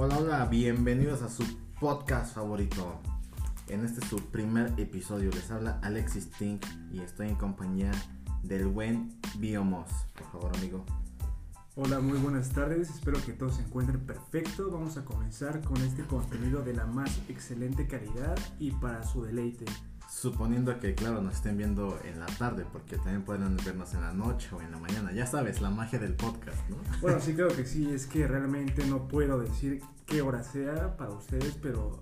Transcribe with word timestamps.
Hola, 0.00 0.16
hola, 0.18 0.44
bienvenidos 0.44 1.22
a 1.22 1.28
su 1.28 1.42
podcast 1.80 2.32
favorito. 2.32 3.00
En 3.66 3.84
este 3.84 4.00
su 4.06 4.20
primer 4.26 4.72
episodio 4.76 5.28
les 5.32 5.50
habla 5.50 5.80
Alexis 5.82 6.30
Tink 6.30 6.64
y 6.92 7.00
estoy 7.00 7.26
en 7.26 7.34
compañía 7.34 7.90
del 8.44 8.68
buen 8.68 9.18
Biomos. 9.38 9.90
Por 10.14 10.30
favor, 10.30 10.56
amigo. 10.56 10.84
Hola, 11.74 11.98
muy 11.98 12.16
buenas 12.16 12.50
tardes. 12.50 12.90
Espero 12.90 13.20
que 13.26 13.32
todos 13.32 13.56
se 13.56 13.62
encuentren 13.62 13.98
perfecto. 14.06 14.70
Vamos 14.70 14.96
a 14.98 15.04
comenzar 15.04 15.62
con 15.62 15.78
este 15.78 16.04
contenido 16.04 16.62
de 16.62 16.74
la 16.74 16.86
más 16.86 17.18
excelente 17.28 17.88
calidad 17.88 18.38
y 18.60 18.70
para 18.70 19.02
su 19.02 19.24
deleite. 19.24 19.64
Suponiendo 20.08 20.78
que, 20.80 20.94
claro, 20.94 21.20
nos 21.20 21.34
estén 21.34 21.58
viendo 21.58 21.98
en 22.02 22.18
la 22.18 22.26
tarde, 22.26 22.64
porque 22.72 22.96
también 22.96 23.22
pueden 23.22 23.56
vernos 23.58 23.92
en 23.92 24.00
la 24.00 24.12
noche 24.12 24.48
o 24.52 24.60
en 24.62 24.70
la 24.70 24.78
mañana. 24.78 25.12
Ya 25.12 25.26
sabes, 25.26 25.60
la 25.60 25.68
magia 25.70 25.98
del 25.98 26.14
podcast, 26.14 26.56
¿no? 26.70 26.76
Bueno, 27.02 27.20
sí, 27.20 27.34
creo 27.34 27.48
que 27.48 27.66
sí. 27.66 27.90
Es 27.92 28.06
que 28.06 28.26
realmente 28.26 28.86
no 28.86 29.06
puedo 29.06 29.38
decir 29.38 29.82
qué 30.06 30.22
hora 30.22 30.42
sea 30.42 30.96
para 30.96 31.10
ustedes, 31.10 31.58
pero 31.60 32.00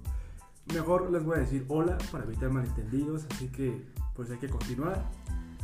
mejor 0.73 1.11
les 1.11 1.25
voy 1.25 1.37
a 1.37 1.41
decir 1.41 1.65
hola 1.69 1.99
para 2.13 2.25
evitar 2.25 2.51
malentendidos. 2.51 3.27
Así 3.33 3.49
que, 3.49 3.85
pues 4.15 4.31
hay 4.31 4.39
que 4.39 4.49
continuar. 4.49 5.11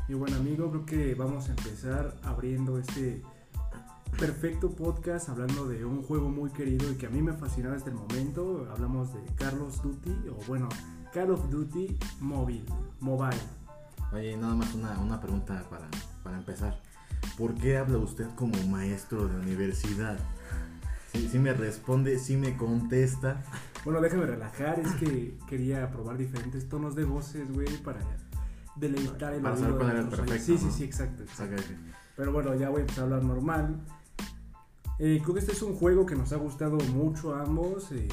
Mi 0.08 0.16
buen 0.16 0.34
amigo, 0.34 0.68
creo 0.70 0.84
que 0.84 1.14
vamos 1.14 1.48
a 1.48 1.52
empezar 1.52 2.16
abriendo 2.24 2.76
este 2.76 3.22
perfecto 4.18 4.70
podcast 4.70 5.28
hablando 5.28 5.66
de 5.66 5.84
un 5.84 6.02
juego 6.02 6.28
muy 6.28 6.50
querido 6.50 6.90
y 6.90 6.96
que 6.96 7.06
a 7.06 7.10
mí 7.10 7.22
me 7.22 7.32
fascinaba 7.32 7.76
hasta 7.76 7.90
el 7.90 7.96
momento. 7.96 8.68
Hablamos 8.72 9.14
de 9.14 9.20
Carlos 9.36 9.80
Duty, 9.80 10.28
o 10.28 10.44
bueno, 10.48 10.68
Call 11.12 11.30
of 11.30 11.50
Duty 11.50 11.98
Mobile. 12.20 12.64
Mobile. 13.00 13.36
Oye, 14.12 14.36
nada 14.36 14.54
más 14.54 14.74
una, 14.74 14.98
una 14.98 15.20
pregunta 15.20 15.62
para, 15.68 15.86
para 16.22 16.38
empezar. 16.38 16.80
¿Por 17.36 17.54
qué 17.54 17.76
habla 17.76 17.98
usted 17.98 18.26
como 18.34 18.54
maestro 18.68 19.28
de 19.28 19.36
universidad? 19.38 20.18
Si 21.12 21.38
me 21.38 21.52
responde, 21.52 22.18
si 22.18 22.36
me 22.36 22.56
contesta. 22.56 23.42
Bueno, 23.84 24.00
déjame 24.00 24.24
relajar, 24.26 24.80
es 24.80 24.92
que 24.92 25.36
quería 25.48 25.90
probar 25.90 26.16
diferentes 26.16 26.68
tonos 26.68 26.94
de 26.94 27.04
voces, 27.04 27.52
güey, 27.52 27.68
para 27.82 28.00
deleitar 28.76 29.34
el 29.34 29.42
Para 29.42 29.56
saber 29.56 29.74
cuál 29.74 29.90
era 29.90 30.00
el 30.00 30.08
perfecto. 30.08 30.44
Sí, 30.44 30.56
sí, 30.56 30.64
¿no? 30.64 30.72
sí, 30.72 30.84
exacto. 30.84 31.24
Pero 32.16 32.32
bueno, 32.32 32.54
ya 32.54 32.70
voy 32.70 32.78
a 32.78 32.80
empezar 32.82 33.02
a 33.02 33.04
hablar 33.04 33.24
normal. 33.24 33.80
Eh, 34.98 35.20
creo 35.22 35.34
que 35.34 35.40
este 35.40 35.52
es 35.52 35.62
un 35.62 35.74
juego 35.74 36.06
que 36.06 36.14
nos 36.14 36.32
ha 36.32 36.36
gustado 36.36 36.78
mucho 36.78 37.34
a 37.34 37.42
ambos. 37.42 37.92
eh, 37.92 38.08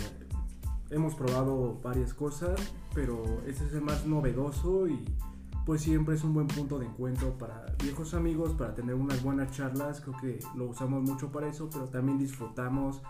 hemos 0.92 1.16
probado 1.16 1.80
varias 1.84 2.14
cosas, 2.14 2.60
pero 2.94 3.42
este 3.46 3.66
es 3.66 3.74
el 3.74 3.82
más 3.82 4.06
novedoso 4.06 4.88
y 4.88 5.06
pues 5.66 5.82
siempre 5.82 6.16
es 6.16 6.24
un 6.24 6.34
buen 6.34 6.48
punto 6.48 6.80
de 6.80 6.88
encuentro 6.88 7.38
para 7.38 7.66
viejos 7.84 8.14
amigos, 8.14 8.54
para 8.54 8.74
tener 8.74 8.96
unas 8.96 9.22
buenas 9.22 9.52
charlas. 9.52 10.02
Creo 10.02 10.18
que 10.20 10.40
lo 10.56 10.66
usamos 10.66 11.04
mucho 11.04 11.32
para 11.32 11.48
eso, 11.48 11.70
pero 11.72 11.86
también 11.86 12.18
disfrutamos 12.18 13.02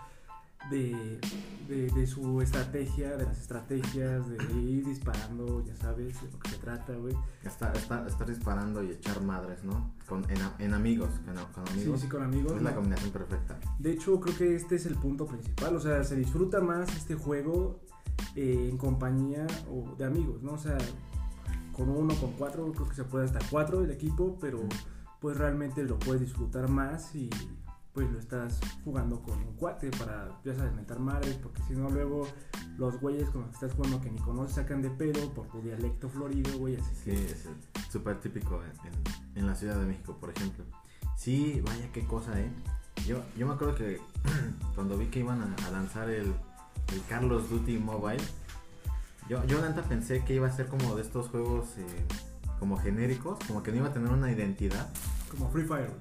de, 0.70 1.20
de, 1.68 1.90
de 1.90 2.06
su 2.06 2.40
estrategia, 2.40 3.16
de 3.16 3.24
las 3.24 3.38
estrategias, 3.40 4.28
de 4.28 4.36
ir 4.60 4.86
disparando, 4.86 5.62
ya 5.64 5.74
sabes, 5.76 6.20
de 6.22 6.30
lo 6.30 6.38
que 6.38 6.50
se 6.50 6.56
trata, 6.58 6.94
güey. 6.94 7.14
Estar, 7.44 7.76
estar, 7.76 8.06
estar 8.06 8.26
disparando 8.28 8.82
y 8.82 8.90
echar 8.90 9.20
madres, 9.22 9.62
¿no? 9.64 9.92
Con, 10.08 10.24
en, 10.30 10.38
en 10.58 10.74
amigos, 10.74 11.10
con, 11.24 11.34
con 11.52 11.66
Sí, 11.68 11.80
amigos. 11.80 12.00
sí, 12.00 12.08
con 12.08 12.22
amigos. 12.22 12.52
es 12.56 12.62
la 12.62 12.74
combinación 12.74 13.10
perfecta. 13.10 13.58
De 13.78 13.92
hecho, 13.92 14.20
creo 14.20 14.36
que 14.36 14.54
este 14.56 14.76
es 14.76 14.86
el 14.86 14.94
punto 14.96 15.26
principal. 15.26 15.76
O 15.76 15.80
sea, 15.80 16.02
se 16.04 16.16
disfruta 16.16 16.60
más 16.60 16.94
este 16.96 17.14
juego 17.14 17.80
eh, 18.36 18.68
en 18.70 18.76
compañía 18.78 19.46
o 19.70 19.94
de 19.96 20.04
amigos, 20.04 20.42
¿no? 20.42 20.52
O 20.52 20.58
sea, 20.58 20.78
con 21.72 21.88
uno, 21.88 22.14
con 22.16 22.32
cuatro, 22.32 22.72
creo 22.72 22.88
que 22.88 22.94
se 22.94 23.04
puede 23.04 23.24
hasta 23.24 23.38
cuatro 23.50 23.82
el 23.82 23.90
equipo, 23.90 24.36
pero 24.40 24.60
pues 25.20 25.36
realmente 25.36 25.82
lo 25.84 25.98
puedes 25.98 26.20
disfrutar 26.22 26.68
más 26.68 27.14
y 27.14 27.28
pues 27.92 28.10
lo 28.10 28.18
estás 28.18 28.60
jugando 28.84 29.20
con 29.20 29.36
un 29.38 29.52
cuate 29.56 29.90
para, 29.90 30.28
ya 30.44 30.54
sabes, 30.54 30.72
mentar 30.74 31.00
madres, 31.00 31.34
porque 31.42 31.60
si 31.64 31.72
no 31.74 31.90
luego 31.90 32.26
los 32.78 33.00
güeyes 33.00 33.28
con 33.30 33.42
los 33.42 33.50
que 33.50 33.54
estás 33.56 33.74
jugando 33.74 34.00
que 34.00 34.10
ni 34.10 34.18
conoces 34.20 34.54
sacan 34.56 34.80
de 34.80 34.90
pedo 34.90 35.28
por 35.34 35.48
tu 35.48 35.60
dialecto 35.60 36.08
florido, 36.08 36.56
güey, 36.58 36.76
así 36.76 36.94
Sí, 37.04 37.10
es 37.10 37.48
súper 37.90 38.20
típico 38.20 38.62
en, 38.62 38.70
en- 38.92 39.38
en 39.40 39.46
la 39.46 39.54
Ciudad 39.54 39.76
de 39.76 39.86
México, 39.86 40.16
por 40.20 40.30
ejemplo. 40.30 40.64
Sí, 41.16 41.60
vaya 41.64 41.90
qué 41.92 42.04
cosa, 42.06 42.38
¿eh? 42.40 42.50
Yo, 43.06 43.22
yo 43.36 43.46
me 43.46 43.54
acuerdo 43.54 43.74
que 43.74 44.00
cuando 44.74 44.96
vi 44.96 45.06
que 45.06 45.20
iban 45.20 45.40
a, 45.42 45.66
a 45.66 45.70
lanzar 45.70 46.08
el, 46.10 46.26
el 46.92 47.02
Carlos 47.08 47.50
Duty 47.50 47.78
Mobile, 47.78 48.22
yo, 49.28 49.44
yo 49.46 49.60
neta 49.60 49.82
pensé 49.82 50.24
que 50.24 50.34
iba 50.34 50.46
a 50.46 50.52
ser 50.52 50.66
como 50.66 50.94
de 50.96 51.02
estos 51.02 51.28
juegos 51.28 51.76
eh, 51.78 52.04
como 52.58 52.76
genéricos, 52.76 53.38
como 53.46 53.62
que 53.62 53.70
no 53.72 53.78
iba 53.78 53.88
a 53.88 53.92
tener 53.92 54.10
una 54.10 54.30
identidad. 54.30 54.88
Como 55.30 55.50
Free 55.50 55.64
Fire. 55.64 55.92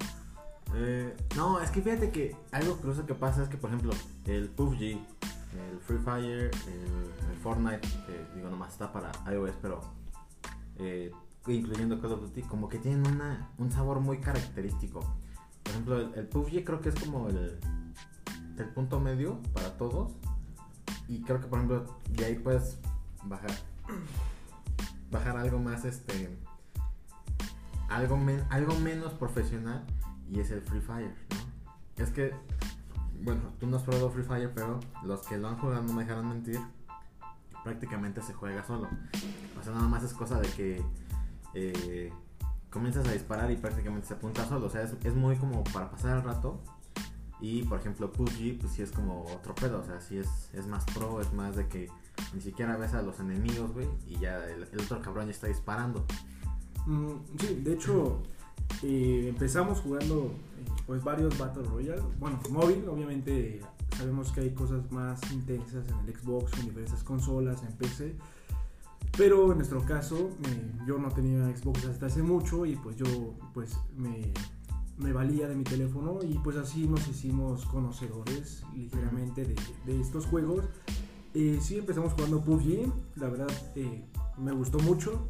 Eh, 0.75 1.15
no, 1.35 1.59
es 1.59 1.71
que 1.71 1.81
fíjate 1.81 2.11
que 2.11 2.35
algo 2.51 2.77
curioso 2.77 3.05
que 3.05 3.15
pasa 3.15 3.43
es 3.43 3.49
que, 3.49 3.57
por 3.57 3.69
ejemplo, 3.69 3.91
el 4.25 4.49
PUBG, 4.49 4.81
el 4.81 5.79
Free 5.85 5.97
Fire, 5.97 6.51
el, 6.67 7.37
Fortnite, 7.41 7.79
que 8.05 8.25
digo 8.35 8.49
nomás 8.49 8.73
está 8.73 8.91
para 8.91 9.11
iOS, 9.31 9.53
pero 9.61 9.79
eh, 10.77 11.09
incluyendo 11.47 12.01
Call 12.01 12.11
of 12.11 12.21
Duty, 12.21 12.41
como 12.43 12.67
que 12.67 12.77
tienen 12.79 13.07
una, 13.07 13.49
un 13.57 13.71
sabor 13.71 14.01
muy 14.01 14.19
característico. 14.19 14.99
Por 15.63 15.71
ejemplo, 15.71 15.99
el, 16.01 16.13
el 16.15 16.27
PUBG 16.27 16.63
creo 16.65 16.81
que 16.81 16.89
es 16.89 16.95
como 16.95 17.29
el, 17.29 17.57
el 18.57 18.65
punto 18.69 18.99
medio 18.99 19.41
para 19.53 19.77
todos. 19.77 20.11
Y 21.07 21.21
creo 21.23 21.39
que, 21.39 21.47
por 21.47 21.59
ejemplo, 21.59 21.97
de 22.09 22.25
ahí 22.25 22.35
puedes 22.35 22.77
bajar, 23.23 23.51
bajar 25.09 25.37
algo 25.37 25.59
más, 25.59 25.85
este, 25.85 26.37
algo, 27.87 28.17
men- 28.17 28.43
algo 28.49 28.75
menos 28.75 29.13
profesional 29.13 29.85
y 30.31 30.39
es 30.39 30.51
el 30.51 30.61
Free 30.61 30.81
Fire, 30.81 31.13
¿no? 31.29 32.03
Es 32.03 32.11
que, 32.11 32.33
bueno, 33.21 33.41
tú 33.59 33.67
no 33.67 33.77
has 33.77 33.83
probado 33.83 34.09
Free 34.09 34.23
Fire, 34.23 34.51
pero 34.53 34.79
los 35.03 35.21
que 35.21 35.37
lo 35.37 35.49
han 35.49 35.57
jugado 35.57 35.83
no 35.83 35.93
me 35.93 36.03
dejaron 36.03 36.29
mentir, 36.29 36.59
prácticamente 37.63 38.21
se 38.21 38.33
juega 38.33 38.63
solo. 38.63 38.87
O 39.59 39.63
sea, 39.63 39.73
nada 39.73 39.87
más 39.87 40.03
es 40.03 40.13
cosa 40.13 40.39
de 40.39 40.47
que 40.49 40.83
eh, 41.53 42.13
comienzas 42.69 43.07
a 43.07 43.11
disparar 43.11 43.51
y 43.51 43.57
prácticamente 43.57 44.07
se 44.07 44.13
apunta 44.13 44.45
solo. 44.45 44.67
O 44.67 44.69
sea, 44.69 44.83
es, 44.83 44.95
es 45.03 45.15
muy 45.15 45.35
como 45.35 45.63
para 45.65 45.89
pasar 45.89 46.17
el 46.17 46.23
rato. 46.23 46.61
Y 47.41 47.63
por 47.63 47.79
ejemplo, 47.79 48.11
PUBG, 48.11 48.59
pues 48.59 48.73
sí 48.73 48.81
es 48.81 48.91
como 48.91 49.23
otro 49.25 49.55
pedo. 49.55 49.79
O 49.79 49.83
sea, 49.83 49.99
sí 50.01 50.17
es, 50.17 50.49
es 50.53 50.67
más 50.67 50.85
pro, 50.85 51.21
es 51.21 51.33
más 51.33 51.55
de 51.55 51.67
que 51.67 51.89
ni 52.33 52.41
siquiera 52.41 52.77
ves 52.77 52.93
a 52.93 53.01
los 53.01 53.19
enemigos, 53.19 53.71
güey, 53.71 53.87
y 54.07 54.19
ya 54.19 54.45
el, 54.45 54.67
el 54.71 54.81
otro 54.81 55.01
cabrón 55.01 55.25
ya 55.25 55.31
está 55.31 55.47
disparando. 55.47 56.05
Mm, 56.85 57.13
sí, 57.39 57.61
de 57.63 57.73
hecho, 57.73 58.21
empezamos 58.81 59.79
jugando 59.79 60.25
eh, 60.57 60.81
pues 60.85 61.03
varios 61.03 61.37
Battle 61.37 61.63
Royale. 61.63 62.01
Bueno, 62.19 62.39
móvil, 62.49 62.87
obviamente 62.87 63.61
sabemos 63.97 64.31
que 64.31 64.41
hay 64.41 64.49
cosas 64.51 64.89
más 64.91 65.19
intensas 65.31 65.85
en 65.89 65.97
el 66.07 66.15
Xbox, 66.15 66.57
en 66.59 66.65
diversas 66.65 67.03
consolas, 67.03 67.63
en 67.63 67.73
PC. 67.73 68.15
Pero 69.17 69.51
en 69.51 69.57
nuestro 69.57 69.83
caso, 69.85 70.29
eh, 70.47 70.71
yo 70.87 70.97
no 70.97 71.09
tenía 71.09 71.55
Xbox 71.55 71.85
hasta 71.85 72.05
hace 72.05 72.21
mucho 72.21 72.65
y 72.65 72.75
pues 72.75 72.95
yo 72.95 73.05
pues 73.53 73.77
me, 73.97 74.31
me 74.97 75.11
valía 75.11 75.47
de 75.47 75.55
mi 75.55 75.63
teléfono 75.63 76.19
y 76.23 76.37
pues 76.39 76.57
así 76.57 76.87
nos 76.87 77.07
hicimos 77.07 77.65
conocedores 77.65 78.63
ligeramente 78.73 79.45
de, 79.45 79.55
de 79.85 79.99
estos 79.99 80.25
juegos. 80.25 80.65
Eh, 81.33 81.59
sí, 81.61 81.77
empezamos 81.77 82.13
jugando 82.13 82.41
PUBG, 82.41 82.91
la 83.17 83.29
verdad 83.29 83.49
me 84.39 84.51
gustó 84.51 84.79
mucho, 84.79 85.27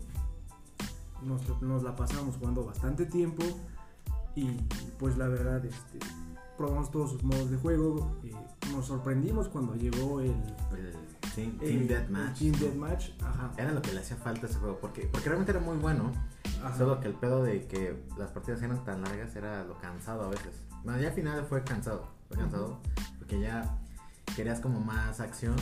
nos, 1.24 1.62
nos 1.62 1.84
la 1.84 1.96
pasamos 1.96 2.35
jugando 2.38 2.66
bastante 2.66 3.06
tiempo 3.06 3.44
y 4.35 4.46
pues 4.97 5.18
la 5.18 5.28
verdad 5.28 5.63
este, 5.66 6.00
probamos 6.59 6.91
todos 6.91 7.12
sus 7.12 7.24
modos 7.24 7.50
de 7.50 7.57
juego, 7.57 8.18
eh, 8.24 8.34
nos 8.74 8.88
sorprendimos 8.88 9.47
cuando 9.47 9.75
llegó 9.75 10.19
el, 10.19 10.35
El 10.78 10.94
Team, 11.34 11.57
Team 11.57 11.88
Deathmatch. 11.88 12.40
Team. 12.40 12.52
Deathmatch, 12.53 13.09
ajá, 13.24 13.52
Era 13.57 13.72
lo 13.72 13.81
que 13.81 13.94
le 13.94 14.02
hacía 14.02 14.18
falta 14.18 14.46
a 14.46 14.50
ese 14.50 14.59
juego, 14.59 14.78
porque, 14.80 15.07
porque 15.12 15.30
realmente 15.30 15.52
era 15.52 15.62
muy 15.62 15.78
bueno. 15.78 16.12
ajá. 16.62 16.78
Solo 16.78 17.00
que 17.00 17.07
el 17.07 17.13
pedo 17.13 17.44
de 17.44 17.65
que 17.65 18.04
las 18.18 18.31
partidas 18.31 18.62
eran 18.62 18.83
tan 18.83 19.01
largas 19.01 19.36
era 19.38 19.63
lo 19.63 19.77
cansado 19.77 20.24
a 20.24 20.30
veces. 20.30 20.65
Bueno, 20.83 21.00
ya 21.00 21.07
al 21.07 21.13
final 21.13 21.45
fue 21.45 21.63
cansado, 21.63 22.07
fue 22.27 22.38
cansado, 22.38 22.80
porque 23.19 23.39
ya 23.39 23.80
querías 24.36 24.60
como 24.60 24.81
más 24.81 25.22
acción. 25.22 25.56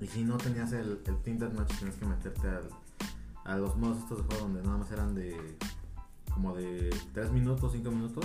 Y 0.00 0.08
si 0.08 0.24
no 0.24 0.38
tenías 0.38 0.72
el, 0.72 1.02
el 1.06 1.22
Team 1.22 1.38
Deathmatch, 1.38 1.78
tenías 1.78 1.96
que 1.96 2.06
meterte 2.06 2.48
al, 2.48 2.68
a 3.44 3.56
los 3.56 3.76
modos 3.76 3.98
estos 3.98 4.18
de 4.18 4.24
juego 4.24 4.42
donde 4.44 4.62
nada 4.62 4.78
más 4.78 4.90
eran 4.90 5.14
de 5.14 5.56
como 6.32 6.54
de 6.54 6.94
3 7.12 7.32
minutos, 7.32 7.72
5 7.72 7.90
minutos. 7.90 8.24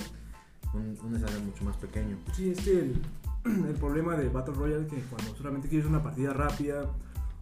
Un, 0.73 0.97
un 1.03 1.15
escenario 1.15 1.39
mucho 1.41 1.63
más 1.63 1.77
pequeño. 1.77 2.17
Sí, 2.33 2.50
es 2.50 2.62
que 2.62 2.79
el, 2.79 3.01
el 3.45 3.75
problema 3.75 4.15
de 4.15 4.29
Battle 4.29 4.56
Royale 4.56 4.88
que 4.88 5.00
cuando 5.03 5.35
solamente 5.35 5.69
quieres 5.69 5.88
una 5.88 6.03
partida 6.03 6.33
rápida 6.33 6.91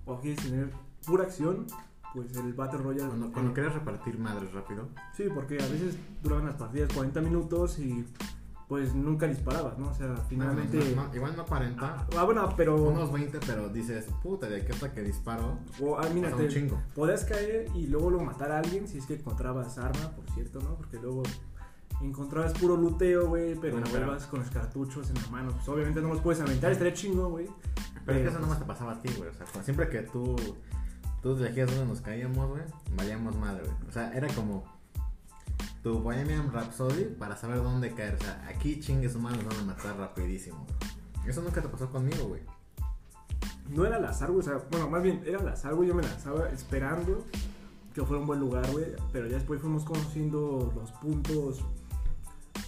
o 0.06 0.20
quieres 0.20 0.44
tener 0.44 0.72
pura 1.06 1.24
acción, 1.24 1.66
pues 2.14 2.36
el 2.36 2.54
Battle 2.54 2.80
Royale... 2.80 3.08
Cuando, 3.08 3.32
cuando 3.32 3.52
eh, 3.52 3.54
querías 3.56 3.74
repartir 3.74 4.20
madres 4.20 4.52
rápido, 4.54 4.88
Sí, 5.16 5.26
porque 5.34 5.56
a 5.56 5.68
veces 5.68 5.98
duraban 6.22 6.46
las 6.46 6.56
partidas 6.56 6.92
40 6.94 7.22
minutos 7.22 7.80
y 7.80 8.06
pues 8.68 8.94
nunca 8.96 9.28
disparabas, 9.28 9.78
¿no? 9.78 9.90
O 9.90 9.94
sea, 9.94 10.16
finalmente... 10.30 10.78
no, 10.96 11.08
no, 11.08 11.16
igual 11.16 11.36
no 11.36 11.46
40, 11.46 12.08
Ah, 12.18 12.24
bueno, 12.24 12.54
pero... 12.58 12.76
unos 12.82 13.12
20, 13.12 13.40
pero 13.46 13.70
dices, 13.70 14.06
puta, 14.24 14.48
de 14.48 14.62
aquí 14.62 14.72
hasta 14.72 14.92
que 14.94 15.02
disparo, 15.02 15.60
o, 15.82 15.98
ah, 16.00 16.08
mira, 16.14 16.30
pasa 16.32 16.42
un 16.42 16.48
te- 16.48 16.54
chingo. 16.54 16.82
podías 16.96 17.26
caer 17.26 17.68
y 17.76 17.88
luego 17.88 18.10
luego 18.10 18.26
matar 18.26 18.52
a 18.52 18.60
alguien 18.60 18.88
si 18.88 18.98
es 18.98 19.06
que 19.06 19.16
encontrabas 19.16 19.78
arma, 19.78 20.10
por 20.16 20.30
cierto, 20.32 20.60
¿no? 20.62 20.76
Porque 20.76 20.98
luego 21.00 21.24
encontrabas 22.02 22.54
puro 22.54 22.76
luteo, 22.76 23.28
güey, 23.28 23.56
pero 23.56 23.74
Bueno, 23.78 23.88
no 23.88 23.92
pero- 24.16 24.30
con 24.30 24.40
los 24.40 24.50
cartuchos 24.50 25.10
en 25.10 25.16
la 25.22 25.28
mano. 25.28 25.52
Pues 25.52 25.68
obviamente 25.70 26.02
no 26.02 26.10
los 26.10 26.22
puedes 26.22 26.42
aventar, 26.42 26.72
estaría 26.72 26.94
chingo, 26.94 27.30
güey. 27.30 27.48
Pero 28.06 28.18
es 28.18 28.24
que 28.24 28.30
eso 28.30 28.38
pues, 28.38 28.42
nomás 28.42 28.60
te 28.60 28.66
pasaba 28.66 28.92
a 28.94 29.02
ti, 29.02 29.10
güey. 29.18 29.30
O 29.30 29.34
sea, 29.34 29.64
siempre 29.64 29.88
que 29.90 30.00
tú, 30.02 30.36
tú 31.22 31.38
elegías 31.38 31.70
dónde 31.70 31.86
nos 31.86 32.02
caíamos, 32.02 32.50
güey, 32.50 32.64
valíamos 32.98 33.36
madre, 33.38 33.62
güey. 33.64 33.90
O 33.90 33.92
sea, 33.92 34.12
era 34.14 34.28
como 34.34 34.64
tu 35.82 36.00
Bohemian 36.00 36.52
Rhapsody 36.52 37.06
para 37.06 37.36
saber 37.36 37.58
dónde 37.58 37.94
caer. 37.94 38.16
O 38.16 38.20
sea, 38.20 38.46
aquí 38.48 38.80
chingues 38.80 39.16
humanos 39.16 39.44
van 39.46 39.60
a 39.60 39.64
matar 39.64 39.98
rapidísimo. 39.98 40.66
Eso 41.28 41.42
nunca 41.42 41.62
te 41.62 41.70
pasó 41.70 41.90
conmigo, 41.90 42.26
güey. 42.26 42.42
No 43.70 43.86
era 43.86 43.98
al 43.98 44.06
azar. 44.06 44.32
O 44.32 44.42
sea, 44.42 44.62
bueno, 44.72 44.90
más 44.90 45.04
bien 45.04 45.24
era 45.26 45.40
al 45.40 45.48
azar, 45.48 45.76
güey. 45.76 45.90
Yo 45.90 45.96
me 45.96 46.04
lanzaba 46.04 46.50
esperando 46.50 47.26
que 47.94 48.04
fuera 48.04 48.22
un 48.22 48.28
buen 48.28 48.40
lugar, 48.40 48.70
güey. 48.72 48.88
Pero 49.12 49.28
ya 49.28 49.36
después 49.36 49.62
fuimos 49.62 49.84
conociendo 49.84 50.72
los 50.76 50.92
puntos 50.92 51.64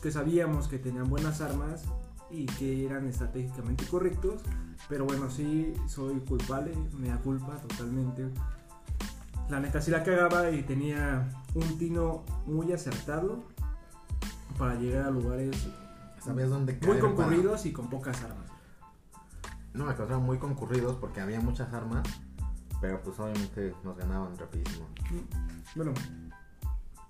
que 0.02 0.12
sabíamos 0.12 0.68
que 0.68 0.78
tenían 0.78 1.10
buenas 1.10 1.42
armas 1.42 1.84
y 2.30 2.46
que 2.46 2.86
eran 2.86 3.08
estratégicamente 3.08 3.86
correctos. 3.86 4.42
Pero 4.88 5.06
bueno, 5.06 5.30
sí, 5.30 5.74
soy 5.88 6.20
culpable, 6.20 6.74
me 7.00 7.10
da 7.10 7.18
culpa 7.18 7.56
totalmente. 7.58 8.30
La 9.50 9.60
neta 9.60 9.80
sí 9.82 9.92
la 9.92 10.04
cagaba 10.04 10.50
y 10.52 10.64
tenía 10.64 11.30
un 11.54 11.78
tino 11.78 12.24
muy 12.48 12.72
acertado 12.74 13.44
para 14.58 14.76
llegar 14.76 15.06
a 15.08 15.12
lugares 15.12 15.68
Sabías 16.24 16.50
dónde 16.50 16.80
caer. 16.80 16.92
muy 16.94 17.02
para- 17.02 17.14
concurridos 17.14 17.66
y 17.68 17.72
con 17.74 17.90
pocas 17.90 18.22
armas. 18.24 18.46
No, 19.74 19.86
me 19.86 19.94
causaban 19.94 20.24
muy 20.26 20.38
concurridos 20.40 20.96
porque 20.96 21.22
había 21.22 21.40
muchas 21.40 21.72
armas. 21.74 22.04
Pero 22.82 23.02
pues 23.04 23.20
obviamente 23.20 23.74
nos 23.84 23.96
ganaban 23.98 24.38
rapidísimo. 24.38 24.88
Bueno, 25.76 25.94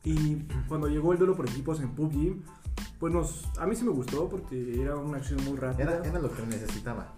y 0.04 0.36
cuando 0.68 0.88
llegó 0.88 1.12
el 1.14 1.18
duelo 1.20 1.36
por 1.36 1.50
equipos 1.50 1.80
en 1.80 1.90
PUBG, 1.96 2.38
pues 3.00 3.12
nos, 3.14 3.46
a 3.58 3.66
mí 3.66 3.76
sí 3.76 3.84
me 3.84 3.92
gustó 3.92 4.30
porque 4.30 4.82
era 4.82 4.96
una 4.96 5.18
acción 5.18 5.44
muy 5.44 5.58
rápida. 5.58 5.96
Era, 5.98 6.06
era 6.08 6.20
lo 6.20 6.32
que 6.32 6.46
necesitaba. 6.46 7.14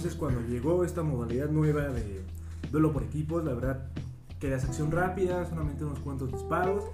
Entonces 0.00 0.18
cuando 0.18 0.40
llegó 0.48 0.82
esta 0.82 1.02
modalidad 1.02 1.50
nueva 1.50 1.82
de 1.88 2.22
duelo 2.72 2.90
por 2.90 3.02
equipos, 3.02 3.44
la 3.44 3.52
verdad 3.52 3.86
que 4.38 4.46
era 4.46 4.56
acción 4.56 4.90
rápida, 4.90 5.44
solamente 5.46 5.84
unos 5.84 5.98
cuantos 5.98 6.32
disparos, 6.32 6.84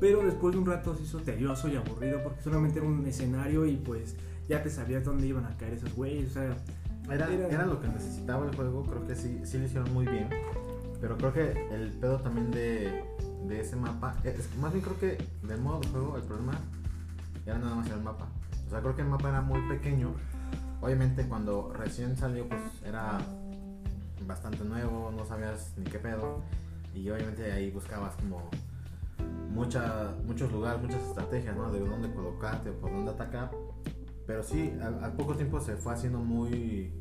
pero 0.00 0.22
después 0.24 0.54
de 0.54 0.60
un 0.60 0.64
rato 0.66 0.96
se 0.96 1.02
hizo 1.02 1.18
tedioso 1.20 1.68
y 1.68 1.76
aburrido 1.76 2.22
porque 2.24 2.40
solamente 2.40 2.78
era 2.78 2.88
un 2.88 3.04
escenario 3.06 3.66
y 3.66 3.76
pues 3.76 4.16
ya 4.48 4.62
te 4.62 4.70
sabías 4.70 5.04
dónde 5.04 5.26
iban 5.26 5.44
a 5.44 5.54
caer 5.58 5.74
esos 5.74 5.94
güeyes, 5.94 6.30
o 6.30 6.32
sea, 6.34 6.56
Era, 7.12 7.30
Era- 7.32 7.46
era 7.48 7.66
lo 7.66 7.78
que 7.80 7.86
necesitaba 7.88 8.46
el 8.48 8.56
juego, 8.56 8.84
creo 8.84 9.06
que 9.06 9.14
sí, 9.14 9.40
sí 9.44 9.58
lo 9.58 9.64
hicieron 9.66 9.92
muy 9.92 10.06
bien. 10.06 10.28
Pero 11.00 11.16
creo 11.18 11.32
que 11.34 11.68
el 11.72 11.90
pedo 11.92 12.18
también 12.20 12.50
de, 12.50 13.04
de 13.46 13.60
ese 13.60 13.76
mapa, 13.76 14.16
es- 14.24 14.48
más 14.56 14.72
bien 14.72 14.82
creo 14.82 14.98
que 14.98 15.24
del 15.46 15.60
modo 15.60 15.80
de 15.80 15.88
juego 15.88 16.16
el 16.16 16.22
problema 16.22 16.58
era 17.44 17.58
nada 17.58 17.76
más 17.76 17.88
el 17.90 18.00
mapa. 18.00 18.26
O 18.66 18.70
sea, 18.70 18.80
creo 18.80 18.96
que 18.96 19.02
el 19.02 19.08
mapa 19.08 19.28
era 19.28 19.40
muy 19.42 19.60
pequeño. 19.68 20.14
Obviamente 20.80 21.26
cuando 21.26 21.72
recién 21.72 22.16
salió 22.16 22.48
pues 22.48 22.60
era 22.84 23.18
bastante 24.26 24.64
nuevo, 24.64 25.12
no 25.16 25.24
sabías 25.24 25.74
ni 25.76 25.84
qué 25.84 25.98
pedo. 25.98 26.42
Y 26.94 27.08
obviamente 27.10 27.52
ahí 27.52 27.70
buscabas 27.70 28.14
como 28.16 28.48
mucha, 29.50 30.14
muchos 30.26 30.50
lugares, 30.52 30.80
muchas 30.80 31.02
estrategias, 31.02 31.56
¿no? 31.56 31.70
De 31.70 31.80
dónde 31.80 32.12
colocarte 32.12 32.70
o 32.70 32.74
por 32.74 32.90
dónde 32.90 33.10
atacar. 33.10 33.50
Pero 34.26 34.42
sí, 34.42 34.72
al, 34.82 35.12
poco 35.12 35.34
tiempo 35.34 35.60
se 35.60 35.76
fue 35.76 35.94
haciendo 35.94 36.18
muy... 36.18 36.92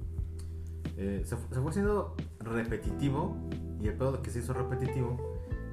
eh, 0.98 1.24
se 1.26 1.36
fue 1.36 1.70
haciendo 1.70 2.16
repetitivo 2.40 3.36
y 3.82 3.88
el 3.88 3.96
pedo 3.96 4.14
de 4.14 4.22
que 4.22 4.30
se 4.30 4.40
hizo 4.40 4.54
repetitivo 4.54 5.18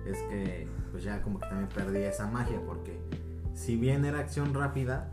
es 0.06 0.18
que 0.22 0.66
pues 0.90 1.04
ya 1.04 1.22
como 1.22 1.38
que 1.38 1.46
también 1.48 1.68
perdí 1.68 1.98
esa 1.98 2.26
magia 2.26 2.60
porque 2.66 2.98
si 3.54 3.76
bien 3.76 4.04
era 4.04 4.18
acción 4.18 4.54
rápida, 4.54 5.10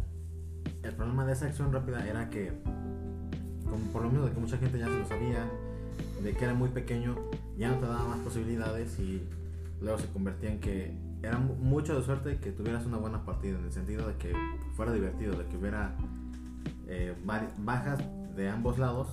el 0.83 0.95
problema 0.95 1.25
de 1.25 1.33
esa 1.33 1.45
acción 1.45 1.71
rápida 1.71 2.07
era 2.07 2.29
que 2.29 2.53
por 3.91 4.03
lo 4.03 4.09
menos 4.09 4.27
de 4.27 4.33
que 4.33 4.39
mucha 4.39 4.57
gente 4.57 4.77
ya 4.79 4.85
se 4.87 4.97
lo 4.99 5.05
sabía, 5.07 5.45
de 6.23 6.33
que 6.33 6.43
era 6.43 6.53
muy 6.53 6.69
pequeño, 6.69 7.15
ya 7.57 7.69
no 7.69 7.77
te 7.77 7.85
daba 7.87 8.05
más 8.05 8.19
posibilidades 8.19 8.99
y 8.99 9.21
luego 9.81 9.97
se 9.99 10.07
convertía 10.07 10.51
en 10.51 10.59
que 10.59 10.93
era 11.21 11.37
mu- 11.37 11.55
mucho 11.55 11.97
de 11.97 12.03
suerte 12.05 12.37
que 12.37 12.51
tuvieras 12.51 12.85
una 12.85 12.97
buena 12.97 13.25
partida, 13.25 13.57
en 13.57 13.65
el 13.65 13.71
sentido 13.71 14.07
de 14.07 14.15
que 14.15 14.33
fuera 14.75 14.91
divertido, 14.93 15.37
de 15.37 15.45
que 15.45 15.57
hubiera 15.57 15.95
eh, 16.87 17.13
bajas 17.57 17.99
de 18.35 18.49
ambos 18.49 18.79
lados, 18.79 19.07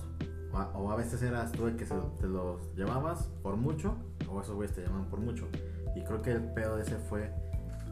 o 0.73 0.91
a, 0.91 0.95
veces 0.95 1.21
eras 1.21 1.51
tú 1.51 1.67
el 1.67 1.75
que 1.75 1.85
se, 1.85 1.93
te 2.19 2.27
los 2.27 2.73
llevabas 2.75 3.29
por 3.43 3.57
mucho, 3.57 3.95
o 4.29 4.41
esos 4.41 4.55
güeyes 4.55 4.75
te 4.75 4.81
llamaban 4.81 5.05
por 5.09 5.19
mucho. 5.19 5.47
Y 5.95 6.01
creo 6.03 6.21
que 6.21 6.31
el 6.31 6.41
pedo 6.53 6.77
de 6.77 6.83
ese 6.83 6.95
fue 6.97 7.31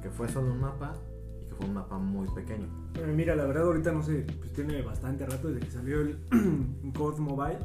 que 0.01 0.09
fue 0.09 0.27
solo 0.29 0.51
un 0.51 0.61
mapa 0.61 0.93
que 1.55 1.57
fue 1.57 1.65
un 1.67 1.73
mapa 1.73 1.97
muy 1.97 2.27
pequeño. 2.29 2.67
Eh, 2.95 3.13
mira, 3.15 3.35
la 3.35 3.45
verdad 3.45 3.63
ahorita 3.63 3.91
no 3.91 4.01
sé, 4.01 4.25
pues 4.39 4.53
tiene 4.53 4.81
bastante 4.81 5.25
rato 5.25 5.49
desde 5.49 5.65
que 5.65 5.71
salió 5.71 6.01
el 6.01 6.17
COD 6.97 7.19
Mobile. 7.19 7.59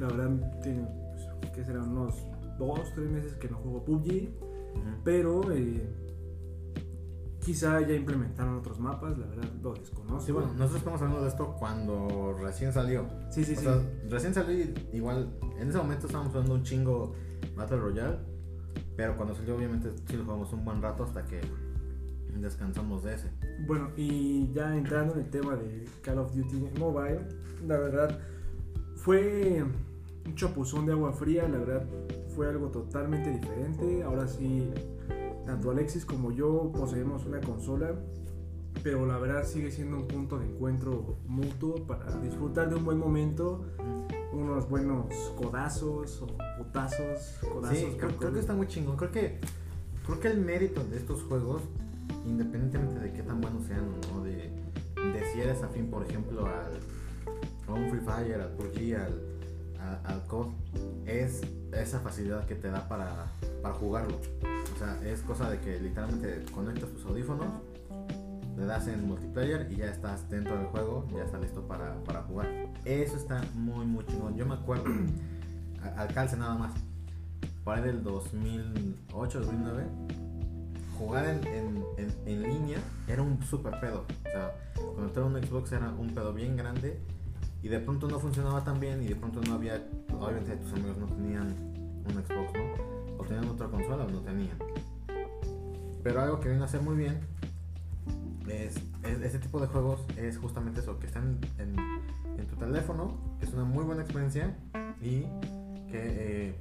La 0.00 0.08
verdad 0.08 0.60
tiene, 0.62 0.86
pues, 1.40 1.52
que 1.52 1.64
serán 1.64 1.90
unos 1.90 2.14
dos, 2.58 2.92
tres 2.94 3.10
meses 3.10 3.34
que 3.34 3.48
no 3.48 3.58
juego 3.58 3.84
PUBG. 3.84 4.28
Pero 5.04 5.52
eh, 5.52 5.88
quizá 7.40 7.80
ya 7.80 7.94
implementaron 7.94 8.58
otros 8.58 8.78
mapas, 8.80 9.16
la 9.16 9.26
verdad 9.26 9.48
lo 9.62 9.74
desconozco. 9.74 10.20
Sí, 10.20 10.32
bueno, 10.32 10.48
nosotros 10.48 10.78
estamos 10.78 11.00
hablando 11.00 11.22
de 11.22 11.28
esto 11.28 11.54
cuando 11.58 12.36
recién 12.40 12.72
salió. 12.72 13.06
sí, 13.30 13.44
sí. 13.44 13.52
o 13.52 13.56
sí. 13.56 13.64
sea, 13.64 13.80
recién 14.10 14.34
salió 14.34 14.66
igual, 14.92 15.38
en 15.58 15.68
ese 15.68 15.78
momento 15.78 16.06
estábamos 16.06 16.32
jugando 16.32 16.54
un 16.54 16.62
chingo 16.64 17.14
Battle 17.56 17.78
Royale, 17.78 18.18
pero 18.96 19.16
cuando 19.16 19.34
salió 19.34 19.56
obviamente 19.56 19.92
sí 20.06 20.16
lo 20.16 20.24
jugamos 20.24 20.52
un 20.52 20.64
buen 20.64 20.82
rato 20.82 21.04
hasta 21.04 21.24
que 21.24 21.40
descansamos 22.40 23.04
de 23.04 23.14
ese. 23.14 23.30
Bueno, 23.66 23.90
y 23.96 24.52
ya 24.52 24.76
entrando 24.76 25.14
en 25.14 25.20
el 25.20 25.30
tema 25.30 25.56
de 25.56 25.88
Call 26.02 26.18
of 26.18 26.34
Duty 26.34 26.78
Mobile, 26.78 27.20
la 27.66 27.78
verdad 27.78 28.18
fue 28.96 29.64
un 30.26 30.34
chapuzón 30.34 30.86
de 30.86 30.92
agua 30.92 31.12
fría, 31.12 31.48
la 31.48 31.58
verdad 31.58 31.86
fue 32.34 32.48
algo 32.48 32.68
totalmente 32.68 33.30
diferente. 33.30 34.02
Ahora 34.02 34.26
sí, 34.26 34.70
tanto 35.46 35.70
Alexis 35.70 36.04
como 36.04 36.32
yo 36.32 36.72
poseemos 36.72 37.24
una 37.24 37.40
consola, 37.40 37.94
pero 38.82 39.06
la 39.06 39.18
verdad 39.18 39.44
sigue 39.44 39.70
siendo 39.70 39.96
un 39.96 40.06
punto 40.06 40.38
de 40.38 40.46
encuentro 40.46 41.18
mutuo 41.26 41.86
para 41.86 42.10
disfrutar 42.20 42.68
de 42.68 42.76
un 42.76 42.84
buen 42.84 42.98
momento, 42.98 43.64
unos 44.32 44.68
buenos 44.68 45.06
codazos 45.36 46.22
o 46.22 46.26
putazos, 46.58 47.38
codazos. 47.52 47.78
Sí, 47.78 47.96
creo, 47.98 48.16
creo 48.16 48.32
que 48.32 48.40
está 48.40 48.54
muy 48.54 48.66
chingón. 48.66 48.96
Creo 48.96 49.10
que, 49.10 49.40
creo 50.04 50.20
que 50.20 50.28
el 50.28 50.40
mérito 50.40 50.84
de 50.84 50.98
estos 50.98 51.22
juegos, 51.22 51.62
independientemente 52.26 52.98
de 53.00 53.12
qué 53.12 53.22
tan 53.22 53.40
buenos 53.40 53.64
sean 53.66 53.86
no, 54.12 54.22
de, 54.24 54.50
si 55.32 55.40
eres 55.40 55.62
afín, 55.62 55.88
por 55.90 56.04
ejemplo, 56.04 56.46
al, 56.46 56.78
a 57.68 57.72
un 57.72 57.88
Free 57.90 58.00
Fire, 58.00 58.40
al 58.40 58.50
PUBG, 58.50 58.94
al, 58.96 59.20
a- 60.04 60.24
COD, 60.26 60.48
es 61.06 61.42
esa 61.72 62.00
facilidad 62.00 62.44
que 62.46 62.54
te 62.56 62.68
da 62.70 62.88
para, 62.88 63.26
para 63.62 63.74
jugarlo. 63.74 64.16
O 64.74 64.78
sea, 64.78 64.98
es 65.04 65.20
cosa 65.22 65.48
de 65.50 65.58
que 65.60 65.78
literalmente 65.80 66.44
conectas 66.52 66.90
tus 66.90 67.04
audífonos, 67.06 67.46
le 68.56 68.64
das 68.64 68.88
en 68.88 69.06
multiplayer 69.06 69.70
y 69.70 69.76
ya 69.76 69.86
estás 69.86 70.28
dentro 70.30 70.56
del 70.56 70.66
juego, 70.68 71.06
ya 71.14 71.24
está 71.24 71.38
listo 71.38 71.66
para, 71.68 72.02
para 72.04 72.22
jugar. 72.22 72.48
Eso 72.84 73.16
está 73.16 73.42
muy, 73.54 73.84
muy 73.86 74.04
chingón. 74.06 74.34
Yo 74.36 74.46
me 74.46 74.54
acuerdo, 74.54 74.84
a- 75.82 76.00
al 76.02 76.08
calce 76.14 76.36
nada 76.36 76.54
más, 76.56 76.72
por 77.64 77.74
ahí 77.76 77.82
del 77.82 78.02
2008, 78.02 79.40
2009, 79.40 79.84
jugar 80.98 81.26
en, 81.26 81.46
en, 81.46 81.84
en, 81.98 82.14
en 82.26 82.42
línea 82.42 82.78
era 83.08 83.22
un 83.22 83.42
super 83.42 83.78
pedo. 83.80 84.04
O 84.26 84.30
sea, 84.30 84.54
conectar 84.94 85.22
un 85.24 85.34
Xbox 85.42 85.72
era 85.72 85.90
un 85.90 86.14
pedo 86.14 86.32
bien 86.32 86.56
grande 86.56 86.98
y 87.62 87.68
de 87.68 87.80
pronto 87.80 88.08
no 88.08 88.18
funcionaba 88.20 88.62
tan 88.64 88.78
bien 88.80 89.02
y 89.02 89.08
de 89.08 89.16
pronto 89.16 89.40
no 89.42 89.54
había, 89.54 89.82
obviamente 90.18 90.56
tus 90.56 90.72
amigos 90.72 90.96
no 90.98 91.06
tenían 91.06 91.48
un 92.04 92.12
Xbox, 92.12 92.52
¿no? 92.54 93.18
O 93.18 93.24
tenían 93.24 93.48
otra 93.48 93.68
consola 93.68 94.04
o 94.04 94.10
no 94.10 94.20
tenían. 94.20 94.56
Pero 96.02 96.20
algo 96.22 96.38
que 96.40 96.48
viene 96.48 96.62
a 96.62 96.66
hacer 96.66 96.82
muy 96.82 96.96
bien 96.96 97.20
es, 98.48 98.76
es- 99.02 99.20
este 99.22 99.38
tipo 99.40 99.60
de 99.60 99.66
juegos 99.66 100.00
es 100.16 100.38
justamente 100.38 100.80
eso, 100.80 100.98
que 100.98 101.06
están 101.06 101.38
en, 101.58 101.74
en 102.38 102.46
tu 102.46 102.56
teléfono, 102.56 103.16
que 103.40 103.46
es 103.46 103.52
una 103.52 103.64
muy 103.64 103.84
buena 103.84 104.02
experiencia 104.02 104.56
y 105.00 105.22
que 105.90 106.50
eh, 106.50 106.54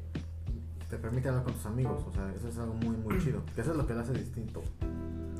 te 0.95 1.01
permite 1.01 1.27
hablar 1.29 1.43
con 1.43 1.53
tus 1.53 1.65
amigos. 1.65 2.03
O 2.07 2.11
sea, 2.13 2.31
eso 2.33 2.47
es 2.47 2.57
algo 2.57 2.73
muy, 2.75 2.95
muy 2.95 3.17
chido. 3.19 3.41
Que 3.53 3.61
eso 3.61 3.71
es 3.71 3.77
lo 3.77 3.85
que 3.85 3.93
lo 3.93 3.99
hace 3.99 4.13
distinto. 4.13 4.61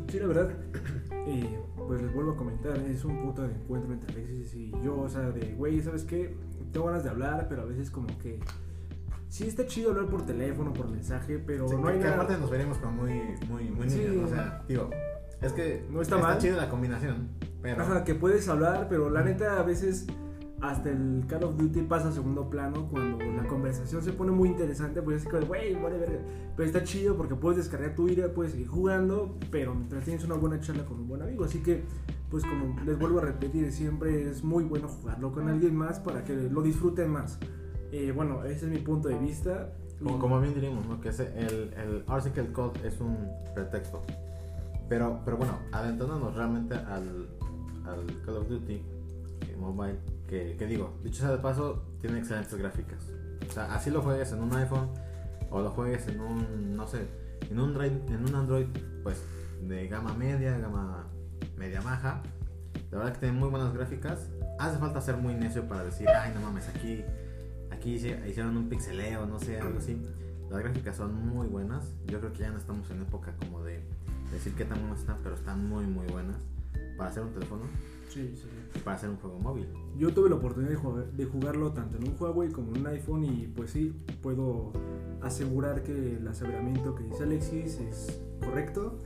Sí, 0.09 0.19
la 0.19 0.27
verdad, 0.27 0.49
eh, 1.11 1.59
pues 1.87 2.01
les 2.01 2.13
vuelvo 2.13 2.31
a 2.31 2.35
comentar, 2.37 2.77
es 2.77 3.03
un 3.05 3.21
punto 3.21 3.41
de 3.41 3.53
encuentro 3.55 3.93
entre 3.93 4.13
Alexis 4.13 4.53
y 4.53 4.71
yo, 4.83 4.99
o 4.99 5.09
sea, 5.09 5.31
de, 5.31 5.53
güey, 5.55 5.81
¿sabes 5.81 6.03
qué? 6.03 6.35
Tengo 6.71 6.87
ganas 6.87 7.03
de 7.03 7.09
hablar, 7.09 7.47
pero 7.49 7.61
a 7.63 7.65
veces 7.65 7.89
como 7.89 8.07
que... 8.19 8.39
Sí 9.29 9.47
está 9.47 9.65
chido 9.65 9.89
hablar 9.91 10.05
por 10.07 10.25
teléfono, 10.25 10.71
por 10.73 10.87
mensaje, 10.89 11.39
pero 11.39 11.67
Sí, 11.67 11.75
no 11.75 11.87
hay 11.87 11.97
que 11.97 12.03
nada... 12.03 12.15
aparte 12.15 12.37
nos 12.37 12.49
veríamos 12.49 12.77
como 12.77 13.03
muy, 13.03 13.21
muy, 13.49 13.63
muy 13.71 13.89
Sí. 13.89 13.99
niños. 13.99 14.15
¿no? 14.15 14.23
O 14.25 14.27
sea, 14.29 14.63
digo, 14.67 14.89
es 15.41 15.51
que 15.53 15.85
No 15.89 16.01
está 16.01 16.17
mal. 16.17 16.37
chida 16.37 16.55
la 16.57 16.69
combinación, 16.69 17.29
pero 17.61 17.81
Ajá, 17.81 18.03
que 18.03 18.13
puedes 18.15 18.47
hablar, 18.47 18.87
pero 18.89 19.09
la 19.09 19.23
neta 19.23 19.59
a 19.59 19.63
veces 19.63 20.05
hasta 20.61 20.89
el 20.89 21.25
Call 21.27 21.43
of 21.43 21.57
Duty 21.57 21.81
pasa 21.83 22.07
a 22.09 22.11
segundo 22.11 22.49
plano 22.49 22.87
cuando 22.89 23.23
la 23.23 23.45
conversación 23.47 24.01
se 24.01 24.13
pone 24.13 24.31
muy 24.31 24.49
interesante, 24.49 25.01
pues 25.01 25.21
así 25.21 25.29
como, 25.29 25.45
güey, 25.45 25.75
vale 25.75 25.97
verga. 25.97 26.19
Pero 26.55 26.65
está 26.67 26.83
chido 26.83 27.15
porque 27.17 27.35
puedes 27.35 27.57
descargar 27.57 27.93
tu 27.95 28.07
ira, 28.07 28.29
puedes 28.33 28.53
seguir 28.53 28.67
jugando, 28.67 29.37
pero 29.51 29.75
mientras 29.75 30.03
tienes 30.05 30.23
una 30.23 30.35
buena 30.35 30.59
charla 30.61 30.85
con 30.85 30.99
un 31.01 31.07
buen 31.07 31.21
amigo. 31.21 31.43
Así 31.43 31.59
que, 31.61 31.83
pues 32.31 32.43
como 32.45 32.79
les 32.85 32.97
vuelvo 32.97 33.19
a 33.19 33.21
repetir, 33.23 33.71
siempre 33.71 34.29
es 34.29 34.43
muy 34.43 34.63
bueno 34.63 34.87
jugarlo 34.87 35.31
con 35.33 35.49
alguien 35.49 35.75
más 35.75 35.99
para 35.99 36.23
que 36.23 36.33
lo 36.35 36.61
disfruten 36.61 37.09
más. 37.11 37.37
Eh, 37.91 38.11
bueno, 38.15 38.43
ese 38.45 38.65
es 38.65 38.71
mi 38.71 38.79
punto 38.79 39.09
de 39.09 39.17
vista. 39.19 39.73
Como, 40.01 40.19
como 40.19 40.41
bien 40.41 40.53
diríamos, 40.53 40.85
¿no? 40.87 40.99
Que 40.99 41.09
ese- 41.09 41.31
el, 41.37 41.73
el 41.77 42.03
Article 42.07 42.51
Code 42.51 42.85
es 42.87 42.99
un 42.99 43.17
pretexto. 43.53 44.01
Pero, 44.89 45.19
pero 45.25 45.37
bueno, 45.37 45.53
adentrándonos 45.71 46.35
realmente 46.35 46.75
al, 46.75 47.27
al 47.85 48.05
Call 48.25 48.37
of 48.37 48.47
Duty 48.49 48.73
eh, 48.73 49.55
Mobile, 49.59 49.97
que, 50.27 50.55
que 50.57 50.65
digo, 50.65 50.97
dicho 51.03 51.21
sea 51.21 51.31
de 51.31 51.37
paso, 51.37 51.83
tiene 51.99 52.19
excelentes 52.19 52.53
gráficas. 52.55 52.99
O 53.47 53.51
sea, 53.51 53.73
así 53.75 53.89
lo 53.89 54.01
juegues 54.01 54.31
en 54.31 54.41
un 54.41 54.53
iPhone 54.55 54.89
o 55.49 55.61
lo 55.61 55.71
juegues 55.71 56.07
en 56.07 56.19
un, 56.19 56.75
no 56.75 56.87
sé, 56.87 57.07
en 57.49 57.59
un, 57.59 57.79
en 57.81 58.25
un 58.27 58.35
Android, 58.35 58.65
pues 59.03 59.21
de 59.61 59.87
gama 59.87 60.13
media, 60.13 60.57
gama 60.57 61.07
media 61.57 61.81
baja. 61.81 62.21
La 62.91 62.97
verdad 62.97 63.13
que 63.13 63.19
tiene 63.19 63.37
muy 63.37 63.49
buenas 63.49 63.73
gráficas. 63.73 64.29
Hace 64.59 64.77
falta 64.77 65.01
ser 65.01 65.17
muy 65.17 65.33
necio 65.33 65.67
para 65.67 65.83
decir, 65.83 66.07
ay, 66.09 66.31
no 66.33 66.41
mames, 66.41 66.67
aquí, 66.69 67.03
aquí 67.71 67.95
hicieron 67.95 68.57
un 68.57 68.69
pixeleo, 68.69 69.25
no 69.25 69.39
sé, 69.39 69.59
algo 69.59 69.79
así. 69.79 70.01
Las 70.49 70.59
gráficas 70.59 70.95
son 70.95 71.13
muy 71.27 71.47
buenas. 71.47 71.91
Yo 72.05 72.19
creo 72.19 72.33
que 72.33 72.39
ya 72.39 72.49
no 72.49 72.57
estamos 72.57 72.89
en 72.91 73.01
época 73.01 73.35
como 73.39 73.63
de 73.63 73.81
decir 74.31 74.53
qué 74.55 74.65
tan 74.65 74.79
buenas 74.79 74.99
están, 74.99 75.17
pero 75.23 75.35
están 75.35 75.67
muy, 75.67 75.85
muy 75.85 76.07
buenas 76.07 76.37
para 76.97 77.09
hacer 77.09 77.23
un 77.23 77.33
teléfono 77.33 77.63
Sí, 78.09 78.33
sí. 78.35 78.47
Para 78.83 78.95
hacer 78.97 79.09
un 79.09 79.17
juego 79.17 79.39
móvil. 79.39 79.67
Yo 79.97 80.13
tuve 80.13 80.29
la 80.29 80.35
oportunidad 80.35 80.71
de, 80.71 80.77
jugar- 80.77 81.11
de 81.11 81.25
jugarlo 81.25 81.71
tanto 81.71 81.97
en 81.97 82.07
un 82.09 82.15
Huawei 82.19 82.51
como 82.51 82.73
en 82.75 82.81
un 82.81 82.87
iPhone 82.87 83.23
y 83.23 83.47
pues 83.47 83.71
sí, 83.71 83.93
puedo 84.21 84.71
asegurar 85.21 85.83
que 85.83 86.17
el 86.17 86.27
aseveramiento 86.27 86.95
que 86.95 87.03
dice 87.03 87.23
Alexis 87.23 87.79
es 87.79 88.21
correcto. 88.39 89.01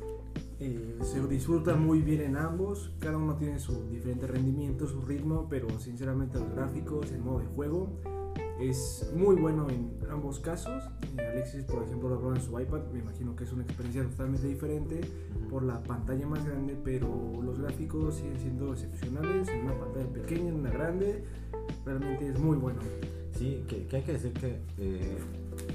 Eh, 0.62 0.98
se 1.02 1.26
disfruta 1.28 1.76
muy 1.76 2.02
bien 2.02 2.20
en 2.22 2.36
ambos, 2.36 2.92
cada 3.00 3.18
uno 3.18 3.36
tiene 3.38 3.60
su 3.60 3.88
diferente 3.90 4.28
rendimiento, 4.28 4.88
su 4.88 5.02
ritmo, 5.02 5.48
pero 5.50 5.70
sinceramente 5.80 6.38
los 6.38 6.52
gráficos, 6.54 7.12
el 7.14 7.22
modo 7.22 7.40
de 7.40 7.46
juego 7.46 7.94
es 8.60 9.10
muy 9.16 9.36
bueno 9.36 9.70
en 9.70 9.98
ambos 10.10 10.40
casos. 10.40 10.84
Eh, 11.18 11.26
Alexis, 11.26 11.64
por 11.64 11.84
ejemplo, 11.84 12.10
lo 12.10 12.36
en 12.36 12.42
su 12.42 12.60
iPad, 12.60 12.82
me 12.92 13.00
imagino 13.00 13.36
que 13.36 13.46
es 13.46 13.54
una 13.54 13.64
experiencia 13.64 14.04
totalmente 14.04 14.48
diferente 14.48 15.02
por 15.50 15.64
la 15.64 15.82
pantalla 15.82 16.28
más 16.28 16.46
grande, 16.46 16.78
pero 16.84 17.08
los 17.42 17.60
gráficos 17.60 18.16
siguen 18.16 18.40
siendo 18.40 18.74
excepcionales 18.74 19.48
en 19.48 19.62
una 19.62 19.80
pantalla 19.80 20.08
pequeña, 20.08 20.50
en 20.50 20.56
una 20.56 20.72
grande. 20.72 21.24
Realmente 21.86 22.30
es 22.30 22.40
muy 22.40 22.58
bueno. 22.58 22.80
Sí, 23.38 23.64
que, 23.68 23.86
que 23.86 23.96
hay 23.98 24.04
que 24.04 24.14
decir 24.14 24.34
que 24.34 24.60
eh, 24.78 25.18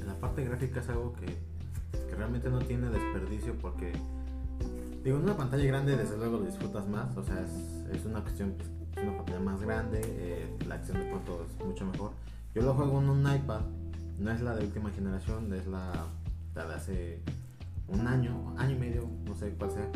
la 0.07 0.15
parte 0.21 0.45
gráfica 0.45 0.81
es 0.81 0.89
algo 0.91 1.15
que, 1.15 1.27
que 1.27 2.15
realmente 2.15 2.51
no 2.51 2.59
tiene 2.59 2.91
desperdicio 2.91 3.55
porque, 3.55 3.93
digo, 5.03 5.17
en 5.17 5.25
una 5.25 5.37
pantalla 5.37 5.65
grande 5.65 5.97
desde 5.97 6.19
luego 6.19 6.39
lo 6.39 6.45
disfrutas 6.45 6.87
más, 6.89 7.17
o 7.17 7.23
sea, 7.23 7.43
es, 7.43 7.97
es 7.97 8.05
una 8.05 8.21
cuestión, 8.21 8.55
es 8.95 9.03
una 9.03 9.17
pantalla 9.17 9.41
más 9.41 9.63
grande, 9.63 10.01
eh, 10.05 10.47
la 10.69 10.75
acción 10.75 10.99
de 10.99 11.07
pronto 11.07 11.47
es 11.49 11.65
mucho 11.65 11.87
mejor. 11.87 12.11
Yo 12.55 12.63
lo 12.63 12.75
juego 12.75 13.01
en 13.01 13.09
un 13.09 13.21
iPad, 13.21 13.63
no 14.19 14.31
es 14.31 14.41
la 14.41 14.55
de 14.55 14.65
última 14.65 14.91
generación, 14.91 15.53
es 15.53 15.67
la, 15.67 16.07
de 16.55 16.61
hace 16.75 17.21
un 17.89 18.07
año, 18.07 18.55
año 18.57 18.77
y 18.77 18.79
medio, 18.79 19.11
no 19.27 19.35
sé 19.35 19.51
cuál 19.59 19.73
sea. 19.73 19.91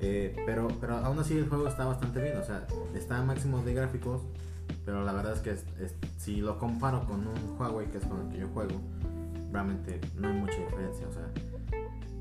Eh, 0.00 0.36
pero, 0.44 0.68
pero 0.78 0.96
aún 0.98 1.18
así 1.18 1.38
el 1.38 1.48
juego 1.48 1.66
está 1.68 1.86
bastante 1.86 2.20
bien, 2.20 2.36
o 2.36 2.44
sea, 2.44 2.66
está 2.94 3.18
a 3.18 3.22
máximo 3.22 3.62
de 3.62 3.72
gráficos, 3.72 4.20
pero 4.84 5.04
la 5.04 5.12
verdad 5.14 5.32
es 5.32 5.40
que 5.40 5.56
si 6.18 6.36
lo 6.36 6.58
comparo 6.58 7.06
con 7.06 7.26
un 7.26 7.58
Huawei, 7.58 7.90
que 7.90 7.98
es 7.98 8.04
con 8.04 8.20
el 8.20 8.28
que 8.28 8.40
yo 8.40 8.48
juego, 8.48 8.74
realmente 9.50 9.98
no 10.16 10.28
hay 10.28 10.34
mucha 10.34 10.58
diferencia. 10.58 11.08
O 11.08 11.12
sea, 11.12 11.30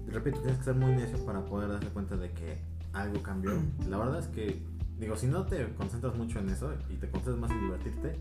repito, 0.07 0.39
tienes 0.39 0.57
que 0.59 0.63
ser 0.63 0.75
muy 0.75 0.93
necio 0.93 1.17
para 1.25 1.43
poder 1.45 1.69
darte 1.69 1.87
cuenta 1.87 2.15
de 2.15 2.31
que 2.31 2.61
algo 2.93 3.21
cambió. 3.21 3.51
La 3.89 3.97
verdad 3.97 4.19
es 4.19 4.27
que, 4.27 4.63
digo, 4.97 5.17
si 5.17 5.27
no 5.27 5.45
te 5.45 5.73
concentras 5.75 6.15
mucho 6.15 6.39
en 6.39 6.49
eso 6.49 6.73
y 6.89 6.95
te 6.95 7.09
concentras 7.09 7.37
más 7.37 7.51
en 7.51 7.59
divertirte, 7.59 8.19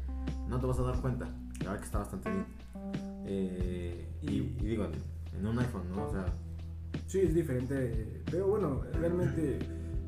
no 0.48 0.58
te 0.58 0.66
vas 0.66 0.80
a 0.80 0.82
dar 0.82 1.00
cuenta. 1.00 1.28
La 1.64 1.70
verdad 1.70 1.78
que 1.80 1.86
está 1.86 1.98
bastante 1.98 2.30
bien. 2.30 2.44
Eh, 3.26 4.08
y, 4.22 4.28
y 4.28 4.66
digo, 4.66 4.86
en 5.36 5.46
un 5.46 5.58
iPhone, 5.58 5.82
¿no? 5.94 6.04
O 6.06 6.10
sea, 6.10 6.26
Sí, 7.06 7.20
es 7.20 7.34
diferente, 7.34 8.22
pero 8.30 8.46
bueno, 8.48 8.80
realmente 8.94 9.58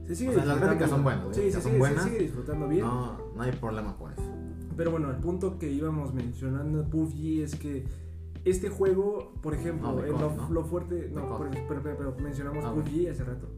se 0.06 0.14
sigue 0.14 0.30
O 0.30 0.34
sea, 0.34 0.44
las 0.44 0.60
gráficas 0.60 0.90
son 0.90 1.02
buenas, 1.04 1.26
¿eh? 1.26 1.30
Sí, 1.34 1.40
O 1.40 1.52
se 1.52 1.60
sigue, 1.60 1.72
se 1.72 1.78
buenas. 1.78 2.04
sigue 2.04 2.18
disfrutando 2.18 2.68
bien. 2.68 2.82
no, 2.84 3.18
no 3.34 3.42
hay 3.42 3.52
problema 3.52 3.96
por 3.96 4.12
eso. 4.12 4.22
Pero 4.76 4.90
bueno, 4.90 5.10
el 5.10 5.16
punto 5.16 5.58
que 5.58 5.70
íbamos 5.70 6.14
mencionando 6.14 6.84
PUBG 6.84 7.42
es 7.42 7.54
que 7.56 7.84
este 8.44 8.68
juego, 8.68 9.32
por 9.42 9.54
ejemplo, 9.54 9.92
No, 9.92 10.04
en 10.04 10.12
lo, 10.12 10.18
¿no? 10.36 10.50
lo 10.50 10.64
fuerte, 10.64 11.10
no, 11.12 11.38
pero, 11.38 11.82
pero- 11.82 11.96
pero- 11.96 12.16
mencionamos 12.20 12.64
Ah, 12.64 12.72
PUBG 12.72 13.10
hace 13.10 13.24
rato. 13.24 13.48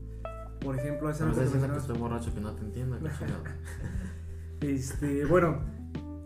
Por 0.61 0.77
ejemplo, 0.79 1.09
hace 1.09 1.25
rato 1.25 1.37
que 1.37 1.45
diciendo 1.45 1.67
que 1.67 1.73
mencionabas- 1.73 1.83
estoy 1.83 1.99
borracho 1.99 2.35
que 2.35 2.41
no 2.41 2.53
te 2.53 2.65
entiendo. 2.65 2.99
Este, 4.61 5.25
bueno, 5.27 5.61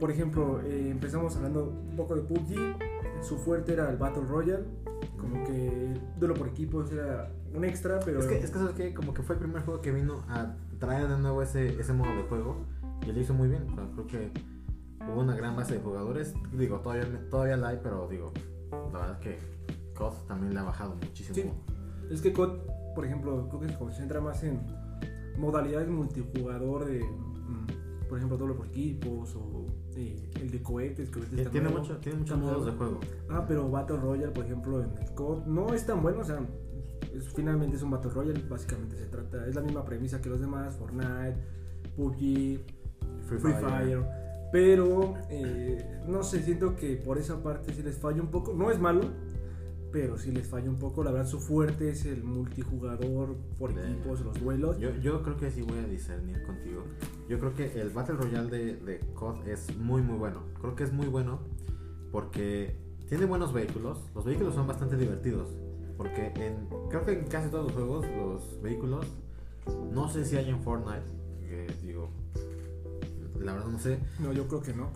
por 0.03 0.11
ejemplo, 0.11 0.61
eh, 0.63 0.91
empezamos 0.91 1.37
hablando 1.37 1.67
un 1.89 1.95
poco 1.95 2.17
de 2.17 2.23
PUBG. 2.23 3.23
Su 3.23 3.37
fuerte 3.37 3.75
era 3.75 3.89
el 3.89 3.99
Battle 3.99 4.25
Royale. 4.25 4.65
Como 5.17 5.45
que 5.45 5.95
duelo 6.19 6.35
por 6.35 6.49
equipos 6.49 6.91
era 6.91 7.31
un 7.55 7.65
extra, 7.65 8.01
pero. 8.05 8.19
Es 8.19 8.27
que, 8.27 8.39
es 8.41 8.51
que 8.51 8.59
¿sabes 8.59 8.75
qué? 8.75 8.95
Como 8.95 9.15
que 9.15 9.23
fue 9.23 9.37
el 9.37 9.39
primer 9.39 9.63
juego 9.63 9.81
que 9.81 9.93
vino 9.93 10.25
a 10.29 10.57
traer 10.81 11.07
de 11.07 11.19
nuevo 11.19 11.41
ese, 11.41 11.81
ese 11.81 11.93
modo 11.93 12.17
de 12.17 12.25
juego 12.25 12.57
y 13.07 13.13
lo 13.13 13.21
hizo 13.21 13.33
muy 13.33 13.47
bien. 13.47 13.63
O 13.71 13.75
sea, 13.77 13.89
creo 13.93 14.07
que 14.09 14.33
hubo 15.09 15.21
una 15.21 15.37
gran 15.37 15.55
base 15.55 15.75
de 15.75 15.81
jugadores. 15.81 16.35
Digo, 16.53 16.81
todavía, 16.81 17.07
todavía 17.31 17.57
la 17.57 17.69
hay, 17.69 17.79
pero 17.81 18.09
digo, 18.09 18.33
la 18.73 18.99
verdad 18.99 19.13
es 19.13 19.19
que 19.21 19.39
COD 19.95 20.15
también 20.27 20.53
le 20.53 20.59
ha 20.59 20.65
bajado 20.65 20.97
muchísimo. 20.97 21.37
Sí. 21.37 22.13
Es 22.13 22.21
que 22.21 22.33
COD, 22.33 22.59
por 22.97 23.05
ejemplo, 23.05 23.47
creo 23.49 23.61
que 23.61 23.69
se 23.69 23.79
concentra 23.79 24.21
más 24.21 24.43
en 24.43 24.67
modalidades 25.39 25.89
multijugador 25.89 26.87
de, 26.87 27.05
mm, 27.05 28.09
por 28.09 28.19
ejemplo, 28.19 28.37
doble 28.37 28.55
por 28.55 28.67
equipos 28.67 29.37
o 29.37 29.72
eh, 29.97 30.31
el 30.41 30.51
de 30.51 30.63
cohetes. 30.63 31.11
cohetes 31.11 31.29
Tiene, 31.31 31.43
está 31.43 31.53
tiene 31.53 31.69
nuevo. 31.69 31.83
mucho, 31.83 31.97
tiene 31.99 32.19
muchos 32.19 32.39
modos 32.39 32.67
de 32.67 32.73
juego. 32.73 33.01
Ah, 33.31 33.45
pero 33.47 33.71
Battle 33.71 33.97
Royale, 33.97 34.33
por 34.33 34.45
ejemplo, 34.45 34.83
en 34.83 34.91
el 34.99 35.11
COD 35.15 35.47
no 35.47 35.73
es 35.75 35.85
tan 35.87 36.03
bueno, 36.03 36.21
o 36.21 36.25
sea, 36.25 36.41
es- 37.15 37.29
finalmente 37.35 37.77
es 37.77 37.83
un 37.83 37.91
Battle 37.91 38.11
Royale, 38.11 38.43
básicamente 38.49 38.97
se 38.97 39.07
trata, 39.07 39.47
es 39.47 39.55
la 39.55 39.61
misma 39.63 39.85
premisa 39.85 40.21
que 40.21 40.29
los 40.29 40.41
demás, 40.41 40.77
Fortnite, 40.77 41.37
PUBG, 41.97 42.17
Free, 43.27 43.39
Free 43.39 43.53
Fire, 43.55 44.05
pero 44.53 45.15
eh, 45.31 46.01
no 46.09 46.23
sé, 46.23 46.43
siento 46.43 46.77
que 46.77 46.97
por 46.97 47.19
esa 47.19 47.43
parte 47.43 47.73
sí 47.73 47.83
les 47.83 47.99
falla 47.99 48.21
un 48.23 48.29
poco, 48.31 48.53
no 48.55 48.71
es 48.71 48.79
malo, 48.79 49.01
pero 49.93 50.17
sí 50.17 50.33
les 50.33 50.47
falla 50.47 50.71
un 50.71 50.79
poco, 50.79 51.05
la 51.05 51.13
verdad 51.13 51.29
su 51.29 51.39
fuerte 51.39 51.91
es 51.91 52.07
el 52.07 52.25
multijugador 52.25 53.37
por 53.59 53.73
equipos, 53.73 54.21
los 54.23 54.41
duelos. 54.41 54.79
Yo, 54.79 54.91
yo 54.97 55.23
creo 55.23 55.37
que 55.37 55.51
sí 55.51 55.63
voy 55.63 55.79
a 55.79 55.87
discernir 55.87 56.43
contigo. 56.43 56.85
Yo 57.29 57.39
creo 57.39 57.55
que 57.55 57.81
el 57.81 57.91
Battle 57.91 58.17
Royale 58.17 58.51
de, 58.51 58.77
de 58.77 59.01
COD 59.15 59.47
es 59.47 59.77
muy 59.77 60.01
muy 60.03 60.17
bueno. 60.17 60.43
Creo 60.61 60.75
que 60.75 60.85
es 60.85 60.93
muy 60.93 61.07
bueno 61.07 61.41
porque 62.11 62.75
tiene 63.09 63.27
buenos 63.27 63.53
vehículos. 63.53 63.99
Los 64.15 64.25
vehículos 64.25 64.55
son 64.55 64.67
bastante 64.67 64.97
divertidos. 64.97 65.51
Porque 65.97 66.33
en, 66.37 66.67
creo 66.89 67.05
que 67.05 67.13
en 67.13 67.27
casi 67.27 67.51
todos 67.51 67.67
los 67.67 67.73
juegos 67.75 68.07
los 68.17 68.63
vehículos, 68.63 69.07
no 69.93 70.09
sé 70.09 70.25
si 70.25 70.37
hay 70.37 70.49
en 70.49 70.61
Fortnite, 70.63 71.05
que 71.43 71.67
digo, 71.83 72.09
la 73.39 73.53
verdad 73.53 73.69
no 73.69 73.79
sé. 73.79 73.99
No, 74.19 74.33
yo 74.33 74.49
creo 74.49 74.63
que 74.63 74.73
no, 74.73 74.91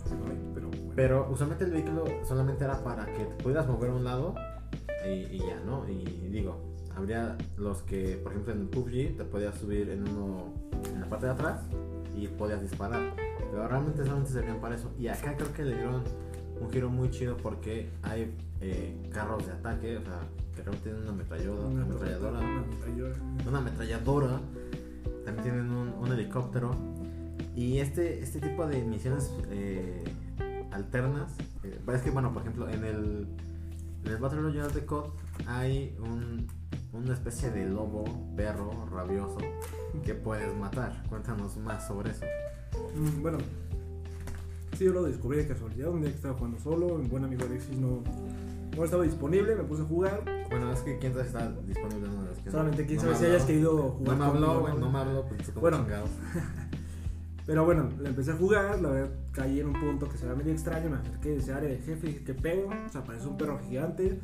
pero 0.55 0.69
bueno. 0.69 0.93
Pero 0.95 1.29
usualmente 1.31 1.65
el 1.65 1.73
vehículo 1.73 2.05
solamente 2.25 2.65
era 2.65 2.83
para 2.83 3.07
que 3.07 3.25
te 3.25 3.43
pudieras 3.43 3.69
mover 3.69 3.91
a 3.91 3.95
un 3.95 4.05
lado 4.05 4.35
y, 5.07 5.37
y 5.37 5.39
ya, 5.39 5.61
¿no? 5.65 5.89
Y 5.89 6.05
digo, 6.29 6.61
habría 6.97 7.37
los 7.57 7.83
que, 7.83 8.17
por 8.23 8.33
ejemplo, 8.33 8.53
en 8.53 8.69
PUBG 8.69 9.17
te 9.17 9.25
podías 9.25 9.55
subir 9.57 9.91
en 9.91 10.09
uno 10.09 10.55
en 10.93 11.01
la 11.01 11.09
parte 11.09 11.27
de 11.27 11.33
atrás 11.33 11.63
y 12.17 12.27
podías 12.29 12.61
disparar. 12.63 13.15
Pero 13.51 13.69
realmente 13.69 14.03
solamente 14.03 14.33
servían 14.33 14.61
para 14.61 14.75
eso. 14.75 14.91
Y 14.99 15.09
acá 15.09 15.37
creo 15.37 15.53
que 15.53 15.65
le 15.65 15.75
dieron 15.75 16.03
un 16.61 16.71
giro 16.71 16.89
muy 16.89 17.11
chido 17.11 17.37
porque 17.37 17.91
hay 18.03 18.35
eh, 18.61 18.97
carros 19.13 19.47
de 19.47 19.53
ataque, 19.53 19.99
o 19.99 20.03
sea, 20.03 20.21
que 20.55 20.63
realmente 20.63 20.85
tienen 20.85 21.03
una 21.03 21.13
ametralladora, 21.13 21.69
una 21.69 21.83
ametralladora, 21.85 22.39
una 22.39 22.59
ametralladora. 22.61 23.17
una 23.47 23.59
ametralladora, 23.59 24.41
también 25.25 25.43
tienen 25.43 25.71
un, 25.71 25.89
un 25.91 26.13
helicóptero. 26.13 26.75
Y 27.55 27.79
este, 27.79 28.23
este 28.23 28.41
tipo 28.41 28.67
de 28.67 28.83
misiones 28.85 29.33
eh, 29.51 30.05
alternas, 30.73 31.33
eh, 31.63 31.79
es 31.95 32.03
que, 32.03 32.11
bueno, 32.11 32.33
por 32.33 32.43
ejemplo, 32.43 32.69
en 32.69 32.85
el, 32.85 33.27
en 34.07 34.13
el 34.13 34.19
Battle 34.19 34.41
Royale 34.41 34.73
de 34.73 34.87
COD 34.87 35.05
hay 35.47 35.97
un, 35.99 36.47
una 36.93 37.13
especie 37.13 37.51
de 37.51 37.67
lobo, 37.67 38.05
perro, 38.37 38.71
rabioso, 38.91 39.39
que 40.05 40.15
puedes 40.15 40.57
matar. 40.57 41.03
Cuéntanos 41.09 41.57
más 41.59 41.87
sobre 41.87 42.11
eso. 42.13 42.25
Mm, 42.95 43.23
Bueno, 43.23 43.39
sí, 44.77 44.85
yo 44.85 44.93
lo 44.93 45.03
descubrí 45.03 45.39
de 45.39 45.49
casualidad. 45.49 45.91
Un 45.91 46.01
día 46.01 46.11
que 46.11 46.17
estaba 46.17 46.35
jugando 46.35 46.59
solo, 46.61 46.99
mi 46.99 47.09
buen 47.09 47.25
amigo 47.25 47.45
Alexis 47.45 47.77
no, 47.79 48.03
no 48.77 48.85
estaba 48.85 49.03
disponible, 49.03 49.57
me 49.57 49.65
puse 49.65 49.83
a 49.83 49.87
jugar. 49.87 50.25
Bueno, 50.49 50.73
es 50.73 50.81
que 50.81 50.99
quién 50.99 51.13
sabe 51.13 51.25
si 51.25 51.29
está 51.29 51.51
disponible 51.67 52.09
no. 52.09 52.31
es 52.31 52.39
que 52.39 52.51
Solamente 52.51 52.87
quién 52.87 52.97
no 52.99 53.03
sabe 53.03 53.17
si 53.17 53.25
hayas 53.25 53.45
querido 53.45 53.77
jugar 53.91 54.17
No 54.17 54.25
me 54.25 54.25
habló, 54.31 54.61
güey, 54.61 54.79
¿no? 54.79 54.91
me 54.91 54.99
habló, 55.01 55.27
pues 55.27 55.53
Bueno. 55.55 55.85
Pero 57.47 57.65
bueno, 57.65 57.89
le 58.01 58.09
empecé 58.09 58.33
a 58.33 58.37
jugar, 58.37 58.81
la 58.81 58.89
verdad 58.91 59.11
caí 59.31 59.61
en 59.61 59.69
un 59.69 59.81
punto 59.81 60.09
que 60.09 60.19
se 60.19 60.27
ve 60.27 60.35
medio 60.35 60.53
extraño, 60.53 60.91
me 60.91 60.97
acerqué 60.97 61.31
de 61.31 61.37
ese 61.37 61.53
área 61.53 61.69
de 61.71 61.79
jefe 61.79 62.09
y 62.09 62.13
dije, 62.13 62.25
¿qué 62.25 62.35
pedo? 62.35 62.69
O 62.69 62.89
sea, 62.91 63.05
parece 63.05 63.29
un 63.29 63.39
perro 63.39 63.59
gigante. 63.61 64.19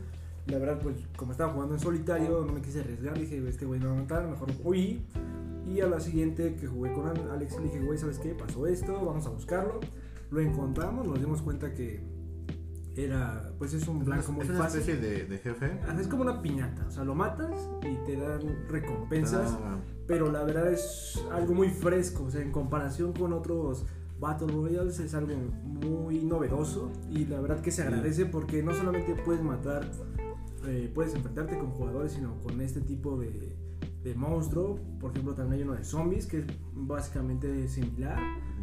La 0.47 0.59
verdad, 0.59 0.81
pues 0.83 0.97
como 1.17 1.31
estaba 1.31 1.52
jugando 1.52 1.75
en 1.75 1.81
solitario, 1.81 2.45
no 2.45 2.52
me 2.52 2.61
quise 2.61 2.81
arriesgar, 2.81 3.17
dije, 3.17 3.41
este 3.49 3.64
güey 3.64 3.79
no 3.79 3.91
va 3.91 3.93
a 3.93 4.02
matar, 4.02 4.26
mejor 4.26 4.49
huí. 4.64 5.07
Y 5.73 5.81
a 5.81 5.87
la 5.87 6.00
siguiente 6.00 6.57
que 6.57 6.67
jugué 6.67 6.93
con 6.93 7.07
Alex, 7.07 7.57
le 7.59 7.64
dije, 7.64 7.81
güey, 7.81 7.97
¿sabes 7.97 8.19
qué? 8.19 8.35
Pasó 8.35 8.67
esto, 8.67 8.93
vamos 8.93 9.25
a 9.26 9.31
buscarlo. 9.31 9.79
Lo 10.33 10.41
encontramos, 10.41 11.07
nos 11.07 11.21
dimos 11.21 11.43
cuenta 11.43 11.73
que 11.75 12.00
era, 12.97 13.53
pues 13.59 13.73
es 13.75 13.89
un 13.89 14.05
blanco 14.05 14.33
muy 14.33 14.45
¿Es 14.45 14.51
una 14.51 14.59
fácil. 14.59 14.81
especie 14.81 15.01
de, 15.01 15.25
de 15.27 15.39
jefe? 15.39 15.81
Es 15.99 16.09
como 16.09 16.23
una 16.23 16.43
piñata, 16.43 16.87
o 16.87 16.91
sea, 16.91 17.05
lo 17.05 17.15
matas 17.15 17.69
y 17.83 17.97
te 18.07 18.17
dan 18.17 18.67
recompensas, 18.69 19.57
Ah, 19.63 19.79
pero 20.07 20.31
la 20.31 20.43
verdad 20.45 20.71
es 20.73 21.23
algo 21.33 21.55
muy 21.55 21.71
fresco, 21.71 22.25
o 22.25 22.31
sea, 22.31 22.43
en 22.43 22.51
comparación 22.53 23.13
con 23.13 23.33
otros 23.33 23.87
Battle 24.21 24.49
Royales 24.53 25.01
es 25.01 25.15
algo 25.15 25.35
muy 25.65 26.23
novedoso 26.25 26.93
y 27.11 27.25
la 27.27 27.41
verdad 27.41 27.61
que 27.61 27.71
se 27.73 27.83
agradece 27.83 28.27
porque 28.27 28.63
no 28.63 28.73
solamente 28.75 29.15
puedes 29.25 29.43
matar, 29.43 29.91
eh, 30.67 30.91
puedes 30.95 31.15
enfrentarte 31.15 31.59
con 31.59 31.71
jugadores, 31.71 32.13
sino 32.13 32.39
con 32.41 32.61
este 32.61 32.81
tipo 32.83 33.19
de, 33.19 33.57
de 34.03 34.15
monstruo, 34.15 34.79
por 35.01 35.12
ejemplo 35.12 35.35
también 35.35 35.62
hay 35.62 35.69
uno 35.69 35.77
de 35.77 35.85
zombies 35.85 36.27
que 36.27 36.39
es 36.41 36.47
básicamente 36.75 37.69
similar, 37.69 38.19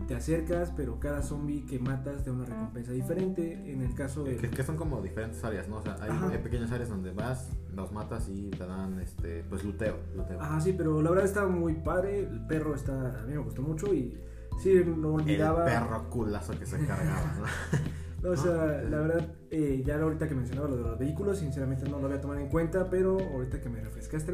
te 0.08 0.16
acercas, 0.16 0.72
pero 0.76 1.00
cada 1.00 1.22
zombie 1.22 1.66
que 1.66 1.80
matas 1.80 2.24
te 2.24 2.30
da 2.30 2.36
una 2.36 2.46
recompensa 2.46 2.92
diferente, 2.92 3.72
en 3.72 3.82
el 3.82 3.94
caso 3.94 4.24
de... 4.24 4.38
Que, 4.38 4.50
que 4.50 4.64
son 4.64 4.76
como 4.76 5.02
diferentes 5.02 5.44
áreas, 5.44 5.68
¿no? 5.68 5.78
O 5.78 5.82
sea, 5.82 5.98
hay, 6.02 6.10
hay 6.32 6.38
pequeñas 6.40 6.72
áreas 6.72 6.90
donde 6.90 7.12
vas, 7.12 7.50
los 7.76 7.92
matas 7.92 8.28
y 8.30 8.50
te 8.50 8.66
dan, 8.66 9.00
este, 9.00 9.44
pues, 9.50 9.64
luteo. 9.64 9.98
luteo. 10.16 10.40
Ah, 10.42 10.60
sí, 10.62 10.74
pero 10.78 11.02
la 11.02 11.10
verdad 11.10 11.26
está 11.26 11.46
muy 11.48 11.76
padre. 11.76 12.22
El 12.22 12.46
perro 12.48 12.76
está. 12.76 13.22
A 13.22 13.26
mí 13.26 13.34
me 13.34 13.40
gustó 13.40 13.62
mucho 13.62 13.94
y 13.94 14.18
sí, 14.62 14.74
no 14.86 15.10
El 15.20 15.22
olvidaba. 15.22 15.66
perro 15.66 16.10
culazo 16.10 16.58
que 16.58 16.66
se 16.66 16.78
cargaba, 16.86 17.36
¿no? 17.38 17.44
No, 18.22 18.32
o 18.32 18.36
sea, 18.36 18.54
la 18.82 19.00
verdad, 19.00 19.34
eh, 19.50 19.82
ya 19.86 19.98
ahorita 19.98 20.28
que 20.28 20.36
mencionaba 20.36 20.68
lo 20.68 20.76
de 20.76 20.84
los 20.84 21.00
vehículos, 21.00 21.38
sinceramente 21.40 21.88
no 21.90 22.00
lo 22.00 22.08
había 22.08 22.20
tomado 22.20 22.42
en 22.42 22.50
cuenta, 22.50 22.90
pero 22.90 23.18
ahorita 23.18 23.62
que 23.62 23.70
me 23.70 23.80
refrescaste 23.80 24.34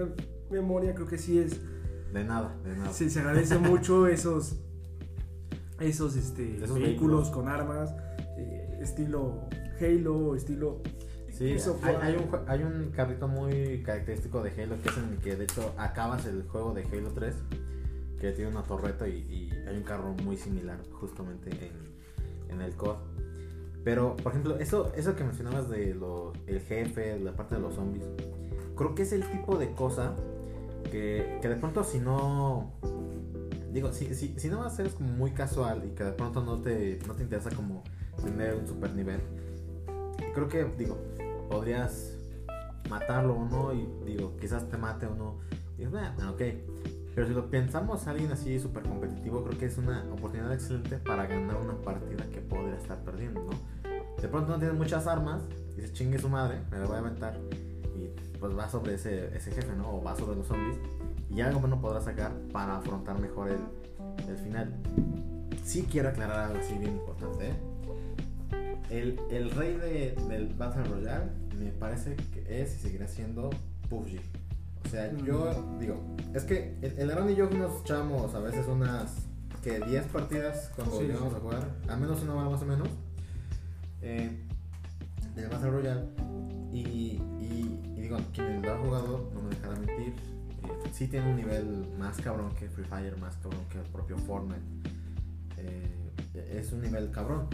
memoria, 0.49 0.93
creo 0.95 1.07
que 1.07 1.17
sí 1.17 1.39
es. 1.39 1.59
De 2.13 2.23
nada, 2.23 2.55
de 2.63 2.75
nada. 2.75 2.93
Sí, 2.93 3.09
se 3.09 3.19
agradece 3.19 3.57
mucho 3.59 4.07
esos. 4.07 4.57
Esos, 5.79 6.15
este, 6.15 6.63
Esos 6.63 6.79
vehículos 6.79 7.23
vehículos. 7.23 7.29
con 7.31 7.49
armas, 7.49 7.93
eh, 8.37 8.79
estilo 8.81 9.49
Halo, 9.79 10.35
estilo. 10.35 10.81
Sí, 11.29 11.57
hay, 12.01 12.15
un, 12.15 12.29
hay 12.47 12.63
un 12.63 12.91
carrito 12.91 13.27
muy 13.27 13.83
característico 13.83 14.41
de 14.41 14.51
Halo 14.51 14.81
que 14.81 14.87
es 14.87 14.97
en 14.97 15.09
el 15.09 15.17
que 15.17 15.35
de 15.35 15.43
hecho 15.43 15.73
acabas 15.77 16.25
el 16.27 16.43
juego 16.43 16.73
de 16.73 16.83
Halo 16.83 17.09
3 17.13 17.35
que 18.21 18.31
tiene 18.31 18.51
una 18.51 18.63
torreta 18.63 19.05
y, 19.09 19.17
y 19.17 19.49
hay 19.67 19.75
un 19.75 19.83
carro 19.83 20.15
muy 20.23 20.37
similar 20.37 20.79
justamente 20.93 21.49
en, 21.49 22.53
en 22.53 22.61
el 22.61 22.73
COD. 22.75 22.95
Pero, 23.83 24.15
por 24.15 24.31
ejemplo, 24.31 24.57
eso, 24.57 24.93
eso 24.95 25.15
que 25.15 25.23
mencionabas 25.25 25.69
de 25.69 25.93
lo, 25.93 26.31
el 26.47 26.61
jefe, 26.61 27.19
la 27.19 27.33
parte 27.33 27.55
de 27.55 27.61
los 27.61 27.75
zombies, 27.75 28.05
creo 28.75 28.95
que 28.95 29.03
es 29.03 29.11
el 29.11 29.23
tipo 29.29 29.57
de 29.57 29.73
cosa 29.73 30.15
que, 30.89 31.39
de 31.41 31.55
pronto 31.55 31.83
si 31.83 31.99
no... 31.99 32.73
Digo, 33.71 33.91
si, 33.91 34.15
si, 34.15 34.33
si 34.39 34.47
no 34.47 34.59
vas 34.59 34.73
a 34.73 34.75
ser 34.77 34.89
como 34.91 35.09
muy 35.09 35.31
casual 35.31 35.83
y 35.85 35.95
que 35.95 36.05
de 36.05 36.13
pronto 36.13 36.41
no 36.41 36.61
te, 36.61 36.99
no 37.07 37.13
te 37.13 37.23
interesa 37.23 37.49
como 37.51 37.83
tener 38.23 38.55
un 38.55 38.65
super 38.65 38.93
nivel, 38.93 39.19
creo 40.33 40.47
que, 40.47 40.63
digo, 40.77 40.97
podrías 41.49 42.15
matarlo 42.89 43.35
o 43.35 43.45
no 43.45 43.73
y 43.73 43.85
digo, 44.05 44.37
quizás 44.37 44.69
te 44.69 44.77
mate 44.77 45.07
o 45.07 45.15
no. 45.15 45.39
Y 45.77 45.85
dices, 45.85 45.91
"Bueno, 45.91 46.31
ok. 46.31 46.41
Pero 47.15 47.27
si 47.27 47.33
lo 47.33 47.49
pensamos 47.49 48.07
alguien 48.07 48.31
así 48.31 48.59
súper 48.59 48.83
competitivo, 48.83 49.43
creo 49.43 49.57
que 49.57 49.65
es 49.65 49.77
una 49.77 50.03
oportunidad 50.11 50.53
excelente 50.53 50.97
para 50.97 51.25
ganar 51.25 51.55
una 51.57 51.75
partida 51.81 52.25
que 52.29 52.41
podría 52.41 52.75
estar 52.75 53.03
perdiendo, 53.05 53.41
¿no? 53.41 54.21
De 54.21 54.27
pronto 54.27 54.51
no 54.51 54.59
tienes 54.59 54.77
muchas 54.77 55.07
armas, 55.07 55.41
dices, 55.75 55.93
chingue 55.93 56.19
su 56.19 56.27
madre, 56.27 56.59
me 56.71 56.79
la 56.79 56.85
voy 56.85 56.95
a 56.97 56.99
aventar. 56.99 57.39
Y 57.95 58.09
pues 58.39 58.57
va 58.57 58.69
sobre 58.69 58.95
ese, 58.95 59.35
ese 59.35 59.51
jefe, 59.51 59.73
¿no? 59.75 59.97
O 59.97 60.03
va 60.03 60.15
sobre 60.15 60.35
los 60.37 60.47
zombies. 60.47 60.77
Y 61.29 61.41
algo 61.41 61.59
bueno 61.59 61.79
podrás 61.81 62.05
sacar 62.05 62.31
para 62.51 62.77
afrontar 62.77 63.19
mejor 63.19 63.49
el, 63.49 63.59
el 64.29 64.37
final. 64.37 64.73
Sí 65.63 65.87
quiero 65.89 66.09
aclarar 66.09 66.51
algo 66.51 66.59
así 66.59 66.77
bien 66.77 66.93
importante, 66.93 67.49
¿eh? 67.49 67.53
El, 68.89 69.19
el 69.31 69.49
rey 69.51 69.73
de- 69.75 70.15
del 70.29 70.53
Battle 70.53 70.83
Royale 70.83 71.31
me 71.57 71.71
parece 71.71 72.15
que 72.15 72.61
es 72.61 72.75
y 72.75 72.79
seguirá 72.79 73.07
siendo 73.07 73.49
PUBG. 73.89 74.19
O 74.85 74.89
sea, 74.89 75.11
yo 75.25 75.51
digo, 75.79 75.99
es 76.35 76.43
que 76.43 76.77
el, 76.83 76.99
el 76.99 77.11
Aaron 77.11 77.31
y 77.31 77.35
yo 77.35 77.49
nos 77.49 77.81
echamos 77.81 78.35
a 78.35 78.39
veces 78.39 78.67
unas 78.67 79.15
que 79.63 79.79
10 79.79 80.05
partidas 80.05 80.71
cuando 80.75 80.99
Sí, 80.99 81.07
llegamos 81.07 81.31
sí. 81.31 81.37
a 81.37 81.39
jugar, 81.39 81.67
a 81.89 81.95
menos 81.95 82.21
una 82.21 82.35
hora 82.35 82.49
más 82.51 82.61
o 82.61 82.65
menos, 82.67 82.87
eh, 84.03 84.39
del 85.35 85.49
Battle 85.49 85.71
Royale. 85.71 86.03
Y 86.71 87.19
digo, 88.05 88.17
quien 88.33 88.61
lo 88.61 88.71
ha 88.71 88.77
jugado, 88.77 89.31
no 89.33 89.41
me 89.41 89.49
dejará 89.49 89.75
mentir, 89.79 90.13
eh, 90.63 90.89
sí 90.91 91.07
tiene 91.07 91.29
un 91.29 91.35
nivel 91.35 91.87
más 91.97 92.17
cabrón 92.21 92.51
que 92.55 92.69
Free 92.69 92.85
Fire, 92.85 93.17
más 93.17 93.35
cabrón 93.37 93.61
que 93.71 93.79
el 93.79 93.85
propio 93.85 94.17
Fortnite. 94.17 94.61
Eh, 95.57 96.11
es 96.51 96.71
un 96.71 96.81
nivel 96.81 97.09
cabrón. 97.11 97.47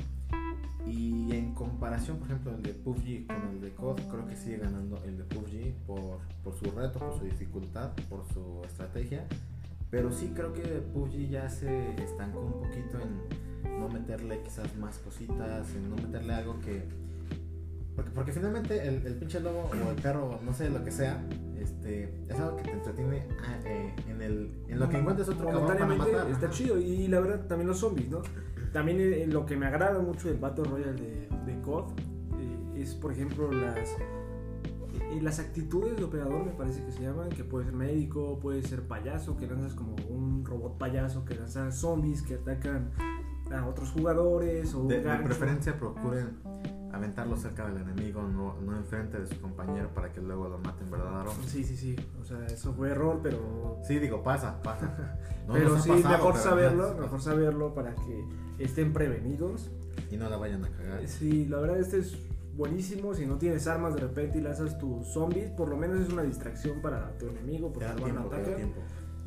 Y 0.86 1.32
en 1.32 1.54
comparación, 1.54 2.18
por 2.18 2.28
ejemplo, 2.28 2.52
el 2.56 2.64
de 2.64 2.74
PUBG 2.74 3.28
con 3.28 3.50
el 3.54 3.62
de 3.62 3.72
COD, 3.72 4.02
creo 4.10 4.28
que 4.28 4.36
sigue 4.36 4.58
ganando 4.58 5.02
el 5.06 5.18
de 5.18 5.24
PUBG 5.24 5.74
por, 5.86 6.20
por 6.44 6.54
su 6.56 6.66
reto, 6.72 7.00
por 7.00 7.18
su 7.18 7.24
dificultad, 7.24 7.92
por 8.10 8.26
su 8.34 8.62
estrategia. 8.66 9.28
Pero 9.90 10.12
sí 10.12 10.32
creo 10.36 10.54
que 10.54 10.64
PUBG 10.64 11.30
ya 11.30 11.50
se 11.50 11.94
estancó 12.04 12.42
un 12.42 12.54
poquito 12.54 12.98
en 13.00 13.80
no 13.80 13.88
meterle 13.90 14.42
quizás 14.42 14.76
más 14.78 14.98
cositas, 14.98 15.70
en 15.76 15.90
no 15.90 15.96
meterle 15.96 16.34
algo 16.34 16.60
que... 16.60 16.84
Porque, 18.02 18.16
porque 18.16 18.32
finalmente 18.32 18.88
el, 18.88 19.06
el 19.06 19.16
pinche 19.16 19.40
lobo 19.40 19.70
o 19.70 19.92
el 19.92 19.96
perro, 20.02 20.40
no 20.44 20.54
sé, 20.54 20.72
lo 20.72 20.84
que 20.84 20.90
sea, 20.92 21.24
este, 21.60 22.12
es 22.28 22.40
algo 22.40 22.58
que 22.58 22.64
te 22.64 22.72
entretiene 22.72 23.28
ah, 23.44 23.60
eh, 23.64 23.96
en, 24.08 24.22
el, 24.22 24.52
en 24.68 24.80
lo 24.80 24.90
que 24.90 24.98
encuentres 24.98 25.30
otro 25.30 25.46
cabrón 25.46 25.68
para 25.68 25.86
matar. 25.86 26.32
está 26.32 26.48
ajá. 26.48 26.50
chido 26.50 26.80
y 26.80 27.08
la 27.08 27.20
verdad 27.20 27.46
también 27.46 27.68
los 27.68 27.78
zombies, 27.78 28.10
¿no? 28.10 28.24
También 28.74 29.00
eh, 29.00 29.28
lo 29.28 29.46
que 29.46 29.56
me 29.56 29.68
agrada 29.68 30.00
mucho 30.00 30.30
del 30.30 30.40
Battle 30.40 30.64
Royale 30.64 30.94
de, 30.94 31.30
de 31.46 31.62
COD 31.62 31.92
eh, 32.40 32.82
es, 32.82 32.96
por 32.96 33.12
ejemplo, 33.12 33.52
las 33.52 33.96
eh, 35.12 35.22
las 35.22 35.40
actitudes 35.40 35.96
de 35.98 36.04
operador 36.04 36.44
me 36.44 36.54
parece 36.54 36.84
que 36.84 36.92
se 36.92 37.04
llaman, 37.04 37.30
que 37.30 37.44
puede 37.44 37.66
ser 37.66 37.76
médico, 37.76 38.40
puede 38.42 38.64
ser 38.64 38.82
payaso, 38.82 39.38
que 39.38 39.46
lanzas 39.46 39.76
como 39.76 39.96
un 40.10 40.44
robot 40.44 40.80
payaso, 40.80 41.24
que 41.26 41.36
lanza 41.36 41.72
zombies 41.72 42.24
que 42.24 42.36
atacan 42.36 42.92
a 43.54 43.68
otros 43.68 43.92
jugadores 43.92 44.74
o 44.74 44.88
De, 44.88 45.02
de 45.02 45.18
preferencia 45.18 45.78
procuren 45.78 46.40
aventarlo 46.94 47.38
cerca 47.38 47.68
del 47.68 47.78
enemigo, 47.82 48.22
no, 48.24 48.56
no 48.62 48.76
enfrente 48.76 49.20
de 49.20 49.28
su 49.28 49.40
compañero 49.40 49.90
para 49.94 50.12
que 50.12 50.22
luego 50.22 50.50
lo 50.50 50.58
maten, 50.60 50.90
¿verdad, 50.92 51.22
Aaron? 51.22 51.36
Sí, 51.46 51.64
sí, 51.64 51.76
sí, 51.78 51.96
o 52.22 52.26
sea, 52.26 52.46
eso 52.48 52.74
fue 52.74 52.90
error, 52.92 53.20
pero 53.24 53.80
Sí, 53.88 54.00
digo, 54.00 54.22
pasa, 54.24 54.62
pasa. 54.62 55.18
No 55.48 55.54
pero 55.54 55.80
sí, 55.80 55.90
pasado, 55.90 56.10
mejor 56.18 56.34
pero 56.34 56.44
saberlo, 56.44 56.86
ajá, 56.86 57.02
mejor 57.02 57.22
saberlo 57.22 57.74
para 57.74 57.96
que 57.96 58.26
estén 58.60 58.94
prevenidos. 58.94 59.72
Y 60.12 60.16
no 60.18 60.30
la 60.30 60.38
vayan 60.38 60.64
a 60.64 60.70
cagar. 60.70 61.08
Sí, 61.08 61.46
la 61.46 61.60
verdad 61.60 61.80
este 61.80 61.98
es 61.98 62.16
buenísimo. 62.56 63.16
Si 63.16 63.26
no 63.26 63.38
tienes 63.38 63.66
armas 63.68 63.96
de 63.96 64.02
repente 64.02 64.38
y 64.38 64.42
lanzas 64.42 64.78
tus 64.78 65.08
zombies, 65.08 65.50
por 65.52 65.68
lo 65.68 65.78
menos 65.78 66.00
es 66.00 66.10
una 66.14 66.22
distracción 66.22 66.80
para 66.82 67.18
tu 67.18 67.28
enemigo 67.28 67.70
Te 67.70 67.74
porque 67.74 67.86
da 67.86 67.96
te 67.96 68.02
van 68.02 68.12
a 68.12 68.14
tiempo, 68.14 68.30
te 68.30 68.36
da 68.36 68.42
atacar. 68.42 68.56
tiempo. 68.56 68.82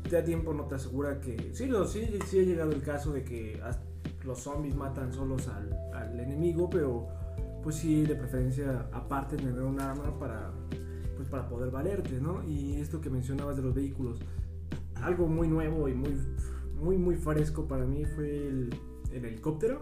Te 0.09 0.15
da 0.15 0.23
tiempo, 0.23 0.53
no 0.53 0.63
te 0.65 0.75
asegura 0.75 1.19
que... 1.19 1.51
Sí, 1.53 1.65
lo, 1.65 1.85
sí, 1.85 2.17
sí 2.27 2.39
ha 2.39 2.43
llegado 2.43 2.71
el 2.71 2.81
caso 2.81 3.11
de 3.11 3.23
que 3.25 3.61
los 4.23 4.39
zombies 4.39 4.75
matan 4.75 5.11
solos 5.11 5.47
al, 5.49 5.77
al 5.93 6.17
enemigo, 6.19 6.69
pero 6.69 7.07
pues 7.65 7.77
sí, 7.77 8.03
de 8.03 8.13
preferencia 8.15 8.87
aparte 8.93 9.37
tener 9.37 9.59
un 9.63 9.81
arma 9.81 10.19
para, 10.19 10.51
pues, 11.15 11.27
para 11.27 11.49
poder 11.49 11.71
valerte, 11.71 12.21
¿no? 12.21 12.43
Y 12.47 12.75
esto 12.75 13.01
que 13.01 13.09
mencionabas 13.09 13.55
de 13.57 13.63
los 13.63 13.73
vehículos, 13.73 14.19
algo 15.01 15.25
muy 15.27 15.47
nuevo 15.47 15.89
y 15.89 15.95
muy, 15.95 16.15
muy, 16.79 16.95
muy 16.95 17.15
fresco 17.15 17.67
para 17.67 17.85
mí 17.85 18.05
fue 18.05 18.47
el, 18.47 18.69
el 19.11 19.25
helicóptero. 19.25 19.81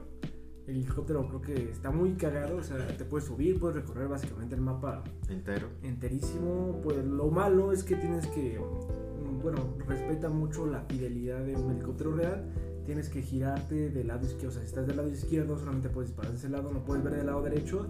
El 0.66 0.78
helicóptero 0.78 1.28
creo 1.28 1.42
que 1.42 1.72
está 1.72 1.92
muy 1.92 2.14
cagado, 2.14 2.56
o 2.56 2.64
sea, 2.64 2.88
te 2.88 3.04
puedes 3.04 3.28
subir, 3.28 3.60
puedes 3.60 3.76
recorrer 3.76 4.08
básicamente 4.08 4.56
el 4.56 4.62
mapa 4.62 5.04
Entero. 5.28 5.68
enterísimo. 5.82 6.80
Pues 6.82 7.04
lo 7.04 7.30
malo 7.32 7.74
es 7.74 7.84
que 7.84 7.98
tienes 7.98 8.26
que, 8.28 8.60
mm, 8.60 9.42
bueno, 9.42 9.76
respeta 9.86 10.30
mucho 10.30 10.66
la 10.66 10.84
fidelidad 10.84 11.44
de 11.44 11.58
un 11.58 11.72
helicóptero 11.72 12.14
real. 12.16 12.50
Tienes 12.86 13.10
que 13.10 13.22
girarte 13.22 13.90
del 13.90 14.08
lado 14.08 14.26
izquierdo. 14.26 14.50
O 14.50 14.52
sea, 14.52 14.62
si 14.62 14.68
estás 14.68 14.88
del 14.88 14.98
lado 14.98 15.10
izquierdo, 15.10 15.58
solamente 15.58 15.90
puedes 15.90 16.10
disparar 16.10 16.32
de 16.32 16.38
ese 16.38 16.50
lado, 16.50 16.72
no 16.72 16.84
puedes 16.84 17.04
ver 17.04 17.16
del 17.16 17.26
lado 17.28 17.42
derecho. 17.42 17.88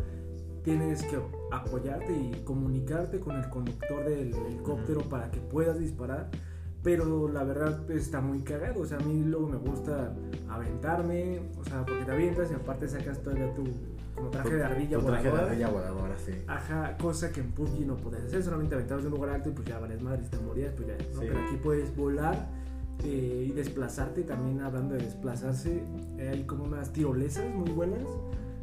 Tienes 0.64 1.04
que 1.04 1.18
apoyarte 1.52 2.14
y 2.14 2.42
comunicarte 2.46 3.20
con 3.20 3.36
el 3.36 3.50
conductor 3.50 4.06
del 4.06 4.34
helicóptero 4.34 5.02
Ujú. 5.02 5.10
para 5.10 5.30
que 5.32 5.40
puedas 5.42 5.78
disparar. 5.80 6.30
Pero 6.84 7.28
la 7.30 7.44
verdad 7.44 7.84
pues, 7.86 8.04
está 8.04 8.22
muy 8.22 8.42
cagado. 8.44 8.82
O 8.82 8.86
sea, 8.86 8.98
a 8.98 9.02
mí 9.02 9.24
luego 9.26 9.48
me 9.50 9.58
gusta 9.58 10.14
aventarme. 10.50 11.42
O 11.60 11.64
sea, 11.64 11.86
porque 11.86 12.06
te 12.06 12.12
avientas 12.12 12.52
y 12.52 12.54
aparte 12.54 12.88
sacas 12.88 13.22
todavía 13.22 13.54
tu 13.54 13.64
como 14.16 14.30
traje 14.30 14.54
de 14.56 14.64
ardilla 14.64 15.00
Tu 15.00 15.06
traje 15.06 15.24
de 15.24 15.30
voladora. 15.32 15.52
ardilla 15.52 15.70
voladora, 15.70 16.18
sí. 16.20 16.32
Ajá, 16.48 16.96
cosa 16.98 17.32
que 17.32 17.40
en 17.42 17.52
PUBG 17.52 17.88
no 17.88 17.98
podías 17.98 18.24
hacer, 18.26 18.44
solamente 18.44 18.76
aventabas 18.76 19.04
de 19.04 19.10
un 19.10 19.16
lugar 19.16 19.32
alto 19.32 19.50
y 19.50 19.54
pues 19.54 19.68
ya 19.68 19.80
vales 19.80 20.02
madre, 20.04 20.24
si 20.24 20.30
te 20.30 20.38
morías, 20.38 20.72
pues 20.76 20.88
ya, 20.88 20.94
¿no? 20.98 21.20
Sí. 21.22 21.28
Pero 21.28 21.40
aquí 21.40 21.56
puedes 21.64 21.96
volar 21.96 22.48
eh, 23.04 23.48
y 23.50 23.52
desplazarte, 23.52 24.24
también 24.24 24.62
hablando 24.62 24.96
de 24.96 25.04
desplazarse, 25.04 25.84
hay 26.20 26.44
como 26.44 26.64
unas 26.64 26.94
tirolesas 26.94 27.46
muy 27.54 27.72
buenas. 27.72 28.04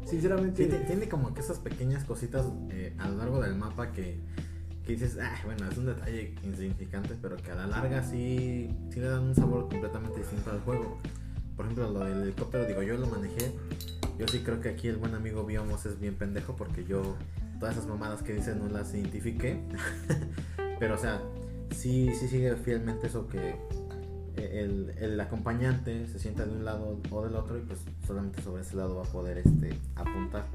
Sinceramente, 0.05 0.65
tiene 0.65 1.07
como 1.07 1.33
que 1.33 1.41
esas 1.41 1.59
pequeñas 1.59 2.03
cositas 2.05 2.45
eh, 2.69 2.95
a 2.97 3.07
lo 3.09 3.17
largo 3.17 3.41
del 3.41 3.55
mapa 3.55 3.91
que, 3.91 4.19
que 4.85 4.93
dices, 4.93 5.17
ah, 5.21 5.35
bueno, 5.45 5.69
es 5.69 5.77
un 5.77 5.85
detalle 5.85 6.35
insignificante, 6.43 7.15
pero 7.21 7.37
que 7.37 7.51
a 7.51 7.55
la 7.55 7.67
larga 7.67 8.03
sí, 8.03 8.69
sí 8.89 8.99
le 8.99 9.07
dan 9.07 9.23
un 9.23 9.35
sabor 9.35 9.69
completamente 9.69 10.19
distinto 10.19 10.51
al 10.51 10.59
juego. 10.61 10.97
Por 11.55 11.65
ejemplo, 11.65 11.91
lo 11.91 11.99
del 11.99 12.23
helicóptero, 12.23 12.65
digo, 12.65 12.81
yo 12.81 12.97
lo 12.97 13.07
manejé. 13.07 13.51
Yo 14.17 14.27
sí 14.27 14.39
creo 14.39 14.59
que 14.59 14.69
aquí 14.69 14.87
el 14.87 14.97
buen 14.97 15.13
amigo 15.13 15.45
Biomos 15.45 15.85
es 15.85 15.99
bien 15.99 16.15
pendejo 16.15 16.55
porque 16.55 16.83
yo 16.83 17.15
todas 17.59 17.75
esas 17.75 17.87
mamadas 17.87 18.23
que 18.23 18.33
dicen 18.33 18.59
no 18.59 18.67
las 18.67 18.93
identifiqué. 18.93 19.61
pero, 20.79 20.95
o 20.95 20.97
sea, 20.97 21.21
sí, 21.75 22.09
sí 22.19 22.27
sigue 22.27 22.55
fielmente 22.55 23.07
eso 23.07 23.27
que 23.27 23.55
el, 24.35 24.93
el 24.97 25.19
acompañante 25.19 26.07
se 26.07 26.19
sienta 26.19 26.45
de 26.45 26.51
un 26.51 26.65
lado 26.65 26.99
o 27.09 27.23
del 27.23 27.35
otro 27.35 27.57
y 27.57 27.61
pues 27.61 27.79
solamente 28.05 28.41
sobre 28.41 28.61
ese 28.61 28.75
lado 28.75 28.95
va 28.95 29.03
a 29.03 29.11
poder 29.11 29.37
este, 29.37 29.77
apuntar. 29.95 30.45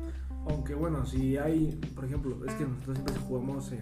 aunque 0.48 0.74
bueno, 0.74 1.04
si 1.06 1.36
hay, 1.36 1.78
por 1.94 2.04
ejemplo, 2.04 2.36
es 2.46 2.54
que 2.54 2.64
nosotros 2.64 2.96
siempre 2.96 3.14
jugamos 3.26 3.72
en 3.72 3.80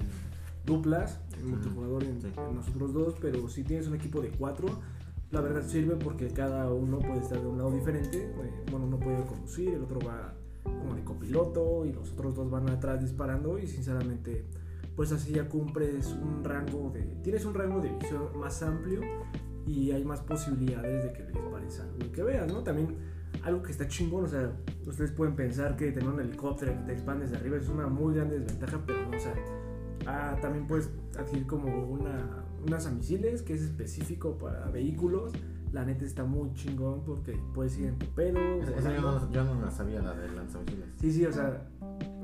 duplas, 0.65 1.21
en 1.39 1.51
multijugador 1.51 2.05
en, 2.05 2.21
sí. 2.21 2.29
en 2.37 2.55
nosotros 2.55 2.93
dos, 2.93 3.15
pero 3.21 3.49
si 3.49 3.65
tienes 3.65 3.87
un 3.87 3.95
equipo 3.95 4.21
de 4.21 4.31
cuatro, 4.31 4.69
la 5.31 5.41
verdad 5.41 5.67
sirve 5.67 5.97
porque 5.97 6.29
cada 6.29 6.73
uno 6.73 6.99
puede 6.99 7.21
estar 7.21 7.41
de 7.41 7.47
un 7.47 7.59
lado 7.59 7.73
diferente. 7.73 8.23
eh, 8.23 8.65
bueno, 8.71 8.87
uno 8.87 8.99
puede 8.99 9.23
conducir, 9.25 9.71
el 9.71 9.83
otro 9.83 10.01
va 10.01 10.35
como 10.65 10.95
de 10.95 11.05
copiloto 11.05 11.85
y 11.85 11.93
los 11.93 12.13
otros 12.13 12.35
dos 12.35 12.51
van 12.51 12.69
atrás 12.71 13.01
disparando 13.01 13.59
y 13.59 13.67
sinceramente 13.67 14.47
pues 14.97 15.13
así 15.13 15.33
ya 15.33 15.49
cumples 15.49 16.07
un 16.07 16.45
rango 16.45 16.91
de 16.91 17.03
tienes 17.23 17.45
un 17.45 17.55
rango 17.55 17.81
de 17.81 17.91
visión 17.91 18.29
más 18.39 18.63
amplio 18.63 19.01
y 19.67 19.91
hay 19.93 20.05
más 20.05 20.21
posibilidades 20.21 21.05
de 21.05 21.13
que 21.13 21.23
le 21.25 21.33
dispares 21.33 21.81
algo 21.81 21.97
y 22.05 22.09
que 22.09 22.23
veas, 22.23 22.53
¿no? 22.53 22.61
También 22.63 22.97
algo 23.43 23.63
que 23.63 23.73
está 23.73 23.87
chingón, 23.89 24.25
o 24.25 24.29
sea, 24.29 24.53
ustedes 24.87 25.11
pueden 25.11 25.35
pensar 25.35 25.77
que 25.77 25.91
tener 25.93 26.09
un 26.09 26.21
helicóptero 26.21 26.73
que 26.73 26.79
te 26.87 26.93
expandes 26.93 27.31
de 27.31 27.37
arriba 27.37 27.57
es 27.57 27.69
una 27.69 27.87
muy 27.89 28.15
gran 28.15 28.31
desventaja, 28.31 28.81
pero 28.87 29.03
no, 29.11 29.17
o 29.17 29.21
sea, 29.21 29.35
ah, 30.07 30.37
también 30.41 30.67
puedes 30.67 30.91
adquirir 31.19 31.47
como 31.47 31.87
una, 31.89 32.45
unas 32.67 32.91
misiles 32.93 33.43
que 33.43 33.55
es 33.55 33.63
específico 33.63 34.39
para 34.39 34.67
vehículos. 34.71 35.33
La 35.73 35.85
neta 35.85 36.05
está 36.05 36.25
muy 36.25 36.53
chingón 36.55 37.03
porque 37.05 37.37
puedes 37.53 37.77
ir 37.79 37.87
en 37.89 37.99
tu 37.99 38.07
pedo. 38.15 38.39
Esa- 38.63 38.77
esa 38.77 38.95
yo, 38.95 39.01
no, 39.03 39.31
yo 39.33 39.45
no 39.45 39.61
la 39.61 39.71
sabía, 39.73 40.01
la 40.01 40.15
de 40.15 40.31
lanzamisiles. 40.31 40.87
Sí, 41.01 41.11
sí, 41.13 41.27
o 41.27 41.33
sea, 41.33 41.69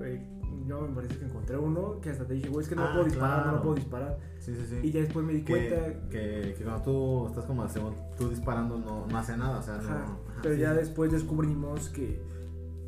eh, 0.02 0.24
yo 0.66 0.80
me 0.82 0.94
parece 0.94 1.18
que 1.18 1.24
encontré 1.24 1.56
uno 1.56 2.00
que 2.00 2.10
hasta 2.10 2.24
te 2.24 2.34
dije, 2.34 2.48
güey, 2.48 2.62
es 2.62 2.68
que 2.68 2.76
no 2.76 2.84
Ah, 2.84 2.92
puedo 2.92 3.04
disparar, 3.04 3.46
no 3.46 3.52
lo 3.52 3.62
puedo 3.62 3.74
disparar. 3.74 4.18
Sí, 4.38 4.54
sí, 4.54 4.66
sí. 4.68 4.80
Y 4.82 4.90
ya 4.92 5.00
después 5.00 5.24
me 5.24 5.32
di 5.32 5.42
cuenta. 5.42 6.08
que, 6.10 6.56
cuando 6.62 6.82
tú 6.82 7.26
estás 7.28 7.44
como 7.44 7.68
según 7.68 7.94
tú 8.16 8.28
disparando 8.28 8.78
no, 8.78 9.06
no 9.06 9.18
hace 9.18 9.36
nada, 9.36 9.58
o 9.58 9.62
sea, 9.62 9.76
no. 9.76 9.88
Ajá, 9.88 10.16
pero 10.42 10.54
sí. 10.54 10.60
ya 10.60 10.74
después 10.74 11.12
descubrimos 11.12 11.88
que 11.90 12.20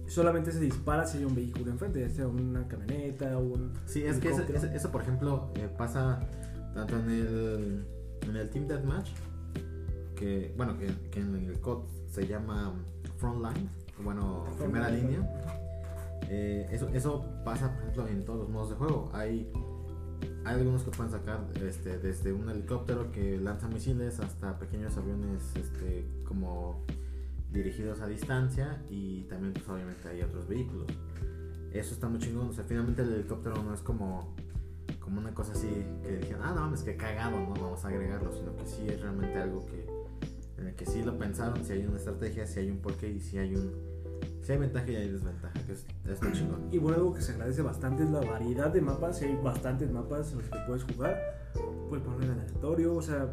solamente 0.07 0.53
se 0.53 0.61
dispara 0.61 1.07
si 1.07 1.19
hay 1.19 1.25
un 1.25 1.35
vehículo 1.35 1.71
enfrente, 1.71 2.01
ya 2.01 2.11
sea 2.11 2.29
una 2.29 2.67
camioneta 2.69 3.39
o 3.39 3.43
un. 3.43 3.73
Sí, 3.87 4.05
es 4.05 4.19
que 4.19 4.31
eso, 4.31 4.91
por 4.91 5.03
ejemplo, 5.03 5.51
eh, 5.57 5.69
pasa 5.77 6.21
tanto 6.75 6.99
en 6.99 7.11
el, 7.11 7.87
en 8.23 8.37
el 8.37 8.51
Team 8.51 8.67
Deathmatch, 8.67 9.11
que, 10.17 10.53
bueno, 10.57 10.79
que, 10.79 10.89
que 11.11 11.21
en 11.21 11.35
el 11.35 11.61
COD 11.61 11.85
se 12.11 12.27
llama 12.27 12.75
Frontline, 13.19 13.69
bueno, 14.03 14.45
primera 14.59 14.91
línea. 14.91 15.21
Eh, 16.29 16.69
eso, 16.71 16.89
eso 16.91 17.25
pasa, 17.45 17.73
por 17.73 17.83
ejemplo, 17.83 18.09
en 18.09 18.25
todos 18.25 18.41
los 18.41 18.49
modos 18.49 18.71
de 18.71 18.77
juego. 18.77 19.11
Hay, 19.13 19.51
algunos 20.45 20.83
que 20.83 20.91
pueden 20.91 21.13
sacar 21.13 21.47
este, 21.63 21.99
desde 21.99 22.33
un 22.33 22.49
helicóptero 22.49 23.13
que 23.13 23.39
lanza 23.39 23.69
misiles 23.69 24.19
hasta 24.19 24.59
pequeños 24.59 24.97
aviones 24.97 25.55
este, 25.55 26.05
como 26.25 26.85
dirigidos 27.53 28.01
a 28.01 28.07
distancia 28.07 28.83
y 28.91 29.23
también 29.25 29.53
pues 29.53 29.69
obviamente 29.69 30.09
hay 30.09 30.23
otros 30.23 30.49
vehículos. 30.49 30.87
Eso 31.73 31.95
está 31.95 32.09
muy 32.09 32.19
chingón. 32.19 32.49
O 32.49 32.53
sea, 32.53 32.65
finalmente 32.65 33.03
el 33.03 33.13
helicóptero 33.13 33.63
no 33.63 33.73
es 33.73 33.81
como, 33.81 34.35
como 35.01 35.21
una 35.21 35.33
cosa 35.33 35.53
así 35.53 35.69
que 36.03 36.19
dijeron, 36.19 36.43
ah, 36.45 36.53
no 36.55 36.63
mames, 36.63 36.83
que 36.83 36.97
cagado, 36.97 37.39
no 37.39 37.55
vamos 37.55 37.85
a 37.85 37.89
agregarlo, 37.89 38.33
sino 38.33 38.57
que 38.57 38.67
sí 38.67 38.89
es 38.89 39.01
realmente 39.01 39.39
algo 39.39 39.65
que 39.67 39.87
en 40.59 40.69
el 40.69 40.75
que 40.75 40.87
sí 40.87 41.03
lo 41.03 41.19
pensaron, 41.19 41.65
si 41.65 41.73
hay 41.73 41.85
una 41.85 41.97
estrategia, 41.97 42.47
si 42.47 42.61
hay 42.61 42.71
un 42.71 42.79
porqué 42.79 43.09
y 43.11 43.21
si 43.21 43.39
hay 43.39 43.55
un 43.57 43.92
si 44.43 44.53
hay 44.53 44.59
ventaja 44.59 44.91
y 44.91 44.97
hay 44.97 45.09
desventaja, 45.09 45.55
que 45.65 45.73
es, 45.73 45.87
está 46.05 46.33
chingón. 46.33 46.69
Y 46.73 46.79
bueno, 46.79 46.99
algo 46.99 47.15
que 47.15 47.23
se 47.23 47.33
agradece 47.33 47.63
bastante 47.63 48.03
es 48.03 48.11
la 48.11 48.21
variedad 48.21 48.71
de 48.73 48.81
mapas. 48.81 49.23
Y 49.23 49.27
hay 49.27 49.37
bastantes 49.37 49.91
mapas 49.91 50.33
en 50.33 50.39
los 50.39 50.49
que 50.49 50.59
puedes 50.67 50.83
jugar. 50.85 51.17
Puedes 51.89 52.05
poner 52.05 52.31
en 52.31 52.41
aleatorio. 52.41 52.95
O 52.95 53.03
sea, 53.03 53.29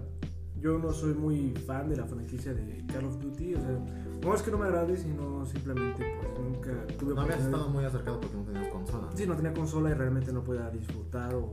yo 0.60 0.78
no 0.78 0.92
soy 0.92 1.14
muy 1.14 1.52
fan 1.66 1.90
de 1.90 1.98
la 1.98 2.06
franquicia 2.06 2.54
de 2.54 2.86
Call 2.88 3.06
of 3.06 3.20
Duty. 3.20 3.56
O 3.56 3.60
sea, 3.60 3.80
no 4.24 4.36
es 4.36 4.42
que 4.44 4.52
no 4.52 4.58
me 4.60 4.66
agrade, 4.68 4.98
sino 4.98 5.46
simplemente 5.46 6.06
pues 6.20 6.48
nunca 6.48 6.88
tuve 6.98 7.16
No 7.16 7.22
habías 7.22 7.40
estado 7.40 7.70
muy 7.70 7.86
acercado 7.86 8.20
porque 8.20 8.38
no 8.38 8.44
tenías 8.44 8.68
consola. 8.68 9.08
¿no? 9.10 9.18
Sí, 9.18 9.26
no 9.26 9.36
tenía 9.36 9.54
consola 9.54 9.90
y 9.90 9.94
realmente 9.94 10.32
no 10.32 10.44
podía 10.44 10.70
disfrutar 10.70 11.34
o... 11.34 11.52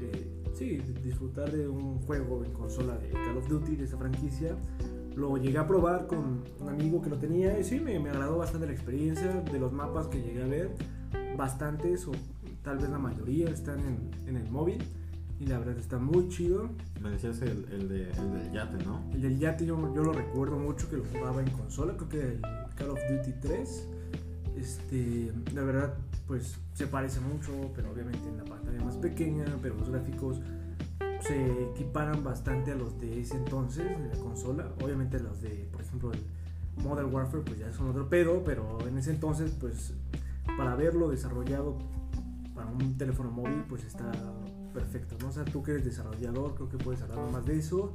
eh, 0.00 0.42
sí, 0.52 0.78
disfrutar 1.02 1.50
de 1.50 1.68
un 1.68 2.00
juego 2.02 2.44
en 2.44 2.52
consola 2.52 2.98
de 2.98 3.10
Call 3.10 3.38
of 3.38 3.48
Duty, 3.48 3.76
de 3.76 3.84
esa 3.84 3.96
franquicia. 3.96 4.56
Lo 5.20 5.36
llegué 5.36 5.58
a 5.58 5.66
probar 5.66 6.06
con 6.06 6.42
un 6.58 6.68
amigo 6.68 7.02
que 7.02 7.10
lo 7.10 7.18
tenía 7.18 7.60
y 7.60 7.64
sí, 7.64 7.78
me, 7.78 7.98
me 8.00 8.08
agradó 8.08 8.38
bastante 8.38 8.66
la 8.66 8.72
experiencia. 8.72 9.28
De 9.52 9.58
los 9.58 9.70
mapas 9.70 10.06
que 10.06 10.22
llegué 10.22 10.42
a 10.42 10.46
ver, 10.46 10.70
bastantes 11.36 12.08
o 12.08 12.12
tal 12.62 12.78
vez 12.78 12.88
la 12.88 12.98
mayoría 12.98 13.50
están 13.50 13.80
en, 13.80 14.10
en 14.26 14.36
el 14.36 14.50
móvil 14.50 14.82
y 15.38 15.46
la 15.46 15.58
verdad 15.58 15.76
está 15.78 15.98
muy 15.98 16.28
chido. 16.28 16.70
Me 17.02 17.10
decías 17.10 17.40
el, 17.42 17.66
el, 17.70 17.88
de, 17.88 18.10
el 18.10 18.32
del 18.32 18.52
yate, 18.52 18.84
¿no? 18.84 19.02
El 19.12 19.22
del 19.22 19.38
Yate 19.38 19.66
yo, 19.66 19.94
yo 19.94 20.02
lo 20.02 20.12
recuerdo 20.12 20.58
mucho 20.58 20.88
que 20.88 20.96
lo 20.96 21.04
jugaba 21.04 21.42
en 21.42 21.50
consola, 21.50 21.94
creo 21.96 22.08
que 22.08 22.20
el 22.20 22.40
Call 22.76 22.90
of 22.90 23.00
Duty 23.10 23.32
3. 23.40 23.88
Este, 24.56 25.32
la 25.54 25.62
verdad, 25.62 25.94
pues 26.26 26.56
se 26.74 26.86
parece 26.86 27.20
mucho, 27.20 27.52
pero 27.74 27.90
obviamente 27.90 28.28
en 28.28 28.36
la 28.36 28.44
pantalla 28.44 28.84
más 28.84 28.96
pequeña, 28.96 29.44
pero 29.62 29.74
los 29.76 29.88
gráficos 29.88 30.40
se 31.30 31.62
equiparan 31.62 32.24
bastante 32.24 32.72
a 32.72 32.74
los 32.74 33.00
de 33.00 33.20
ese 33.20 33.36
entonces, 33.36 33.84
de 33.86 34.08
la 34.08 34.20
consola. 34.20 34.68
Obviamente 34.82 35.20
los 35.20 35.40
de, 35.40 35.68
por 35.70 35.80
ejemplo, 35.80 36.12
el 36.12 36.20
Modern 36.82 37.14
Warfare, 37.14 37.44
pues 37.44 37.58
ya 37.60 37.72
son 37.72 37.88
otro 37.90 38.08
pedo, 38.08 38.42
pero 38.44 38.78
en 38.84 38.98
ese 38.98 39.12
entonces, 39.12 39.52
pues 39.60 39.94
para 40.56 40.74
verlo 40.74 41.08
desarrollado 41.08 41.78
para 42.52 42.68
un 42.68 42.98
teléfono 42.98 43.30
móvil, 43.30 43.64
pues 43.68 43.84
está 43.84 44.10
perfecto, 44.74 45.14
¿no? 45.20 45.28
O 45.28 45.32
sea, 45.32 45.44
tú 45.44 45.62
que 45.62 45.70
eres 45.70 45.84
desarrollador, 45.84 46.56
creo 46.56 46.68
que 46.68 46.78
puedes 46.78 47.00
hablar 47.02 47.30
más 47.30 47.46
de 47.46 47.58
eso. 47.58 47.94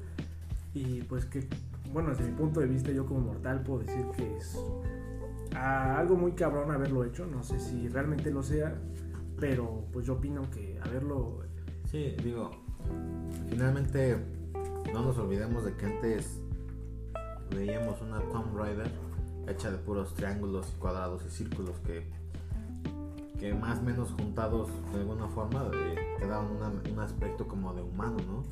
Y 0.74 1.02
pues 1.02 1.26
que, 1.26 1.46
bueno, 1.92 2.12
desde 2.12 2.24
mi 2.24 2.38
punto 2.38 2.62
de 2.62 2.68
vista, 2.68 2.92
yo 2.92 3.06
como 3.06 3.20
mortal 3.20 3.64
puedo 3.64 3.80
decir 3.80 4.06
que 4.16 4.38
es 4.38 4.58
algo 5.54 6.16
muy 6.16 6.32
cabrón 6.32 6.72
haberlo 6.72 7.04
hecho. 7.04 7.26
No 7.26 7.44
sé 7.44 7.60
si 7.60 7.90
realmente 7.90 8.32
lo 8.32 8.44
sea, 8.44 8.80
pero 9.42 9.84
pues 9.92 10.06
yo 10.06 10.14
opino 10.14 10.50
que 10.52 10.80
haberlo. 10.82 11.40
Sí, 11.92 12.16
digo, 12.24 12.65
finalmente 13.50 14.18
no 14.94 15.04
nos 15.04 15.18
olvidemos 15.18 15.66
de 15.66 15.76
que 15.76 15.86
antes 15.86 16.42
veíamos 17.50 18.02
una 18.02 18.20
Tomb 18.32 18.56
Raider 18.56 18.92
hecha 19.48 19.72
de 19.72 19.78
puros 19.78 20.14
triángulos 20.14 20.68
cuadrados 20.80 21.24
y 21.26 21.30
círculos 21.30 21.80
que, 21.80 22.08
que 23.40 23.54
más 23.54 23.80
o 23.80 23.84
menos 23.84 24.12
juntados 24.12 24.70
de 24.94 25.00
alguna 25.00 25.28
forma 25.28 25.70
eh, 25.74 25.96
te 26.20 26.28
daban 26.28 26.48
un 26.92 27.00
aspecto 27.00 27.48
como 27.48 27.74
de 27.74 27.82
humano, 27.82 28.18
¿no? 28.28 28.44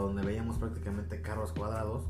Donde 0.00 0.24
veíamos 0.24 0.58
prácticamente 0.58 1.20
carros 1.22 1.52
cuadrados 1.52 2.04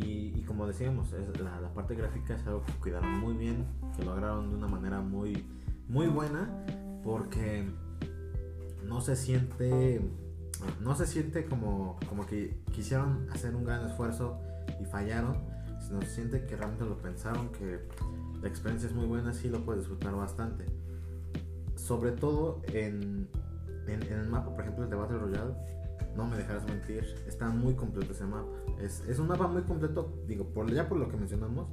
y, 0.00 0.42
como 0.42 0.66
decíamos, 0.66 1.12
la, 1.40 1.72
parte 1.74 1.94
gráfica 1.94 2.34
es 2.34 2.46
algo 2.46 2.62
que 2.64 2.72
cuidaron 2.74 3.18
muy 3.18 3.34
bien, 3.34 3.66
que 3.96 4.04
lograron 4.04 4.50
de 4.50 4.56
una 4.56 4.68
manera 4.68 5.00
muy, 5.00 5.44
muy 5.88 6.06
buena 6.06 6.48
porque 7.02 7.68
no 8.84 9.00
se 9.00 9.16
siente 9.16 10.00
no 10.80 10.94
se 10.94 11.06
siente 11.06 11.44
como, 11.46 11.98
como 12.08 12.26
que 12.26 12.62
quisieron 12.72 13.28
hacer 13.30 13.54
un 13.54 13.64
gran 13.64 13.86
esfuerzo 13.86 14.38
y 14.80 14.84
fallaron, 14.84 15.36
sino 15.80 16.00
se 16.02 16.08
siente 16.08 16.46
que 16.46 16.56
realmente 16.56 16.84
lo 16.84 16.98
pensaron, 16.98 17.50
que 17.52 17.80
la 18.40 18.48
experiencia 18.48 18.88
es 18.88 18.94
muy 18.94 19.06
buena, 19.06 19.32
sí 19.32 19.48
lo 19.48 19.64
puedes 19.64 19.82
disfrutar 19.82 20.14
bastante. 20.14 20.64
Sobre 21.76 22.12
todo 22.12 22.62
en, 22.72 23.28
en, 23.86 24.02
el 24.02 24.28
mapa, 24.28 24.50
por 24.50 24.60
ejemplo, 24.62 24.84
el 24.84 24.90
de 24.90 24.96
Battle 24.96 25.18
Royale, 25.18 25.54
no 26.16 26.26
me 26.26 26.36
dejarás 26.36 26.64
mentir, 26.66 27.04
está 27.26 27.48
muy 27.48 27.74
completo 27.74 28.12
ese 28.12 28.24
mapa. 28.24 28.48
Es, 28.80 29.00
es 29.08 29.18
un 29.18 29.28
mapa 29.28 29.46
muy 29.46 29.62
completo, 29.62 30.22
digo, 30.26 30.52
por, 30.52 30.72
ya 30.72 30.88
por 30.88 30.98
lo 30.98 31.08
que 31.08 31.16
mencionamos, 31.16 31.68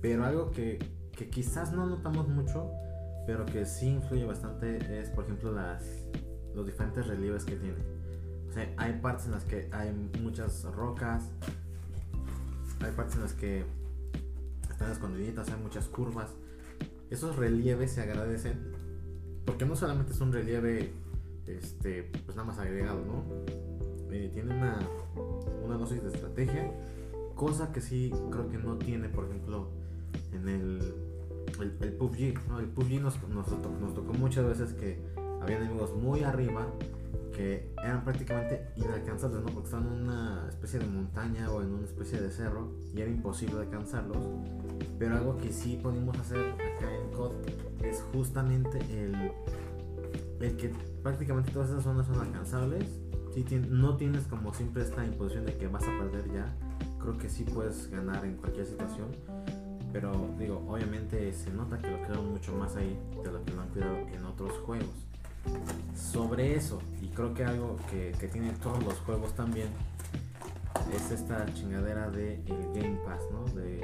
pero 0.00 0.24
algo 0.24 0.50
que, 0.50 0.78
que 1.12 1.30
quizás 1.30 1.72
no 1.72 1.86
notamos 1.86 2.28
mucho, 2.28 2.70
pero 3.26 3.46
que 3.46 3.64
sí 3.64 3.88
influye 3.88 4.24
bastante 4.24 5.00
es, 5.00 5.08
por 5.10 5.24
ejemplo, 5.24 5.52
las, 5.52 5.84
los 6.54 6.66
diferentes 6.66 7.06
relieves 7.06 7.44
que 7.44 7.56
tiene. 7.56 7.93
Sea, 8.54 8.72
hay 8.76 8.92
partes 9.00 9.26
en 9.26 9.32
las 9.32 9.44
que 9.44 9.68
hay 9.72 9.92
muchas 10.20 10.62
rocas, 10.62 11.24
hay 12.80 12.92
partes 12.92 13.16
en 13.16 13.22
las 13.22 13.32
que 13.32 13.64
están 14.70 14.92
escondiditas, 14.92 15.48
hay 15.48 15.60
muchas 15.60 15.88
curvas. 15.88 16.30
Esos 17.10 17.34
relieves 17.34 17.90
se 17.90 18.02
agradecen 18.02 18.72
porque 19.44 19.64
no 19.64 19.74
solamente 19.74 20.12
es 20.12 20.20
un 20.20 20.32
relieve, 20.32 20.92
este, 21.48 22.04
pues 22.24 22.36
nada 22.36 22.46
más 22.46 22.58
agregado, 22.60 23.04
¿no? 23.04 23.24
eh, 24.12 24.30
tiene 24.32 24.54
una, 24.54 24.78
una 25.64 25.76
dosis 25.76 26.00
de 26.02 26.10
estrategia, 26.10 26.70
cosa 27.34 27.72
que 27.72 27.80
sí 27.80 28.12
creo 28.30 28.48
que 28.48 28.58
no 28.58 28.76
tiene, 28.76 29.08
por 29.08 29.24
ejemplo, 29.24 29.68
en 30.32 30.48
el, 30.48 30.94
el, 31.60 31.76
el 31.80 31.92
PUBG. 31.94 32.48
¿no? 32.48 32.60
El 32.60 32.66
PUBG 32.66 33.00
nos, 33.00 33.20
nos, 33.28 33.48
nos 33.80 33.94
tocó 33.94 34.12
muchas 34.14 34.46
veces 34.46 34.72
que 34.74 35.00
había 35.42 35.56
enemigos 35.56 35.92
muy 35.96 36.22
arriba 36.22 36.68
que 37.34 37.74
eran 37.82 38.04
prácticamente 38.04 38.68
inalcanzables, 38.76 39.42
¿no? 39.42 39.46
Porque 39.46 39.66
estaban 39.66 39.86
en 39.88 40.02
una 40.04 40.46
especie 40.48 40.78
de 40.78 40.86
montaña 40.86 41.50
o 41.50 41.62
en 41.62 41.72
una 41.72 41.84
especie 41.84 42.20
de 42.20 42.30
cerro 42.30 42.72
y 42.94 43.00
era 43.00 43.10
imposible 43.10 43.60
alcanzarlos. 43.60 44.18
Pero 44.98 45.16
algo 45.16 45.36
que 45.36 45.52
sí 45.52 45.78
podemos 45.82 46.18
hacer 46.18 46.52
acá 46.52 46.94
en 46.94 47.10
COD 47.12 47.32
es 47.82 48.02
justamente 48.12 48.78
el, 48.90 49.32
el 50.40 50.56
que 50.56 50.72
prácticamente 51.02 51.50
todas 51.50 51.70
esas 51.70 51.84
zonas 51.84 52.06
son 52.06 52.20
alcanzables. 52.20 53.00
No 53.68 53.96
tienes 53.96 54.26
como 54.28 54.54
siempre 54.54 54.84
esta 54.84 55.04
imposición 55.04 55.44
de 55.44 55.56
que 55.56 55.66
vas 55.66 55.82
a 55.82 55.98
perder 55.98 56.32
ya. 56.32 56.56
Creo 57.00 57.18
que 57.18 57.28
sí 57.28 57.42
puedes 57.42 57.90
ganar 57.90 58.24
en 58.24 58.36
cualquier 58.36 58.64
situación. 58.64 59.08
Pero 59.92 60.34
digo, 60.38 60.64
obviamente 60.68 61.32
se 61.32 61.50
nota 61.52 61.78
que 61.78 61.90
lo 61.90 61.98
cuidan 61.98 62.30
mucho 62.30 62.54
más 62.54 62.76
ahí 62.76 62.98
de 63.24 63.32
lo 63.32 63.44
que 63.44 63.52
lo 63.52 63.62
han 63.62 63.68
cuidado 63.70 63.96
en 64.08 64.24
otros 64.24 64.52
juegos. 64.58 65.06
Sobre 65.94 66.54
eso, 66.54 66.80
y 67.02 67.08
creo 67.08 67.34
que 67.34 67.44
algo 67.44 67.76
que, 67.90 68.12
que 68.18 68.28
tienen 68.28 68.54
todos 68.56 68.82
los 68.84 68.94
juegos 69.00 69.34
también, 69.34 69.68
es 70.94 71.10
esta 71.10 71.44
chingadera 71.54 72.10
de 72.10 72.34
el 72.46 72.72
Game 72.74 72.98
Pass, 73.04 73.20
¿no? 73.32 73.44
De, 73.54 73.80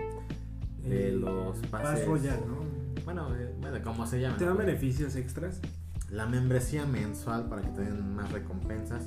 de 0.83 1.09
Eh, 1.09 1.13
los 1.13 1.57
Pass 1.69 1.83
pases. 1.83 2.07
Royale, 2.07 2.43
¿no? 2.47 2.59
Bueno, 3.05 3.35
eh, 3.37 3.55
bueno, 3.61 3.83
como 3.83 4.07
se 4.07 4.21
llama. 4.21 4.37
Te 4.37 4.45
dan 4.45 4.57
beneficios 4.57 5.17
extras. 5.17 5.61
La 6.11 6.27
membresía 6.27 6.87
mensual 6.87 7.49
para 7.49 7.63
que 7.63 7.69
te 7.69 7.83
den 7.83 8.15
más 8.15 8.31
recompensas. 8.33 9.05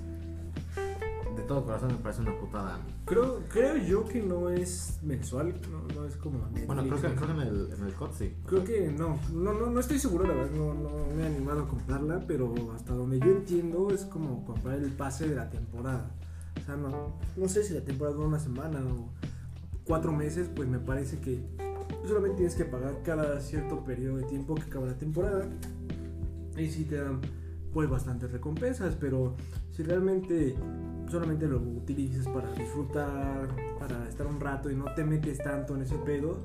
De 1.43 1.49
todo 1.49 1.65
corazón 1.65 1.89
me 1.89 1.97
parece 1.97 2.21
una 2.21 2.39
putada. 2.39 2.79
Creo, 3.03 3.41
creo 3.49 3.75
yo 3.75 4.05
que 4.05 4.21
no 4.21 4.49
es 4.49 4.99
mensual, 5.03 5.53
no, 5.69 5.81
no 5.93 6.05
es 6.05 6.15
como 6.15 6.39
Netflix. 6.39 6.67
Bueno, 6.67 6.83
creo 6.83 7.01
que, 7.01 7.15
creo 7.15 7.27
que 7.27 7.33
en 7.33 7.39
el, 7.41 7.69
en 7.73 7.83
el 7.83 7.93
COD 7.93 8.11
sí. 8.17 8.33
Creo 8.45 8.63
que 8.63 8.91
no, 8.97 9.19
no, 9.33 9.53
no, 9.53 9.69
no 9.69 9.79
estoy 9.81 9.99
seguro, 9.99 10.25
la 10.25 10.35
verdad, 10.35 10.51
no, 10.55 10.73
no 10.73 10.89
me 11.13 11.23
he 11.23 11.25
animado 11.25 11.63
a 11.63 11.67
comprarla, 11.67 12.23
pero 12.25 12.53
hasta 12.73 12.93
donde 12.93 13.19
yo 13.19 13.25
entiendo 13.25 13.89
es 13.91 14.05
como 14.05 14.45
comprar 14.45 14.79
el 14.79 14.91
pase 14.91 15.27
de 15.27 15.35
la 15.35 15.49
temporada. 15.49 16.11
O 16.61 16.65
sea, 16.65 16.77
no, 16.77 17.17
no 17.35 17.49
sé 17.49 17.63
si 17.63 17.73
la 17.73 17.81
temporada 17.81 18.15
dura 18.15 18.29
una 18.29 18.39
semana 18.39 18.79
o 18.79 19.09
cuatro 19.83 20.13
meses, 20.13 20.49
pues 20.55 20.69
me 20.69 20.79
parece 20.79 21.19
que 21.19 21.43
solamente 22.07 22.37
tienes 22.37 22.55
que 22.55 22.63
pagar 22.63 23.01
cada 23.03 23.41
cierto 23.41 23.83
periodo 23.83 24.17
de 24.17 24.23
tiempo 24.23 24.55
que 24.55 24.63
acaba 24.63 24.85
la 24.85 24.97
temporada. 24.97 25.45
Y 26.55 26.69
sí 26.69 26.85
te 26.85 27.01
dan 27.01 27.19
pues 27.73 27.89
bastantes 27.89 28.31
recompensas, 28.31 28.95
pero 28.95 29.35
si 29.71 29.83
realmente 29.83 30.55
solamente 31.13 31.47
lo 31.47 31.59
utilizas 31.59 32.27
para 32.27 32.51
disfrutar, 32.53 33.47
para 33.79 34.09
estar 34.09 34.25
un 34.25 34.39
rato 34.39 34.71
y 34.71 34.75
no 34.75 34.85
te 34.95 35.03
metes 35.03 35.37
tanto 35.37 35.75
en 35.75 35.83
ese 35.83 35.95
pedo, 35.99 36.39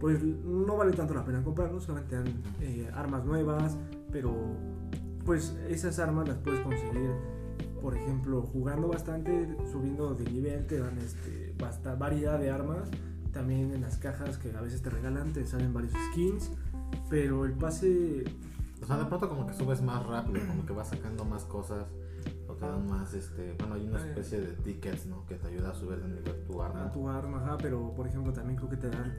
pues 0.00 0.22
no 0.22 0.74
vale 0.74 0.92
tanto 0.92 1.12
la 1.12 1.22
pena 1.22 1.44
comprarlo, 1.44 1.80
solamente 1.80 2.16
dan 2.16 2.26
eh, 2.62 2.90
armas 2.94 3.26
nuevas, 3.26 3.76
pero 4.10 4.34
pues 5.26 5.54
esas 5.68 5.98
armas 5.98 6.26
las 6.28 6.38
puedes 6.38 6.60
conseguir, 6.60 7.10
por 7.82 7.94
ejemplo, 7.94 8.40
jugando 8.40 8.88
bastante, 8.88 9.54
subiendo 9.70 10.14
de 10.14 10.24
nivel, 10.30 10.66
te 10.66 10.78
dan 10.78 10.96
este, 10.96 11.54
variedad 11.98 12.38
de 12.38 12.50
armas, 12.50 12.88
también 13.32 13.74
en 13.74 13.82
las 13.82 13.98
cajas 13.98 14.38
que 14.38 14.50
a 14.56 14.62
veces 14.62 14.80
te 14.80 14.88
regalan 14.88 15.34
te 15.34 15.46
salen 15.46 15.74
varios 15.74 15.92
skins, 16.10 16.50
pero 17.10 17.44
el 17.44 17.52
pase 17.52 18.24
O 18.82 18.86
sea, 18.86 18.96
de 18.96 19.04
pronto 19.04 19.28
como 19.28 19.46
que 19.46 19.52
subes 19.52 19.82
más 19.82 20.06
rápido, 20.06 20.40
como 20.46 20.64
que 20.64 20.72
vas 20.72 20.88
sacando 20.88 21.26
más 21.26 21.44
cosas. 21.44 21.84
Te 22.58 22.66
dan 22.66 22.88
más, 22.88 23.12
este... 23.14 23.54
Bueno, 23.58 23.74
hay 23.74 23.86
una 23.86 23.98
especie 23.98 24.40
de 24.40 24.52
tickets, 24.62 25.06
¿no? 25.06 25.26
Que 25.26 25.34
te 25.36 25.48
ayuda 25.48 25.70
a 25.70 25.74
subir 25.74 26.00
de 26.00 26.08
nivel 26.08 26.44
tu 26.46 26.62
a 26.62 26.66
arma. 26.66 26.90
tu 26.92 27.08
arma, 27.08 27.42
ajá, 27.44 27.58
pero 27.58 27.92
por 27.94 28.06
ejemplo 28.06 28.32
también 28.32 28.56
creo 28.56 28.70
que 28.70 28.76
te 28.78 28.88
dan 28.90 29.16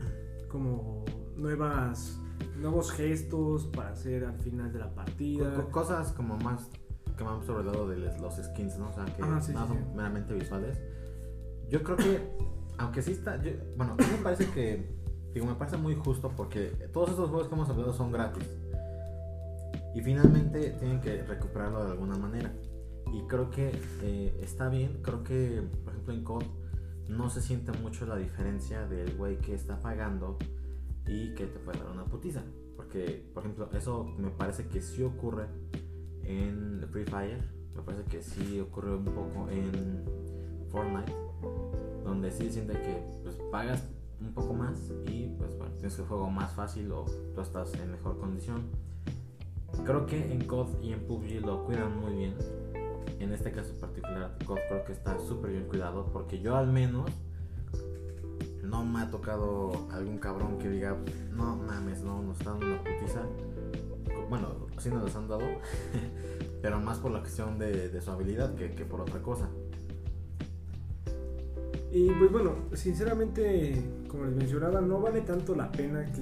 como 0.50 1.04
nuevas 1.36 2.20
nuevos 2.60 2.92
gestos 2.92 3.66
para 3.68 3.90
hacer 3.90 4.24
al 4.26 4.38
final 4.40 4.72
de 4.72 4.80
la 4.80 4.94
partida. 4.94 5.54
Co- 5.56 5.64
co- 5.66 5.72
cosas 5.72 6.12
como 6.14 6.38
más 6.38 6.68
que 7.16 7.24
van 7.24 7.44
sobre 7.44 7.62
el 7.62 7.68
lado 7.68 7.88
de 7.88 7.98
los 7.98 8.36
skins, 8.36 8.78
¿no? 8.78 8.90
O 8.90 8.94
sea, 8.94 9.06
que 9.06 9.22
Ajá, 9.24 9.42
sí, 9.42 9.52
no 9.54 9.62
sí, 9.62 9.68
son 9.74 9.78
sí. 9.78 9.84
meramente 9.96 10.34
visuales. 10.34 10.80
Yo 11.70 11.82
creo 11.84 11.98
que, 11.98 12.22
aunque 12.78 13.02
sí 13.02 13.12
está, 13.12 13.42
yo- 13.42 13.52
bueno, 13.76 13.94
a 13.94 13.96
mí 13.96 14.04
me 14.18 14.24
parece 14.24 14.50
que, 14.52 14.96
digo, 15.34 15.46
me 15.48 15.56
parece 15.56 15.78
muy 15.78 15.96
justo 15.96 16.32
porque 16.36 16.68
todos 16.94 17.10
estos 17.12 17.30
juegos 17.30 17.48
que 17.48 17.56
hemos 17.56 17.70
hablado 17.70 17.94
son 17.94 18.12
gratis. 18.12 18.48
Y 19.96 20.02
finalmente 20.02 20.72
tienen 20.80 21.02
que 21.02 21.24
recuperarlo 21.24 21.84
de 21.86 21.92
alguna 21.92 22.18
manera. 22.18 22.52
Y 23.14 23.22
creo 23.28 23.50
que 23.50 23.72
eh, 24.02 24.40
está 24.42 24.70
bien, 24.70 25.00
creo 25.02 25.24
que, 25.24 25.64
por 25.84 25.94
ejemplo, 25.94 26.14
en 26.14 26.24
COD 26.24 26.44
no 27.10 27.30
se 27.30 27.42
siente 27.42 27.72
mucho 27.72 28.06
la 28.06 28.18
diferencia 28.18 28.86
del 28.88 29.16
güey 29.16 29.38
que 29.38 29.54
está 29.54 29.80
pagando 29.80 30.38
y 31.06 31.34
que 31.36 31.46
te 31.46 31.60
puede 31.60 31.80
dar 31.80 31.92
una 31.92 32.06
putiza. 32.06 32.44
Porque, 32.76 33.30
por 33.34 33.44
ejemplo, 33.44 33.70
eso 33.74 34.04
me 34.18 34.30
parece 34.30 34.68
que 34.68 34.82
sí 34.82 35.04
ocurre 35.04 35.48
en 36.24 36.86
Free 36.92 37.06
Fire. 37.06 37.42
Me 37.76 37.82
parece 37.82 38.04
que 38.06 38.22
sí 38.22 38.60
ocurre 38.60 38.96
un 38.96 39.06
poco 39.06 39.48
en 39.50 40.04
Fortnite. 40.70 41.14
Donde 42.04 42.32
sí 42.32 42.50
siente 42.50 42.74
que 42.74 43.04
pues, 43.24 43.36
pagas 43.52 43.84
un 44.20 44.34
poco 44.34 44.54
más 44.54 44.92
y 45.06 45.28
pues 45.38 45.56
bueno, 45.58 45.74
tienes 45.76 45.98
el 46.00 46.06
juego 46.06 46.30
más 46.30 46.52
fácil 46.54 46.92
o 46.92 47.06
tú 47.36 47.42
estás 47.42 47.74
en 47.76 47.92
mejor 47.92 48.20
condición. 48.20 48.64
Creo 49.86 50.06
que 50.06 50.32
en 50.32 50.46
COD 50.46 50.82
y 50.82 50.94
en 50.94 51.02
PUBG 51.02 51.46
lo 51.46 51.66
cuidan 51.66 52.00
muy 52.00 52.14
bien. 52.14 52.36
En 53.20 53.34
este 53.34 53.52
caso 53.52 53.74
particular, 53.80 54.38
COD 54.46 54.58
creo 54.70 54.86
que 54.86 54.94
está 54.94 55.18
súper 55.20 55.52
bien 55.52 55.66
cuidado 55.66 56.10
porque 56.14 56.40
yo 56.40 56.56
al 56.56 56.68
menos 56.68 57.10
no 58.64 58.86
me 58.86 59.02
ha 59.02 59.10
tocado 59.10 59.88
algún 59.92 60.18
cabrón 60.18 60.58
que 60.58 60.70
diga, 60.70 60.96
no 61.32 61.56
mames, 61.56 62.04
no, 62.04 62.22
nos 62.22 62.38
están 62.40 62.60
dando 62.60 62.76
una 62.76 62.84
putiza. 62.84 63.22
Bueno, 64.30 64.68
sí 64.78 64.90
nos 64.90 65.04
las 65.04 65.16
han 65.16 65.28
dado, 65.28 65.46
pero 66.62 66.80
más 66.80 67.00
por 67.00 67.12
la 67.12 67.22
cuestión 67.22 67.58
de, 67.58 67.90
de 67.90 68.02
su 68.02 68.12
habilidad 68.12 68.54
que, 68.56 68.72
que 68.72 68.86
por 68.86 69.02
otra 69.02 69.22
cosa. 69.22 69.50
Y 71.92 72.12
pues 72.12 72.32
bueno, 72.32 72.56
sinceramente, 72.74 73.82
como 74.10 74.26
les 74.26 74.36
mencionaba, 74.36 74.82
no 74.82 75.00
vale 75.00 75.22
tanto 75.22 75.56
la 75.56 75.72
pena 75.72 76.06
que 76.06 76.22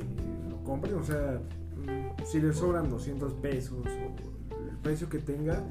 lo 0.50 0.64
compren. 0.64 0.96
O 0.96 1.04
sea, 1.04 1.42
mm, 1.76 2.24
si 2.24 2.40
les 2.40 2.56
sobran 2.56 2.90
200 2.90 3.34
pesos 3.34 3.80
o 3.86 4.70
el 4.70 4.78
precio 4.84 5.10
que 5.10 5.20
tenga, 5.20 5.64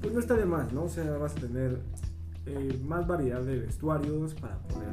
pues 0.00 0.12
no 0.14 0.20
está 0.20 0.34
de 0.34 0.44
más, 0.46 0.72
¿no? 0.72 0.84
O 0.84 0.88
sea, 0.88 1.10
vas 1.18 1.32
a 1.36 1.40
tener 1.40 1.80
eh, 2.46 2.80
más 2.86 3.06
variedad 3.06 3.42
de 3.42 3.58
vestuarios 3.60 4.34
para 4.34 4.58
poder 4.62 4.88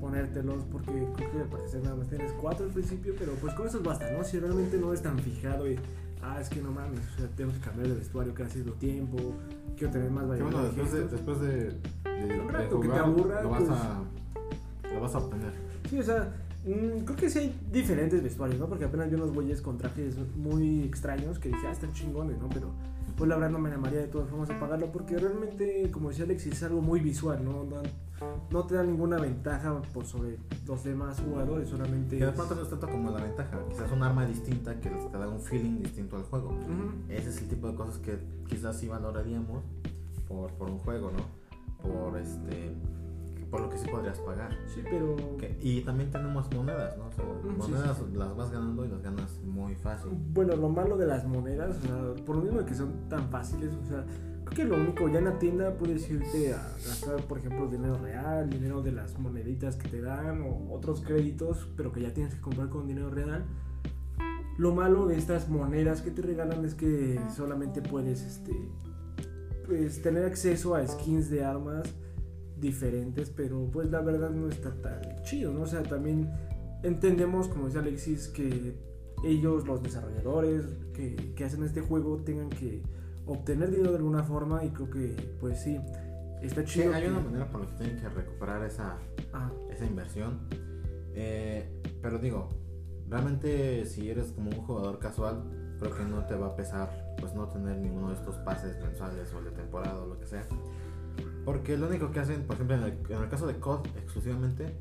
ponértelos, 0.00 0.62
porque 0.70 1.06
creo 1.16 1.30
que 1.32 1.38
al 1.40 1.48
parecer 1.48 1.82
nada 1.82 1.96
más 1.96 2.08
tienes 2.08 2.32
cuatro 2.40 2.64
al 2.66 2.72
principio, 2.72 3.14
pero 3.18 3.32
pues 3.34 3.52
con 3.54 3.66
eso 3.66 3.80
basta, 3.82 4.10
¿no? 4.12 4.22
Si 4.24 4.38
realmente 4.38 4.78
no 4.78 4.92
es 4.92 5.02
tan 5.02 5.18
fijado 5.18 5.68
y, 5.70 5.76
ah, 6.22 6.40
es 6.40 6.48
que 6.48 6.62
no 6.62 6.70
mames, 6.70 7.00
o 7.14 7.18
sea, 7.18 7.28
tengo 7.36 7.52
que 7.52 7.58
cambiar 7.58 7.88
de 7.88 7.94
vestuario 7.94 8.32
cada 8.32 8.48
cierto 8.48 8.72
tiempo, 8.74 9.18
quiero 9.76 9.92
tener 9.92 10.10
más 10.10 10.28
variedad 10.28 10.50
bueno, 10.50 10.62
de 10.68 10.72
después 10.72 10.92
de, 10.92 11.08
después 11.08 11.40
de, 11.40 11.48
de- 11.48 12.40
Un 12.40 12.46
de 12.46 12.52
rato 12.52 12.80
que 12.80 12.88
te 12.88 12.94
aburra, 12.98 13.42
lo 13.42 13.50
vas, 13.50 13.62
pues- 13.64 13.70
a, 13.70 14.02
lo 14.94 15.00
vas 15.00 15.14
a 15.14 15.18
obtener. 15.18 15.52
Sí, 15.90 15.98
o 15.98 16.02
sea, 16.02 16.32
mm, 16.64 17.04
creo 17.04 17.16
que 17.16 17.28
sí 17.30 17.38
hay 17.40 17.60
diferentes 17.72 18.22
vestuarios, 18.22 18.58
¿no? 18.60 18.66
Porque 18.68 18.84
apenas 18.84 19.08
vi 19.10 19.16
unos 19.16 19.32
güeyes 19.32 19.60
con 19.60 19.78
trajes 19.78 20.16
muy 20.36 20.84
extraños 20.84 21.38
que 21.40 21.48
dije, 21.48 21.66
ah, 21.66 21.72
están 21.72 21.92
chingones, 21.92 22.38
¿no? 22.38 22.48
Pero 22.48 22.70
pues 23.18 23.28
la 23.28 23.34
verdad 23.34 23.50
no 23.50 23.58
me 23.58 23.68
llamaría 23.68 23.98
de 23.98 24.06
todas 24.06 24.30
formas 24.30 24.48
a 24.48 24.60
pagarlo 24.60 24.92
porque 24.92 25.18
realmente, 25.18 25.90
como 25.90 26.10
decía 26.10 26.24
Alexis, 26.24 26.52
es 26.52 26.62
algo 26.62 26.80
muy 26.80 27.00
visual, 27.00 27.44
¿no? 27.44 27.64
No, 27.64 27.82
no 28.50 28.64
te 28.64 28.76
da 28.76 28.84
ninguna 28.84 29.18
ventaja 29.18 29.82
por 29.92 30.06
sobre 30.06 30.38
los 30.64 30.84
demás 30.84 31.20
jugadores, 31.20 31.68
solamente... 31.68 32.16
Que 32.16 32.26
de 32.26 32.32
pronto 32.32 32.54
no 32.54 32.62
es 32.62 32.70
tanto 32.70 32.88
como 32.88 33.10
la 33.10 33.20
ventaja, 33.20 33.58
quizás 33.68 33.90
un 33.90 34.04
arma 34.04 34.24
distinta 34.24 34.80
que 34.80 34.88
te 34.88 35.18
da 35.18 35.28
un 35.28 35.40
feeling 35.40 35.80
distinto 35.80 36.16
al 36.16 36.22
juego. 36.22 36.56
Ese 37.08 37.30
es 37.30 37.42
el 37.42 37.48
tipo 37.48 37.66
de 37.66 37.74
cosas 37.74 37.98
que 37.98 38.18
quizás 38.46 38.78
sí 38.78 38.86
valoraríamos 38.86 39.64
por, 40.28 40.52
por 40.52 40.70
un 40.70 40.78
juego, 40.78 41.10
¿no? 41.10 41.82
Por 41.82 42.16
este 42.18 42.76
por 43.50 43.60
lo 43.62 43.70
que 43.70 43.78
sí 43.78 43.88
podrías 43.88 44.18
pagar. 44.20 44.50
Sí, 44.74 44.82
pero... 44.84 45.16
Que- 45.38 45.56
y 45.60 45.80
también 45.82 46.10
tenemos 46.10 46.52
monedas, 46.54 46.96
¿no? 46.98 47.06
O 47.06 47.12
sea, 47.12 47.24
Mm, 47.24 47.62
sí, 47.62 47.70
monedas 47.72 47.96
sí. 47.98 48.16
las 48.16 48.36
vas 48.36 48.50
ganando 48.50 48.84
y 48.84 48.88
las 48.88 49.02
ganas 49.02 49.40
muy 49.44 49.74
fácil. 49.76 50.10
Bueno, 50.34 50.54
lo 50.56 50.68
malo 50.68 50.96
de 50.96 51.06
las 51.06 51.26
monedas, 51.26 51.76
o 51.78 51.80
sea, 51.82 52.24
por 52.24 52.36
lo 52.36 52.42
mismo 52.42 52.58
de 52.60 52.64
que 52.66 52.74
son 52.74 53.08
tan 53.08 53.28
fáciles, 53.30 53.72
o 53.74 53.84
sea, 53.86 54.04
creo 54.44 54.56
que 54.56 54.64
lo 54.64 54.76
único, 54.76 55.08
ya 55.08 55.18
en 55.20 55.24
la 55.26 55.38
tienda 55.38 55.72
puedes 55.78 56.08
irte 56.10 56.52
a 56.52 56.58
gastar, 56.86 57.22
por 57.26 57.38
ejemplo, 57.38 57.66
dinero 57.68 57.96
real, 57.98 58.48
dinero 58.50 58.82
de 58.82 58.92
las 58.92 59.18
moneditas 59.18 59.76
que 59.76 59.88
te 59.88 60.00
dan 60.02 60.42
o 60.42 60.72
otros 60.74 61.00
créditos, 61.00 61.68
pero 61.76 61.90
que 61.92 62.02
ya 62.02 62.12
tienes 62.12 62.34
que 62.34 62.40
comprar 62.40 62.68
con 62.68 62.86
dinero 62.86 63.10
real. 63.10 63.44
Lo 64.58 64.74
malo 64.74 65.06
de 65.06 65.16
estas 65.16 65.48
monedas 65.48 66.02
que 66.02 66.10
te 66.10 66.20
regalan 66.20 66.64
es 66.64 66.74
que 66.74 67.20
solamente 67.34 67.80
puedes, 67.80 68.22
este, 68.22 68.52
pues, 69.66 70.02
tener 70.02 70.24
acceso 70.24 70.74
a 70.74 70.86
skins 70.86 71.30
de 71.30 71.44
armas 71.44 71.94
diferentes, 72.60 73.30
pero 73.30 73.68
pues 73.72 73.90
la 73.90 74.00
verdad 74.00 74.30
no 74.30 74.48
está 74.48 74.70
tan 74.80 75.00
chido, 75.22 75.52
¿no? 75.52 75.62
O 75.62 75.66
sea, 75.66 75.82
también 75.82 76.30
entendemos, 76.82 77.48
como 77.48 77.66
dice 77.66 77.78
Alexis, 77.78 78.28
que 78.28 78.74
ellos, 79.24 79.66
los 79.66 79.82
desarrolladores 79.82 80.64
que, 80.94 81.32
que 81.34 81.44
hacen 81.44 81.62
este 81.64 81.80
juego, 81.80 82.18
tengan 82.18 82.50
que 82.50 82.82
obtener 83.26 83.70
dinero 83.70 83.90
de 83.90 83.96
alguna 83.98 84.22
forma 84.22 84.64
y 84.64 84.70
creo 84.70 84.90
que, 84.90 85.36
pues 85.40 85.60
sí, 85.60 85.78
está 86.42 86.62
Sí, 86.62 86.80
chido. 86.80 86.94
hay 86.94 87.02
que- 87.02 87.08
una 87.10 87.20
manera 87.20 87.50
por 87.50 87.60
la 87.62 87.66
que 87.68 87.74
tienen 87.84 87.96
que 88.00 88.08
recuperar 88.08 88.64
esa, 88.64 88.96
Ajá. 89.32 89.52
esa 89.70 89.84
inversión. 89.84 90.40
Eh, 91.14 91.68
pero 92.00 92.18
digo, 92.18 92.48
realmente 93.08 93.84
si 93.86 94.08
eres 94.08 94.32
como 94.32 94.50
un 94.50 94.56
jugador 94.64 94.98
casual, 94.98 95.42
creo 95.80 95.96
que 95.96 96.04
no 96.04 96.26
te 96.26 96.34
va 96.36 96.48
a 96.48 96.56
pesar 96.56 97.14
pues 97.20 97.34
no 97.34 97.48
tener 97.48 97.76
ninguno 97.78 98.08
de 98.10 98.14
estos 98.14 98.36
pases 98.38 98.80
mensuales 98.80 99.32
o 99.34 99.42
de 99.42 99.50
temporada 99.50 100.00
o 100.02 100.06
lo 100.06 100.18
que 100.20 100.26
sea. 100.26 100.46
Porque 101.48 101.78
lo 101.78 101.88
único 101.88 102.10
que 102.12 102.20
hacen, 102.20 102.42
por 102.42 102.56
ejemplo, 102.56 102.76
en 102.76 102.82
el, 102.82 102.98
en 103.08 103.22
el 103.22 103.28
caso 103.30 103.46
de 103.46 103.58
COD 103.58 103.86
exclusivamente, 103.96 104.76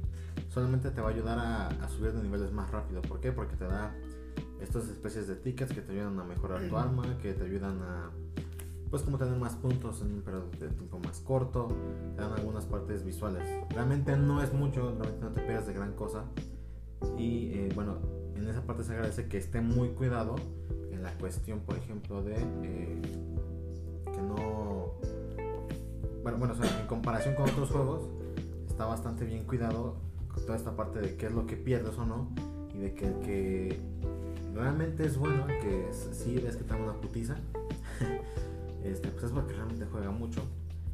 solamente 0.50 0.92
te 0.92 1.00
va 1.00 1.08
a 1.08 1.12
ayudar 1.14 1.40
a, 1.40 1.68
a 1.70 1.88
subir 1.88 2.12
de 2.12 2.22
niveles 2.22 2.52
más 2.52 2.70
rápido. 2.72 3.02
¿Por 3.04 3.22
qué? 3.22 3.32
Porque 3.32 3.56
te 3.56 3.64
da 3.64 3.96
estas 4.60 4.90
especies 4.90 5.30
de 5.30 5.38
tickets 5.38 5.72
que 5.72 5.80
te 5.80 5.94
ayudan 5.94 6.20
a 6.20 6.26
mejorar 6.26 6.68
tu 6.68 6.76
arma, 6.76 7.18
que 7.22 7.32
te 7.32 7.46
ayudan 7.46 7.82
a 7.82 8.12
pues 8.90 9.02
como 9.04 9.18
tener 9.18 9.40
más 9.40 9.56
puntos 9.56 10.02
en 10.02 10.16
un 10.16 10.22
periodo 10.24 10.50
de 10.60 10.68
tiempo 10.68 11.00
más 11.00 11.22
corto, 11.22 11.70
te 12.18 12.22
dan 12.22 12.34
algunas 12.34 12.66
partes 12.66 13.06
visuales. 13.06 13.48
Realmente 13.70 14.18
no 14.18 14.44
es 14.44 14.52
mucho, 14.52 14.94
realmente 15.00 15.22
no 15.22 15.32
te 15.32 15.44
pegas 15.44 15.68
de 15.68 15.74
gran 15.74 15.94
cosa. 15.94 16.26
Y 17.18 17.52
eh, 17.54 17.70
bueno, 17.76 18.00
en 18.36 18.46
esa 18.46 18.64
parte 18.64 18.84
se 18.84 18.92
agradece 18.92 19.30
que 19.30 19.38
esté 19.38 19.62
muy 19.62 19.92
cuidado 19.92 20.36
en 20.92 21.02
la 21.02 21.14
cuestión, 21.14 21.62
por 21.62 21.78
ejemplo, 21.78 22.22
de 22.24 22.36
eh, 22.36 23.02
que 24.04 24.22
no... 24.22 24.92
Bueno, 26.36 26.54
en 26.62 26.88
comparación 26.88 27.36
con 27.36 27.50
otros 27.50 27.70
juegos, 27.70 28.10
está 28.68 28.86
bastante 28.86 29.26
bien 29.26 29.46
cuidado 29.46 29.96
con 30.34 30.44
toda 30.46 30.58
esta 30.58 30.76
parte 30.76 31.00
de 31.00 31.16
qué 31.16 31.28
es 31.28 31.32
lo 31.32 31.46
que 31.46 31.56
pierdes 31.56 31.98
o 31.98 32.06
no. 32.06 32.30
Y 32.74 32.80
de 32.80 32.94
que 32.94 33.08
el 33.08 33.20
que 33.20 33.80
realmente 34.54 35.06
es 35.06 35.18
bueno, 35.18 35.48
que 35.48 35.88
sí 35.92 36.36
ves 36.36 36.58
que 36.58 36.64
te 36.64 36.74
da 36.74 36.80
una 36.80 36.94
putiza, 36.94 37.38
este, 38.84 39.08
pues 39.10 39.24
es 39.24 39.32
porque 39.32 39.54
realmente 39.54 39.86
juega 39.92 40.12
mucho 40.12 40.42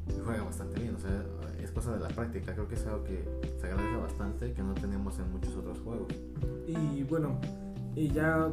y 0.08 0.20
juega 0.24 0.44
bastante 0.44 0.80
bien. 0.80 0.96
O 0.96 1.00
sea, 1.00 1.26
es 1.62 1.72
cosa 1.72 1.94
de 1.94 2.00
la 2.00 2.10
práctica. 2.10 2.54
Creo 2.54 2.68
que 2.68 2.76
es 2.76 2.86
algo 2.86 3.04
que 3.04 3.26
se 3.60 3.68
agradece 3.68 3.98
bastante 3.98 4.54
que 4.54 4.62
no 4.62 4.74
tenemos 4.76 5.18
en 5.20 5.32
muchos 5.32 5.56
otros 5.56 5.80
juegos. 5.80 6.08
Y 6.68 7.04
bueno, 7.04 7.40
y 7.96 8.10
ya 8.10 8.50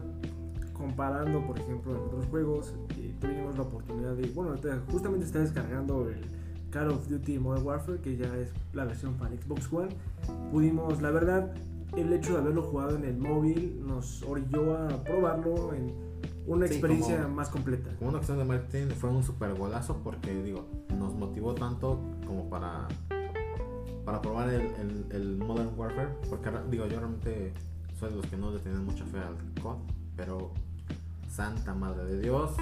comparando, 0.72 1.46
por 1.46 1.58
ejemplo, 1.58 1.94
en 1.94 2.00
otros 2.00 2.26
juegos, 2.26 2.74
eh, 2.98 3.14
tuvimos 3.20 3.56
la 3.56 3.62
oportunidad 3.62 4.14
de, 4.14 4.28
bueno, 4.30 4.56
justamente 4.90 5.26
está 5.26 5.40
descargando 5.40 6.08
el 6.08 6.39
Call 6.70 6.90
of 6.90 7.08
Duty 7.08 7.38
Modern 7.38 7.66
Warfare, 7.66 7.98
que 8.00 8.16
ya 8.16 8.34
es 8.36 8.50
la 8.72 8.84
versión 8.84 9.14
para 9.14 9.30
Xbox 9.34 9.72
One. 9.72 9.88
Pudimos, 10.52 11.00
la 11.02 11.10
verdad, 11.10 11.52
el 11.96 12.12
hecho 12.12 12.34
de 12.34 12.38
haberlo 12.38 12.62
jugado 12.62 12.96
en 12.96 13.04
el 13.04 13.16
móvil 13.18 13.82
nos 13.86 14.22
orilló 14.22 14.76
a 14.76 14.88
probarlo 15.04 15.74
en 15.74 15.92
una 16.46 16.66
Sí, 16.66 16.74
experiencia 16.74 17.22
como- 17.22 17.34
más 17.34 17.48
completa. 17.48 17.90
Como 17.98 18.10
una 18.10 18.18
cuestión 18.18 18.38
de 18.38 18.44
marketing 18.44 18.88
fue 18.94 19.10
un 19.10 19.22
super 19.22 19.54
golazo 19.54 19.96
porque 20.02 20.42
digo, 20.42 20.66
nos 20.98 21.14
motivó 21.14 21.54
tanto 21.54 21.98
como 22.26 22.48
para 22.48 22.86
para 24.04 24.22
probar 24.22 24.48
el, 24.48 24.62
el- 24.62 25.06
el 25.10 25.36
Modern 25.36 25.70
Warfare. 25.76 26.08
Porque 26.28 26.50
digo, 26.70 26.86
yo 26.86 26.98
realmente 26.98 27.52
soy 27.98 28.10
de 28.10 28.16
los 28.16 28.26
que 28.26 28.36
no 28.36 28.50
le 28.50 28.58
tienen 28.60 28.84
mucha 28.84 29.04
fe 29.04 29.18
al 29.18 29.36
COD, 29.62 29.76
pero 30.16 30.50
Santa 31.28 31.74
Madre 31.74 32.04
de 32.06 32.20
Dios, 32.20 32.52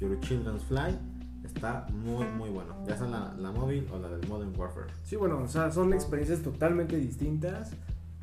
Your 0.00 0.18
Children's 0.20 0.64
Fly 0.64 0.98
está 1.46 1.86
muy 1.92 2.26
muy 2.26 2.50
bueno. 2.50 2.74
Ya 2.86 2.96
sea 2.96 3.06
la, 3.06 3.34
la 3.38 3.52
móvil 3.52 3.86
o 3.92 3.98
la 3.98 4.08
del 4.08 4.28
Modern 4.28 4.52
Warfare. 4.58 4.86
Sí, 5.04 5.16
bueno, 5.16 5.38
o 5.42 5.48
sea, 5.48 5.70
son 5.70 5.92
experiencias 5.92 6.40
totalmente 6.42 6.96
distintas, 6.96 7.72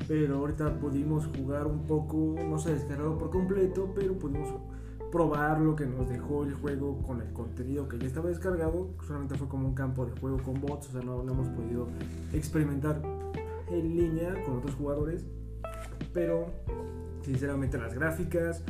pero 0.06 0.38
ahorita 0.38 0.78
pudimos 0.78 1.28
jugar 1.36 1.66
un 1.66 1.82
poco, 1.86 2.36
no 2.48 2.58
se 2.58 2.74
descargó 2.74 3.18
por 3.18 3.30
completo, 3.30 3.92
pero 3.94 4.14
pudimos 4.18 4.48
probar 5.14 5.60
lo 5.60 5.76
que 5.76 5.86
nos 5.86 6.08
dejó 6.08 6.42
el 6.42 6.54
juego 6.54 7.00
con 7.02 7.20
el 7.20 7.32
contenido 7.32 7.86
que 7.88 7.98
ya 7.98 8.06
estaba 8.06 8.28
descargado. 8.28 8.88
Solamente 9.06 9.36
fue 9.36 9.46
como 9.46 9.68
un 9.68 9.74
campo 9.74 10.04
de 10.06 10.12
juego 10.20 10.42
con 10.42 10.60
bots, 10.60 10.88
o 10.88 10.92
sea, 10.92 11.02
no, 11.02 11.22
no 11.22 11.32
hemos 11.32 11.48
podido 11.48 11.86
experimentar 12.32 13.00
en 13.70 13.96
línea 13.96 14.34
con 14.44 14.58
otros 14.58 14.74
jugadores, 14.74 15.24
pero 16.12 16.46
sinceramente 17.22 17.78
las 17.78 17.94
gráficas, 17.94 18.62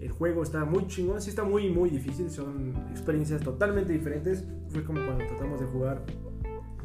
el 0.00 0.10
juego 0.10 0.42
está 0.42 0.64
muy 0.64 0.86
chingón, 0.86 1.20
sí 1.20 1.30
está 1.30 1.44
muy, 1.44 1.70
muy 1.70 1.90
difícil, 1.90 2.30
son 2.30 2.74
experiencias 2.90 3.40
totalmente 3.42 3.92
diferentes. 3.92 4.44
Fue 4.70 4.84
como 4.84 5.04
cuando 5.04 5.26
tratamos 5.26 5.60
de 5.60 5.66
jugar 5.66 6.02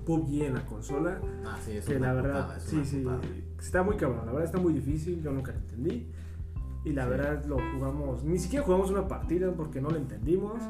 PUBG 0.05 0.43
en 0.43 0.53
la 0.55 0.65
consola, 0.65 1.19
Ah, 1.45 1.57
sí, 1.63 1.71
es 1.77 1.85
que 1.85 1.95
una 1.97 2.07
la 2.07 2.13
verdad, 2.21 2.41
putada, 2.41 2.57
es 2.57 2.63
sí, 2.63 2.75
una 2.75 2.85
sí, 2.85 2.97
putada. 3.01 3.21
está 3.59 3.83
muy 3.83 3.95
cabrón, 3.97 4.25
la 4.25 4.31
verdad 4.31 4.45
está 4.45 4.57
muy 4.59 4.73
difícil, 4.73 5.21
yo 5.21 5.31
nunca 5.31 5.51
lo 5.51 5.59
entendí. 5.59 6.07
Y 6.85 6.91
la 6.91 7.03
Sí. 7.05 7.09
verdad 7.11 7.45
lo 7.45 7.57
jugamos, 7.73 8.23
ni 8.25 8.37
siquiera 8.39 8.65
jugamos 8.65 8.89
una 8.91 9.07
partida 9.07 9.51
porque 9.53 9.79
no 9.79 9.89
lo 9.89 9.97
entendimos. 9.97 10.61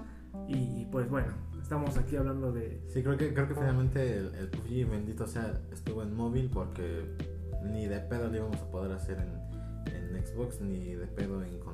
Y 0.48 0.86
pues 0.92 1.10
bueno, 1.10 1.28
estamos 1.62 1.96
aquí 1.98 2.16
hablando 2.16 2.52
de... 2.52 2.82
Sí, 2.88 3.02
creo 3.04 3.18
que, 3.18 3.34
creo 3.34 3.48
que 3.48 3.54
finalmente 3.56 4.18
el, 4.18 4.36
el 4.36 4.48
PUBG, 4.50 4.90
bendito 4.90 5.26
sea, 5.28 5.60
estuvo 5.72 6.04
en 6.04 6.14
móvil 6.16 6.50
porque 6.54 7.06
ni 7.72 7.88
de 7.88 8.00
pedo 8.00 8.28
lo 8.30 8.36
íbamos 8.36 8.58
a 8.62 8.70
poder 8.70 8.92
hacer 8.92 9.18
en, 9.20 9.94
en 10.16 10.26
Xbox 10.26 10.60
ni 10.62 10.94
de 10.96 11.08
pedo 11.08 11.42
en, 11.44 11.58
con- 11.60 11.73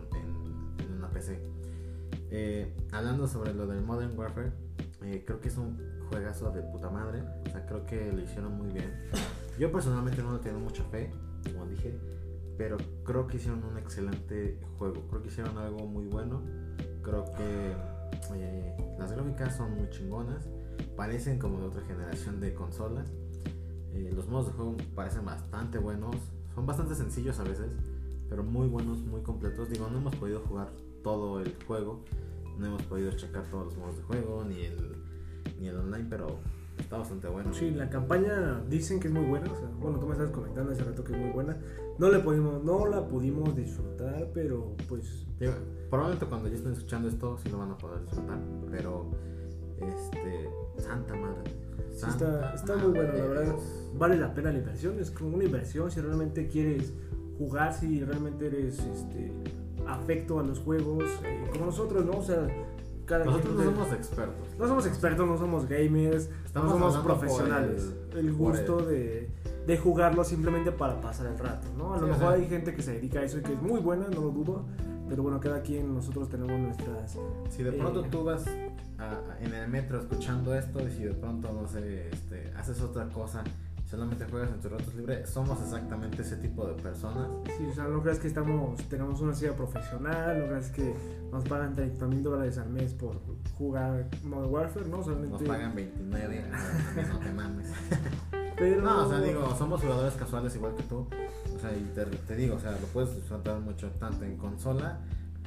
PC. 1.12 1.40
Eh, 2.32 2.72
hablando 2.92 3.28
sobre 3.28 3.54
lo 3.54 3.66
del 3.68 3.82
Modern 3.82 4.18
Warfare, 4.18 4.52
eh, 5.04 5.24
creo 5.26 5.40
que 5.40 5.48
es 5.48 5.58
un 5.58 5.78
juegazo 6.10 6.52
de 6.52 6.62
puta 6.62 6.90
madre. 6.90 7.24
O 7.48 7.50
sea, 7.50 7.66
creo 7.66 7.86
que 7.86 8.12
lo 8.12 8.22
hicieron 8.22 8.58
muy 8.58 8.70
bien. 8.70 8.94
Yo 9.58 9.72
personalmente 9.72 10.22
no 10.22 10.34
le 10.34 10.40
tengo 10.40 10.60
mucha 10.60 10.84
fe, 10.86 11.12
como 11.44 11.66
dije, 11.66 11.98
pero 12.58 12.78
creo 13.04 13.28
que 13.28 13.38
hicieron 13.38 13.64
un 13.64 13.78
excelente 13.78 14.60
juego. 14.78 15.08
Creo 15.10 15.22
que 15.22 15.30
hicieron 15.30 15.58
algo 15.58 15.86
muy 15.86 16.06
bueno. 16.06 16.42
Creo 17.02 17.26
que 17.26 17.74
eh, 18.36 18.96
las 18.98 19.12
gráficas 19.12 19.56
son 19.58 19.76
muy 19.76 19.90
chingonas. 19.90 20.48
Parecen 20.96 21.40
como 21.40 21.60
de 21.60 21.68
otra 21.68 21.82
generación 21.82 22.40
de 22.40 22.54
consolas. 22.54 23.10
Los 24.14 24.28
modos 24.28 24.48
de 24.48 24.54
juego 24.54 24.78
parecen 24.96 25.26
bastante 25.26 25.78
buenos. 25.78 26.16
Son 26.54 26.66
bastante 26.66 26.96
sencillos 26.96 27.40
a 27.40 27.44
veces, 27.44 27.68
pero 28.30 28.44
muy 28.44 28.68
buenos, 28.68 29.00
muy 29.00 29.22
completos. 29.22 29.70
Digo, 29.70 29.90
no 29.90 29.98
hemos 29.98 30.16
podido 30.16 30.42
jugar 30.42 30.70
todo 31.04 31.40
el 31.42 31.56
juego. 31.66 32.04
No 32.58 32.68
hemos 32.68 32.84
podido 32.84 33.12
checar 33.12 33.50
todos 33.50 33.66
los 33.66 33.78
modos 33.78 33.98
de 33.98 34.04
juego, 34.04 34.44
ni 34.44 34.66
el, 34.66 34.96
ni 35.60 35.68
el 35.68 35.78
online, 35.78 36.08
pero 36.10 36.40
está 36.78 36.98
bastante 36.98 37.28
bueno. 37.28 37.54
Sí, 37.54 37.72
la 37.72 37.90
campaña 37.90 38.62
dicen 38.70 39.00
que 39.00 39.08
es 39.08 39.14
muy 39.14 39.26
buena, 39.26 39.52
o 39.52 39.56
sea, 39.56 39.70
bueno, 39.80 40.00
tú 40.00 40.08
me 40.08 40.14
estabas 40.14 40.34
comentando 40.34 40.72
hace 40.72 40.84
rato 40.84 41.04
que 41.04 41.14
es 41.14 41.20
muy 41.20 41.32
buena. 41.32 41.58
No, 41.98 42.10
le 42.10 42.20
pudimos, 42.20 42.64
no 42.64 42.86
la 42.86 43.08
pudimos 43.08 43.56
disfrutar, 43.56 44.30
pero 44.34 44.76
pues 44.88 45.26
Digo, 45.40 45.54
probablemente 45.90 46.26
cuando 46.26 46.50
ya 46.50 46.56
estén 46.56 46.74
escuchando 46.74 47.08
esto 47.08 47.38
sí 47.38 47.50
lo 47.50 47.60
van 47.60 47.72
a 47.72 47.78
poder 47.78 48.02
disfrutar, 48.02 48.40
pero 48.70 49.06
este 49.80 50.50
Santa 50.78 51.16
madre. 51.16 51.52
Sí, 51.92 52.06
está, 52.08 52.54
está 52.54 52.76
madre 52.76 52.88
muy 52.88 52.92
bueno, 52.92 53.14
la 53.14 53.26
verdad. 53.26 53.56
Vale 53.98 54.18
la 54.18 54.34
pena 54.34 54.52
la 54.52 54.60
inversión. 54.60 55.00
Es 55.00 55.12
como 55.12 55.36
una 55.36 55.44
inversión 55.44 55.92
si 55.92 56.00
realmente 56.00 56.48
quieres 56.48 56.94
jugar, 57.38 57.74
si 57.74 58.04
realmente 58.04 58.48
eres 58.48 58.80
este, 58.80 59.32
afecto 59.88 60.40
a 60.40 60.44
los 60.44 60.60
juegos, 60.60 61.04
eh, 61.24 61.46
como 61.52 61.66
nosotros, 61.68 62.06
¿no? 62.06 62.14
O 62.20 62.24
sea, 62.24 62.48
cada 63.06 63.26
Nosotros 63.26 63.56
no 63.56 63.64
somos 63.64 63.92
expertos. 63.94 64.48
no 64.60 64.68
somos 64.68 64.86
expertos, 64.86 65.28
no 65.28 65.38
somos 65.38 65.68
gamers, 65.68 66.30
Estamos 66.46 66.80
no 66.80 66.92
somos 66.92 66.98
profesionales. 67.06 67.92
el- 68.16 68.34
gusto 68.34 68.80
el- 68.82 68.86
de, 68.88 69.30
de 69.66 69.78
jugarlo 69.78 70.24
simplemente 70.24 70.72
para 70.72 71.02
pasar 71.02 71.26
el 71.28 71.38
rato, 71.40 71.68
¿no? 71.78 71.94
A 71.94 71.98
lo 71.98 72.04
Sí, 72.06 72.12
o 72.12 72.14
mejor 72.14 72.34
sea- 72.34 72.44
hay 72.44 72.48
gente 72.48 72.76
que 72.76 72.82
se 72.84 72.94
dedica 72.94 73.20
a 73.20 73.24
eso 73.24 73.40
y 73.40 73.42
que 73.42 73.54
es 73.54 73.62
muy 73.62 73.80
buena, 73.82 74.08
no 74.10 74.22
lo 74.22 74.30
dudo. 74.30 74.66
Pero 75.08 75.24
bueno, 75.24 75.40
cada 75.40 75.64
quien, 75.64 75.92
nosotros 75.96 76.30
tenemos 76.30 76.60
nuestras 76.60 77.18
Si 77.50 77.64
de 77.64 77.72
Eh. 77.72 77.74
pronto 77.80 78.04
tú 78.04 78.24
vas 78.24 78.46
a- 79.00 79.04
a- 79.04 79.40
en 79.44 79.56
el 79.56 79.68
metro 79.68 79.98
escuchando 80.00 80.54
esto 80.54 80.88
y 80.88 80.92
si 80.92 81.04
de 81.04 81.14
pronto, 81.16 81.52
no 81.52 81.68
sé, 81.68 82.10
este, 82.10 82.52
haces 82.56 82.80
otra 82.84 83.10
cosa, 83.10 83.44
solamente 83.90 84.26
juegas 84.26 84.52
en 84.52 84.60
tus 84.60 84.72
ratos 84.72 84.94
libres, 84.94 85.30
somos 85.30 85.60
exactamente 85.62 86.22
ese 86.22 86.36
tipo 86.38 86.66
de 86.68 86.74
personas. 86.82 87.28
Sí, 87.58 87.66
o 87.66 87.74
sea, 87.74 87.86
no 87.86 88.02
creas 88.02 88.20
que 88.20 88.28
estamos, 88.28 88.78
tenemos 88.88 89.20
una 89.22 89.34
silla 89.34 89.56
profesional, 89.56 90.40
no 90.40 90.46
creas 90.46 90.70
que 90.70 90.94
nos 91.32 91.44
pagan 91.46 91.76
30 91.76 92.06
mil 92.08 92.22
dólares 92.22 92.58
al 92.60 92.70
mes 92.70 92.94
por 92.94 93.20
jugar 93.58 94.08
Modern 94.24 94.54
Warfare, 94.54 94.88
¿no? 94.88 95.04
Solamente, 95.04 95.32
Nos 95.32 95.44
pagan 95.44 95.76
29, 95.76 96.46
o 96.46 96.58
sea, 96.96 97.14
no 97.14 97.20
te 97.20 97.32
mames. 97.32 97.68
Pero, 98.58 98.82
No, 98.82 99.06
o 99.06 99.10
sea, 99.10 99.22
digo, 99.22 99.56
somos 99.58 99.82
jugadores 99.82 100.14
casuales 100.14 100.56
igual 100.56 100.76
que 100.76 100.84
tú. 100.84 101.08
O 101.56 101.60
sea, 101.60 101.76
y 101.76 101.82
te, 101.96 102.06
te 102.06 102.36
digo, 102.36 102.56
o 102.56 102.60
sea, 102.60 102.72
lo 102.72 102.88
puedes 102.88 103.16
disfrutar 103.16 103.60
mucho 103.60 103.90
tanto 103.92 104.24
en 104.24 104.38
consola 104.38 105.00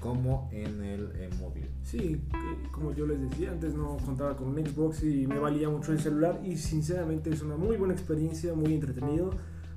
como 0.03 0.49
en 0.53 0.83
el 0.83 1.13
eh, 1.15 1.31
móvil. 1.39 1.71
Sí, 1.83 2.21
eh, 2.35 2.69
como 2.73 2.93
yo 2.93 3.07
les 3.07 3.21
decía, 3.21 3.53
antes 3.53 3.75
no 3.75 3.97
contaba 4.05 4.37
con 4.37 4.49
un 4.49 4.57
Xbox 4.67 5.05
y 5.05 5.27
me 5.27 5.39
valía 5.39 5.69
mucho 5.71 5.93
el 5.93 6.01
celular 6.01 6.41
y 6.45 6.57
sinceramente 6.57 7.31
es 7.31 7.41
una 7.43 7.57
muy 7.57 7.77
buena 7.77 7.95
experiencia, 7.95 8.53
muy 8.55 8.75
entretenido. 8.75 9.31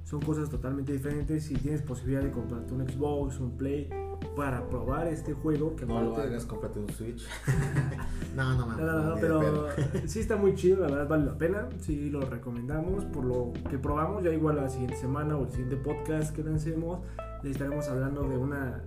Son 0.03 0.21
cosas 0.21 0.49
totalmente 0.49 0.93
diferentes. 0.93 1.43
Si 1.45 1.55
tienes 1.55 1.81
posibilidad 1.81 2.21
de 2.23 2.31
comprarte 2.31 2.73
un 2.73 2.87
Xbox, 2.87 3.39
un 3.39 3.57
Play 3.57 3.89
para 4.35 4.67
probar 4.69 5.07
este 5.07 5.33
juego, 5.33 5.75
que 5.75 5.85
No 5.85 6.01
lo 6.01 6.11
aparte- 6.13 6.29
hagas, 6.29 6.45
cómprate 6.45 6.79
un 6.79 6.89
Switch. 6.89 7.25
no, 8.35 8.55
no 8.55 8.65
No, 8.65 8.77
no, 8.77 9.03
no, 9.03 9.15
de 9.15 9.21
pero 9.21 9.67
sí 10.05 10.19
está 10.19 10.35
muy 10.37 10.55
chido, 10.55 10.81
la 10.81 10.87
verdad 10.87 11.07
vale 11.07 11.25
la 11.25 11.37
pena, 11.37 11.69
sí 11.79 12.09
lo 12.09 12.21
recomendamos 12.21 13.03
por 13.05 13.25
lo 13.25 13.53
que 13.69 13.77
probamos, 13.77 14.23
ya 14.23 14.31
igual 14.31 14.55
la 14.57 14.69
siguiente 14.69 14.95
semana 14.97 15.37
o 15.37 15.43
el 15.45 15.51
siguiente 15.51 15.77
podcast 15.77 16.35
que 16.35 16.43
lancemos, 16.43 16.99
le 17.43 17.51
estaremos 17.51 17.87
hablando 17.89 18.27
de 18.27 18.37
una 18.37 18.83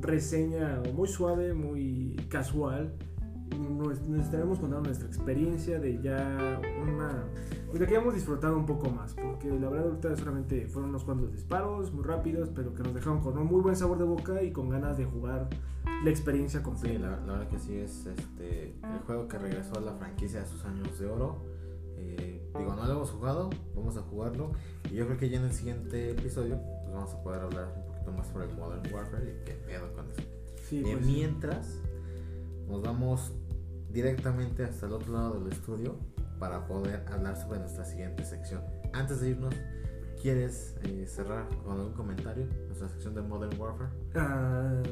reseña 0.00 0.80
muy 0.94 1.08
suave, 1.08 1.54
muy 1.54 2.16
casual 2.28 2.94
nos, 3.56 4.06
nos 4.06 4.24
estaremos 4.24 4.58
contando 4.58 4.86
nuestra 4.88 5.08
experiencia 5.08 5.78
de 5.78 6.00
ya 6.02 6.60
una... 6.82 7.24
De 7.72 7.86
que 7.86 7.94
hemos 7.94 8.14
disfrutado 8.14 8.56
un 8.56 8.66
poco 8.66 8.90
más, 8.90 9.14
porque 9.14 9.48
la 9.48 9.68
verdad 9.68 9.88
ahorita 9.88 10.16
solamente 10.16 10.66
fueron 10.68 10.90
unos 10.90 11.04
cuantos 11.04 11.32
disparos 11.32 11.92
muy 11.92 12.02
rápidos, 12.02 12.50
pero 12.54 12.74
que 12.74 12.82
nos 12.82 12.94
dejaron 12.94 13.20
con 13.20 13.36
un 13.36 13.46
muy 13.46 13.60
buen 13.60 13.76
sabor 13.76 13.98
de 13.98 14.04
boca 14.04 14.42
y 14.42 14.52
con 14.52 14.68
ganas 14.70 14.96
de 14.96 15.04
jugar 15.04 15.48
la 16.02 16.10
experiencia 16.10 16.60
Sí, 16.60 16.64
completa. 16.64 16.98
la, 16.98 17.20
la 17.26 17.32
verdad 17.34 17.48
que 17.48 17.58
sí 17.58 17.76
es 17.76 18.06
este 18.06 18.74
el 18.82 18.98
juego 19.06 19.28
que 19.28 19.38
regresó 19.38 19.76
a 19.76 19.80
la 19.80 19.92
franquicia 19.92 20.40
de 20.40 20.46
sus 20.46 20.64
años 20.64 20.98
de 20.98 21.06
oro. 21.06 21.36
Eh, 21.96 22.50
digo, 22.58 22.74
no 22.74 22.86
lo 22.86 22.92
hemos 22.92 23.10
jugado, 23.10 23.50
vamos 23.74 23.96
a 23.96 24.02
jugarlo. 24.02 24.52
Y 24.90 24.94
yo 24.94 25.06
creo 25.06 25.18
que 25.18 25.28
ya 25.28 25.38
en 25.38 25.44
el 25.44 25.52
siguiente 25.52 26.10
episodio 26.12 26.58
pues 26.84 26.94
vamos 26.94 27.12
a 27.12 27.22
poder 27.22 27.42
hablar 27.42 27.87
poquito 28.08 28.12
más 28.12 28.26
sobre 28.28 28.46
el 28.46 28.56
Modern 28.56 28.94
Warfare 28.94 29.30
y 29.30 29.44
qué 29.44 29.52
pedo 29.54 29.92
con 29.94 30.10
eso. 30.10 30.22
Sí, 30.68 30.82
pues, 30.82 31.04
mientras 31.04 31.78
nos 32.68 32.82
vamos 32.82 33.32
directamente 33.90 34.64
hasta 34.64 34.86
el 34.86 34.92
otro 34.92 35.12
lado 35.12 35.40
del 35.40 35.52
estudio 35.52 35.96
para 36.38 36.66
poder 36.66 37.04
hablar 37.10 37.36
sobre 37.36 37.58
nuestra 37.60 37.84
siguiente 37.84 38.24
sección. 38.24 38.62
Antes 38.92 39.20
de 39.20 39.30
irnos, 39.30 39.54
¿quieres 40.20 40.76
eh, 40.84 41.06
cerrar 41.06 41.48
con 41.64 41.78
algún 41.78 41.94
comentario 41.94 42.46
nuestra 42.66 42.88
sección 42.88 43.14
de 43.14 43.22
Modern 43.22 43.58
Warfare? 43.58 43.90
Ah, 44.14 44.82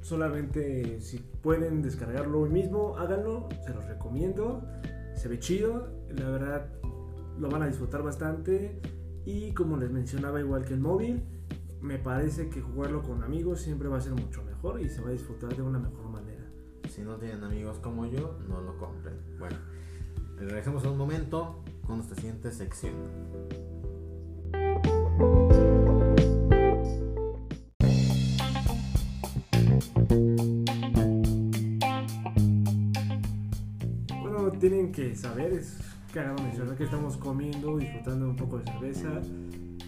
solamente 0.00 1.00
si 1.00 1.18
pueden 1.18 1.82
descargarlo 1.82 2.40
hoy 2.40 2.50
mismo, 2.50 2.96
háganlo, 2.96 3.48
se 3.64 3.74
los 3.74 3.84
recomiendo. 3.86 4.62
Se 5.16 5.28
ve 5.28 5.38
chido, 5.38 5.88
la 6.10 6.28
verdad 6.28 6.68
lo 7.38 7.48
van 7.48 7.62
a 7.62 7.66
disfrutar 7.66 8.02
bastante. 8.02 8.80
Y 9.24 9.52
como 9.52 9.76
les 9.76 9.90
mencionaba, 9.90 10.40
igual 10.40 10.64
que 10.64 10.74
el 10.74 10.80
móvil, 10.80 11.22
me 11.84 11.98
parece 11.98 12.48
que 12.48 12.62
jugarlo 12.62 13.02
con 13.02 13.22
amigos 13.22 13.60
siempre 13.60 13.88
va 13.88 13.98
a 13.98 14.00
ser 14.00 14.12
mucho 14.12 14.42
mejor 14.42 14.80
y 14.80 14.88
se 14.88 15.02
va 15.02 15.10
a 15.10 15.12
disfrutar 15.12 15.54
de 15.54 15.60
una 15.60 15.78
mejor 15.78 16.08
manera. 16.08 16.42
Si 16.88 17.02
no 17.02 17.16
tienen 17.16 17.44
amigos 17.44 17.78
como 17.78 18.06
yo, 18.06 18.38
no 18.48 18.62
lo 18.62 18.78
compren. 18.78 19.14
Bueno, 19.38 19.58
regresemos 20.38 20.82
en 20.84 20.90
un 20.92 20.96
momento 20.96 21.62
con 21.86 21.96
nuestra 21.96 22.16
siguiente 22.16 22.50
sección. 22.52 22.94
Bueno, 34.22 34.50
tienen 34.58 34.90
que 34.90 35.14
saber, 35.14 35.52
es 35.52 35.76
cagado 36.14 36.42
mencionar 36.42 36.76
que 36.78 36.84
estamos 36.84 37.18
comiendo, 37.18 37.76
disfrutando 37.76 38.30
un 38.30 38.36
poco 38.36 38.58
de 38.58 38.64
cerveza 38.64 39.20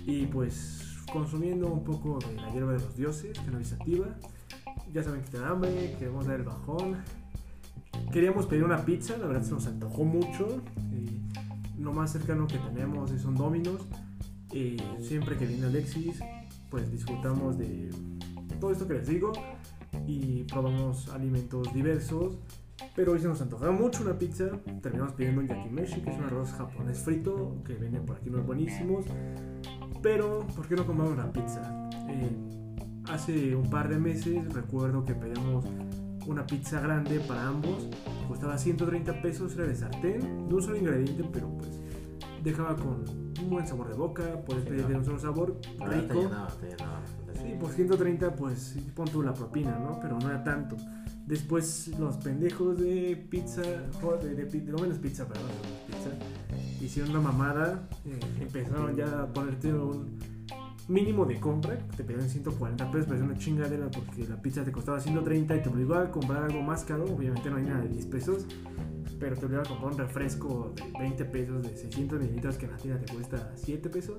y 0.04 0.26
pues 0.26 0.85
consumiendo 1.12 1.68
un 1.68 1.84
poco 1.84 2.18
de 2.18 2.34
la 2.34 2.50
hierba 2.52 2.72
de 2.72 2.80
los 2.80 2.96
dioses, 2.96 3.38
que 3.38 3.62
es 3.62 3.72
activa. 3.72 4.06
Ya 4.92 5.02
saben 5.02 5.22
que 5.22 5.30
tienen 5.30 5.48
hambre, 5.48 5.96
queremos 5.98 6.26
dar 6.26 6.36
el 6.36 6.44
bajón. 6.44 6.96
Queríamos 8.12 8.46
pedir 8.46 8.64
una 8.64 8.84
pizza, 8.84 9.16
la 9.16 9.26
verdad 9.26 9.42
se 9.42 9.52
nos 9.52 9.66
antojó 9.66 10.04
mucho. 10.04 10.62
y 10.92 11.22
lo 11.80 11.92
más 11.92 12.12
cercano 12.12 12.46
que 12.46 12.58
tenemos 12.58 13.10
es 13.10 13.24
un 13.24 13.34
Domino's. 13.34 13.82
Y 14.52 14.76
siempre 15.00 15.36
que 15.36 15.46
viene 15.46 15.66
Alexis, 15.66 16.20
pues 16.70 16.90
disfrutamos 16.90 17.58
de 17.58 17.90
todo 18.60 18.72
esto 18.72 18.86
que 18.88 18.94
les 18.94 19.06
digo 19.06 19.32
y 20.06 20.44
probamos 20.44 21.08
alimentos 21.08 21.72
diversos. 21.72 22.38
Pero 22.94 23.12
hoy 23.12 23.20
se 23.20 23.28
nos 23.28 23.40
antojaba 23.40 23.72
mucho 23.72 24.02
una 24.02 24.18
pizza. 24.18 24.44
Terminamos 24.82 25.14
pidiendo 25.14 25.40
un 25.40 25.48
yakimeshi, 25.48 26.00
que 26.02 26.10
es 26.10 26.18
un 26.18 26.24
arroz 26.24 26.52
japonés 26.52 26.98
frito, 27.00 27.56
que 27.64 27.74
viene 27.74 28.00
por 28.00 28.16
aquí 28.16 28.28
unos 28.28 28.44
buenísimos. 28.46 29.04
Pero, 30.02 30.46
¿por 30.54 30.66
qué 30.68 30.76
no 30.76 30.86
comemos 30.86 31.12
una 31.12 31.32
pizza? 31.32 31.88
Eh, 32.08 32.30
hace 33.10 33.54
un 33.56 33.68
par 33.70 33.88
de 33.88 33.98
meses 33.98 34.52
recuerdo 34.52 35.04
que 35.04 35.14
pedimos 35.14 35.64
una 36.26 36.46
pizza 36.46 36.80
grande 36.80 37.20
para 37.20 37.48
ambos. 37.48 37.88
Costaba 38.28 38.58
130 38.58 39.22
pesos, 39.22 39.54
era 39.54 39.66
de 39.66 39.74
sartén, 39.76 40.48
de 40.48 40.54
un 40.54 40.62
solo 40.62 40.76
ingrediente, 40.76 41.24
pero 41.32 41.48
pues 41.56 41.70
dejaba 42.42 42.76
con 42.76 43.04
un 43.42 43.50
buen 43.50 43.66
sabor 43.66 43.88
de 43.88 43.94
boca. 43.94 44.22
Puedes 44.44 44.64
Sí, 44.64 44.70
pedir 44.70 44.86
de 44.86 44.92
¿no? 44.94 44.98
un 45.00 45.04
solo 45.04 45.18
sabor, 45.18 45.60
verdad 45.78 45.94
te 45.96 46.00
rico. 46.02 46.14
llenaba, 46.22 46.48
te 46.60 46.66
llenaba. 46.68 47.00
Sí, 47.42 47.54
por 47.60 47.70
130 47.70 48.34
pues 48.34 48.76
pon 48.94 49.06
tú 49.08 49.22
la 49.22 49.32
propina, 49.34 49.78
¿no? 49.78 49.98
Pero 50.00 50.18
no 50.18 50.28
era 50.28 50.42
tanto. 50.44 50.76
Después 51.26 51.88
los 51.98 52.16
pendejos 52.18 52.78
de 52.78 53.16
pizza, 53.28 53.60
de, 53.62 54.34
de, 54.34 54.44
de 54.44 54.60
Domino's 54.60 54.98
Pizza, 54.98 55.26
perdón, 55.26 55.50
Pizza, 55.88 56.10
hicieron 56.80 57.10
una 57.10 57.20
mamada, 57.20 57.88
eh, 58.04 58.20
empezaron 58.40 58.94
ya 58.94 59.22
a 59.22 59.32
ponerte 59.32 59.72
un 59.72 60.18
mínimo 60.88 61.24
de 61.24 61.40
compra, 61.40 61.76
te 61.96 62.04
pedían 62.04 62.28
140 62.28 62.90
pesos, 62.92 63.06
pero 63.08 63.18
es 63.18 63.24
una 63.24 63.36
chingadera 63.36 63.90
porque 63.90 64.24
la 64.28 64.40
pizza 64.40 64.64
te 64.64 64.70
costaba 64.70 65.00
130 65.00 65.56
y 65.56 65.62
te 65.62 65.68
obligó 65.68 65.96
a 65.96 66.10
comprar 66.12 66.44
algo 66.44 66.62
más 66.62 66.84
caro, 66.84 67.04
obviamente 67.04 67.50
no 67.50 67.56
hay 67.56 67.64
nada 67.64 67.80
de 67.80 67.88
10 67.88 68.06
pesos, 68.06 68.46
pero 69.18 69.36
te 69.36 69.46
obligaba 69.46 69.66
a 69.66 69.68
comprar 69.68 69.92
un 69.92 69.98
refresco 69.98 70.74
de 70.76 70.98
20 70.98 71.24
pesos 71.24 71.62
de 71.64 71.76
600 71.76 72.20
mililitros 72.20 72.56
que 72.56 72.66
en 72.66 72.70
la 72.70 72.76
tienda 72.76 73.04
te 73.04 73.12
cuesta 73.12 73.52
7 73.56 73.88
pesos. 73.88 74.18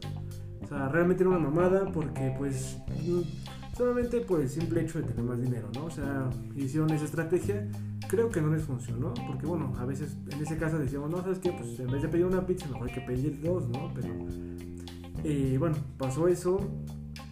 O 0.62 0.68
sea, 0.68 0.90
realmente 0.90 1.24
era 1.24 1.30
una 1.30 1.40
mamada 1.40 1.90
porque 1.92 2.36
pues 2.38 2.78
solamente 3.78 4.22
por 4.22 4.42
el 4.42 4.50
simple 4.50 4.82
hecho 4.82 5.00
de 5.00 5.06
tener 5.06 5.24
más 5.24 5.40
dinero, 5.40 5.70
¿no? 5.76 5.86
O 5.86 5.90
sea, 5.92 6.30
hicieron 6.56 6.90
esa 6.92 7.06
estrategia, 7.06 7.68
creo 8.08 8.30
que 8.30 8.42
no 8.42 8.52
les 8.54 8.64
funcionó, 8.64 9.14
porque 9.28 9.46
bueno, 9.46 9.74
a 9.78 9.86
veces 9.86 10.18
en 10.32 10.42
ese 10.42 10.58
caso 10.58 10.80
decíamos, 10.80 11.10
no, 11.10 11.22
¿sabes 11.22 11.40
qué? 11.40 11.52
Pues 11.52 11.80
en 11.80 11.92
vez 11.92 12.02
de 12.02 12.10
pedir 12.10 12.26
una 12.26 12.46
pizza, 12.46 12.68
mejor 12.68 12.88
hay 12.88 12.94
que 12.94 13.02
pedir 13.02 13.42
dos, 13.42 13.70
¿no? 13.70 13.92
Pero, 13.94 14.14
eh, 15.24 15.58
bueno, 15.60 15.76
pasó 15.98 16.28
eso, 16.28 16.60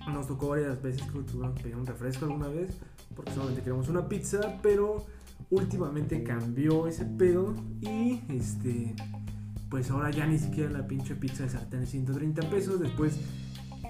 nos 0.07 0.27
tocó 0.27 0.49
varias 0.49 0.81
veces 0.81 1.01
que 1.01 1.19
tuvimos 1.19 1.55
que 1.55 1.63
pedir 1.63 1.75
un 1.75 1.85
refresco 1.85 2.25
alguna 2.25 2.47
vez, 2.47 2.77
porque 3.15 3.31
solamente 3.31 3.61
queríamos 3.61 3.89
una 3.89 4.07
pizza, 4.07 4.59
pero 4.61 5.05
últimamente 5.49 6.23
cambió 6.23 6.87
ese 6.87 7.05
pedo 7.05 7.55
y 7.81 8.21
este 8.29 8.95
pues 9.69 9.89
ahora 9.91 10.09
ya 10.11 10.25
ni 10.25 10.39
siquiera 10.39 10.69
la 10.71 10.87
pinche 10.87 11.15
pizza 11.15 11.43
de 11.43 11.49
sartén 11.49 11.81
es 11.81 11.89
130 11.89 12.49
pesos. 12.49 12.79
Después, 12.79 13.19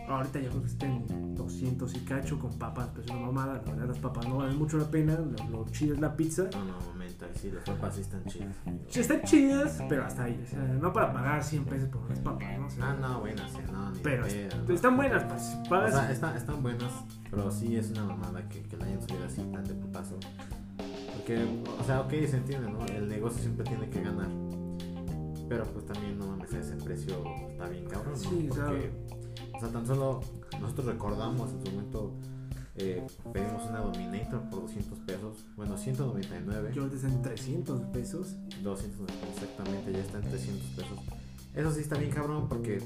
ahorita 0.07 0.39
ya 0.39 0.49
creo 0.49 0.61
que 0.61 0.67
está 0.67 0.85
en 0.85 1.35
200 1.35 1.95
y 1.95 1.99
cacho 1.99 2.39
con 2.39 2.51
papas, 2.57 2.89
pues 2.93 3.09
una 3.09 3.19
mamada. 3.19 3.53
La 3.65 3.71
verdad, 3.71 3.87
las 3.87 3.99
papas 3.99 4.27
no 4.27 4.37
valen 4.37 4.57
mucho 4.57 4.77
la 4.77 4.85
pena. 4.89 5.15
Lo, 5.17 5.49
lo 5.49 5.65
chido 5.69 5.93
es 5.95 5.99
la 6.01 6.15
pizza. 6.15 6.43
No, 6.53 6.65
no, 6.65 6.79
momento, 6.91 7.25
sí, 7.39 7.51
las 7.51 7.63
papas 7.63 7.95
sí 7.95 8.01
están 8.01 8.23
chidas. 8.25 8.55
Sí, 8.89 8.99
están 8.99 9.21
chidas, 9.23 9.81
pero 9.89 10.05
hasta 10.05 10.23
ahí. 10.25 10.41
O 10.45 10.49
sea, 10.49 10.59
no 10.63 10.93
para 10.93 11.11
pagar 11.13 11.43
100 11.43 11.65
pesos 11.65 11.89
por 11.89 12.01
unas 12.03 12.19
papas, 12.19 12.59
¿no? 12.59 12.65
O 12.65 12.69
sea, 12.69 12.89
Ah, 12.91 12.97
no, 12.99 13.19
buenas, 13.21 13.51
sí, 13.51 13.57
no, 13.71 13.91
ni 13.91 13.99
pero 13.99 14.25
est- 14.25 14.53
no. 14.55 14.73
están 14.73 14.95
buenas, 14.97 15.23
pues. 15.23 15.57
O 15.65 15.69
Pagas. 15.69 15.93
sea, 15.93 16.11
están, 16.11 16.37
están 16.37 16.61
buenas, 16.63 16.91
pero 17.29 17.51
sí 17.51 17.75
es 17.75 17.91
una 17.91 18.03
mamada 18.05 18.47
que, 18.49 18.61
que 18.63 18.77
la 18.77 18.85
hayan 18.85 19.01
subido 19.01 19.25
así 19.25 19.41
tan 19.51 19.63
de 19.63 19.73
putazo. 19.73 20.17
Porque, 21.15 21.43
o 21.79 21.83
sea, 21.83 22.01
ok, 22.01 22.09
se 22.11 22.37
entiende, 22.37 22.69
¿no? 22.69 22.85
El 22.85 23.07
negocio 23.07 23.41
siempre 23.41 23.63
tiene 23.65 23.89
que 23.89 24.01
ganar. 24.01 24.27
Pero 25.47 25.63
pues 25.65 25.85
también, 25.85 26.17
no 26.17 26.27
mames, 26.27 26.51
ese 26.53 26.75
precio 26.75 27.23
está 27.49 27.67
bien 27.69 27.85
cabrón, 27.85 28.13
¿no? 28.13 28.17
Sí, 28.19 28.47
o 28.49 28.53
sea- 28.55 28.65
Porque, 28.65 28.91
o 29.55 29.59
sea, 29.59 29.69
tan 29.69 29.85
solo 29.85 30.21
nosotros 30.59 30.87
recordamos 30.87 31.51
en 31.51 31.65
su 31.65 31.71
momento, 31.71 32.13
eh, 32.75 33.05
pedimos 33.31 33.63
una 33.69 33.79
Dominator 33.79 34.41
por 34.49 34.61
200 34.61 34.99
pesos. 34.99 35.45
Bueno, 35.55 35.77
199. 35.77 36.71
yo 36.73 36.87
están 36.87 37.11
en 37.11 37.21
300 37.21 37.81
pesos. 37.93 38.35
200 38.63 39.07
exactamente, 39.33 39.91
ya 39.93 39.99
está 39.99 40.17
en 40.19 40.29
300 40.29 40.69
pesos. 40.71 40.99
Eso 41.53 41.71
sí 41.71 41.81
está 41.81 41.97
bien 41.97 42.11
cabrón 42.11 42.49
porque 42.49 42.79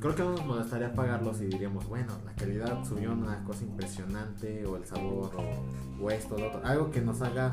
creo 0.00 0.14
que 0.16 0.22
no 0.22 0.32
nos 0.32 0.44
molestaría 0.44 0.92
pagarlos 0.92 1.40
y 1.40 1.46
diríamos, 1.46 1.86
bueno, 1.88 2.14
la 2.24 2.34
calidad 2.34 2.84
subió 2.84 3.12
una 3.12 3.44
cosa 3.44 3.62
impresionante 3.62 4.66
o 4.66 4.76
el 4.76 4.84
sabor 4.84 5.30
o, 5.36 6.04
o 6.04 6.10
esto 6.10 6.34
o 6.34 6.38
lo 6.38 6.48
otro. 6.48 6.60
Algo 6.64 6.90
que 6.90 7.00
nos 7.00 7.22
haga 7.22 7.52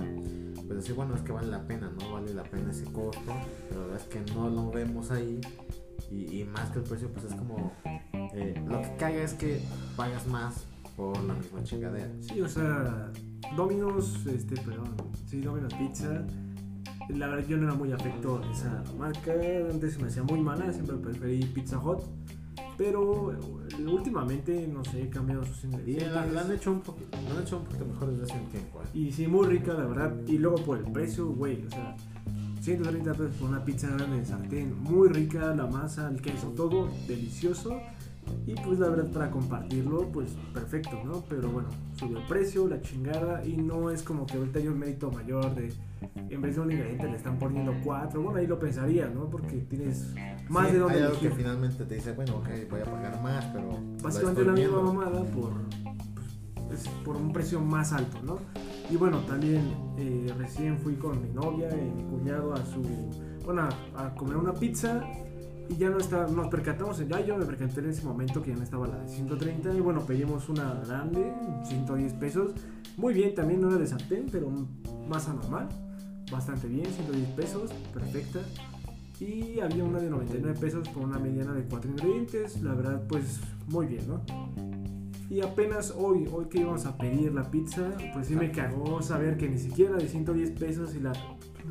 pues 0.67 0.79
decir, 0.79 0.95
bueno, 0.95 1.15
es 1.15 1.21
que 1.21 1.31
vale 1.31 1.47
la 1.47 1.65
pena, 1.67 1.91
¿no? 1.99 2.13
Vale 2.13 2.33
la 2.33 2.43
pena 2.43 2.71
ese 2.71 2.85
costo, 2.85 3.31
pero 3.69 3.81
la 3.81 3.87
verdad 3.87 4.01
es 4.01 4.07
que 4.07 4.33
no 4.33 4.49
lo 4.49 4.71
vemos 4.71 5.11
ahí 5.11 5.39
y, 6.11 6.41
y 6.41 6.43
más 6.45 6.69
que 6.71 6.79
el 6.79 6.85
precio 6.85 7.11
pues 7.11 7.25
es 7.25 7.35
como... 7.35 7.73
eh, 8.33 8.61
lo 8.67 8.81
que 8.81 8.95
caga 8.97 9.23
es 9.23 9.33
que 9.33 9.61
pagas 9.95 10.27
más 10.27 10.65
por 10.95 11.21
la 11.23 11.33
misma 11.33 11.63
chingadera. 11.63 12.11
Sí, 12.21 12.41
o 12.41 12.47
sea, 12.47 13.11
Domino's, 13.55 14.25
este, 14.25 14.55
perdón, 14.61 14.95
sí, 15.27 15.41
Domino's 15.41 15.73
Pizza. 15.75 16.25
La 17.09 17.27
verdad, 17.27 17.47
yo 17.47 17.57
no 17.57 17.67
era 17.67 17.75
muy 17.75 17.91
afecto 17.91 18.41
a 18.43 18.51
esa 18.51 18.83
marca. 18.97 19.31
Antes 19.71 19.93
se 19.93 19.99
me 20.01 20.07
hacía 20.07 20.23
muy 20.23 20.41
mala, 20.41 20.73
siempre 20.73 20.97
preferí 20.97 21.45
Pizza 21.45 21.79
Hut. 21.79 22.01
Pero 22.77 23.33
eh, 23.33 23.85
últimamente, 23.85 24.67
no 24.67 24.83
sé, 24.83 25.03
he 25.03 25.09
cambiado 25.09 25.43
sus 25.45 25.63
ingredientes. 25.63 26.11
la, 26.11 26.25
la 26.25 26.41
han 26.41 26.51
hecho 26.51 26.71
un 26.71 26.81
poquito, 26.81 27.17
la 27.23 27.35
han 27.35 27.41
hecho 27.41 27.57
un 27.57 27.63
poquito 27.63 27.85
mejor 27.85 28.11
desde 28.11 28.23
hace 28.23 28.43
un 28.43 28.49
tiempo. 28.49 28.81
¿eh? 28.81 28.87
Y 28.93 29.11
sí, 29.11 29.25
muy 29.27 29.47
rica, 29.47 29.73
la 29.73 29.85
verdad. 29.85 30.15
Y 30.27 30.37
luego 30.37 30.57
por 30.57 30.77
el 30.77 30.91
precio, 30.91 31.27
güey, 31.27 31.65
o 31.65 31.69
sea, 31.71 31.95
130 32.67 33.13
pesos 33.13 33.35
por 33.37 33.49
una 33.49 33.63
pizza 33.63 33.87
grande 33.87 34.17
de 34.17 34.25
sartén. 34.25 34.83
Muy 34.83 35.07
rica, 35.07 35.55
la 35.55 35.67
masa, 35.67 36.09
el 36.09 36.21
queso, 36.21 36.47
todo 36.49 36.89
delicioso. 37.07 37.79
Y 38.45 38.55
pues 38.55 38.77
la 38.79 38.89
verdad 38.89 39.09
para 39.09 39.31
compartirlo, 39.31 40.09
pues 40.11 40.31
perfecto, 40.53 41.01
¿no? 41.05 41.23
Pero 41.29 41.49
bueno, 41.49 41.69
sube 41.97 42.19
el 42.19 42.27
precio, 42.27 42.67
la 42.67 42.81
chingada. 42.81 43.45
Y 43.45 43.55
no 43.55 43.89
es 43.89 44.03
como 44.03 44.25
que 44.25 44.35
ahorita 44.35 44.59
hay 44.59 44.67
un 44.67 44.79
mérito 44.79 45.09
mayor 45.09 45.55
de, 45.55 45.71
en 46.29 46.41
vez 46.41 46.55
de 46.55 46.61
un 46.61 46.69
ingrediente 46.69 47.07
le 47.07 47.15
están 47.15 47.39
poniendo 47.39 47.73
cuatro. 47.85 48.21
Bueno, 48.21 48.39
ahí 48.39 48.47
lo 48.47 48.59
pensaría, 48.59 49.07
¿no? 49.07 49.29
Porque 49.29 49.59
tienes 49.69 50.13
más 50.49 50.67
Sí, 50.67 50.73
de 50.73 50.79
donde 50.79 50.97
hay 50.97 51.03
algo 51.03 51.19
que 51.21 51.31
finalmente 51.31 51.85
te 51.85 51.95
dice, 51.95 52.11
bueno, 52.11 52.35
ok, 52.35 52.49
voy 52.69 52.81
a 52.81 52.83
pagar 52.83 53.21
más, 53.21 53.45
pero. 53.45 53.79
Básicamente 54.03 54.43
la 54.43 54.51
misma 54.51 54.81
mamada 54.81 55.23
por, 55.23 55.53
pues, 56.67 56.81
es 56.81 56.89
por 57.05 57.15
un 57.15 57.31
precio 57.31 57.61
más 57.61 57.93
alto, 57.93 58.17
¿no? 58.23 58.39
Y 58.89 58.95
bueno, 58.95 59.19
también 59.21 59.61
eh, 59.97 60.33
recién 60.37 60.77
fui 60.77 60.95
con 60.95 61.21
mi 61.21 61.29
novia 61.29 61.69
y 61.71 61.91
mi 61.91 62.03
cuñado 62.03 62.53
a 62.53 62.65
su. 62.65 62.81
Bueno, 63.43 63.67
a, 63.95 64.13
comer 64.15 64.37
una 64.37 64.53
pizza. 64.53 65.03
Y 65.69 65.75
ya 65.75 65.89
no 65.89 65.97
está, 65.97 66.25
nos 66.27 66.47
percatamos, 66.47 67.05
ya 67.05 67.19
yo 67.19 67.37
me 67.37 67.45
percaté 67.45 67.81
en 67.81 67.89
ese 67.89 68.01
momento 68.05 68.41
que 68.41 68.51
ya 68.51 68.55
no 68.55 68.63
estaba 68.63 68.87
la 68.87 68.99
de 68.99 69.09
130. 69.09 69.73
Y 69.73 69.81
bueno, 69.81 70.05
pedimos 70.05 70.47
una 70.47 70.75
grande, 70.87 71.33
110 71.65 72.13
pesos. 72.13 72.51
Muy 72.95 73.13
bien, 73.13 73.35
también 73.35 73.59
no 73.59 73.67
era 73.67 73.77
de 73.77 73.85
sartén, 73.85 74.27
pero 74.31 74.49
más 75.09 75.27
anormal. 75.27 75.67
Bastante 76.31 76.67
bien, 76.67 76.85
110 76.85 77.29
pesos, 77.31 77.71
perfecta. 77.93 78.39
Y 79.19 79.59
había 79.59 79.83
una 79.83 79.99
de 79.99 80.09
99 80.09 80.57
pesos 80.59 80.87
por 80.89 81.03
una 81.03 81.19
mediana 81.19 81.53
de 81.53 81.63
4 81.63 81.91
ingredientes. 81.91 82.61
La 82.61 82.73
verdad, 82.73 83.03
pues 83.09 83.41
muy 83.67 83.87
bien, 83.87 84.07
¿no? 84.07 84.21
Y 85.29 85.41
apenas 85.41 85.91
hoy, 85.97 86.27
hoy 86.31 86.45
que 86.45 86.59
íbamos 86.61 86.85
a 86.85 86.97
pedir 86.97 87.33
la 87.33 87.49
pizza, 87.51 87.89
pues 88.13 88.27
sí 88.27 88.35
me 88.35 88.51
cagó 88.51 89.01
saber 89.01 89.37
que 89.37 89.49
ni 89.49 89.57
siquiera 89.57 89.95
de 89.97 90.07
110 90.07 90.51
pesos 90.51 90.95
y 90.95 91.01
la 91.01 91.11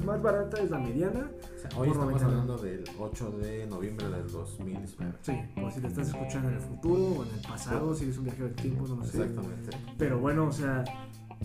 más 0.05 0.21
barata 0.23 0.61
es 0.63 0.71
la 0.71 0.79
mediana. 0.79 1.31
O 1.57 1.59
sea, 1.59 1.71
hoy 1.79 1.89
estamos 1.89 2.13
99. 2.23 2.25
hablando 2.25 2.59
del 2.59 2.85
8 2.99 3.31
de 3.41 3.67
noviembre 3.67 4.09
del 4.11 4.31
2019. 4.31 5.15
Sí, 5.23 5.33
o 5.63 5.71
si 5.71 5.81
la 5.81 5.89
estás 5.89 6.09
escuchando 6.09 6.49
en 6.51 6.55
el 6.57 6.61
futuro 6.61 7.03
o 7.03 7.25
en 7.25 7.31
el 7.35 7.41
pasado, 7.49 7.95
si 7.95 8.11
es 8.11 8.19
un 8.19 8.25
viaje 8.25 8.43
del 8.43 8.55
tiempo, 8.55 8.87
no 8.89 8.97
lo 8.97 9.05
sé. 9.05 9.23
Exactamente. 9.23 9.71
Pero 9.97 10.19
bueno, 10.21 10.49
o 10.49 10.53
sea, 10.53 10.85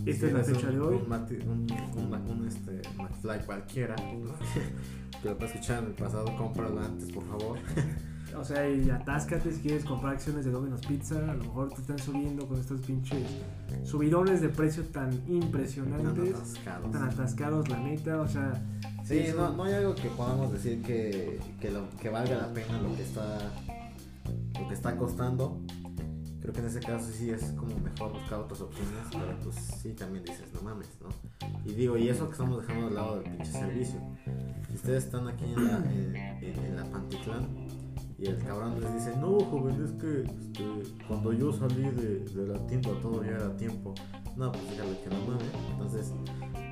esta 0.05 0.27
es 0.27 0.33
la 0.33 0.43
fecha 0.43 0.67
un- 0.67 0.73
de 0.73 0.79
hoy. 0.81 0.95
Un, 0.95 1.13
un, 1.13 2.13
un- 2.13 2.29
un, 2.41 2.47
este, 2.47 2.81
McFly 2.97 3.45
cualquiera 3.45 3.95
que 5.21 5.29
lo 5.29 5.37
puedes 5.37 5.53
escuchar 5.55 5.83
en 5.83 5.89
el 5.91 5.95
pasado, 5.95 6.25
cómpralo 6.37 6.77
antes, 6.81 7.09
por 7.13 7.23
favor. 7.25 7.57
O 8.37 8.43
sea, 8.43 8.69
y 8.69 8.89
atáscate 8.89 9.51
si 9.51 9.61
quieres 9.61 9.83
comprar 9.85 10.13
acciones 10.13 10.45
de 10.45 10.51
Domino's 10.51 10.81
Pizza. 10.85 11.17
A 11.19 11.33
lo 11.35 11.43
mejor 11.43 11.69
te 11.73 11.81
están 11.81 11.99
subiendo 11.99 12.47
con 12.47 12.59
estos 12.59 12.81
pinches 12.81 13.23
subidones 13.83 14.41
de 14.41 14.49
precio 14.49 14.83
tan 14.85 15.11
impresionantes, 15.27 16.33
atascados. 16.35 16.91
tan 16.91 17.03
atascados, 17.03 17.69
la 17.69 17.77
neta. 17.79 18.21
O 18.21 18.27
sea, 18.27 18.53
Sí, 19.03 19.25
no, 19.35 19.51
no 19.53 19.63
hay 19.65 19.73
algo 19.73 19.95
que 19.95 20.07
podamos 20.09 20.51
decir 20.53 20.81
que, 20.83 21.39
que, 21.59 21.71
lo- 21.71 21.89
que 21.99 22.09
valga 22.09 22.37
la 22.37 22.53
pena 22.53 22.79
lo 22.81 22.95
que 22.95 23.01
está 23.03 23.37
lo 24.59 24.67
que 24.67 24.73
está 24.73 24.95
costando. 24.95 25.59
Creo 26.39 26.53
que 26.53 26.59
en 26.59 26.65
ese 26.67 26.79
caso 26.79 27.07
sí 27.11 27.29
es 27.29 27.51
como 27.53 27.75
mejor 27.79 28.13
buscar 28.13 28.39
otras 28.39 28.61
opciones, 28.61 28.89
pero 29.11 29.37
pues 29.43 29.55
sí 29.55 29.93
también 29.93 30.23
dices, 30.25 30.45
no 30.53 30.61
mames, 30.61 30.87
¿no? 31.01 31.09
Y 31.65 31.73
digo, 31.73 31.97
y 31.97 32.09
eso 32.09 32.25
que 32.27 32.31
estamos 32.31 32.61
dejando 32.65 32.89
de 32.89 32.95
lado 32.95 33.15
del 33.19 33.29
pinche 33.31 33.51
servicio. 33.51 33.99
Si 34.69 34.75
ustedes 34.75 35.05
están 35.05 35.27
aquí 35.27 35.45
en 35.45 35.67
la, 35.67 35.77
en, 35.77 36.15
en- 36.15 36.65
en 36.65 36.75
la 36.75 36.85
Pantitlán 36.85 37.47
y 38.21 38.27
el 38.27 38.37
cabrón 38.43 38.79
les 38.79 38.93
dice, 38.93 39.17
no, 39.17 39.39
joven, 39.39 39.83
es 39.83 39.91
que 39.93 40.21
este, 40.21 40.63
cuando 41.07 41.33
yo 41.33 41.51
salí 41.51 41.81
de, 41.89 42.19
de 42.19 42.47
la 42.47 42.67
tienda 42.67 42.91
todavía 43.01 43.31
era 43.31 43.57
tiempo. 43.57 43.95
No, 44.37 44.51
pues 44.51 44.69
dígale 44.69 44.97
que 45.03 45.09
no 45.09 45.25
mames. 45.27 45.47
Entonces, 45.71 46.13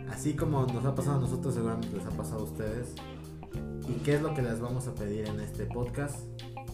así 0.09 0.33
como 0.35 0.65
nos 0.67 0.85
ha 0.85 0.93
pasado 0.95 1.17
a 1.17 1.21
nosotros, 1.21 1.53
seguramente 1.55 1.89
les 1.97 2.05
ha 2.05 2.11
pasado 2.11 2.41
a 2.41 2.43
ustedes. 2.43 2.93
¿Y 3.87 3.93
qué 4.03 4.15
es 4.15 4.21
lo 4.21 4.33
que 4.35 4.41
les 4.43 4.59
vamos 4.61 4.87
a 4.87 4.93
pedir 4.93 5.25
en 5.27 5.39
este 5.39 5.65
podcast? 5.65 6.15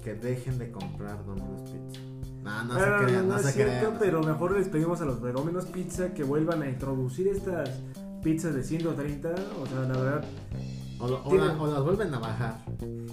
Que 0.03 0.13
dejen 0.13 0.57
de 0.59 0.71
comprar 0.71 1.25
Domino's 1.25 1.61
Pizza. 1.61 2.01
No, 2.43 2.63
no 2.65 2.73
Ah, 2.75 2.99
se 2.99 3.05
crean, 3.05 3.27
no, 3.29 3.37
es 3.37 3.41
se 3.43 3.51
cierto, 3.53 3.79
crean. 3.87 3.97
pero 3.99 4.21
mejor 4.21 4.51
les 4.57 4.67
pedimos 4.67 4.99
a 5.01 5.05
los 5.05 5.21
de 5.23 5.31
Domino's 5.31 5.65
Pizza 5.65 6.13
que 6.13 6.23
vuelvan 6.23 6.61
a 6.61 6.69
introducir 6.69 7.27
estas 7.29 7.69
pizzas 8.21 8.53
de 8.53 8.63
130. 8.63 9.29
O 9.61 9.65
sea, 9.65 9.79
la 9.79 9.97
verdad, 9.97 10.23
O, 10.99 11.07
lo- 11.07 11.23
o 11.23 11.35
la- 11.35 11.53
o 11.61 11.67
las 11.67 11.83
vuelven 11.83 12.13
a 12.13 12.19
bajar. 12.19 12.57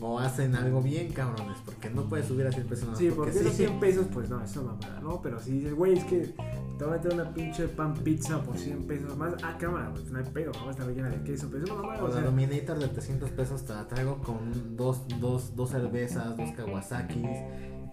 O 0.00 0.18
hacen 0.18 0.54
algo 0.54 0.80
bien, 0.82 1.12
cabrones. 1.12 1.58
Porque 1.64 1.90
no 1.90 2.02
puedes 2.08 2.26
subir 2.26 2.46
a 2.46 2.52
100 2.52 2.66
pesos 2.66 2.88
más 2.88 2.98
sí, 2.98 3.10
porque 3.14 3.30
esos 3.30 3.52
sí. 3.52 3.66
100 3.66 3.80
pesos, 3.80 4.06
pues 4.12 4.28
no, 4.30 4.42
es 4.42 4.56
una 4.56 4.72
mamada, 4.72 5.00
¿no? 5.00 5.20
Pero 5.22 5.40
si 5.40 5.52
dices, 5.52 5.74
güey, 5.74 5.98
es 5.98 6.04
que 6.04 6.34
te 6.78 6.84
van 6.84 6.94
a 6.94 6.96
meter 6.96 7.12
una 7.14 7.32
pinche 7.34 7.68
pan 7.68 7.94
pizza 7.94 8.40
por 8.42 8.56
100 8.56 8.86
pesos 8.86 9.16
más, 9.16 9.34
ah, 9.42 9.56
cámara, 9.58 9.90
pues 9.92 10.10
no 10.10 10.18
hay 10.18 10.24
pedo, 10.24 10.52
no 10.52 10.62
va 10.62 10.68
a 10.68 10.70
estar 10.72 10.86
llena 10.88 11.08
de 11.08 11.22
queso, 11.22 11.48
pero 11.50 11.64
es 11.64 11.70
una 11.70 11.80
mamada, 11.82 12.02
O 12.02 12.06
o 12.06 12.08
la 12.08 12.14
sea. 12.14 12.22
Dominator 12.24 12.78
de 12.78 12.88
300 12.88 13.30
pesos 13.30 13.64
te 13.64 13.72
la 13.74 13.86
traigo 13.88 14.18
con 14.18 14.76
dos, 14.76 15.02
dos, 15.20 15.54
dos 15.56 15.70
cervezas, 15.70 16.36
dos 16.36 16.50
Kawasakis. 16.56 17.26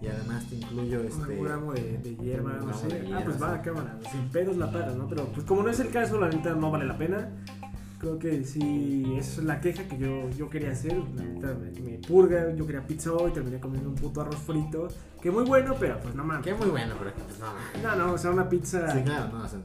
Y 0.02 0.06
además 0.06 0.46
te 0.48 0.56
incluyo 0.56 1.02
este. 1.02 1.38
Un 1.38 1.44
gramo 1.44 1.72
de, 1.74 1.98
de 1.98 2.16
hierba, 2.16 2.52
no 2.54 2.72
sé. 2.72 2.88
de 2.88 3.12
ah, 3.14 3.20
pues 3.22 3.40
va, 3.42 3.60
cámara. 3.60 3.98
Sin 4.10 4.30
pedos 4.30 4.56
la 4.56 4.72
pagas, 4.72 4.96
¿no? 4.96 5.06
Pero 5.06 5.26
pues 5.26 5.44
como 5.44 5.62
no 5.62 5.68
es 5.68 5.78
el 5.78 5.90
caso, 5.90 6.18
la 6.18 6.30
neta 6.30 6.54
no 6.54 6.70
vale 6.70 6.86
la 6.86 6.96
pena. 6.96 7.28
Creo 8.00 8.18
que 8.18 8.44
sí, 8.44 9.04
esa 9.18 9.42
es 9.42 9.46
la 9.46 9.60
queja 9.60 9.82
que 9.84 9.98
yo, 9.98 10.30
yo 10.30 10.48
quería 10.48 10.70
hacer. 10.70 10.96
La 11.14 11.22
neta 11.22 11.54
me, 11.84 11.98
purga. 11.98 12.50
Yo 12.54 12.64
quería 12.64 12.80
pizza 12.86 13.12
hoy, 13.12 13.30
terminé 13.30 13.60
comiendo 13.60 13.90
un 13.90 13.94
puto 13.94 14.22
arroz 14.22 14.36
frito. 14.36 14.88
Que 15.20 15.30
muy 15.30 15.44
bueno, 15.44 15.76
pero 15.78 16.00
pues 16.00 16.14
no 16.14 16.24
mames. 16.24 16.42
Que 16.42 16.54
muy 16.54 16.68
bueno, 16.68 16.94
pero 16.98 17.12
pues 17.12 17.38
no. 17.38 17.46
No, 17.82 17.96
no, 17.96 18.12
o 18.14 18.18
sea, 18.18 18.30
una 18.30 18.48
pizza. 18.48 18.90
Sí, 18.90 19.02
claro, 19.02 19.30
no. 19.30 19.44
o 19.44 19.48
sea, 19.48 19.60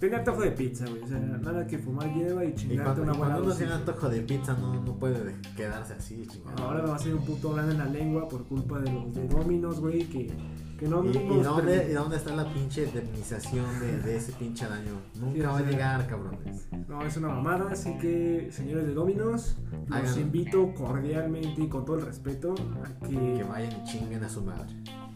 Tenía 0.00 0.18
antojo 0.18 0.42
de 0.42 0.52
pizza, 0.52 0.86
güey. 0.86 1.02
O 1.02 1.06
sea, 1.06 1.18
nada 1.18 1.66
que 1.66 1.76
fumar 1.76 2.10
hierba 2.14 2.42
y 2.44 2.48
y 2.48 2.54
chingarte 2.54 2.84
cuando, 2.84 3.02
una 3.02 3.12
y 3.12 3.16
buena 3.18 3.34
cuando 3.34 3.50
uno 3.50 3.56
tiene 3.56 3.72
antojo 3.72 4.08
de 4.08 4.20
pizza, 4.22 4.54
no, 4.54 4.82
no 4.82 4.94
puede 4.94 5.34
quedarse 5.54 5.92
así, 5.92 6.26
chingado. 6.26 6.64
Ahora 6.64 6.82
me 6.82 6.88
va 6.88 6.96
a 6.96 6.98
salir 6.98 7.16
un 7.16 7.24
puto 7.24 7.52
grande 7.52 7.72
en 7.72 7.78
la 7.78 7.86
lengua 7.86 8.28
por 8.28 8.46
culpa 8.46 8.78
de 8.80 8.92
los 8.92 9.14
de 9.14 9.28
Dominos, 9.28 9.80
güey, 9.80 10.04
que, 10.04 10.30
que 10.78 10.86
no 10.88 11.04
¿Y, 11.04 11.08
y 11.08 11.42
dónde, 11.42 11.88
¿Y 11.90 11.92
dónde 11.92 12.16
está 12.16 12.34
la 12.34 12.44
pinche 12.52 12.84
indemnización 12.84 13.80
de, 13.80 13.98
de 13.98 14.16
ese 14.16 14.32
pinche 14.32 14.66
daño? 14.66 14.92
Nunca 15.20 15.34
Sí, 15.34 15.40
va 15.42 15.58
a 15.58 15.62
llegar, 15.62 16.06
cabrones. 16.06 16.68
No, 16.88 17.02
es 17.04 17.16
una 17.16 17.28
mamada, 17.28 17.70
así 17.72 17.98
que 17.98 18.48
señores 18.52 18.86
de 18.86 18.94
Dominos, 18.94 19.56
los 19.88 20.16
invito 20.16 20.72
cordialmente 20.74 21.62
y 21.62 21.68
con 21.68 21.84
todo 21.84 21.96
el 21.98 22.06
respeto 22.06 22.54
a 22.84 23.06
que... 23.06 23.14
Que 23.38 23.44
vayan 23.44 23.72
y 23.72 23.84
chinguen 23.84 24.22
a 24.24 24.28
su 24.28 24.42
madre. 24.42 24.66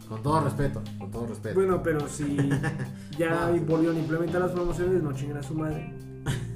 Con 0.09 0.21
todo 0.21 0.41
respeto, 0.43 0.81
con 0.99 1.09
todo 1.11 1.27
respeto. 1.27 1.55
Bueno, 1.55 1.81
pero 1.81 2.07
si 2.09 2.37
ya 3.17 3.49
No. 3.49 3.59
volvieron 3.65 3.95
a 3.95 3.99
implementar 3.99 4.41
las 4.41 4.51
promociones, 4.51 5.01
no 5.01 5.13
chinguen 5.13 5.37
a 5.37 5.43
su 5.43 5.53
madre. 5.55 5.93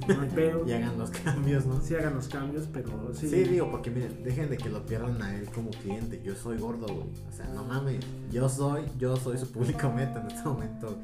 No 0.08 0.22
hay 0.22 0.28
pedo. 0.30 0.66
y 0.66 0.72
hagan 0.72 0.98
los 0.98 1.10
cambios, 1.10 1.66
¿no? 1.66 1.80
Sí 1.80 1.94
hagan 1.94 2.14
los 2.14 2.28
cambios, 2.28 2.66
pero 2.72 3.12
sí. 3.14 3.28
Sí. 3.28 3.44
digo, 3.44 3.70
porque 3.70 3.90
miren, 3.90 4.22
dejen 4.24 4.48
de 4.50 4.56
que 4.56 4.68
lo 4.68 4.84
pierdan 4.86 5.20
a 5.22 5.34
él 5.36 5.46
como 5.54 5.70
cliente. 5.70 6.20
Yo 6.24 6.34
soy 6.34 6.58
gordo, 6.58 6.86
güey. 6.86 7.08
O 7.28 7.32
sea, 7.32 7.46
no 7.54 7.64
mames. 7.64 8.04
Yo 8.30 8.48
soy, 8.48 8.82
yo 8.98 9.16
soy 9.16 9.38
su 9.38 9.50
público 9.50 9.90
meta 9.94 10.20
en 10.20 10.28
este 10.28 10.48
momento. 10.48 10.96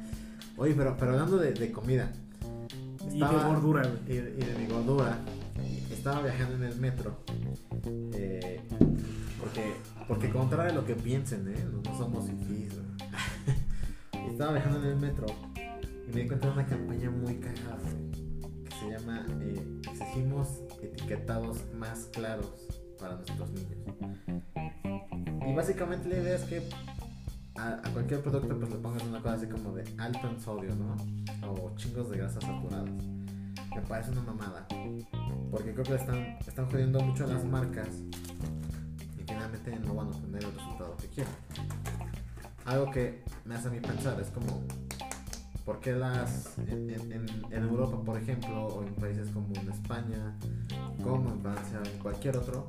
Oye, 0.57 0.73
pero, 0.75 0.95
pero 0.97 1.11
hablando 1.11 1.37
de, 1.37 1.53
de 1.53 1.71
comida. 1.71 2.11
y 3.11 3.19
de 3.19 3.25
gordura, 3.25 3.81
güey. 3.83 4.17
Y, 4.17 4.19
y 4.19 4.45
de 4.45 4.55
mi 4.57 4.67
gordura. 4.67 5.19
Estaba 5.91 6.21
viajando 6.21 6.55
en 6.55 6.63
el 6.71 6.77
metro. 6.79 7.17
eh, 8.13 8.61
porque, 9.39 9.73
porque 10.07 10.29
contra 10.29 10.65
de 10.65 10.73
lo 10.73 10.85
que 10.85 10.95
piensen, 10.95 11.47
¿eh? 11.47 11.65
No, 11.71 11.81
no 11.81 11.97
somos 11.97 12.29
fifís. 12.29 12.73
Estaba 14.31 14.53
viajando 14.53 14.79
en 14.79 14.85
el 14.85 14.95
metro. 14.97 15.25
Y 16.07 16.13
me 16.13 16.21
di 16.21 16.27
cuenta 16.27 16.47
de 16.47 16.53
una 16.53 16.65
campaña 16.65 17.09
muy 17.09 17.35
cagada, 17.35 17.77
güey, 17.81 18.14
se 18.79 18.89
llama 18.89 19.25
eh, 19.41 19.81
Exigimos 19.91 20.61
etiquetados 20.81 21.59
más 21.73 22.09
claros 22.11 22.67
para 22.99 23.15
nuestros 23.15 23.49
niños. 23.51 23.77
Y 25.47 25.53
básicamente 25.53 26.09
la 26.09 26.17
idea 26.17 26.35
es 26.35 26.43
que 26.43 26.61
a, 27.57 27.81
cualquier 27.93 28.21
producto 28.21 28.57
pues 28.57 28.69
le 28.69 28.77
pongas 28.77 29.03
una 29.03 29.21
cosa 29.21 29.35
así 29.35 29.47
como 29.47 29.73
de 29.73 29.83
alto 29.97 30.27
en 30.27 30.41
sodio, 30.41 30.75
¿no? 30.75 30.95
O 31.47 31.73
chingos 31.75 32.09
de 32.09 32.17
grasas 32.17 32.43
saturadas. 32.43 32.89
Me 33.73 33.81
parece 33.87 34.11
una 34.11 34.21
mamada. 34.21 34.67
Porque 35.51 35.73
creo 35.73 35.85
que 35.85 35.95
están, 35.95 36.37
están 36.45 36.69
jodiendo 36.69 36.99
mucho 36.99 37.25
las 37.27 37.43
marcas. 37.45 37.89
Y 39.17 39.23
finalmente 39.23 39.79
no 39.79 39.95
van 39.95 40.07
a 40.07 40.09
obtener 40.11 40.43
el 40.43 40.53
resultado 40.53 40.97
que 40.97 41.07
quieren. 41.07 41.33
Algo 42.65 42.91
que 42.91 43.23
me 43.45 43.55
hace 43.55 43.67
a 43.67 43.71
mí 43.71 43.79
pensar 43.79 44.19
es 44.19 44.29
como... 44.29 44.63
¿Por 45.65 45.79
qué 45.79 45.93
las... 45.93 46.57
En, 46.59 46.91
Europa, 47.51 47.99
por 48.05 48.17
ejemplo, 48.17 48.67
o 48.67 48.83
en 48.83 48.93
países 48.93 49.29
como 49.29 49.51
España, 49.53 50.37
como 51.03 51.31
en 51.31 51.41
Francia, 51.41 51.81
o 51.83 51.87
en 51.87 51.97
cualquier 51.99 52.37
otro, 52.37 52.67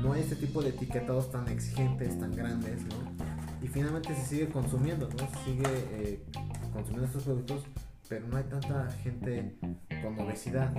no 0.00 0.12
hay 0.12 0.22
este 0.22 0.36
tipo 0.36 0.62
de 0.62 0.68
etiquetados 0.70 1.30
tan 1.32 1.48
exigentes, 1.48 2.18
tan 2.18 2.30
grandes, 2.30 2.82
¿no? 2.84 3.64
Y 3.64 3.68
finalmente 3.68 4.14
se 4.14 4.24
sigue 4.26 4.48
consumiendo, 4.48 5.08
¿no? 5.08 5.18
Se 5.18 5.44
sigue 5.44 5.64
eh, 5.90 6.24
consumiendo 6.72 7.06
estos 7.06 7.24
productos, 7.24 7.64
pero 8.08 8.28
no 8.28 8.36
hay 8.36 8.44
tanta 8.44 8.90
gente 9.02 9.56
con 10.02 10.18
obesidad. 10.20 10.72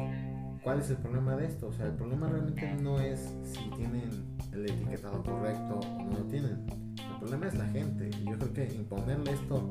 ¿Cuál 0.64 0.80
es 0.80 0.90
el 0.90 0.98
problema 0.98 1.36
de 1.36 1.48
esto? 1.48 1.68
O 1.68 1.74
sea, 1.74 1.88
el 1.88 1.96
problema 1.96 2.30
realmente 2.30 2.74
no 2.82 3.00
es 3.00 3.34
si 3.44 3.70
tienen 3.76 4.10
el 4.54 4.70
etiquetado 4.70 5.22
correcto 5.22 5.80
o 5.80 6.04
no 6.04 6.20
lo 6.20 6.26
tienen. 6.26 6.66
El 6.98 7.20
problema 7.20 7.48
es 7.48 7.56
la 7.56 7.68
gente. 7.68 8.10
Yo 8.24 8.38
creo 8.38 8.54
que 8.54 8.74
imponerle 8.74 9.34
esto 9.34 9.68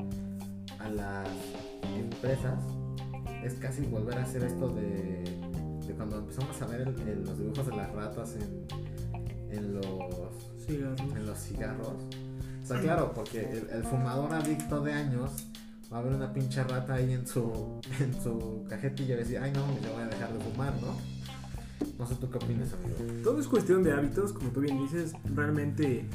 a 0.85 0.89
las 0.91 1.28
empresas 1.97 2.59
es 3.45 3.55
casi 3.55 3.82
volver 3.82 4.18
a 4.18 4.22
hacer 4.22 4.43
esto 4.45 4.68
de, 4.68 5.24
de 5.87 5.95
cuando 5.95 6.18
empezamos 6.18 6.61
a 6.62 6.66
ver 6.66 6.82
el- 6.82 7.09
el- 7.09 7.24
los 7.24 7.39
dibujos 7.39 7.66
de 7.66 7.76
las 7.76 7.93
ratas 7.93 8.37
en, 8.37 8.66
en 9.59 9.74
los 9.74 9.87
Cigarros. 10.66 11.01
en 11.01 11.26
los 11.26 11.39
cigarros. 11.39 11.89
O 12.62 12.66
sea, 12.66 12.80
claro, 12.80 13.12
porque 13.14 13.41
el, 13.51 13.68
el 13.70 13.82
fumador 13.85 14.32
adicto 14.32 14.80
de 14.80 14.93
años 14.95 15.30
va 15.93 15.99
a 15.99 16.03
ver 16.03 16.14
una 16.14 16.32
pinche 16.32 16.64
rata 16.64 16.95
ahí 16.95 17.12
en 17.12 17.26
su, 17.26 17.80
en 18.01 18.20
su 18.22 18.64
cajetilla 18.68 19.09
y 19.09 19.16
va 19.16 19.16
a 19.16 19.24
decir, 19.24 19.39
ay 19.39 19.53
no, 19.53 19.61
yo 19.87 19.93
voy 19.93 20.03
a 20.03 20.07
dejar 20.07 20.32
de 20.32 20.41
fumar, 20.41 20.72
¿no? 20.80 20.95
No 21.99 22.07
sé 22.07 22.14
tú 22.16 22.30
qué 22.30 22.39
opinas, 22.39 22.72
amigo. 22.72 23.22
Todo 23.22 23.39
es 23.41 23.47
cuestión 23.47 23.82
de 23.82 23.93
hábitos, 23.93 24.32
como 24.32 24.51
tú 24.51 24.61
bien 24.61 24.78
dices, 24.78 25.12
realmente, 25.35 26.07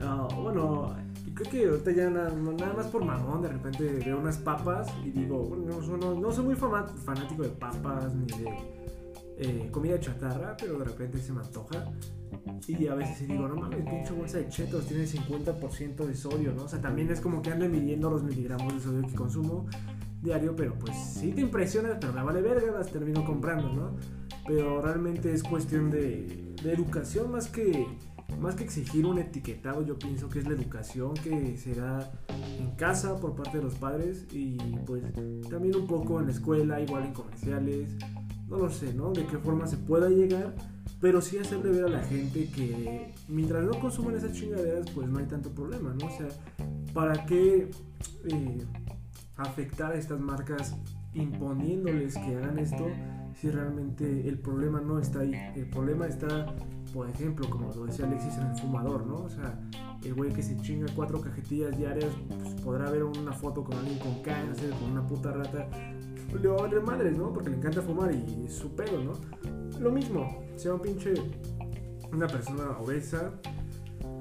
ah, 0.00 0.28
bueno, 0.40 0.94
creo 1.36 1.50
que 1.50 1.68
ahorita 1.68 1.90
ya 1.92 2.10
nada, 2.10 2.32
más 2.74 2.86
por 2.86 3.04
mamón, 3.04 3.42
de 3.42 3.48
repente 3.48 3.84
veo 4.04 4.18
unas 4.18 4.38
papas 4.38 4.88
y 5.04 5.10
digo, 5.10 5.54
no, 5.56 6.32
soy 6.32 6.44
muy 6.46 6.54
fanático 6.54 7.42
de 7.42 7.50
papas 7.50 8.14
ni 8.14 8.26
de 8.26 8.48
eh, 9.38 9.68
comida 9.70 10.00
chatarra, 10.00 10.56
pero 10.58 10.78
de 10.78 10.86
repente 10.86 11.18
se 11.18 11.32
me 11.32 11.40
antoja. 11.40 11.92
Y 12.66 12.86
a 12.86 12.94
veces 12.94 13.28
digo, 13.28 13.46
no 13.46 13.54
mames, 13.54 13.84
pinche 13.84 14.12
bolsa 14.12 14.38
de 14.38 14.48
chetos 14.48 14.86
tiene 14.86 15.04
50% 15.04 15.96
de 16.06 16.14
sodio, 16.14 16.52
¿no? 16.54 16.64
O 16.64 16.68
sea, 16.68 16.80
también 16.80 17.10
es 17.10 17.20
como 17.20 17.42
que 17.42 17.50
ando 17.50 17.68
midiendo 17.68 18.10
los 18.10 18.22
miligramos 18.22 18.74
de 18.74 18.80
sodio 18.80 19.06
que 19.06 19.14
consumo 19.14 19.66
diario, 20.22 20.56
pero 20.56 20.74
pues 20.78 20.96
sí 20.96 21.32
te 21.32 21.42
impresiona, 21.42 21.98
pero 22.00 22.14
me 22.14 22.22
vale 22.22 22.40
verga, 22.40 22.72
las 22.72 22.90
termino 22.90 23.24
comprando, 23.26 23.70
¿no? 23.72 23.96
Pero 24.46 24.80
realmente 24.80 25.32
es 25.34 25.42
cuestión 25.42 25.90
de, 25.90 26.54
de 26.62 26.72
educación 26.72 27.30
más 27.30 27.48
que, 27.48 27.86
más 28.40 28.54
que 28.54 28.64
exigir 28.64 29.06
un 29.06 29.18
etiquetado, 29.18 29.84
yo 29.84 29.98
pienso 29.98 30.28
que 30.28 30.40
es 30.40 30.46
la 30.46 30.54
educación 30.54 31.14
que 31.14 31.56
se 31.56 31.74
da 31.74 32.10
en 32.58 32.70
casa 32.72 33.16
por 33.16 33.34
parte 33.34 33.58
de 33.58 33.64
los 33.64 33.74
padres 33.74 34.26
y 34.32 34.56
pues 34.86 35.02
también 35.48 35.76
un 35.76 35.86
poco 35.86 36.20
en 36.20 36.26
la 36.26 36.32
escuela, 36.32 36.80
igual 36.80 37.04
en 37.04 37.12
comerciales, 37.12 37.96
no 38.48 38.58
lo 38.58 38.70
sé, 38.70 38.94
¿no? 38.94 39.12
De 39.12 39.26
qué 39.26 39.38
forma 39.38 39.66
se 39.66 39.76
pueda 39.76 40.08
llegar, 40.08 40.54
pero 41.00 41.20
sí 41.20 41.38
hacerle 41.38 41.70
ver 41.70 41.84
a 41.84 41.88
la 41.88 42.02
gente 42.02 42.48
que 42.48 43.14
mientras 43.28 43.64
no 43.64 43.78
consuman 43.80 44.16
esas 44.16 44.32
chingaderas, 44.32 44.90
pues 44.90 45.08
no 45.08 45.18
hay 45.18 45.26
tanto 45.26 45.50
problema, 45.50 45.94
¿no? 45.98 46.06
O 46.06 46.10
sea, 46.10 46.28
¿para 46.94 47.26
qué 47.26 47.70
eh, 48.24 48.58
afectar 49.36 49.92
a 49.92 49.96
estas 49.96 50.20
marcas 50.20 50.74
imponiéndoles 51.14 52.14
que 52.14 52.36
hagan 52.36 52.58
esto 52.58 52.86
si 53.40 53.50
realmente 53.50 54.28
el 54.28 54.38
problema 54.38 54.80
no 54.80 54.98
está 54.98 55.20
ahí? 55.20 55.34
El 55.54 55.68
problema 55.68 56.06
está, 56.06 56.46
por 56.96 57.10
ejemplo, 57.10 57.46
como 57.50 57.70
lo 57.74 57.84
decía 57.84 58.06
Alexis, 58.06 58.38
en 58.38 58.46
el 58.46 58.56
fumador, 58.56 59.06
¿no? 59.06 59.24
O 59.24 59.28
sea, 59.28 59.60
el 60.02 60.14
güey 60.14 60.32
que 60.32 60.42
se 60.42 60.56
chinga 60.56 60.86
cuatro 60.96 61.20
cajetillas 61.20 61.76
diarias, 61.76 62.10
pues 62.26 62.54
podrá 62.62 62.90
ver 62.90 63.04
una 63.04 63.34
foto 63.34 63.62
con 63.62 63.76
alguien 63.76 63.98
con 63.98 64.22
cáncer, 64.22 64.70
con 64.70 64.92
una 64.92 65.06
puta 65.06 65.30
rata, 65.30 65.68
le 66.40 66.48
va 66.48 66.56
a 66.56 66.62
valer 66.62 66.80
madres, 66.80 67.18
¿no? 67.18 67.34
Porque 67.34 67.50
le 67.50 67.58
encanta 67.58 67.82
fumar 67.82 68.14
y 68.14 68.46
es 68.46 68.54
su 68.54 68.74
pedo, 68.74 69.04
¿no? 69.04 69.12
Lo 69.78 69.92
mismo, 69.92 70.42
sea 70.56 70.72
un 70.72 70.80
pinche, 70.80 71.12
una 72.10 72.26
persona 72.28 72.78
obesa, 72.78 73.30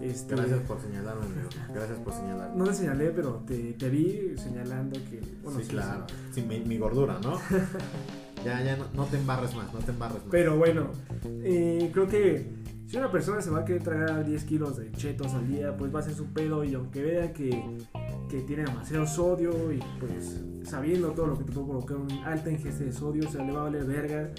este... 0.01 0.35
Gracias 0.35 0.59
por 0.67 0.81
señalarme, 0.81 1.27
amigo. 1.27 1.47
Gracias 1.73 1.97
por 1.99 2.11
señalarme. 2.11 2.57
No 2.57 2.65
te 2.65 2.73
señalé, 2.73 3.11
pero 3.11 3.35
te, 3.47 3.71
te 3.71 3.89
vi 3.89 4.33
señalando 4.37 4.99
que... 5.09 5.21
Bueno, 5.41 5.61
sí, 5.61 5.67
claro. 5.67 6.07
Sí, 6.33 6.41
mi, 6.41 6.59
mi 6.59 6.77
gordura, 6.77 7.19
¿no? 7.23 7.39
ya, 8.43 8.61
ya, 8.61 8.75
no, 8.75 8.85
no 8.93 9.05
te 9.05 9.15
embarres 9.15 9.55
más, 9.55 9.73
no 9.73 9.79
te 9.79 9.91
embarres 9.91 10.17
más. 10.17 10.27
Pero 10.29 10.57
bueno, 10.57 10.89
eh, 11.23 11.89
creo 11.93 12.09
que 12.09 12.64
si 12.95 12.99
una 12.99 13.11
persona 13.11 13.41
se 13.41 13.49
va 13.49 13.59
a 13.59 13.65
querer 13.65 13.83
tragar 13.83 14.23
10 14.23 14.43
kilos 14.45 14.77
de 14.77 14.89
chetos 14.93 15.33
al 15.33 15.45
día, 15.49 15.75
pues 15.75 15.93
va 15.93 15.99
a 15.99 16.01
ser 16.01 16.13
su 16.13 16.27
pedo 16.27 16.63
y 16.63 16.75
aunque 16.75 17.01
vea 17.01 17.33
que, 17.33 17.49
que 18.29 18.39
tiene 18.43 18.63
demasiado 18.63 19.05
sodio 19.05 19.73
y 19.73 19.83
pues 19.99 20.41
sabiendo 20.63 21.11
todo 21.11 21.27
lo 21.27 21.37
que 21.37 21.43
te 21.43 21.51
puede 21.51 21.67
provocar 21.67 21.97
un 21.97 22.09
alta 22.23 22.49
ingesta 22.49 22.85
de 22.85 22.93
sodio, 22.93 23.27
o 23.27 23.29
sea, 23.29 23.43
le 23.43 23.51
va 23.51 23.59
a 23.59 23.63
valer 23.63 23.83
verga 23.83 24.29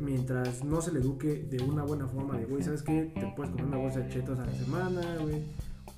mientras 0.00 0.62
no 0.64 0.82
se 0.82 0.92
le 0.92 1.00
eduque 1.00 1.46
de 1.48 1.64
una 1.64 1.82
buena 1.82 2.06
forma 2.06 2.36
de, 2.36 2.44
güey, 2.44 2.62
¿sabes 2.62 2.82
qué? 2.82 3.10
Te 3.14 3.32
puedes 3.34 3.52
comer 3.52 3.64
una 3.64 3.78
bolsa 3.78 4.00
de 4.00 4.10
chetos 4.10 4.38
a 4.38 4.44
la 4.44 4.52
semana, 4.52 5.00
güey. 5.22 5.44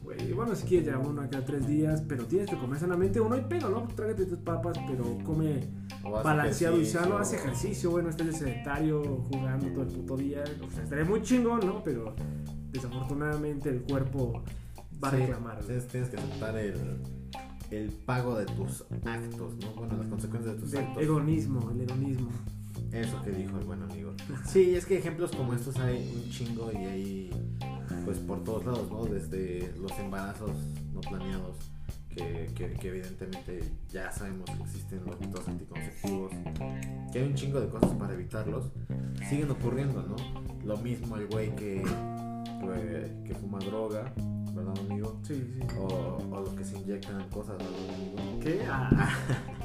Güey, 0.03 0.33
bueno, 0.33 0.55
si 0.55 0.67
quieres 0.67 0.87
ya 0.87 0.99
uno 0.99 1.23
cada 1.31 1.45
tres 1.45 1.67
días, 1.67 2.03
pero 2.09 2.25
tienes 2.25 2.49
que 2.49 2.57
comer 2.57 2.79
sanamente, 2.81 3.21
uno 3.21 3.35
hay 3.35 3.43
pedo, 3.43 3.69
¿no? 3.69 3.87
Trágate 3.89 4.25
tus 4.25 4.39
papas, 4.39 4.79
pero 4.89 5.19
come 5.25 5.61
haz 6.05 6.25
balanceado 6.25 6.81
y 6.81 6.87
sano, 6.87 7.19
hace 7.19 7.37
ejercicio, 7.37 7.91
bueno, 7.91 8.09
estés 8.09 8.27
de 8.29 8.33
sedentario 8.33 9.03
jugando 9.31 9.67
todo 9.69 9.83
el 9.83 9.89
puto 9.89 10.17
día. 10.17 10.43
O 10.67 10.71
sea, 10.71 10.85
estaría 10.85 11.05
muy 11.05 11.23
chingón, 11.23 11.61
¿no? 11.67 11.83
Pero 11.85 12.15
desafortunadamente 12.73 13.69
el 13.69 13.83
cuerpo 13.83 14.43
va 15.03 15.09
a 15.09 15.11
Sí, 15.11 15.17
reclamar. 15.19 15.59
Tienes, 15.65 15.85
que 16.09 16.17
aceptar 16.17 16.57
el, 16.57 17.03
el 17.71 17.89
pago 17.91 18.37
de 18.39 18.47
tus 18.47 18.83
actos, 19.05 19.55
¿no? 19.57 19.75
Bueno, 19.77 19.97
las 19.99 20.07
consecuencias 20.07 20.57
de 20.57 20.61
tus 20.63 20.75
actos. 20.75 21.03
hedonismo, 21.03 21.71
el 21.73 21.83
hedonismo. 21.83 22.31
Eso 22.93 23.23
que 23.23 23.31
dijo 23.31 23.59
el 23.59 23.65
buen 23.65 23.83
amigo. 23.83 24.13
Sí, 24.47 24.75
es 24.75 24.85
que 24.85 24.99
ejemplos 24.99 25.31
como 25.33 25.55
estos 25.55 25.77
hay 25.79 26.13
un 26.25 26.31
chingo 26.31 26.71
y 26.73 26.77
hay 26.77 27.31
pues 28.05 28.19
por 28.19 28.43
todos 28.45 28.65
lados, 28.65 28.91
¿no? 28.91 29.05
Desde 29.05 29.73
los 29.79 29.97
embarazos 29.99 30.51
no 30.93 31.01
planeados, 31.01 31.57
que, 32.09 32.51
que, 32.55 32.73
que 32.73 32.89
evidentemente 32.89 33.63
ya 33.89 34.11
sabemos 34.11 34.51
que 34.51 34.63
existen 34.63 35.05
los 35.07 35.21
métodos 35.21 35.49
anticonceptivos, 35.49 36.33
que 37.13 37.19
hay 37.19 37.27
un 37.27 37.35
chingo 37.35 37.61
de 37.61 37.69
cosas 37.69 37.91
para 37.93 38.15
evitarlos, 38.15 38.71
siguen 39.29 39.51
ocurriendo, 39.51 40.03
¿no? 40.03 40.17
Lo 40.65 40.77
mismo 40.79 41.17
el 41.17 41.27
güey 41.27 41.55
que, 41.55 41.83
que, 41.85 43.23
que 43.25 43.35
fuma 43.35 43.59
droga, 43.59 44.13
¿verdad, 44.55 44.75
amigo? 44.81 45.21
Sí, 45.23 45.35
sí. 45.35 45.67
O, 45.79 46.19
o 46.31 46.41
los 46.41 46.55
que 46.55 46.65
se 46.65 46.79
inyectan 46.79 47.29
cosas, 47.31 47.59
¿verdad, 47.59 47.95
amigo? 47.95 48.41
¿Qué? 48.41 48.61
Ah, 48.69 49.11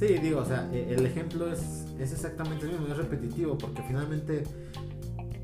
Sí, 0.00 0.06
digo, 0.14 0.40
o 0.40 0.46
sea, 0.46 0.66
e- 0.72 0.94
el 0.94 1.04
ejemplo 1.04 1.52
es, 1.52 1.84
es 1.98 2.12
exactamente 2.12 2.64
el 2.64 2.72
mismo, 2.72 2.86
es 2.86 2.96
repetitivo, 2.96 3.58
porque 3.58 3.82
finalmente 3.82 4.44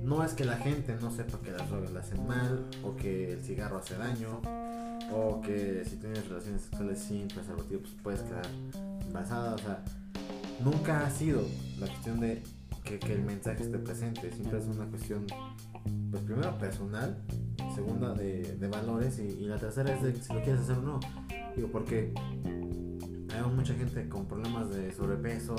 no 0.03 0.25
es 0.25 0.33
que 0.33 0.47
la 0.47 0.57
gente 0.57 0.97
no 0.99 1.11
sepa 1.11 1.39
que 1.43 1.51
las 1.51 1.69
drogas 1.69 1.93
le 1.93 1.99
hacen 1.99 2.27
mal, 2.27 2.65
o 2.83 2.97
que 2.97 3.35
el 3.35 3.45
cigarro 3.45 3.77
hace 3.77 3.99
daño, 3.99 4.41
o 5.13 5.43
que 5.43 5.85
si 5.85 5.97
tienes 5.97 6.27
relaciones 6.27 6.63
sexuales 6.63 6.99
sin 7.01 7.29
preservativo, 7.29 7.83
pues 7.83 7.95
puedes 8.03 8.21
quedar 8.23 8.47
embarazada, 9.07 9.57
o 9.57 9.59
sea, 9.59 9.85
nunca 10.65 11.05
ha 11.07 11.11
sido 11.11 11.43
la 11.79 11.87
cuestión 11.87 12.19
de 12.21 12.43
que, 12.83 12.99
que 12.99 13.13
el 13.13 13.25
mensaje 13.25 13.63
esté 13.63 13.79
presente, 13.79 14.33
siempre 14.33 14.59
es 14.59 14.65
una 14.65 14.87
cuestión, 14.87 15.27
pues 16.11 16.23
primero 16.23 16.57
personal, 16.57 17.19
segunda 17.75 18.15
de, 18.15 18.57
de 18.57 18.69
valores, 18.69 19.19
y, 19.19 19.25
y 19.25 19.45
la 19.49 19.59
tercera 19.59 19.93
es 19.95 20.03
de 20.03 20.15
si 20.15 20.33
lo 20.33 20.43
quieres 20.43 20.63
hacer 20.63 20.79
o 20.79 20.83
no. 20.83 21.01
Digo, 21.55 21.69
porque 21.69 22.15
hay 23.45 23.51
mucha 23.55 23.75
gente 23.75 24.09
con 24.09 24.27
problemas 24.27 24.71
de 24.71 24.93
sobrepeso, 24.93 25.57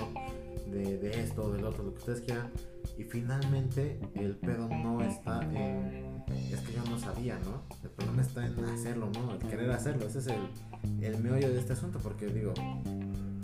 de, 0.68 0.98
de 0.98 1.24
esto, 1.24 1.52
del 1.54 1.66
otro, 1.66 1.84
lo 1.84 1.94
que 1.94 2.00
ustedes 2.00 2.22
quieran. 2.22 2.52
Y 2.98 3.04
finalmente 3.04 4.00
el 4.16 4.36
pedo 4.38 4.68
no 4.68 5.02
está 5.02 5.42
en... 5.44 6.24
Es 6.52 6.60
que 6.62 6.74
yo 6.74 6.84
no 6.90 6.98
sabía, 6.98 7.40
¿no? 7.40 7.64
El 7.84 7.90
problema 7.92 8.22
está 8.22 8.46
en 8.46 8.66
hacerlo, 8.66 9.10
¿no? 9.14 9.34
El 9.34 9.40
querer 9.40 9.72
hacerlo. 9.72 10.08
Ese 10.08 10.20
es 10.20 10.28
el, 10.28 11.04
el 11.04 11.18
meollo 11.22 11.50
de 11.50 11.60
este 11.60 11.74
asunto. 11.74 12.00
Porque 12.00 12.28
digo, 12.28 12.54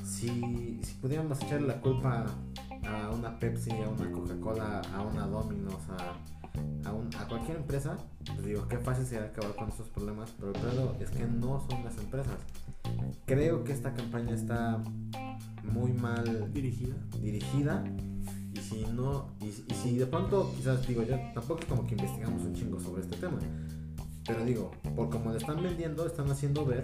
si, 0.04 0.80
si 0.84 0.94
pudiéramos 0.96 1.42
echarle 1.42 1.68
la 1.68 1.80
culpa 1.80 2.26
a 2.86 3.10
una 3.12 3.40
Pepsi, 3.40 3.72
a 3.72 3.90
una 3.90 4.12
Coca-Cola, 4.12 4.82
a 4.94 5.02
una 5.02 5.28
Domino's, 5.28 5.88
a, 5.90 6.18
a, 6.86 6.92
un- 6.92 7.14
a 7.16 7.28
cualquier 7.28 7.58
empresa, 7.58 7.98
pues 8.26 8.46
digo, 8.46 8.68
qué 8.68 8.78
fácil 8.78 9.06
sería 9.06 9.26
acabar 9.28 9.56
con 9.56 9.70
estos 9.70 9.88
problemas. 9.90 10.32
Pero 10.38 10.50
el 10.54 10.60
pedo 10.62 10.96
es 11.00 11.10
que 11.10 11.26
no 11.26 11.66
son 11.70 11.84
las 11.84 11.98
empresas. 11.98 12.36
Creo 13.26 13.64
que 13.64 13.72
esta 13.74 13.94
campaña 13.94 14.34
está 14.34 14.82
muy 15.64 15.94
mal 15.94 16.52
dirigida. 16.54 16.96
dirigida 17.22 17.84
y 18.54 18.60
si 18.60 18.86
no 18.94 19.28
y, 19.42 19.46
y 19.48 19.76
si 19.82 19.98
de 19.98 20.06
pronto 20.06 20.52
quizás 20.58 20.86
digo 20.88 21.04
yo 21.04 21.16
tampoco 21.34 21.62
es 21.62 21.66
como 21.66 21.88
que 21.88 21.96
investigamos 21.96 22.42
un 22.44 22.54
chingo 22.54 22.80
sobre 22.80 23.02
este 23.02 23.18
tema 23.18 23.40
pero 24.26 24.46
digo 24.46 24.72
por 24.96 25.10
como 25.10 25.32
le 25.32 25.38
están 25.38 25.62
vendiendo 25.64 26.06
están 26.06 26.30
haciendo 26.30 26.64
ver 26.66 26.84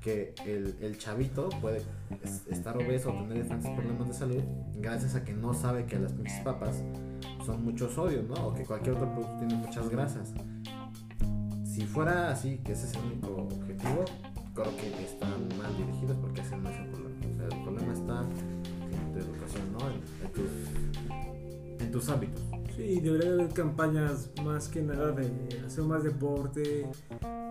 que 0.00 0.34
el, 0.46 0.76
el 0.80 0.98
chavito 0.98 1.48
puede 1.60 1.82
es- 2.22 2.46
estar 2.48 2.76
obeso 2.76 3.10
o 3.12 3.24
tener 3.26 3.46
tantos 3.48 3.70
problemas 3.70 4.08
de 4.08 4.14
salud 4.14 4.42
gracias 4.78 5.14
a 5.14 5.24
que 5.24 5.32
no 5.32 5.52
sabe 5.54 5.84
que 5.86 5.98
las 5.98 6.12
pinches 6.12 6.40
papas 6.40 6.82
son 7.44 7.64
mucho 7.64 7.88
sodio 7.90 8.22
no 8.22 8.48
o 8.48 8.54
que 8.54 8.64
cualquier 8.64 8.96
otro 8.96 9.12
producto 9.12 9.36
tiene 9.38 9.54
muchas 9.56 9.88
grasas 9.90 10.32
si 11.64 11.82
fuera 11.86 12.30
así 12.30 12.58
que 12.64 12.72
ese 12.72 12.86
es 12.86 12.94
el 12.94 13.00
único 13.12 13.28
objetivo 13.42 14.04
creo 14.54 14.76
que 14.76 15.04
están 15.04 15.48
mal 15.58 15.76
dirigidos 15.76 16.16
porque 16.20 16.40
ese 16.40 16.56
no 16.56 16.68
es 16.70 16.76
el 16.78 16.86
problema 16.86 17.16
o 17.32 17.36
sea 17.36 17.46
el 17.58 17.64
problema 17.64 17.92
está 17.92 18.22
en 18.22 19.12
tu 19.12 19.18
educación, 19.18 19.72
¿no? 19.72 19.78
En, 19.88 20.26
en 20.26 20.32
tus, 20.32 21.80
en 21.82 21.90
tus 21.92 22.08
hábitos. 22.08 22.42
Sí, 22.86 23.00
debería 23.00 23.32
haber 23.32 23.48
campañas 23.48 24.30
más 24.44 24.68
que 24.68 24.82
nada 24.82 25.12
de 25.12 25.30
hacer 25.66 25.84
más 25.84 26.02
deporte 26.04 26.86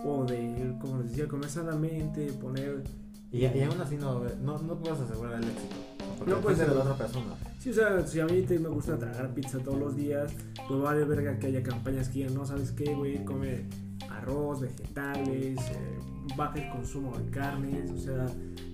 o 0.06 0.26
de, 0.26 0.76
como 0.82 0.98
les 1.02 1.12
decía, 1.12 1.28
comer 1.28 1.50
sanamente, 1.50 2.32
poner... 2.34 2.84
Y, 3.32 3.46
y 3.46 3.62
aún 3.64 3.80
así 3.80 3.96
no, 3.96 4.24
no, 4.42 4.58
no 4.60 4.80
puedes 4.80 5.00
asegurar 5.00 5.36
el 5.36 5.44
éxito. 5.50 5.76
Porque 6.18 6.32
No 6.32 6.42
puede 6.42 6.56
de 6.56 6.62
la 6.64 6.68
asegurar. 6.72 6.94
otra 6.94 7.06
persona. 7.06 7.36
Sí, 7.60 7.70
o 7.70 7.74
sea, 7.74 8.08
si 8.08 8.20
a 8.20 8.26
mí 8.26 8.42
te 8.42 8.58
me 8.58 8.70
gusta 8.70 8.98
tragar 8.98 9.34
pizza 9.36 9.60
todos 9.60 9.78
los 9.78 9.96
días, 9.96 10.32
pues 10.68 10.82
vale 10.82 11.04
verga 11.06 11.38
que 11.38 11.48
haya 11.48 11.62
campañas 11.62 12.10
que 12.10 12.20
digan, 12.20 12.34
no, 12.34 12.46
¿sabes 12.46 12.72
qué, 12.72 12.96
güey? 12.96 13.24
Come 13.26 13.66
arroz, 14.10 14.62
vegetales, 14.62 15.60
eh, 15.60 16.00
baja 16.36 16.60
el 16.60 16.72
consumo 16.72 17.18
de 17.18 17.30
carnes, 17.30 17.92
o 17.92 17.98
sea, 17.98 18.28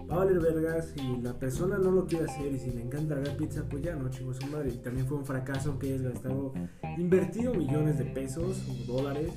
va 0.10 0.16
a 0.16 0.18
valer 0.20 0.40
verga 0.40 0.82
si 0.82 1.18
la 1.22 1.34
persona 1.38 1.78
no 1.78 1.92
lo 1.92 2.06
quiere 2.06 2.26
hacer 2.26 2.52
y 2.52 2.60
si 2.60 2.72
le 2.72 2.82
encanta 2.84 3.16
tragar 3.16 3.38
pizza, 3.38 3.64
pues 3.70 3.84
ya 3.84 3.96
no, 3.96 4.10
chingo 4.10 4.34
su 4.34 4.48
madre. 4.48 4.72
También 4.72 5.08
fue 5.08 5.18
un 5.18 5.26
fracaso 5.26 5.80
que 5.80 5.94
hayas 5.94 6.02
gastado, 6.02 6.54
invertido 6.98 7.54
millones 7.54 7.98
de 7.98 8.06
pesos 8.06 8.64
o 8.70 8.94
dólares 8.94 9.32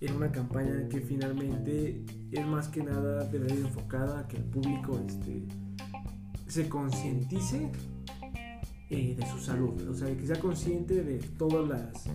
en 0.00 0.16
una 0.16 0.32
campaña 0.32 0.88
que 0.88 1.00
finalmente 1.00 2.04
es 2.32 2.46
más 2.46 2.68
que 2.68 2.82
nada 2.82 3.24
debería 3.24 3.58
ir 3.58 3.66
enfocada 3.66 4.20
a 4.20 4.28
que 4.28 4.38
el 4.38 4.44
público 4.44 4.98
este, 5.06 5.46
se 6.46 6.68
concientice 6.68 7.70
eh, 8.88 9.14
de 9.16 9.26
su 9.26 9.38
salud, 9.38 9.88
o 9.88 9.94
sea, 9.94 10.16
que 10.16 10.26
sea 10.26 10.40
consciente 10.40 11.04
de 11.04 11.18
todas 11.18 11.68
las 11.68 12.06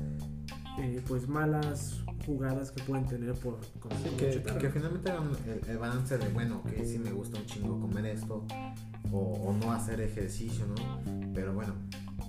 eh, 0.79 1.01
pues 1.07 1.27
malas 1.27 2.03
jugadas 2.25 2.71
que 2.71 2.83
pueden 2.83 3.05
tener 3.05 3.33
por 3.35 3.59
comer 3.79 3.97
Sí, 3.99 4.09
que, 4.17 4.31
chatarra. 4.33 4.59
que 4.59 4.69
finalmente 4.69 5.11
hagan 5.11 5.29
el, 5.47 5.69
el 5.69 5.77
balance 5.77 6.17
de, 6.17 6.27
bueno, 6.29 6.63
que 6.63 6.85
sí 6.85 6.97
me 6.99 7.11
gusta 7.11 7.37
un 7.39 7.45
chingo 7.45 7.79
comer 7.79 8.05
esto, 8.07 8.45
o, 9.11 9.17
o 9.19 9.53
no 9.53 9.71
hacer 9.71 10.01
ejercicio, 10.01 10.65
¿no? 10.67 11.01
Pero 11.33 11.53
bueno, 11.53 11.73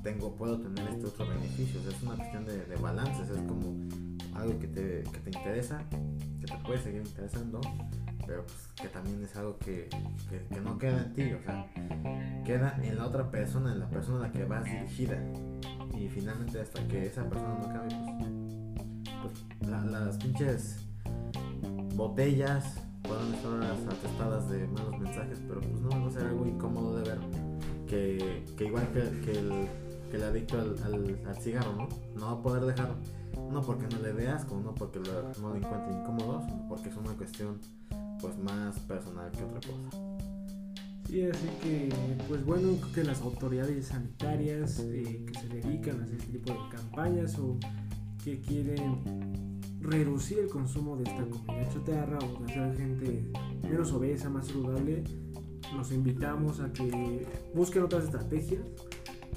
tengo, 0.02 0.34
puedo 0.36 0.60
tener 0.60 0.86
este 0.88 1.06
otro 1.06 1.26
beneficio, 1.28 1.80
o 1.80 1.82
sea, 1.84 1.92
es 1.96 2.02
una 2.02 2.16
cuestión 2.16 2.44
de, 2.44 2.64
de 2.64 2.76
balances, 2.76 3.28
es 3.30 3.42
como 3.42 3.74
algo 4.34 4.58
que 4.58 4.66
te, 4.68 5.02
que 5.10 5.18
te 5.30 5.38
interesa, 5.38 5.82
que 6.40 6.46
te 6.46 6.56
puede 6.64 6.78
seguir 6.82 7.02
interesando, 7.06 7.60
pero 8.26 8.44
pues 8.44 8.68
que 8.80 8.88
también 8.88 9.22
es 9.24 9.34
algo 9.36 9.56
que, 9.58 9.88
que, 10.28 10.54
que 10.54 10.60
no 10.60 10.78
queda 10.78 11.02
en 11.04 11.14
ti, 11.14 11.32
o 11.32 11.40
sea, 11.42 11.66
queda 12.44 12.78
en 12.82 12.96
la 12.96 13.06
otra 13.06 13.30
persona, 13.30 13.72
en 13.72 13.78
la 13.80 13.88
persona 13.88 14.18
a 14.18 14.28
la 14.28 14.32
que 14.32 14.44
vas 14.44 14.64
dirigida. 14.64 15.16
Y 15.96 16.08
finalmente 16.08 16.60
hasta 16.60 16.86
que 16.88 17.06
esa 17.06 17.24
persona 17.28 17.54
no 17.58 17.68
cambie, 17.72 17.96
pues, 18.04 18.15
pues 19.28 19.70
la- 19.70 19.84
las 19.84 20.16
pinches 20.18 20.76
botellas 21.94 22.80
pueden 23.02 23.34
estar 23.34 23.62
atestadas 23.92 24.48
de 24.50 24.66
malos 24.68 24.98
mensajes, 24.98 25.40
pero 25.46 25.60
pues 25.60 25.80
no 25.80 25.88
va 25.90 26.06
a 26.08 26.10
ser 26.10 26.24
algo 26.26 26.46
incómodo 26.46 26.96
de 26.98 27.04
ver 27.10 27.18
que, 27.86 28.64
igual 28.64 28.88
que, 28.92 29.00
que 29.24 29.38
el, 29.38 29.68
que 30.10 30.16
el 30.16 30.22
adicto 30.24 30.58
al, 30.60 30.76
al- 31.26 31.36
cigarro, 31.40 31.88
¿no? 32.16 32.26
Va 32.26 32.32
a 32.32 32.42
poder 32.42 32.64
dejar, 32.64 32.94
no 33.52 33.62
porque 33.62 33.86
no 33.94 34.02
le 34.02 34.12
dé 34.12 34.28
asco, 34.28 34.60
no 34.62 34.74
porque 34.74 34.98
no 34.98 35.50
lo 35.50 35.56
encuentre 35.56 35.92
incómodo, 36.00 36.42
sino 36.44 36.68
porque 36.68 36.88
es 36.88 36.96
una 36.96 37.12
cuestión 37.12 37.60
pues 38.20 38.36
más 38.38 38.78
personal 38.80 39.30
que 39.30 39.44
otra 39.44 39.60
cosa. 39.60 39.98
Sí, 41.08 41.22
así 41.22 41.48
que, 41.62 41.88
pues 42.26 42.44
bueno, 42.44 42.70
creo 42.80 42.92
que 42.92 43.04
las 43.04 43.20
autoridades 43.20 43.86
sanitarias 43.86 44.80
eh, 44.80 45.24
que 45.24 45.38
se 45.38 45.46
dedican 45.48 46.00
a 46.00 46.04
hacer 46.04 46.16
este 46.16 46.32
tipo 46.32 46.52
de 46.52 46.58
campañas 46.76 47.38
o 47.38 47.56
que 48.26 48.40
quieren 48.40 49.60
reducir 49.80 50.40
el 50.40 50.48
consumo 50.48 50.96
de 50.96 51.04
esta 51.04 51.24
comida 51.26 51.68
chatarra 51.68 52.18
o 52.18 52.44
de 52.44 52.52
hacer 52.52 52.76
gente 52.76 53.30
menos 53.62 53.92
obesa, 53.92 54.28
más 54.28 54.48
saludable, 54.48 55.04
los 55.76 55.92
invitamos 55.92 56.58
a 56.58 56.72
que 56.72 57.24
busquen 57.54 57.84
otras 57.84 58.02
estrategias. 58.02 58.62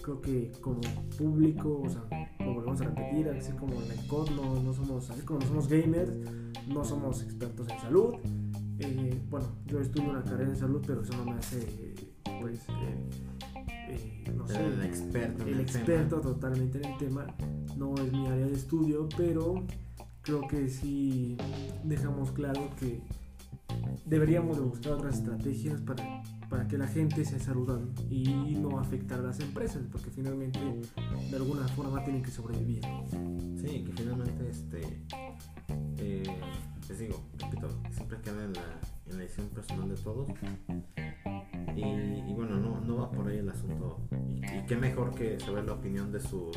Creo 0.01 0.19
que 0.21 0.51
como 0.59 0.81
público, 1.19 1.83
o 1.85 1.87
sea, 1.89 2.01
como 2.39 2.55
volvemos 2.55 2.81
a 2.81 2.85
repetir, 2.85 3.29
así 3.29 3.51
como 3.51 3.79
en 3.79 3.91
el 3.91 4.07
COD 4.07 4.31
no, 4.31 4.73
somos, 4.73 5.07
así 5.11 5.21
como 5.21 5.39
no 5.39 5.45
somos 5.45 5.67
gamers, 5.67 6.11
no 6.67 6.83
somos 6.83 7.21
expertos 7.21 7.69
en 7.69 7.79
salud. 7.79 8.15
Eh, 8.79 9.21
bueno, 9.29 9.49
yo 9.67 9.81
estudio 9.81 10.09
una 10.09 10.23
carrera 10.23 10.49
en 10.49 10.57
salud, 10.57 10.81
pero 10.87 11.03
eso 11.03 11.15
no 11.15 11.25
me 11.25 11.37
hace, 11.37 11.93
pues, 12.41 12.61
eh, 13.89 14.23
no 14.35 14.47
sé, 14.47 14.65
el 14.65 14.83
experto 14.83 15.43
el 15.43 15.49
tema. 15.49 15.61
experto 15.61 16.21
totalmente 16.21 16.77
en 16.77 16.85
el 16.85 16.97
tema. 16.97 17.27
No 17.77 17.95
es 17.95 18.11
mi 18.11 18.27
área 18.27 18.45
de 18.45 18.53
estudio, 18.53 19.07
pero 19.17 19.63
creo 20.21 20.47
que 20.47 20.69
sí 20.69 21.37
dejamos 21.83 22.31
claro 22.31 22.69
que 22.79 23.01
deberíamos 24.05 24.57
de 24.57 24.63
buscar 24.63 24.93
otras 24.93 25.17
estrategias 25.17 25.81
para, 25.81 26.23
para 26.49 26.67
que 26.67 26.77
la 26.77 26.87
gente 26.87 27.23
sea 27.25 27.39
saludable 27.39 27.87
y 28.09 28.55
no 28.55 28.79
afectar 28.79 29.19
a 29.19 29.23
las 29.23 29.39
empresas, 29.39 29.83
porque 29.91 30.09
finalmente 30.09 30.59
de 30.59 31.35
alguna 31.35 31.67
forma 31.69 32.03
tienen 32.03 32.23
que 32.23 32.31
sobrevivir. 32.31 32.81
Sí, 33.61 33.83
que 33.83 33.93
finalmente, 33.95 34.49
este, 34.49 34.81
eh, 35.97 36.23
les 36.87 36.99
digo, 36.99 37.21
repito, 37.37 37.69
siempre 37.91 38.17
queda 38.21 38.43
en 38.43 38.53
la, 38.53 38.79
en 39.10 39.18
la 39.18 39.24
decisión 39.24 39.47
personal 39.49 39.89
de 39.89 39.95
todos. 39.95 40.30
Y, 41.76 42.34
bueno, 42.34 42.57
no, 42.57 42.82
no 42.82 42.97
va 42.97 43.12
por 43.12 43.28
ahí 43.28 43.38
el 43.38 43.49
asunto. 43.49 43.99
Y, 44.12 44.45
y 44.45 44.66
qué 44.68 44.76
mejor 44.76 45.14
que 45.16 45.39
saber 45.39 45.66
la 45.66 45.74
opinión 45.74 46.12
de 46.12 46.20
sus 46.20 46.51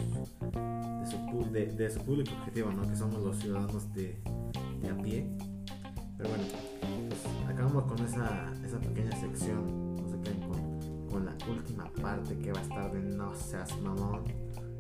de 1.02 1.06
su, 1.06 1.76
de 1.76 1.90
su 1.90 2.00
público 2.00 2.32
objetivo, 2.34 2.72
¿no? 2.72 2.82
Que 2.82 2.96
somos 2.96 3.22
los 3.22 3.36
ciudadanos 3.38 3.92
de, 3.94 4.18
de 4.80 4.88
a 4.88 4.96
pie. 4.96 5.26
Pero 6.16 6.30
bueno, 6.30 6.44
pues 7.08 7.20
acabamos 7.48 7.84
con 7.84 7.98
esa, 8.04 8.52
esa 8.64 8.78
pequeña 8.78 9.12
sección. 9.12 9.96
No 9.96 10.08
se 10.08 10.20
queden 10.20 10.40
con, 10.48 11.08
con 11.08 11.24
la 11.24 11.36
última 11.48 11.84
parte 12.00 12.38
que 12.38 12.52
va 12.52 12.60
a 12.60 12.62
estar 12.62 12.92
de 12.92 13.00
no 13.00 13.34
seas 13.34 13.80
mamón. 13.80 14.24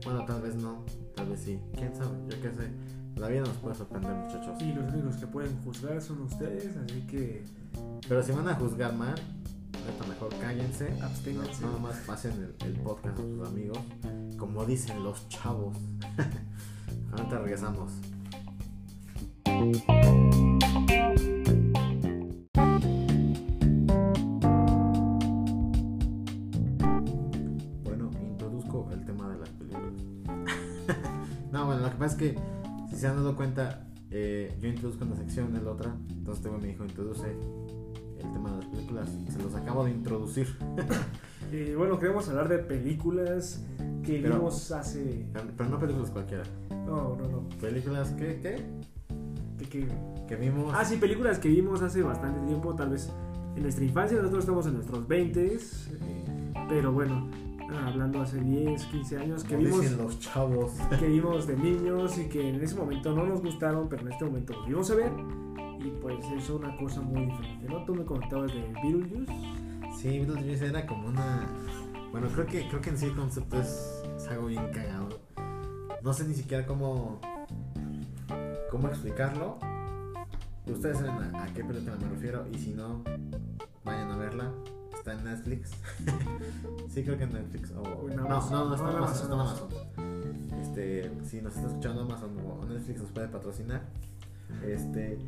Bueno, 0.04 0.24
tal 0.24 0.42
vez 0.42 0.56
no, 0.56 0.84
tal 1.14 1.28
vez 1.28 1.40
sí. 1.40 1.58
¿Quién 1.74 1.94
sabe? 1.94 2.16
Yo 2.28 2.40
qué 2.40 2.50
sé. 2.50 2.70
La 3.16 3.28
vida 3.28 3.40
nos 3.42 3.56
puede 3.58 3.74
sorprender, 3.76 4.12
muchachos. 4.14 4.60
Y 4.62 4.72
los 4.72 4.92
únicos 4.92 5.16
que 5.16 5.26
pueden 5.26 5.56
juzgar 5.62 6.00
son 6.00 6.22
ustedes, 6.22 6.76
así 6.76 7.02
que 7.06 7.44
Pero 8.08 8.22
si 8.22 8.32
van 8.32 8.48
a 8.48 8.54
juzgar 8.54 8.94
mal, 8.94 9.14
neta, 9.86 10.06
mejor 10.08 10.30
cállense. 10.40 10.88
absténganse. 11.00 11.62
No, 11.62 11.68
nada 11.68 11.80
más 11.80 11.96
pasen 12.06 12.32
el, 12.32 12.66
el 12.68 12.74
podcast 12.80 13.18
a 13.18 13.22
sus 13.22 13.46
amigos. 13.48 13.78
Como 14.36 14.64
dicen 14.64 15.02
los 15.04 15.28
chavos. 15.28 15.76
Ahorita 17.12 17.38
regresamos. 17.38 17.92
Bueno, 27.84 28.10
introduzco 28.22 28.88
el 28.92 29.04
tema 29.04 29.28
de 29.28 29.38
las 29.38 29.48
películas. 29.50 29.92
no, 31.52 31.66
bueno, 31.66 31.82
lo 31.82 31.90
que 31.90 31.96
pasa 31.96 32.06
es 32.06 32.14
que, 32.14 32.38
se 33.02 33.08
han 33.08 33.16
dado 33.16 33.36
cuenta, 33.36 33.86
eh, 34.10 34.56
yo 34.60 34.68
introduzco 34.68 35.04
una 35.04 35.16
sección, 35.16 35.54
el 35.56 35.66
otra. 35.66 35.94
Entonces, 36.10 36.46
güey 36.46 36.60
me 36.60 36.68
dijo, 36.68 36.84
introduce 36.84 37.26
el 37.30 38.32
tema 38.32 38.50
de 38.50 38.56
las 38.58 38.66
películas. 38.66 39.10
Se 39.28 39.42
los 39.42 39.54
acabo 39.54 39.84
de 39.84 39.90
introducir. 39.90 40.46
Y 41.52 41.74
bueno, 41.74 41.98
queremos 41.98 42.28
hablar 42.28 42.48
de 42.48 42.58
películas 42.58 43.64
que 44.04 44.20
Pero- 44.20 44.36
vimos 44.36 44.70
hace. 44.72 45.26
Pero, 45.32 45.68
no 45.68 45.78
películas 45.78 46.10
cualquiera. 46.10 46.44
No, 46.70 47.16
no, 47.16 47.28
no. 47.28 47.48
Películas 47.60 48.10
que, 48.12 48.40
que, 48.40 48.64
Que- 49.58 49.68
que- 49.68 49.88
que 50.28 50.36
vimos. 50.36 50.72
Ah, 50.76 50.84
sí, 50.84 50.96
películas 50.96 51.38
que 51.38 51.48
vimos 51.48 51.82
hace 51.82 52.02
bastante 52.02 52.40
tiempo, 52.46 52.74
tal 52.74 52.90
vez 52.90 53.10
en 53.56 53.62
nuestra 53.62 53.84
infancia. 53.84 54.16
Nosotros 54.18 54.44
estamos 54.44 54.66
en 54.66 54.74
nuestros 54.74 55.06
20 55.06 55.58
pero 56.68 56.92
bueno, 56.92 57.28
hablando 57.76 58.20
hace 58.20 58.40
10, 58.40 58.84
15 58.86 59.18
años, 59.18 59.44
que 59.44 59.56
vimos, 59.56 59.90
los 59.92 60.18
chavos. 60.18 60.72
que 60.98 61.06
vimos 61.06 61.46
de 61.46 61.56
niños 61.56 62.18
y 62.18 62.28
que 62.28 62.48
en 62.48 62.62
ese 62.62 62.74
momento 62.74 63.14
no 63.14 63.24
nos 63.24 63.42
gustaron, 63.42 63.88
pero 63.88 64.02
en 64.02 64.12
este 64.12 64.24
momento 64.24 64.54
los 64.54 64.66
vimos 64.66 64.90
a 64.90 64.94
ver. 64.94 65.12
Y 65.84 65.90
pues 66.00 66.24
es 66.36 66.48
una 66.50 66.76
cosa 66.76 67.00
muy 67.00 67.26
diferente, 67.26 67.68
¿no? 67.68 67.84
Tú 67.84 67.94
me 67.94 68.04
comentabas 68.04 68.52
de 68.52 68.60
Beetlejuice. 68.82 69.32
Sí, 69.96 70.18
Beetlejuice 70.20 70.66
era 70.66 70.86
como 70.86 71.08
una. 71.08 71.46
Bueno, 72.10 72.28
creo 72.28 72.46
que, 72.46 72.68
creo 72.68 72.80
que 72.80 72.90
en 72.90 72.98
sí 72.98 73.06
el 73.06 73.16
concepto 73.16 73.60
es, 73.60 74.02
es 74.16 74.28
algo 74.28 74.46
bien 74.46 74.70
cagado. 74.72 75.08
No 76.02 76.12
sé 76.12 76.24
ni 76.24 76.34
siquiera 76.34 76.66
cómo. 76.66 77.20
cómo 78.70 78.88
explicarlo. 78.88 79.58
Ustedes 80.66 80.98
saben 80.98 81.34
a, 81.34 81.44
a 81.44 81.46
qué 81.52 81.64
película 81.64 81.96
me 81.96 82.08
refiero 82.08 82.46
y 82.52 82.58
si 82.58 82.72
no, 82.72 83.02
vayan 83.84 84.10
a 84.10 84.16
verla. 84.16 84.52
Está 85.02 85.14
en 85.14 85.24
Netflix. 85.24 85.72
sí, 86.94 87.02
creo 87.02 87.18
que 87.18 87.24
en 87.24 87.32
Netflix. 87.32 87.72
O, 87.72 88.08
no, 88.08 88.24
Amazon. 88.24 88.52
no, 88.52 88.68
no, 88.68 88.74
está 88.76 88.88
en 88.88 88.96
Amazon. 88.98 89.32
Amazon. 89.32 89.68
está 89.72 90.00
en 90.00 90.12
Amazon. 90.12 90.60
Este, 90.60 91.12
si 91.24 91.42
nos 91.42 91.56
está 91.56 91.66
escuchando 91.66 92.02
Amazon 92.02 92.38
o 92.38 92.64
Netflix 92.66 93.00
nos 93.00 93.10
puede 93.10 93.26
patrocinar. 93.26 93.82
Este, 94.64 95.18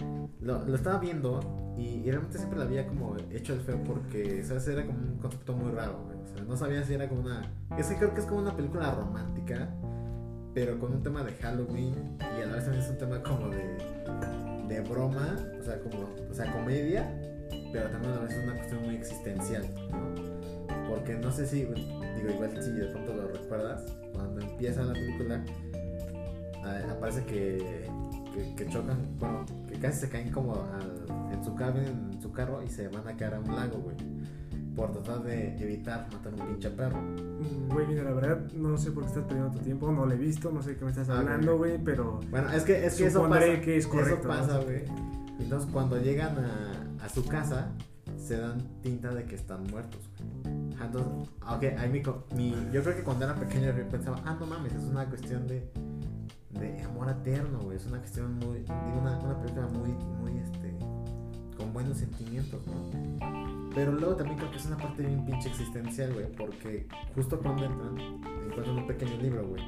lo, 0.41 0.65
lo 0.65 0.77
estaba 0.77 1.01
viendo 1.01 1.75
y, 1.77 1.87
y 1.87 2.05
realmente 2.09 2.39
siempre 2.39 2.61
la 2.61 2.67
había 2.67 2.87
como 2.87 3.17
hecho 3.33 3.55
el 3.55 3.63
feo 3.63 3.83
porque, 3.83 4.45
¿sabes? 4.45 4.69
Era 4.69 4.87
como 4.87 4.97
un 4.97 5.19
concepto 5.19 5.55
muy 5.55 5.73
raro, 5.73 6.05
güey. 6.05 6.19
O 6.23 6.27
sea, 6.29 6.45
no 6.45 6.57
sabía 6.57 6.85
si 6.85 6.95
era 6.95 7.09
como 7.09 7.23
una... 7.23 7.43
Es 7.77 7.89
que 7.89 7.97
creo 7.97 8.15
que 8.15 8.21
es 8.21 8.27
como 8.27 8.43
una 8.43 8.55
película 8.55 8.95
romántica, 8.95 9.71
pero 10.55 10.79
con 10.79 10.93
un 10.93 11.03
tema 11.03 11.25
de 11.25 11.33
Halloween 11.33 12.17
y 12.21 12.43
a 12.43 12.47
la 12.47 12.53
vez 12.55 12.65
también 12.65 12.85
es 12.85 12.91
un 12.91 12.99
tema 12.99 13.21
como 13.25 13.49
de, 13.49 13.77
de 14.69 14.81
broma, 14.83 15.37
o 15.61 15.65
sea, 15.65 15.81
como, 15.81 16.09
o 16.31 16.33
sea, 16.33 16.53
comedia, 16.53 17.34
pero 17.75 17.91
también 17.91 18.13
a 18.15 18.21
vez 18.21 18.33
es 18.33 18.45
una 18.45 18.55
cuestión 18.55 18.83
muy 18.85 18.95
existencial, 18.95 19.65
¿no? 19.91 20.15
Porque 20.89 21.15
no 21.15 21.31
sé 21.33 21.45
si, 21.47 21.63
digo, 21.65 21.75
igual 22.31 22.51
si 22.63 22.71
de 22.71 22.87
pronto 22.87 23.15
lo 23.15 23.27
recuerdas, 23.29 23.85
cuando 24.13 24.41
empieza 24.41 24.83
la 24.85 24.93
película, 24.93 25.45
aparece 26.91 27.25
que, 27.25 27.87
que, 28.33 28.55
que 28.55 28.71
chocan, 28.71 28.97
bueno, 29.19 29.45
que 29.69 29.79
casi 29.79 30.01
se 30.01 30.09
caen 30.09 30.31
como 30.31 30.55
al- 30.55 31.33
en, 31.33 31.45
su 31.45 31.55
carro, 31.55 31.79
en 31.81 32.23
su 32.23 32.33
carro 32.33 32.63
y 32.63 32.69
se 32.69 32.89
van 32.89 33.07
a 33.09 33.17
caer 33.17 33.35
a 33.35 33.41
un 33.41 33.55
lago, 33.55 33.79
güey. 33.79 33.97
Por 34.75 34.91
tratar 34.93 35.23
de 35.23 35.57
evitar 35.63 36.09
matar 36.13 36.35
un 36.35 36.49
pinche 36.49 36.69
perro. 36.71 36.99
Güey, 37.73 37.87
mira, 37.87 38.03
la 38.03 38.11
verdad, 38.13 38.41
no 38.55 38.77
sé 38.77 38.91
por 38.91 39.05
qué 39.05 39.09
estás 39.11 39.25
perdiendo 39.25 39.53
tu 39.53 39.59
tiempo, 39.61 39.91
no 39.93 40.05
lo 40.05 40.13
he 40.13 40.17
visto, 40.17 40.51
no 40.51 40.63
sé 40.63 40.77
qué 40.77 40.85
me 40.85 40.91
estás 40.91 41.09
Ah, 41.11 41.19
hablando, 41.21 41.57
güey, 41.59 41.79
pero 41.79 42.19
Bueno, 42.31 42.51
es 42.53 42.65
que, 42.65 42.85
es 42.85 42.97
que 42.97 43.07
eso 43.07 43.29
pasa. 43.29 43.61
que 43.61 43.77
es 43.77 43.87
correcto, 43.87 44.19
Eso 44.21 44.29
¿no? 44.29 44.35
pasa, 44.35 44.59
güey. 44.65 44.83
Entonces, 45.39 45.69
cuando 45.73 46.01
llegan 46.01 46.37
a, 46.39 46.73
a 46.73 46.74
su 47.15 47.25
casa, 47.27 47.71
se 48.17 48.37
dan 48.39 48.59
tinta 48.83 49.15
de 49.15 49.25
que 49.25 49.35
están 49.35 49.65
muertos. 49.65 50.01
Ajá, 50.75 50.87
Entonces, 50.87 51.13
ok, 51.43 51.63
ahí 51.79 51.89
mi, 51.91 52.03
mi- 52.37 52.55
yo 52.73 52.83
creo 52.83 52.97
que 52.97 53.03
cuando 53.03 53.25
era 53.25 53.35
pequeño 53.35 53.73
yo 53.77 53.89
pensaba, 53.89 54.21
ah, 54.25 54.37
no 54.39 54.47
mames, 54.47 54.73
es 54.75 54.85
una 54.85 55.07
cuestión 55.07 55.47
de, 55.47 55.71
de 56.51 56.83
amor 56.83 57.09
eterno, 57.11 57.61
güey. 57.61 57.77
Es 57.77 57.87
una 57.87 57.99
cuestión 57.99 58.35
muy, 58.39 58.59
digo, 58.59 58.99
una, 59.01 59.19
una 59.19 59.39
película 59.41 59.67
muy, 59.69 59.91
muy, 60.21 60.39
este, 60.39 60.77
con 61.57 61.73
buenos 61.73 61.99
sentimientos, 61.99 62.61
¿no? 62.67 63.71
Pero 63.75 63.93
luego 63.93 64.15
también 64.17 64.39
creo 64.39 64.51
que 64.51 64.57
es 64.59 64.67
una 64.67 64.77
parte 64.77 65.03
bien 65.05 65.25
pinche 65.25 65.49
existencial, 65.49 66.13
güey, 66.13 66.31
porque 66.37 66.87
justo 67.15 67.41
cuando 67.41 67.65
entran, 67.65 67.97
encuentran 68.49 68.79
un 68.79 68.87
pequeño 68.87 69.17
libro, 69.21 69.49
güey. 69.49 69.63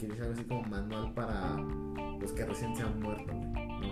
que 0.00 0.06
dice 0.06 0.20
algo 0.22 0.34
así 0.34 0.44
como 0.44 0.62
manual 0.64 1.12
para 1.14 1.56
los 2.20 2.32
que 2.32 2.44
recién 2.44 2.74
se 2.76 2.82
han 2.82 3.00
muerto, 3.00 3.32
güey, 3.34 3.50
¿no? 3.52 3.86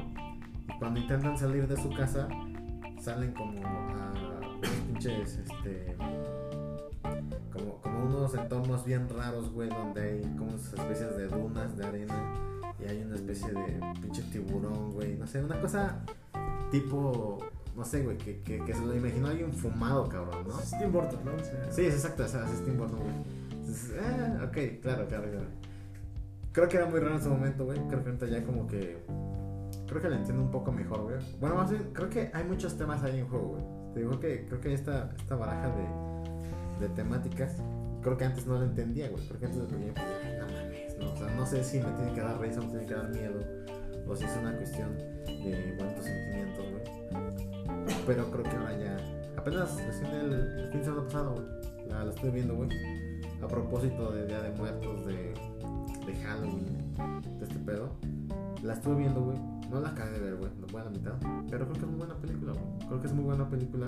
Y 0.74 0.78
cuando 0.78 1.00
intentan 1.00 1.38
salir 1.38 1.66
de 1.68 1.76
su 1.80 1.88
casa, 1.90 2.28
salen 3.06 3.32
como 3.34 3.64
a 3.64 4.12
unos 4.56 4.70
pinches, 4.88 5.38
este. 5.38 5.96
Como, 7.52 7.80
como 7.80 8.04
unos 8.04 8.34
entornos 8.34 8.84
bien 8.84 9.08
raros, 9.08 9.52
güey, 9.52 9.68
donde 9.68 10.02
hay 10.02 10.22
como 10.36 10.56
esas 10.56 10.74
especies 10.74 11.16
de 11.16 11.28
dunas 11.28 11.76
de 11.76 11.86
arena 11.86 12.34
y 12.80 12.90
hay 12.90 13.02
una 13.02 13.14
especie 13.14 13.52
de 13.52 13.80
pinche 14.02 14.22
tiburón, 14.32 14.90
güey, 14.90 15.14
no 15.14 15.24
sé, 15.28 15.40
una 15.40 15.60
cosa 15.60 16.04
tipo, 16.72 17.38
no 17.76 17.84
sé, 17.84 18.02
güey, 18.02 18.18
que, 18.18 18.42
que, 18.42 18.58
que 18.64 18.74
se 18.74 18.84
lo 18.84 18.96
imaginó 18.96 19.28
alguien 19.28 19.52
fumado, 19.52 20.08
cabrón, 20.08 20.48
¿no? 20.48 20.58
Es 20.58 20.76
Tim 20.76 20.90
Burton, 20.90 21.20
¿no? 21.24 21.44
Sea, 21.44 21.70
Sí, 21.70 21.86
es 21.86 21.94
exacto, 21.94 22.24
o 22.24 22.28
sea, 22.28 22.44
es 22.52 22.64
Tim 22.64 22.76
Burton, 22.76 22.98
güey. 22.98 23.14
Entonces, 23.52 23.94
ah, 24.02 24.44
ok, 24.48 24.82
claro, 24.82 25.06
claro, 25.06 25.30
claro. 25.30 25.46
Creo 26.50 26.68
que 26.68 26.76
era 26.76 26.86
muy 26.86 26.98
raro 26.98 27.14
en 27.14 27.20
ese 27.20 27.28
momento, 27.28 27.66
güey. 27.66 27.78
Creo 27.86 28.02
que 28.02 28.08
ahorita 28.10 28.26
ya 28.26 28.42
como 28.42 28.66
que. 28.66 28.98
Creo 29.86 30.02
que 30.02 30.08
lo 30.08 30.16
entiendo 30.16 30.42
un 30.42 30.50
poco 30.50 30.72
mejor, 30.72 31.02
güey. 31.02 31.16
Bueno, 31.40 31.56
más 31.56 31.70
bien, 31.70 31.90
creo 31.92 32.10
que 32.10 32.30
hay 32.34 32.44
muchos 32.44 32.76
temas 32.76 33.02
ahí 33.02 33.20
en 33.20 33.28
juego, 33.28 33.48
güey. 33.48 33.64
Te 33.94 34.00
digo 34.00 34.18
que 34.18 34.46
creo 34.46 34.60
que 34.60 34.74
esta, 34.74 35.10
esta 35.16 35.36
baraja 35.36 35.68
de, 35.68 36.86
de 36.86 36.94
temáticas. 36.94 37.56
Creo 38.02 38.16
que 38.16 38.24
antes 38.24 38.46
no 38.46 38.58
lo 38.58 38.64
entendía, 38.64 39.08
güey. 39.08 39.26
Porque 39.26 39.46
antes 39.46 39.60
de 39.60 39.66
pequeño, 39.66 39.94
pues, 39.94 40.06
ay, 40.24 40.38
no 40.38 40.46
mames, 40.46 40.98
¿no? 40.98 41.12
O 41.12 41.16
sea, 41.16 41.36
no 41.36 41.46
sé 41.46 41.64
si 41.64 41.78
me 41.78 41.90
tiene 41.92 42.12
que 42.12 42.20
dar 42.20 42.40
risa 42.40 42.60
me 42.60 42.66
tiene 42.68 42.86
que 42.86 42.94
dar 42.94 43.08
miedo. 43.10 43.40
O 44.08 44.14
si 44.14 44.24
es 44.24 44.36
una 44.36 44.56
cuestión 44.56 44.96
de 44.98 45.74
cuántos 45.78 46.04
sentimientos, 46.04 46.64
güey. 46.70 47.96
Pero 48.06 48.30
creo 48.30 48.42
que 48.44 48.56
ahora 48.56 48.78
ya. 48.78 48.96
Apenas 49.36 49.84
recién 49.84 50.10
el, 50.12 50.32
el 50.32 50.68
fin 50.70 50.80
de 50.80 50.84
semana 50.84 51.04
pasado, 51.04 51.34
güey. 51.34 51.88
La, 51.88 52.04
la 52.04 52.10
estoy 52.10 52.30
viendo, 52.30 52.54
güey. 52.54 52.68
A 53.42 53.48
propósito 53.48 54.12
de 54.12 54.26
Día 54.26 54.40
de 54.40 54.50
Muertos, 54.52 55.06
de, 55.06 55.34
de 56.06 56.16
Halloween, 56.24 56.94
de 57.38 57.44
este 57.44 57.58
pedo. 57.60 57.90
La 58.62 58.74
estuve 58.74 58.96
viendo, 58.96 59.20
güey. 59.22 59.55
No 59.70 59.80
la 59.80 59.88
acabé 59.88 60.12
de 60.12 60.20
ver, 60.20 60.36
güey. 60.36 60.50
No 60.60 60.66
voy 60.68 60.80
a 60.80 60.84
la 60.84 60.90
mitad. 60.90 61.12
Pero 61.50 61.66
creo 61.66 61.72
que 61.72 61.80
es 61.80 61.86
muy 61.86 61.98
buena 61.98 62.14
película, 62.14 62.52
güey. 62.52 62.86
Creo 62.86 63.00
que 63.00 63.06
es 63.06 63.12
muy 63.12 63.24
buena 63.24 63.48
película. 63.48 63.86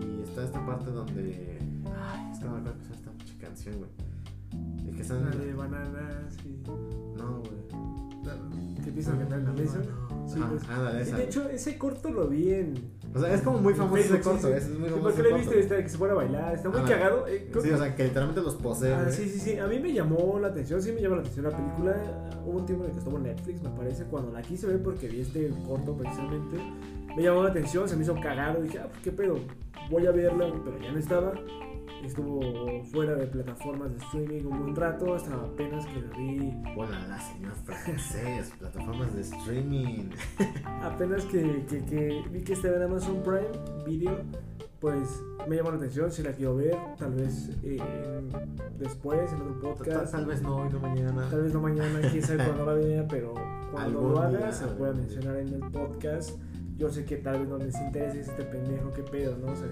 Y 0.00 0.22
está 0.22 0.44
esta 0.44 0.66
parte 0.66 0.90
donde. 0.90 1.58
Ay, 1.86 2.32
es 2.32 2.38
que 2.38 2.44
no 2.46 2.62
que 2.62 2.82
es 2.82 2.90
esta 2.90 3.10
pinche 3.12 3.36
canción, 3.38 3.76
güey. 3.78 3.90
Y 4.88 4.96
que 4.96 5.02
están. 5.02 5.24
la 5.24 5.30
de 5.30 5.54
bananas 5.54 6.36
y. 6.44 6.62
No, 7.16 7.40
güey. 7.40 8.82
que 8.82 8.88
empiezan 8.88 9.16
a 9.16 9.18
cantar 9.20 9.38
en 9.40 9.44
la 9.44 9.52
mesa. 9.52 9.80
Sí, 10.26 10.38
Ajá, 10.40 10.50
pues. 10.50 10.68
ándale, 10.68 10.98
Y 10.98 11.02
esa. 11.02 11.16
de 11.18 11.24
hecho, 11.24 11.48
ese 11.50 11.78
corto 11.78 12.10
lo 12.10 12.26
vi 12.28 12.52
en. 12.54 12.74
O 13.14 13.20
sea, 13.20 13.32
es 13.32 13.42
como 13.42 13.58
muy 13.58 13.74
famoso 13.74 13.96
ese 13.98 14.08
Facebook, 14.14 14.32
corto. 14.32 14.48
sí, 14.48 14.52
Es 14.54 14.68
muy 14.70 14.88
Sí, 14.88 14.94
famoso 14.94 15.08
ese 15.10 15.20
he 15.20 15.24
corto. 15.24 15.36
visto 15.38 15.54
este, 15.54 15.82
que 15.82 15.88
se 15.88 15.98
pone 15.98 16.12
a 16.12 16.14
bailar. 16.16 16.54
Está 16.54 16.68
muy 16.70 16.80
Ah, 16.80 16.84
cagado. 16.88 17.26
eh, 17.28 17.46
Sí, 17.54 17.60
que- 17.68 17.74
o 17.74 17.78
sea, 17.78 17.94
que 17.94 18.04
literalmente 18.04 18.40
los 18.42 18.54
posee, 18.56 18.94
Ah, 18.94 19.06
sí, 19.10 19.28
sí, 19.28 19.38
sí. 19.38 19.58
A 19.58 19.66
mí 19.66 19.78
me 19.78 19.92
llamó 19.92 20.38
la 20.40 20.48
atención, 20.48 20.80
sí 20.82 20.92
me 20.92 21.00
llama 21.00 21.16
la 21.16 21.22
atención 21.22 21.44
la 21.44 21.56
película. 21.56 21.96
Hubo 22.46 22.58
un 22.58 22.66
tiempo 22.66 22.84
en 22.84 22.90
el 22.90 22.92
que 22.94 22.98
estuvo 23.00 23.16
en 23.18 23.22
Netflix, 23.24 23.62
me 23.62 23.70
parece. 23.70 24.04
Cuando 24.04 24.32
la 24.32 24.42
quise 24.42 24.66
ver 24.66 24.82
porque 24.82 25.08
vi 25.08 25.20
este 25.20 25.50
corto 25.66 25.94
precisamente, 25.96 26.56
me 27.16 27.22
llamó 27.22 27.42
la 27.44 27.50
atención, 27.50 27.88
se 27.88 27.96
me 27.96 28.02
hizo 28.02 28.14
cagado. 28.20 28.60
Dije, 28.62 28.78
ah, 28.78 28.86
pues 28.88 29.00
qué 29.02 29.12
pedo, 29.12 29.38
voy 29.90 30.06
a 30.06 30.10
verla, 30.10 30.46
pero 30.64 30.78
ya 30.82 30.90
no 30.90 30.98
estaba. 30.98 31.32
Estuvo 32.04 32.84
fuera 32.84 33.14
de 33.14 33.26
plataformas 33.26 33.90
de 33.92 33.98
streaming 34.04 34.44
un 34.44 34.60
buen 34.60 34.76
rato, 34.76 35.14
hasta 35.14 35.34
apenas 35.34 35.86
que 35.86 36.02
la 36.02 36.16
vi. 36.16 36.52
Hola, 36.76 37.06
la 37.08 37.18
señor 37.18 37.52
francés, 37.64 38.52
plataformas 38.58 39.14
de 39.14 39.22
streaming. 39.22 40.10
Apenas 40.82 41.24
que, 41.24 41.64
que, 41.66 41.84
que 41.84 42.22
vi 42.30 42.42
que 42.42 42.52
estaba 42.52 42.76
en 42.76 42.82
Amazon 42.82 43.22
Prime 43.22 43.48
Video, 43.86 44.18
pues 44.80 45.22
me 45.48 45.56
llamó 45.56 45.70
la 45.70 45.76
atención. 45.78 46.12
Si 46.12 46.22
la 46.22 46.32
quiero 46.32 46.56
ver, 46.56 46.76
tal 46.98 47.14
vez 47.14 47.50
eh, 47.62 47.80
después 48.78 49.32
en 49.32 49.40
otro 49.40 49.54
Tal, 49.54 49.74
podcast. 49.74 50.12
tal 50.12 50.26
vez 50.26 50.42
no 50.42 50.56
hoy, 50.56 50.68
no 50.70 50.80
mañana. 50.80 51.26
Tal 51.30 51.42
vez 51.42 51.54
no 51.54 51.60
mañana, 51.62 52.00
quién 52.10 52.22
sabe 52.22 52.44
cuándo 52.44 52.66
la 52.66 52.74
vea, 52.74 53.08
pero 53.08 53.32
cuando 53.72 53.98
Algún 53.98 54.12
lo 54.12 54.20
haga 54.20 54.38
día, 54.38 54.52
se 54.52 54.66
lo 54.66 54.74
voy 54.74 54.88
a 54.88 54.90
algún 54.90 55.06
día. 55.06 55.14
mencionar 55.16 55.36
en 55.40 55.48
el 55.54 55.70
podcast. 55.70 56.30
Yo 56.76 56.90
sé 56.90 57.04
que 57.04 57.16
tal 57.18 57.40
vez 57.40 57.48
no 57.48 57.56
les 57.58 57.74
interese 57.80 58.20
este 58.20 58.42
pendejo, 58.42 58.90
qué 58.92 59.02
pedo, 59.02 59.36
¿no? 59.38 59.52
O 59.52 59.56
sea, 59.56 59.68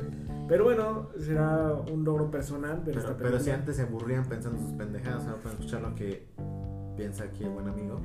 pero 0.47 0.65
bueno, 0.65 1.09
será 1.19 1.75
un 1.93 2.05
logro 2.05 2.31
personal 2.31 2.81
ver 2.85 2.97
esta 2.97 3.09
Pero, 3.09 3.19
película. 3.19 3.31
pero 3.31 3.41
si 3.41 3.51
antes 3.51 3.77
se 3.77 3.83
aburrían 3.83 4.25
pensando 4.27 4.61
sus 4.61 4.73
pendejadas, 4.73 5.25
ahora 5.27 5.43
pueden 5.43 5.59
escuchar 5.59 5.83
lo 5.83 5.95
que 5.97 6.29
piensa 6.97 7.25
aquí 7.25 7.43
el 7.45 7.51
buen 7.51 7.69
amigo. 7.69 8.01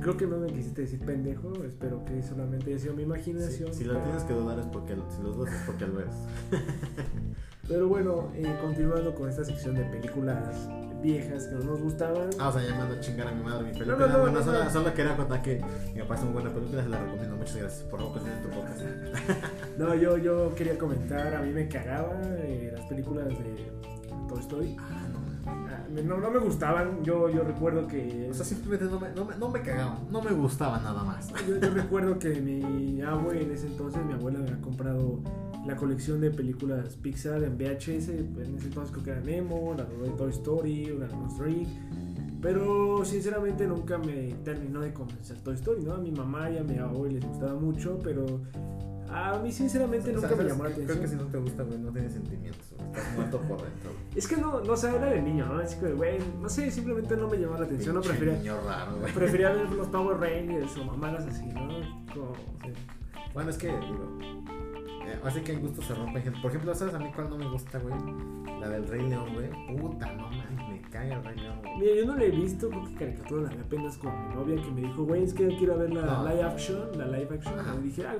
Creo 0.00 0.16
que 0.16 0.26
no 0.26 0.38
me 0.38 0.48
quisiste 0.48 0.82
decir 0.82 1.00
pendejo, 1.00 1.52
espero 1.64 2.04
que 2.04 2.22
solamente 2.22 2.70
haya 2.70 2.78
sido 2.78 2.94
mi 2.94 3.02
imaginación. 3.04 3.72
si 3.72 3.84
lo 3.84 3.96
tienes 3.98 4.22
que 4.24 4.32
dudar 4.34 4.58
es 4.58 4.66
porque 4.66 4.94
si 5.08 5.22
lo 5.22 5.32
dudas 5.32 5.52
es 5.54 5.62
porque 5.66 5.86
lo 5.86 5.94
ves. 5.94 6.14
Pero 7.68 7.88
bueno, 7.88 8.30
eh, 8.34 8.52
continuando 8.60 9.14
con 9.14 9.28
esta 9.28 9.44
sección 9.44 9.74
de 9.76 9.84
películas 9.84 10.68
viejas 11.02 11.46
que 11.46 11.54
no 11.56 11.64
nos 11.64 11.80
gustaban. 11.80 12.30
Ah, 12.38 12.48
o 12.48 12.52
sea, 12.52 12.62
llamando 12.62 12.94
a 12.94 13.00
chingar 13.00 13.28
a 13.28 13.32
mi 13.32 13.42
madre 13.42 13.64
mi 13.64 13.72
película. 13.72 13.96
No, 13.96 14.06
no, 14.06 14.12
no, 14.12 14.18
bueno, 14.20 14.38
no, 14.38 14.44
solo, 14.44 14.70
solo 14.70 14.94
quería 14.94 15.16
contar 15.16 15.42
que 15.42 15.60
me 15.94 16.04
parece 16.04 16.24
muy 16.26 16.34
buena 16.34 16.50
película, 16.50 16.82
se 16.82 16.88
la 16.88 16.98
recomiendo. 17.00 17.36
Muchas 17.36 17.56
gracias. 17.56 17.82
Por 17.84 18.00
favor, 18.00 18.14
continúe 18.14 18.42
tu 18.42 18.50
podcast. 18.50 18.80
No, 19.78 19.94
yo, 19.94 20.18
yo 20.18 20.54
quería 20.54 20.76
comentar, 20.76 21.34
a 21.34 21.40
mí 21.40 21.52
me 21.52 21.66
cagaba 21.66 22.20
eh, 22.38 22.70
las 22.76 22.84
películas 22.86 23.28
de 23.28 23.70
Toy 24.28 24.40
Story. 24.40 24.76
Ah, 24.78 25.08
no. 25.90 26.16
Me- 26.16 26.20
No, 26.20 26.30
me 26.30 26.38
gustaban, 26.38 27.02
yo, 27.02 27.28
yo 27.28 27.42
recuerdo 27.42 27.86
que... 27.86 28.28
O 28.30 28.34
sea, 28.34 28.44
simplemente 28.44 28.84
no 28.86 28.98
me, 29.00 29.10
no, 29.12 29.24
me, 29.24 29.36
no 29.36 29.48
me 29.48 29.60
cagaban, 29.62 29.98
no 30.10 30.22
me 30.22 30.30
gustaba 30.32 30.78
nada 30.78 31.02
más. 31.02 31.28
Yo, 31.48 31.58
yo 31.58 31.70
recuerdo 31.70 32.18
que 32.18 32.40
mi 32.40 33.00
abue 33.02 33.42
en 33.42 33.50
ese 33.52 33.66
entonces, 33.66 34.04
mi 34.04 34.12
abuela 34.12 34.38
me 34.38 34.44
había 34.48 34.60
comprado 34.60 35.20
la 35.66 35.76
colección 35.76 36.20
de 36.20 36.30
películas 36.30 36.96
Pixar 36.96 37.42
en 37.42 37.56
VHS. 37.58 38.08
En 38.08 38.54
ese 38.56 38.66
entonces 38.68 38.92
creo 38.92 39.04
que 39.04 39.10
era 39.10 39.20
Nemo, 39.20 39.74
la 39.76 39.84
de 39.84 40.10
Toy 40.16 40.30
Story, 40.30 40.86
la 40.98 41.06
de 41.06 41.50
Inc. 41.52 41.68
Pero 42.40 43.04
sinceramente 43.04 43.66
nunca 43.66 43.98
me 43.98 44.34
terminó 44.44 44.80
de 44.80 44.92
convencer 44.94 45.38
Toy 45.40 45.54
Story, 45.56 45.82
¿no? 45.82 45.92
A 45.94 45.98
mi 45.98 46.10
mamá 46.10 46.50
y 46.50 46.56
a 46.58 46.62
mi 46.64 46.78
abuela 46.78 47.14
les 47.18 47.26
gustaba 47.26 47.54
mucho, 47.54 47.98
pero 48.02 48.24
a 49.12 49.38
mí 49.38 49.50
sinceramente 49.52 50.14
O 50.16 50.20
sea, 50.20 50.28
nunca 50.30 50.42
me 50.42 50.48
llamó 50.48 50.64
la 50.64 50.70
Creo 50.70 50.84
atención. 50.84 51.00
que 51.00 51.08
si 51.08 51.16
no 51.16 51.26
te 51.26 51.38
gusta, 51.38 51.62
güey, 51.64 51.78
no 51.78 51.92
tienes 51.92 52.12
sentimientos. 52.12 52.66
Estás 52.72 53.14
muerto 53.14 53.40
por 53.42 53.62
dentro. 53.62 53.90
Es 54.14 54.26
que 54.28 54.36
no, 54.36 54.60
no 54.60 54.76
sé, 54.76 54.94
era 54.94 55.06
de 55.06 55.22
niño, 55.22 55.46
¿no? 55.46 55.60
Es 55.60 55.74
que, 55.74 55.92
güey, 55.92 56.18
no 56.40 56.48
sé, 56.48 56.70
simplemente 56.70 57.16
no 57.16 57.28
me 57.28 57.36
llamó 57.36 57.58
la 57.58 57.64
atención, 57.64 57.94
no 57.94 58.00
prefería... 58.00 58.34
niño 58.34 58.56
raro, 58.64 58.96
güey. 59.00 59.12
Prefería 59.12 59.50
ver 59.52 59.70
los 59.70 59.88
Power 59.88 60.18
Rangers 60.18 60.76
o 60.76 60.84
mamadas 60.84 61.26
así, 61.26 61.46
¿no? 61.46 61.68
Como, 62.12 62.34
sí. 62.62 62.72
Bueno, 63.34 63.50
es 63.50 63.58
que, 63.58 63.68
digo, 63.68 64.18
eh, 65.06 65.18
así 65.24 65.40
que 65.40 65.52
en 65.52 65.60
gusto 65.60 65.82
se 65.82 65.94
rompen 65.94 66.22
gente. 66.22 66.38
Por 66.40 66.50
ejemplo, 66.50 66.74
¿sabes 66.74 66.94
a 66.94 66.98
mí 66.98 67.10
cuál 67.14 67.30
no 67.30 67.36
me 67.36 67.48
gusta, 67.48 67.78
güey? 67.78 67.94
La 68.60 68.68
del 68.68 68.86
Rey 68.86 69.08
León, 69.08 69.32
güey. 69.34 69.48
Puta, 69.78 70.12
no 70.12 70.24
mames, 70.30 70.68
me 70.68 70.80
cae 70.90 71.12
el 71.12 71.24
Rey 71.24 71.36
León, 71.38 71.58
güey. 71.62 71.78
Mira, 71.78 71.94
yo 71.96 72.04
no 72.06 72.16
la 72.16 72.24
he 72.24 72.30
visto, 72.30 72.68
creo 72.68 72.84
que 72.84 72.94
caricatura 72.94 73.42
la 73.42 73.48
vi 73.50 73.58
apenas 73.60 73.96
con 73.98 74.28
mi 74.28 74.34
novia 74.34 74.62
que 74.62 74.70
me 74.70 74.80
dijo, 74.82 75.04
güey, 75.04 75.24
es 75.24 75.32
que 75.34 75.50
yo 75.50 75.56
quiero 75.58 75.78
ver 75.78 75.92
la 75.92 76.02
No. 76.02 76.28
live 76.28 76.42
action, 76.42 76.98
la 76.98 77.06
live 77.06 77.28
action. 77.34 77.58
Ajá. 77.58 77.74
Y 77.80 77.82
dije, 77.84 78.06
ay, 78.06 78.18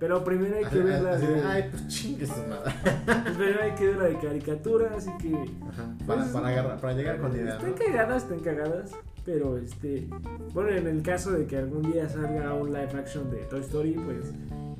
pero 0.00 0.24
primero 0.24 0.56
hay 0.56 0.64
Así- 0.64 0.76
que 0.76 0.82
ver 0.82 1.02
la 1.02 1.10
así 1.12 1.26
de, 1.26 1.42
Ay, 1.44 1.64
pues 1.70 1.88
chingue 1.88 2.26
su 2.26 2.40
madre. 2.48 2.72
primero 3.36 3.62
hay 3.62 3.70
que 3.72 3.86
ver 3.86 3.96
la 3.96 4.04
de 4.04 4.18
caricatura, 4.18 4.90
así 4.96 5.10
que 5.20 5.34
Ajá, 5.34 5.94
Para, 6.06 6.20
Pues, 6.22 6.32
para, 6.32 6.48
agarrar, 6.48 6.80
para 6.80 6.92
llegar 6.94 7.18
con 7.20 7.32
idea, 7.36 7.56
están 7.56 7.74
cagadas, 7.74 8.22
están 8.22 8.40
cagadas, 8.40 8.92
pero 9.32 9.56
este, 9.58 10.08
bueno, 10.52 10.70
en 10.70 10.88
el 10.88 11.02
caso 11.02 11.30
de 11.30 11.46
que 11.46 11.56
algún 11.56 11.92
día 11.92 12.08
salga 12.08 12.52
un 12.54 12.72
live 12.72 12.90
action 12.98 13.30
de 13.30 13.36
Toy 13.44 13.60
Story, 13.60 13.92
pues 13.92 14.32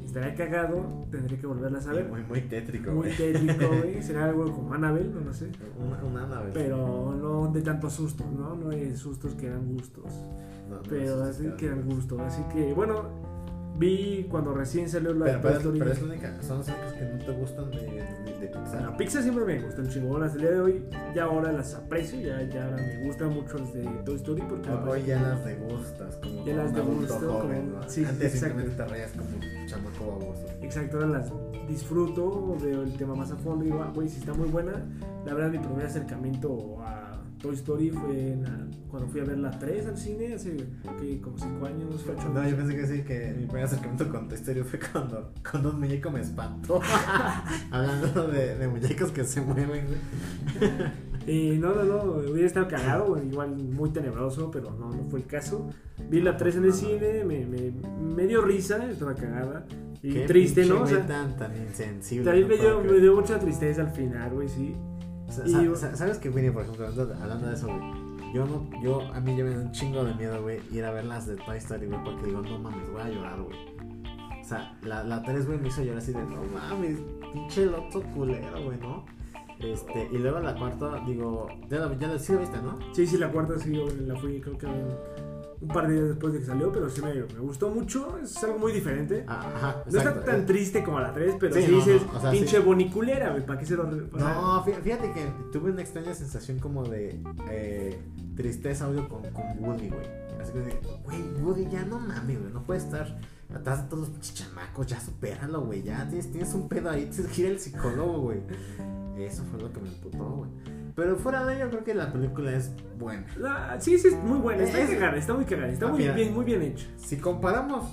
estará 0.05 0.35
cagado, 0.35 1.07
tendré 1.09 1.39
que 1.39 1.47
volverlas 1.47 1.87
a 1.87 1.93
ver. 1.93 2.09
Muy, 2.09 2.25
muy 2.25 2.41
tétrico, 2.41 2.91
Muy 2.91 3.11
tétrico, 3.11 3.69
güey, 3.81 4.03
será 4.03 4.25
algo 4.25 4.51
como 4.53 4.75
Annabelle, 4.75 5.09
no, 5.09 5.21
no 5.21 5.33
sé. 5.33 5.51
Una, 5.79 6.03
una 6.03 6.27
nave. 6.27 6.51
Pero 6.53 7.15
no 7.15 7.47
de 7.53 7.63
tantos 7.63 7.93
sustos, 7.93 8.27
¿no? 8.33 8.57
No 8.57 8.71
hay 8.71 8.97
sustos 8.97 9.35
que 9.35 9.49
dan 9.49 9.73
gustos. 9.73 10.13
No, 10.69 10.77
no, 10.77 10.83
Pero 10.89 11.23
así 11.23 11.45
sí, 11.45 11.51
que 11.57 11.69
dan 11.69 11.85
gusto. 11.85 12.21
Así 12.21 12.43
que, 12.53 12.73
bueno, 12.75 13.05
vi 13.81 14.27
cuando 14.31 14.53
recién 14.53 14.89
salió 14.89 15.15
la 15.15 15.25
Pero, 15.25 15.41
pero, 15.41 15.73
pero 15.79 15.91
es 15.93 16.01
la 16.03 16.07
única, 16.09 16.43
son 16.43 16.59
las 16.59 16.69
únicas 16.69 16.93
que 16.93 17.05
no 17.07 17.19
te 17.25 17.33
gustan 17.33 17.71
de, 17.71 17.77
de, 17.81 18.39
de 18.41 18.47
Pixar. 18.47 18.65
Bueno, 18.83 18.97
Pixar 18.99 19.23
siempre 19.23 19.45
me 19.47 19.89
chingón. 19.89 20.23
Hasta 20.23 20.37
el 20.37 20.43
día 20.43 20.51
de 20.53 20.61
hoy, 20.61 20.85
ya 21.15 21.25
ahora 21.25 21.51
las 21.53 21.75
aprecio. 21.75 22.21
Ya, 22.21 22.43
ya 22.43 22.65
ahora 22.67 22.77
me 22.77 23.07
gustan 23.07 23.33
mucho 23.35 23.59
las 23.59 23.73
de 23.73 23.83
Toy 24.05 24.15
Story. 24.17 24.43
Porque 24.43 24.71
Hoy- 24.71 24.89
Hoy 24.91 25.03
ya 25.07 25.21
las 25.23 25.45
degustas, 25.45 26.17
como 26.17 26.45
Ya 26.45 26.55
las 26.57 26.75
degusto, 26.75 27.15
joven, 27.19 27.67
como- 27.71 27.81
¿no? 27.83 27.89
sí, 27.89 28.05
Antes 28.05 28.35
exacto. 28.35 28.47
simplemente 28.61 28.77
te 28.85 28.89
reías 28.89 29.11
como 29.13 29.29
un 29.37 29.67
chamaco 29.67 30.07
baboso. 30.19 30.47
Exacto, 30.63 30.97
ahora 30.99 31.09
las 31.09 31.33
disfruto. 31.69 32.57
Veo 32.63 32.83
el 32.83 32.93
tema 32.97 33.15
más 33.15 33.31
a 33.31 33.37
fondo. 33.37 33.65
Y 33.65 33.69
digo, 33.69 33.83
ah, 33.83 33.91
güey, 33.95 34.09
si 34.09 34.19
está 34.21 34.35
muy 34.35 34.49
buena. 34.49 34.73
La 35.25 35.35
verdad, 35.35 35.51
mi 35.51 35.59
primer 35.59 35.87
acercamiento 35.87 36.77
a 36.83 37.10
Toy 37.41 37.55
Story 37.55 37.91
fue 37.91 38.37
la- 38.43 38.67
cuando 38.91 39.09
fui 39.09 39.21
a 39.21 39.25
ver 39.25 39.39
la 39.39 39.51
3 39.51 39.87
al 39.87 39.97
cine. 39.97 40.35
Hace 40.35 40.57
como 41.23 41.39
5 41.39 41.67
años, 41.67 42.05
8 42.09 42.29
No, 42.35 42.49
yo 42.49 42.57
pensé 42.57 42.77
que 42.77 42.87
sí, 42.87 43.03
que 43.03 43.35
mi 43.39 43.47
primer 43.47 43.65
acercamiento 43.65 44.09
con 44.11 44.29
Toy 44.29 44.37
Story 44.39 44.63
fue 44.63 44.79
cuando, 44.93 45.33
cuando 45.51 45.71
un 45.71 45.81
muñeco 45.81 46.11
me 46.11 46.21
espantó. 46.21 46.81
Hablando 47.71 48.29
de, 48.29 48.57
de 48.57 48.69
muñecos 48.69 49.11
que 49.11 49.25
se 49.25 49.41
mueven. 49.41 49.87
Y 51.27 51.59
no, 51.59 51.75
no, 51.75 51.85
no, 51.85 52.03
hubiera 52.31 52.47
estado 52.47 52.67
cagado, 52.67 53.23
igual 53.23 53.55
muy 53.57 53.91
tenebroso, 53.91 54.51
pero 54.51 54.71
no, 54.73 54.91
no 54.91 55.05
fue 55.05 55.21
el 55.21 55.27
caso. 55.27 55.69
Vi 56.09 56.21
la 56.21 56.37
3 56.37 56.57
en 56.57 56.65
el 56.65 56.73
cine, 56.73 57.25
me, 57.25 57.45
me, 57.47 57.73
me 58.15 58.27
dio 58.27 58.41
risa, 58.43 58.85
estaba 58.91 59.15
cagada. 59.15 59.67
Y 60.03 60.13
Qué 60.15 60.21
triste, 60.27 60.65
¿no? 60.65 60.83
O 60.83 60.87
sea, 60.87 61.07
tan, 61.07 61.37
tan 61.37 61.55
insensible. 61.57 62.25
también 62.25 62.49
no 62.49 62.55
me 62.55 62.61
dio, 62.61 62.81
me 62.95 63.01
dio 63.01 63.15
mucha 63.15 63.39
tristeza 63.39 63.83
al 63.83 63.91
final, 63.91 64.31
güey, 64.33 64.49
sí. 64.49 64.75
Y- 65.47 65.77
¿Sabes 65.77 66.19
qué, 66.19 66.29
Winnie, 66.31 66.51
por 66.51 66.63
ejemplo, 66.63 66.87
hablando, 66.87 67.15
hablando 67.23 67.47
de 67.49 67.55
eso, 67.55 67.67
güey? 67.67 68.11
yo 68.33 68.47
no, 68.47 68.69
yo, 68.81 69.01
a 69.13 69.21
mí 69.21 69.37
ya 69.37 69.43
me 69.45 69.51
da 69.51 69.61
un 69.61 69.73
chingo 69.73 70.05
de 70.05 70.15
miedo, 70.15 70.41
güey, 70.43 70.61
ir 70.71 70.85
a 70.85 70.93
ver 70.93 71.05
las 71.05 71.27
de 71.27 71.37
Toy 71.37 71.59
Story, 71.59 71.87
güey, 71.87 72.03
porque 72.05 72.27
digo, 72.27 72.43
no 72.43 72.59
mames, 72.59 72.89
voy 72.93 73.03
a 73.03 73.09
llorar, 73.09 73.41
güey. 73.43 73.59
O 74.41 74.45
sea, 74.45 74.79
la, 74.83 75.03
la 75.05 75.23
3, 75.23 75.47
güey, 75.47 75.59
me 75.59 75.69
hizo 75.69 75.83
llorar 75.83 75.99
así 75.99 76.13
de, 76.13 76.23
no 76.23 76.43
mames, 76.55 76.99
pinche 77.33 77.67
loto 77.67 78.03
culero, 78.15 78.63
güey, 78.65 78.79
¿no? 78.79 79.05
Este, 79.59 80.09
y 80.13 80.19
luego 80.19 80.41
la 80.41 80.55
cuarta, 80.55 81.03
digo, 81.07 81.49
ya 81.69 81.81
la, 81.81 81.99
ya 81.99 82.09
la 82.09 82.19
sí 82.19 82.33
la 82.33 82.39
viste, 82.39 82.63
¿no? 82.63 82.79
Sí, 82.95 83.07
sí, 83.07 83.19
la 83.19 83.31
cuarta 83.31 83.59
sí, 83.59 83.75
yo 83.75 83.87
la 84.07 84.17
fui, 84.17 84.41
creo 84.41 84.57
que 84.57 84.67
un, 85.61 85.69
par 85.69 85.87
de 85.89 85.95
días 85.95 86.09
después 86.09 86.33
de 86.33 86.39
que 86.41 86.45
salió, 86.47 86.73
pero 86.73 86.89
sí 86.89 87.03
me, 87.03 87.13
me 87.15 87.41
gustó 87.41 87.71
mucho, 87.71 88.19
es 88.23 88.43
algo 88.43 88.59
muy 88.59 88.73
diferente. 88.73 89.25
Ah, 89.29 89.53
Ajá, 89.55 89.85
No 89.91 89.99
está 89.99 90.25
tan 90.25 90.47
triste 90.47 90.83
como 90.83 91.01
la 91.01 91.13
3, 91.13 91.37
pero 91.39 91.55
Sí, 91.55 91.63
sí, 91.63 91.71
no, 91.71 91.77
dices, 91.77 92.03
no, 92.07 92.19
o 92.19 92.21
sea, 92.21 92.31
pinche 92.31 92.57
sí. 92.59 92.63
boniculera, 92.63 93.35
¿para 93.47 93.59
qué 93.59 93.67
se 93.67 93.77
lo... 93.77 93.85
No, 93.85 94.65
fí- 94.65 94.81
fíjate 94.83 95.13
que 95.13 95.27
tuve 95.53 95.71
una 95.71 95.83
extraña 95.83 96.15
sensación 96.15 96.59
como 96.59 96.85
de 96.85 97.21
eh, 97.51 97.99
tristeza 98.37 98.87
audio 98.87 99.09
con, 99.09 99.23
con 99.33 99.45
Woody, 99.63 99.89
güey. 99.91 100.21
Así 100.41 100.53
que, 100.53 100.81
güey, 101.05 101.23
Woody, 101.43 101.69
ya 101.71 101.85
no 101.85 101.99
mames, 101.99 102.41
güey, 102.41 102.53
no 102.53 102.63
puede 102.63 102.81
estar 102.81 103.19
atrás 103.55 103.83
de 103.83 103.89
todos 103.91 104.09
los 104.09 104.35
chamacos, 104.35 104.87
ya 104.87 104.99
supéralo, 105.01 105.61
güey, 105.63 105.83
ya 105.83 106.07
tienes, 106.09 106.31
tienes 106.33 106.55
un 106.55 106.69
pedo 106.69 106.89
ahí, 106.89 107.11
tienes 107.15 107.31
que 107.33 107.43
ir 107.43 107.49
al 107.49 107.59
psicólogo, 107.59 108.21
güey. 108.23 108.39
Eso 109.19 109.43
fue 109.51 109.61
lo 109.61 109.71
que 109.71 109.81
me 109.81 109.89
imputó, 109.89 110.25
güey. 110.25 110.51
Pero 111.01 111.17
fuera 111.17 111.47
de 111.47 111.57
ello, 111.57 111.71
creo 111.71 111.83
que 111.83 111.95
la 111.95 112.13
película 112.13 112.53
es 112.55 112.71
buena. 112.99 113.25
la- 113.39 113.81
sí, 113.81 113.99
sí, 113.99 114.09
es 114.09 114.15
muy 114.23 114.39
buena, 114.39 114.65
está 114.65 114.81
Es- 114.83 114.91
cagada, 114.91 115.17
está 115.17 115.33
muy 115.33 115.47
cagada, 115.47 115.69
está 115.73 115.87
muy 115.87 116.07
bien, 116.09 116.35
muy 116.35 116.45
bien 116.45 116.61
hecha. 116.61 116.87
Si 116.99 117.17
comparamos, 117.17 117.91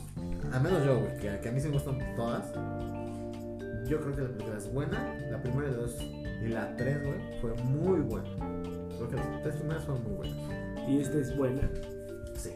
al 0.51 0.61
menos 0.61 0.83
yo, 0.85 0.99
güey, 0.99 1.17
que, 1.17 1.39
que 1.39 1.47
a 1.47 1.51
mí 1.53 1.61
sí 1.61 1.67
me 1.69 1.75
gustan 1.75 1.99
todas, 2.17 2.51
yo 3.87 4.01
creo 4.01 4.13
que 4.13 4.21
la 4.23 4.27
película 4.27 4.57
es 4.57 4.73
buena. 4.73 5.15
La 5.31 5.41
primera, 5.41 5.69
la 5.71 5.77
dos 5.77 5.97
y 6.01 6.47
la 6.49 6.75
tres, 6.75 7.01
güey, 7.01 7.15
fue 7.39 7.53
muy 7.63 8.01
buena. 8.01 8.27
Creo 8.97 9.07
que 9.07 9.15
las 9.15 9.41
tres 9.43 9.55
primeras 9.55 9.85
fueron 9.85 10.03
muy 10.03 10.13
buenas. 10.17 10.89
Y 10.89 10.99
esta 10.99 11.17
es 11.17 11.37
buena. 11.37 11.61
Sí. 12.35 12.49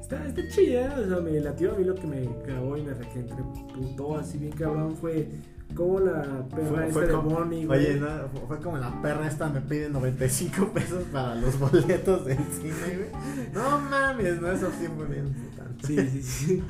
Está, 0.00 0.26
está 0.26 0.42
chida, 0.48 0.96
o 1.00 1.08
sea, 1.08 1.20
me 1.20 1.38
latió 1.38 1.72
a 1.72 1.78
mí 1.78 1.84
lo 1.84 1.94
que 1.94 2.06
me 2.08 2.28
grabó 2.44 2.76
y 2.76 2.82
me 2.82 2.92
requentreputó 2.94 4.18
así 4.18 4.38
bien 4.38 4.52
cabrón 4.52 4.96
fue 4.96 5.28
como 5.74 6.00
la 6.00 6.22
perra 6.48 6.66
Fue- 6.68 6.80
esta 6.86 6.92
fue 6.92 7.06
de 7.06 7.12
como- 7.14 7.30
Bonnie, 7.30 7.66
güey. 7.66 7.80
Oye, 7.86 8.00
no, 8.00 8.06
fue- 8.32 8.46
fue 8.48 8.58
como 8.60 8.78
la 8.78 9.02
perra 9.02 9.26
esta 9.26 9.48
me 9.48 9.60
pide 9.60 9.88
95 9.90 10.68
pesos 10.72 11.04
para 11.12 11.34
los 11.36 11.58
boletos 11.58 12.24
del 12.24 12.38
cine, 12.38 12.72
güey. 12.96 13.52
No 13.52 13.78
mames, 13.80 14.40
no, 14.40 14.50
eso 14.50 14.70
sí 14.78 14.86
fue 14.96 15.06
bien 15.06 15.32
putante. 15.32 15.86
Sí, 15.86 15.96
sí, 16.08 16.22
sí. 16.22 16.64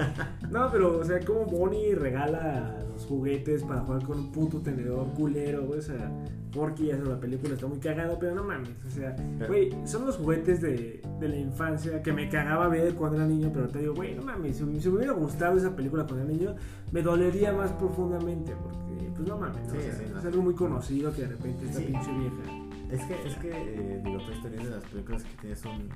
No, 0.51 0.71
pero, 0.71 0.99
o 0.99 1.05
sea, 1.05 1.21
como 1.25 1.45
Bonnie 1.47 1.95
regala 1.95 2.77
los 2.93 3.05
juguetes 3.07 3.63
para 3.65 3.81
jugar 3.81 4.03
con 4.05 4.19
un 4.19 4.33
puto 4.33 4.61
tenedor 4.61 5.09
culero, 5.15 5.65
güey. 5.67 5.79
O 5.79 5.83
sea, 5.83 6.11
Porky, 6.53 6.87
ya 6.87 6.97
la 6.97 7.19
película 7.19 7.55
está 7.55 7.67
muy 7.67 7.79
cagada, 7.79 8.19
pero 8.19 8.35
no 8.35 8.45
mames. 8.45 8.71
O 8.87 8.91
sea, 8.91 9.17
güey, 9.49 9.71
son 9.85 10.07
los 10.07 10.17
juguetes 10.17 10.61
de, 10.61 11.03
de 11.19 11.29
la 11.29 11.37
infancia 11.37 12.03
que 12.03 12.13
me 12.13 12.29
cagaba 12.29 12.69
ver 12.69 12.95
cuando 12.95 13.17
era 13.17 13.27
niño, 13.27 13.51
pero 13.53 13.69
te 13.69 13.81
digo, 13.81 13.95
güey, 13.95 14.15
no 14.15 14.23
mames, 14.23 14.57
si, 14.59 14.81
si 14.81 14.89
me 14.89 14.97
hubiera 14.97 15.13
gustado 15.13 15.57
esa 15.59 15.75
película 15.75 16.05
cuando 16.07 16.25
era 16.25 16.33
niño, 16.33 16.55
me 16.93 17.03
dolería 17.03 17.53
más 17.53 17.73
profundamente, 17.73 18.53
porque, 18.63 19.11
pues 19.17 19.27
no 19.29 19.39
mames, 19.39 19.67
¿no? 19.67 19.73
Sí, 19.73 19.79
O 19.79 19.81
sea, 19.83 19.95
sí, 19.95 20.05
no. 20.13 20.19
es 20.21 20.25
algo 20.27 20.43
muy 20.43 20.55
conocido 20.55 21.13
que 21.13 21.23
de 21.23 21.29
repente 21.29 21.65
esta 21.67 21.79
Sí. 21.79 21.85
pinche 21.87 22.13
vieja. 22.13 22.59
Es 22.93 23.03
que, 23.05 23.27
es 23.27 23.35
que, 23.39 23.51
eh, 23.51 24.03
digo, 24.05 24.19
Toy 24.19 24.35
Story 24.35 24.57
es 24.59 24.65
de 24.65 24.71
las 24.71 24.85
películas 24.85 25.25
que 25.25 25.37
tienes 25.41 25.65
un, 25.65 25.89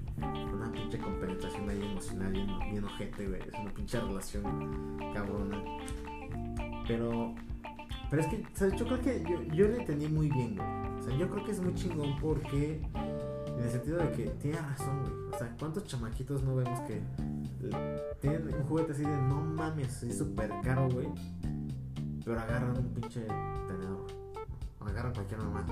una 0.55 0.73
pinche 0.73 0.97
compenetración 0.99 1.69
ahí 1.69 1.83
emocional 1.83 2.33
bien, 2.33 2.47
bien 2.71 2.85
ojete, 2.85 3.27
güey. 3.29 3.41
Es 3.43 3.61
una 3.61 3.71
pinche 3.75 4.01
relación 4.01 4.97
cabrona. 5.13 5.63
Pero, 6.89 7.35
pero 8.17 8.29
es 8.29 8.35
que, 8.35 8.47
¿sabes? 8.55 8.75
Yo 8.77 8.87
creo 8.87 9.01
que 9.03 9.23
yo, 9.29 9.43
yo 9.55 9.69
le 9.69 9.77
entendí 9.77 10.09
muy 10.09 10.31
bien, 10.31 10.57
güey. 10.57 10.69
O 10.99 11.03
sea, 11.03 11.15
yo 11.19 11.29
creo 11.29 11.45
que 11.45 11.53
es 11.53 11.61
muy 11.61 11.75
chingón 11.75 12.19
porque, 12.19 12.81
en 12.95 13.63
el 13.63 13.71
sentido 13.71 13.99
de 13.99 14.11
que 14.13 14.25
tiene 14.41 14.59
razón, 14.59 15.03
güey. 15.03 15.13
O 15.35 15.39
sea, 15.39 15.55
¿cuántos 15.59 15.85
chamaquitos 15.85 16.43
no 16.43 16.57
vemos 16.57 16.81
que 16.81 17.03
tienen 18.23 18.55
un 18.55 18.63
juguete 18.63 18.93
así 18.93 19.03
de 19.03 19.09
no 19.09 19.43
mames, 19.43 20.03
es 20.03 20.17
súper 20.17 20.51
caro, 20.63 20.89
güey? 20.89 21.09
Pero 22.25 22.41
agarran 22.41 22.79
un 22.79 22.89
pinche 22.95 23.21
tenedor. 23.21 24.07
O 24.81 24.85
agarran 24.87 25.13
cualquier 25.13 25.41
mamá. 25.41 25.67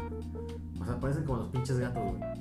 O 0.78 0.84
sea, 0.84 1.01
parecen 1.01 1.24
como 1.24 1.38
los 1.38 1.49
pinches 1.49 1.78
gatos, 1.78 2.03
güey. 2.03 2.20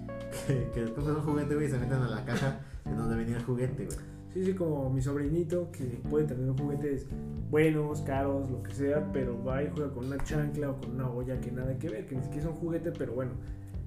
Que, 0.47 0.69
que 0.73 0.81
después 0.81 1.05
de 1.05 1.13
un 1.13 1.21
juguete, 1.21 1.55
güey, 1.55 1.69
se 1.69 1.77
meten 1.77 2.01
a 2.01 2.09
la 2.09 2.25
caja 2.25 2.59
en 2.83 2.97
donde 2.97 3.15
venía 3.15 3.37
el 3.37 3.43
juguete, 3.45 3.85
güey. 3.85 3.97
Sí, 4.33 4.43
sí, 4.45 4.53
como 4.53 4.89
mi 4.89 5.01
sobrinito 5.01 5.69
que 5.71 5.83
puede 6.09 6.25
tener 6.25 6.49
juguetes 6.59 7.05
buenos, 7.51 8.01
caros, 8.01 8.49
lo 8.49 8.63
que 8.63 8.73
sea, 8.73 9.07
pero 9.13 9.43
va 9.43 9.61
y 9.61 9.69
juega 9.73 9.91
con 9.93 10.05
una 10.07 10.17
chancla 10.23 10.71
o 10.71 10.77
con 10.81 10.91
una 10.95 11.07
olla 11.09 11.39
que 11.39 11.51
nada 11.51 11.77
que 11.77 11.87
ver, 11.89 12.07
que 12.07 12.15
ni 12.15 12.23
siquiera 12.23 12.41
es 12.43 12.49
un 12.49 12.55
juguete, 12.55 12.91
pero 12.91 13.13
bueno. 13.13 13.31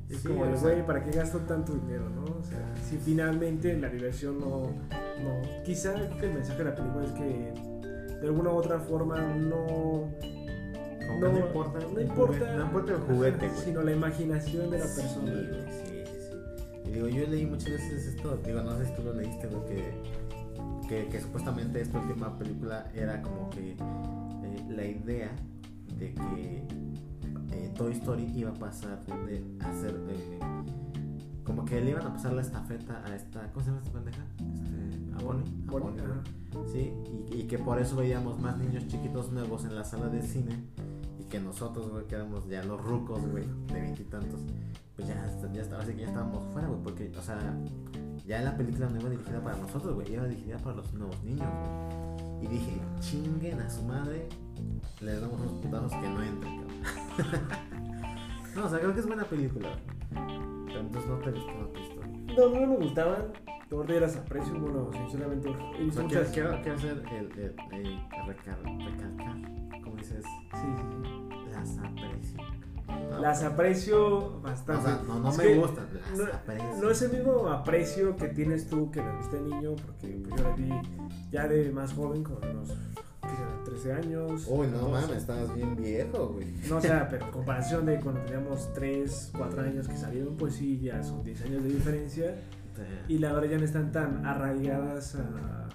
Es 0.08 0.18
Sí, 0.18 0.28
como 0.28 0.44
sea- 0.56 0.60
güey, 0.70 0.86
¿para 0.86 1.02
qué 1.02 1.10
gasto 1.10 1.38
tanto 1.40 1.72
dinero, 1.74 2.08
no? 2.08 2.22
O 2.22 2.44
sea, 2.44 2.74
si 2.88 2.96
finalmente 2.96 3.76
la 3.76 3.88
diversión 3.88 4.38
no... 4.38 4.66
no 4.70 5.62
quizá 5.64 5.94
el 5.96 6.32
mensaje 6.32 6.58
de 6.58 6.64
la 6.70 6.76
película 6.76 7.04
es 7.04 7.10
que 7.10 8.16
de 8.20 8.26
alguna 8.28 8.50
u 8.50 8.54
otra 8.54 8.78
forma 8.78 9.18
no... 9.34 10.08
Como 11.08 11.20
no 11.20 11.38
importa, 11.38 11.78
no 11.80 11.98
el 11.98 12.06
importa, 12.06 12.56
no 12.56 12.64
importa 12.66 12.92
el 12.92 12.98
juguete, 13.00 13.48
güey. 13.48 13.60
sino 13.64 13.82
la 13.82 13.92
imaginación 13.92 14.70
de 14.70 14.78
la 14.78 14.86
Sí, 14.86 15.00
persona. 15.00 15.32
sí, 15.32 15.72
sí, 15.82 16.18
sí. 16.30 16.88
Y 16.88 16.92
digo, 16.92 17.08
yo 17.08 17.26
leí 17.26 17.46
muchas 17.46 17.70
veces 17.70 18.06
esto, 18.06 18.36
digo, 18.44 18.62
no 18.62 18.76
sé 18.78 18.86
si 18.86 18.92
tú 18.94 19.02
lo 19.02 19.12
leíste, 19.12 19.46
güey, 19.48 19.62
que, 20.86 21.20
supuestamente 21.20 21.80
esta 21.80 21.98
última 21.98 22.36
película 22.38 22.88
era 22.94 23.20
como 23.22 23.50
que 23.50 23.72
eh, 23.72 24.64
la 24.68 24.84
idea 24.84 25.30
de 25.98 26.14
que 26.14 26.66
eh, 27.52 27.72
Toy 27.76 27.92
Story 27.92 28.32
iba 28.34 28.50
a 28.50 28.54
pasar 28.54 29.04
de 29.26 29.42
hacer, 29.60 29.96
eh, 30.08 30.38
como 31.44 31.64
que 31.64 31.80
le 31.80 31.90
iban 31.90 32.06
a 32.06 32.12
pasar 32.12 32.32
la 32.32 32.42
estafeta 32.42 33.02
a 33.04 33.14
esta, 33.14 33.50
¿cómo 33.52 33.64
se 33.64 33.70
llama 33.70 33.82
esta 33.82 33.92
pendeja? 33.92 34.24
Este, 34.54 35.14
a 35.14 35.24
Bonnie, 35.24 35.44
a 35.68 35.70
Bonnie. 35.70 36.02
Sí, 36.72 36.92
y, 37.30 37.40
y 37.40 37.42
que 37.44 37.58
por 37.58 37.78
eso 37.80 37.96
veíamos 37.96 38.38
más 38.40 38.58
niños 38.58 38.86
chiquitos 38.86 39.30
nuevos 39.32 39.64
en 39.64 39.74
la 39.74 39.84
sala 39.84 40.08
del 40.08 40.22
cine 40.22 40.56
y 41.18 41.24
que 41.24 41.40
nosotros, 41.40 41.90
güey, 41.90 42.06
que 42.06 42.14
éramos 42.14 42.48
ya 42.48 42.62
los 42.62 42.82
rucos, 42.82 43.20
güey, 43.30 43.44
de 43.66 43.80
veintitantos, 43.80 44.40
pues 44.96 45.08
ya, 45.08 45.26
ya, 45.52 45.60
estaba, 45.62 45.82
así 45.82 45.92
que 45.92 46.00
ya 46.00 46.06
estábamos 46.08 46.42
fuera, 46.52 46.68
güey, 46.68 46.80
porque, 46.82 47.12
o 47.16 47.22
sea, 47.22 47.38
ya 48.26 48.40
la 48.40 48.56
película 48.56 48.88
no 48.88 48.98
iba 49.00 49.10
dirigida 49.10 49.40
para 49.40 49.56
nosotros, 49.58 49.94
güey, 49.94 50.12
iba 50.12 50.24
dirigida 50.24 50.56
para 50.58 50.76
los 50.76 50.92
nuevos 50.94 51.22
niños, 51.22 51.46
güey. 51.48 52.44
Y 52.44 52.46
dije, 52.48 52.80
chinguen 53.00 53.60
a 53.60 53.68
su 53.70 53.82
madre, 53.84 54.28
les 55.00 55.20
damos 55.20 55.40
unos 55.40 55.52
putazos 55.62 55.92
que 55.92 56.08
no 56.08 56.22
entren, 56.22 56.56
cabrón. 56.60 57.48
no, 58.56 58.64
o 58.66 58.68
sea, 58.68 58.78
creo 58.78 58.94
que 58.94 59.00
es 59.00 59.06
buena 59.06 59.24
película. 59.24 59.68
Pero 60.66 60.80
entonces 60.80 61.10
no 61.10 61.18
te 61.18 61.30
gustó 61.30 61.52
tu 61.72 61.80
historia. 61.80 62.18
No, 62.36 62.48
no 62.60 62.66
me 62.66 62.76
gustaban. 62.76 63.24
Todas 63.68 64.00
las 64.00 64.16
aprecio, 64.16 64.60
bueno, 64.60 64.90
sinceramente 64.92 65.48
O 65.48 65.92
sea, 65.92 66.02
muchas... 66.04 66.28
quiero, 66.28 66.50
quiero 66.62 66.76
hacer 66.76 67.02
el, 67.10 67.32
el, 67.32 67.54
el 67.72 67.98
recal- 68.26 68.84
recalcar, 68.84 69.82
como 69.82 69.96
dices, 69.96 70.24
Sí, 70.52 70.66
sí, 70.76 70.84
sí. 71.02 71.50
las 71.50 71.78
aprecio. 71.78 72.40
No, 72.86 73.18
Las 73.20 73.42
aprecio 73.42 74.16
o 74.36 74.40
bastante. 74.40 74.84
sea, 74.84 75.00
no, 75.06 75.18
no 75.20 75.30
Es 75.30 75.38
me 75.38 75.44
que 75.44 75.54
gustan, 75.58 75.86
las 75.92 76.18
no, 76.18 76.24
aprecio. 76.34 76.66
no 76.82 76.90
es 76.90 77.02
el 77.02 77.12
mismo 77.12 77.48
aprecio 77.48 78.16
que 78.16 78.28
tienes 78.28 78.68
tú 78.68 78.90
que 78.90 79.00
las 79.00 79.18
viste 79.18 79.36
de 79.36 79.42
niño, 79.42 79.74
porque 79.84 80.08
pues, 80.28 80.40
yo 80.40 80.48
las 80.48 80.56
vi 80.56 80.70
ya 81.30 81.48
de 81.48 81.70
más 81.72 81.92
joven, 81.94 82.22
de 82.24 82.50
unos 82.50 82.68
¿qué 83.22 83.28
será? 83.28 83.64
13 83.64 83.92
años. 83.92 84.46
Uy, 84.48 84.66
no 84.68 84.78
12. 84.78 84.92
mames, 84.92 85.16
estabas 85.16 85.54
bien 85.54 85.74
viejo, 85.76 86.28
güey. 86.34 86.46
No, 86.68 86.76
o 86.76 86.80
sea, 86.80 87.08
pero 87.10 87.26
en 87.26 87.32
comparación 87.32 87.86
de 87.86 87.98
cuando 88.00 88.20
teníamos 88.22 88.72
3, 88.74 89.32
4 89.36 89.62
años 89.62 89.88
que 89.88 89.96
salieron, 89.96 90.36
pues 90.36 90.54
sí, 90.54 90.78
ya 90.80 91.02
son 91.02 91.24
10 91.24 91.42
años 91.42 91.62
de 91.64 91.68
diferencia. 91.70 92.34
Y 93.08 93.18
la 93.18 93.32
verdad 93.32 93.50
ya 93.52 93.58
no 93.58 93.64
están 93.64 93.90
tan 93.90 94.26
arraigadas 94.26 95.14
a... 95.16 95.68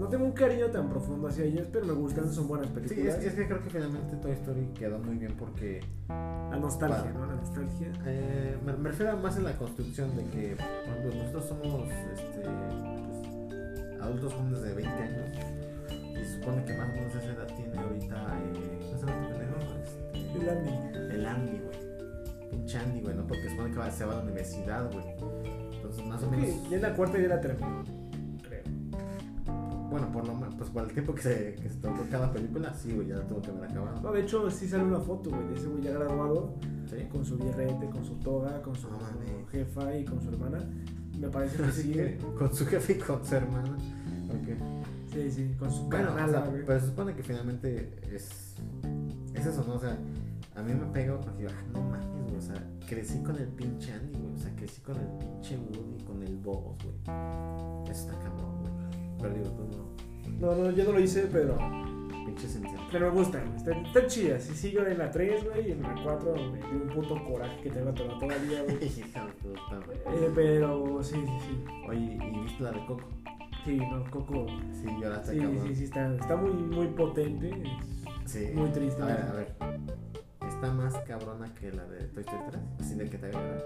No 0.00 0.08
tengo 0.08 0.24
un 0.24 0.32
cariño 0.32 0.66
tan 0.70 0.88
profundo 0.88 1.28
hacia 1.28 1.44
ellas, 1.44 1.66
pero 1.70 1.84
me 1.86 1.92
gustan, 1.92 2.32
son 2.32 2.48
buenas 2.48 2.68
Sí, 2.68 2.72
películas. 2.74 3.18
es, 3.18 3.24
es 3.26 3.34
que 3.34 3.46
creo 3.46 3.62
que 3.62 3.70
finalmente 3.70 4.16
Toy 4.16 4.32
Story 4.32 4.66
quedó 4.74 4.98
muy 4.98 5.16
bien 5.16 5.34
porque 5.38 5.80
La 6.08 6.56
nostalgia, 6.58 6.98
Para- 7.02 7.12
¿no? 7.12 7.26
La 7.26 7.34
nostalgia. 7.36 7.92
eh, 8.06 8.56
me, 8.64 8.72
me 8.72 8.88
refiero 8.88 9.16
más 9.18 9.36
en 9.36 9.44
la 9.44 9.56
construcción 9.56 10.16
de 10.16 10.24
que, 10.24 10.56
por 10.56 10.66
ejemplo, 10.96 11.14
nosotros 11.22 11.44
somos 11.46 11.88
este, 12.16 12.40
pues, 12.42 14.00
adultos 14.00 14.32
jóvenes 14.34 14.62
de 14.62 14.74
20 14.74 14.90
años 15.02 15.28
y 15.90 16.24
se 16.24 16.40
supone 16.40 16.64
que 16.64 16.74
más 16.76 16.88
o 16.88 16.92
menos 16.92 17.14
esa 17.14 17.32
edad 17.32 17.46
tiene 17.54 17.78
ahorita, 17.78 18.38
eh, 18.38 18.78
¿cómo 18.80 18.98
se 18.98 19.06
llama 19.06 19.22
este 19.22 19.34
pendejo? 19.34 19.56
Este, 19.84 20.38
El 20.40 20.48
Andy. 20.48 21.14
El 21.14 21.26
Andy, 21.26 21.58
güey. 21.60 22.50
Pinche 22.50 22.78
Andy, 22.78 23.00
güey, 23.02 23.14
¿no? 23.14 23.26
Porque 23.26 23.48
supone 23.50 23.70
que 23.70 23.78
va, 23.78 23.90
se 23.90 24.04
va 24.06 24.12
a 24.14 24.16
la 24.16 24.22
universidad, 24.22 24.90
güey. 24.90 25.04
Entonces, 25.76 26.06
más 26.06 26.22
o 26.22 26.30
menos. 26.30 26.46
que 26.46 26.70
ya 26.70 26.76
en 26.76 26.82
la 26.82 26.94
cuarta 26.96 27.18
ya 27.18 27.28
la 27.28 27.40
terminó. 27.40 27.84
Bueno, 29.90 30.10
por 30.12 30.26
lo 30.26 30.34
menos, 30.34 30.54
pues 30.56 30.70
por 30.70 30.84
el 30.84 30.92
tiempo 30.92 31.14
que 31.14 31.22
se, 31.22 31.54
que 31.60 31.68
se 31.68 31.76
tardó 31.76 32.04
cada 32.10 32.32
película, 32.32 32.72
sí, 32.74 32.92
güey, 32.94 33.08
ya 33.08 33.16
la 33.16 33.26
tuvo 33.26 33.42
que 33.42 33.50
haber 33.50 33.64
acabado. 33.64 34.00
No, 34.00 34.12
de 34.12 34.20
hecho 34.22 34.48
sí 34.50 34.68
sale 34.68 34.84
una 34.84 35.00
foto, 35.00 35.30
güey, 35.30 35.48
de 35.48 35.54
ese 35.56 35.66
güey 35.66 35.82
ya 35.82 35.92
graduado, 35.92 36.54
¿Sí? 36.88 37.04
con 37.10 37.24
su 37.24 37.36
birrete, 37.36 37.88
con 37.90 38.04
su 38.04 38.14
toga, 38.16 38.62
con 38.62 38.74
su 38.76 38.88
jefa 39.50 39.96
y 39.96 40.04
con 40.04 40.20
su 40.20 40.28
hermana. 40.30 40.64
Me 41.18 41.28
parece 41.28 41.56
que 41.62 41.72
sí, 41.72 41.92
que, 41.92 42.18
con 42.38 42.54
su 42.54 42.64
jefe 42.66 42.92
y 42.94 42.98
con 42.98 43.24
su 43.24 43.34
hermana. 43.34 43.76
Ok. 44.28 45.12
sí, 45.12 45.30
sí, 45.30 45.54
con 45.58 45.70
su 45.70 45.84
Bueno, 45.88 46.12
o 46.12 46.14
carnala, 46.14 46.40
sea, 46.42 46.50
güey. 46.50 46.64
pero 46.64 46.80
se 46.80 46.86
supone 46.86 47.14
que 47.14 47.22
finalmente 47.22 47.98
es. 48.14 48.54
Es 49.34 49.46
eso, 49.46 49.64
¿no? 49.66 49.74
O 49.74 49.80
sea, 49.80 49.98
a 50.56 50.62
mí 50.62 50.72
me 50.72 50.86
pega 50.92 51.20
porque 51.20 51.46
ah, 51.48 51.62
no 51.72 51.80
mames, 51.82 52.06
güey. 52.24 52.36
O 52.36 52.40
sea, 52.40 52.54
crecí 52.88 53.18
con 53.22 53.36
el 53.36 53.48
pinche 53.48 53.92
Andy, 53.92 54.18
güey. 54.18 54.34
O 54.34 54.38
sea, 54.38 54.54
crecí 54.54 54.80
con 54.82 54.96
el 54.96 55.06
pinche 55.18 55.56
Woody, 55.56 56.04
con 56.04 56.22
el 56.22 56.36
Bobos, 56.36 56.76
güey. 56.82 56.94
Eso 57.90 58.08
está 58.08 58.18
cabrón, 58.20 58.59
güey. 59.20 59.34
Digo, 59.34 59.50
tú 59.50 59.68
no. 60.40 60.54
No, 60.54 60.54
no, 60.64 60.70
yo 60.70 60.84
no 60.84 60.92
lo 60.92 61.00
hice, 61.00 61.28
pero. 61.32 61.56
Pinche 62.26 62.48
sentido. 62.48 62.80
Pero 62.92 63.12
me 63.12 63.18
gustan, 63.18 63.54
están, 63.56 63.84
están 63.86 64.06
chidas. 64.06 64.42
Si 64.44 64.54
sigo 64.54 64.82
en 64.84 64.98
la 64.98 65.10
3, 65.10 65.44
güey, 65.44 65.68
y 65.68 65.72
en 65.72 65.82
la 65.82 65.94
4 66.02 66.34
me 66.52 66.58
dio 66.58 66.82
un 66.82 66.88
puto 66.88 67.22
coraje 67.24 67.60
que 67.62 67.70
tengo 67.70 67.92
todavía, 67.92 68.62
güey. 68.64 68.76
Güey. 68.78 70.24
Eh, 70.24 70.30
pero 70.34 71.02
sí, 71.02 71.14
sí, 71.16 71.38
sí. 71.46 71.64
Oye, 71.88 72.18
¿y 72.32 72.40
viste 72.44 72.62
la 72.62 72.72
de 72.72 72.86
Coco? 72.86 73.08
Sí, 73.64 73.76
no, 73.76 74.10
Coco. 74.10 74.46
Sí, 74.72 74.86
lloraste, 75.00 75.32
Sí, 75.32 75.38
cabrón. 75.38 75.62
sí, 75.66 75.74
sí, 75.74 75.84
está, 75.84 76.14
está 76.14 76.36
muy, 76.36 76.52
muy 76.52 76.86
potente. 76.88 77.50
Sí. 78.24 78.50
Muy 78.54 78.70
triste. 78.70 79.02
A 79.02 79.06
ver, 79.06 79.20
a 79.20 79.32
ver. 79.32 79.54
Está 80.48 80.72
más 80.72 80.94
cabrona 81.06 81.52
que 81.54 81.72
la 81.72 81.84
de 81.86 82.04
Toy 82.08 82.22
Story 82.22 82.42
3. 82.50 82.62
Así 82.80 82.94
de 82.94 83.10
que 83.10 83.18
te 83.18 83.26
llorar. 83.32 83.64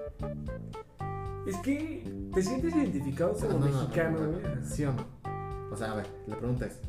Es 1.47 1.57
que 1.59 2.03
te 2.33 2.43
sientes 2.43 2.75
identificado 2.75 3.35
como 3.35 3.49
No, 3.53 3.59
no, 3.59 3.67
no, 3.67 3.81
mexicano, 3.83 4.19
no, 4.21 4.27
no, 4.27 4.39
güey. 4.39 4.43
¿Sí 4.65 4.85
o 4.85 4.93
no? 4.93 5.05
O 5.75 5.77
sea, 5.77 5.93
a 5.93 5.97
ver, 5.97 6.07
la 6.27 6.37
pregunta 6.39 6.67
es: 6.67 6.81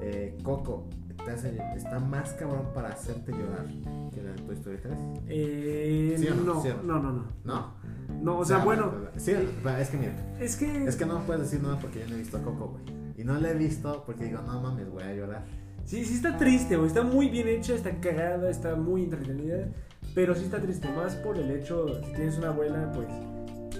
eh, 0.00 0.36
Coco, 0.42 0.86
hace, 1.32 1.56
¿está 1.76 1.98
más 2.00 2.32
cabrón 2.32 2.66
para 2.74 2.88
hacerte 2.88 3.32
llorar 3.32 3.66
que 4.12 4.22
la 4.22 4.32
de 4.32 4.42
Toy 4.42 4.54
Story 4.56 4.76
3? 4.82 4.94
Eh, 5.28 6.16
¿Sí 6.18 6.26
o 6.28 6.34
no? 6.34 6.42
no, 6.54 6.62
¿Sí 6.62 6.68
o 6.68 6.82
no? 6.82 6.82
no, 6.82 7.02
no, 7.02 7.12
no. 7.12 7.24
No. 7.44 7.80
No, 8.20 8.38
o 8.38 8.44
sea, 8.44 8.58
bueno, 8.58 8.92
Sí, 9.16 9.32
es 9.32 9.88
que 9.88 9.96
mira, 9.96 10.12
es 10.40 10.56
que. 10.56 10.84
es 10.84 10.96
que 10.96 11.06
no 11.06 11.20
puedes 11.20 11.42
decir 11.42 11.62
nada 11.62 11.78
porque 11.78 12.00
yo 12.00 12.06
no 12.08 12.14
he 12.16 12.18
visto 12.18 12.36
a 12.36 12.42
Coco, 12.42 12.68
güey. 12.68 12.84
Y 13.16 13.24
no 13.24 13.38
la 13.38 13.50
he 13.50 13.54
visto 13.54 14.02
porque 14.04 14.24
digo, 14.24 14.40
no 14.42 14.60
mames, 14.60 14.90
voy 14.90 15.02
a 15.04 15.14
llorar. 15.14 15.44
Sí, 15.84 16.04
sí 16.04 16.14
está 16.14 16.36
triste, 16.36 16.76
güey. 16.76 16.88
Está 16.88 17.02
muy 17.02 17.28
bien 17.28 17.48
hecha, 17.48 17.74
está 17.74 18.00
cagada, 18.00 18.50
está 18.50 18.74
muy 18.76 19.04
entretenida. 19.04 19.68
Pero 20.14 20.34
sí 20.34 20.44
está 20.44 20.58
triste, 20.60 20.88
más 20.90 21.14
por 21.16 21.36
el 21.38 21.50
hecho, 21.50 21.86
si 22.02 22.12
tienes 22.14 22.36
una 22.38 22.48
abuela, 22.48 22.90
pues. 22.92 23.08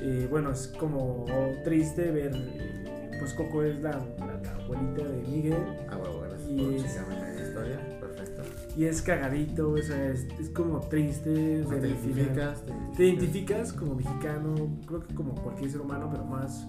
eh, 0.01 0.27
bueno, 0.31 0.53
es 0.53 0.69
como 0.79 1.25
triste 1.65 2.11
ver. 2.13 2.33
eh, 2.37 3.00
pues 3.21 3.33
Coco 3.35 3.63
es 3.63 3.81
la, 3.83 3.91
la- 4.19 4.41
la 4.43 4.65
abuelita 4.65 5.05
de 5.05 5.23
Miguel. 5.29 5.55
Ah, 5.89 5.97
huevo, 5.97 6.21
gracias 6.23 6.51
Y 6.51 6.75
es- 6.75 6.97
la 7.07 7.43
historia. 7.47 8.01
Perfecto. 8.01 8.43
Y 8.77 8.85
es 8.85 9.03
cagadito, 9.03 9.71
o 9.73 9.79
sea, 9.79 10.11
es, 10.11 10.27
es 10.41 10.49
como 10.51 10.81
triste. 10.81 11.63
O 11.63 11.69
sea, 11.69 11.79
ver 11.79 11.83
¿Te 11.83 11.89
identificas? 11.89 12.65
Te 12.97 13.05
identificas 13.07 13.73
como 13.73 13.95
mexicano, 13.95 14.55
creo 14.87 15.01
que 15.07 15.15
como 15.15 15.35
cualquier 15.35 15.71
ser 15.71 15.81
humano, 15.81 16.09
pero 16.11 16.25
más 16.25 16.67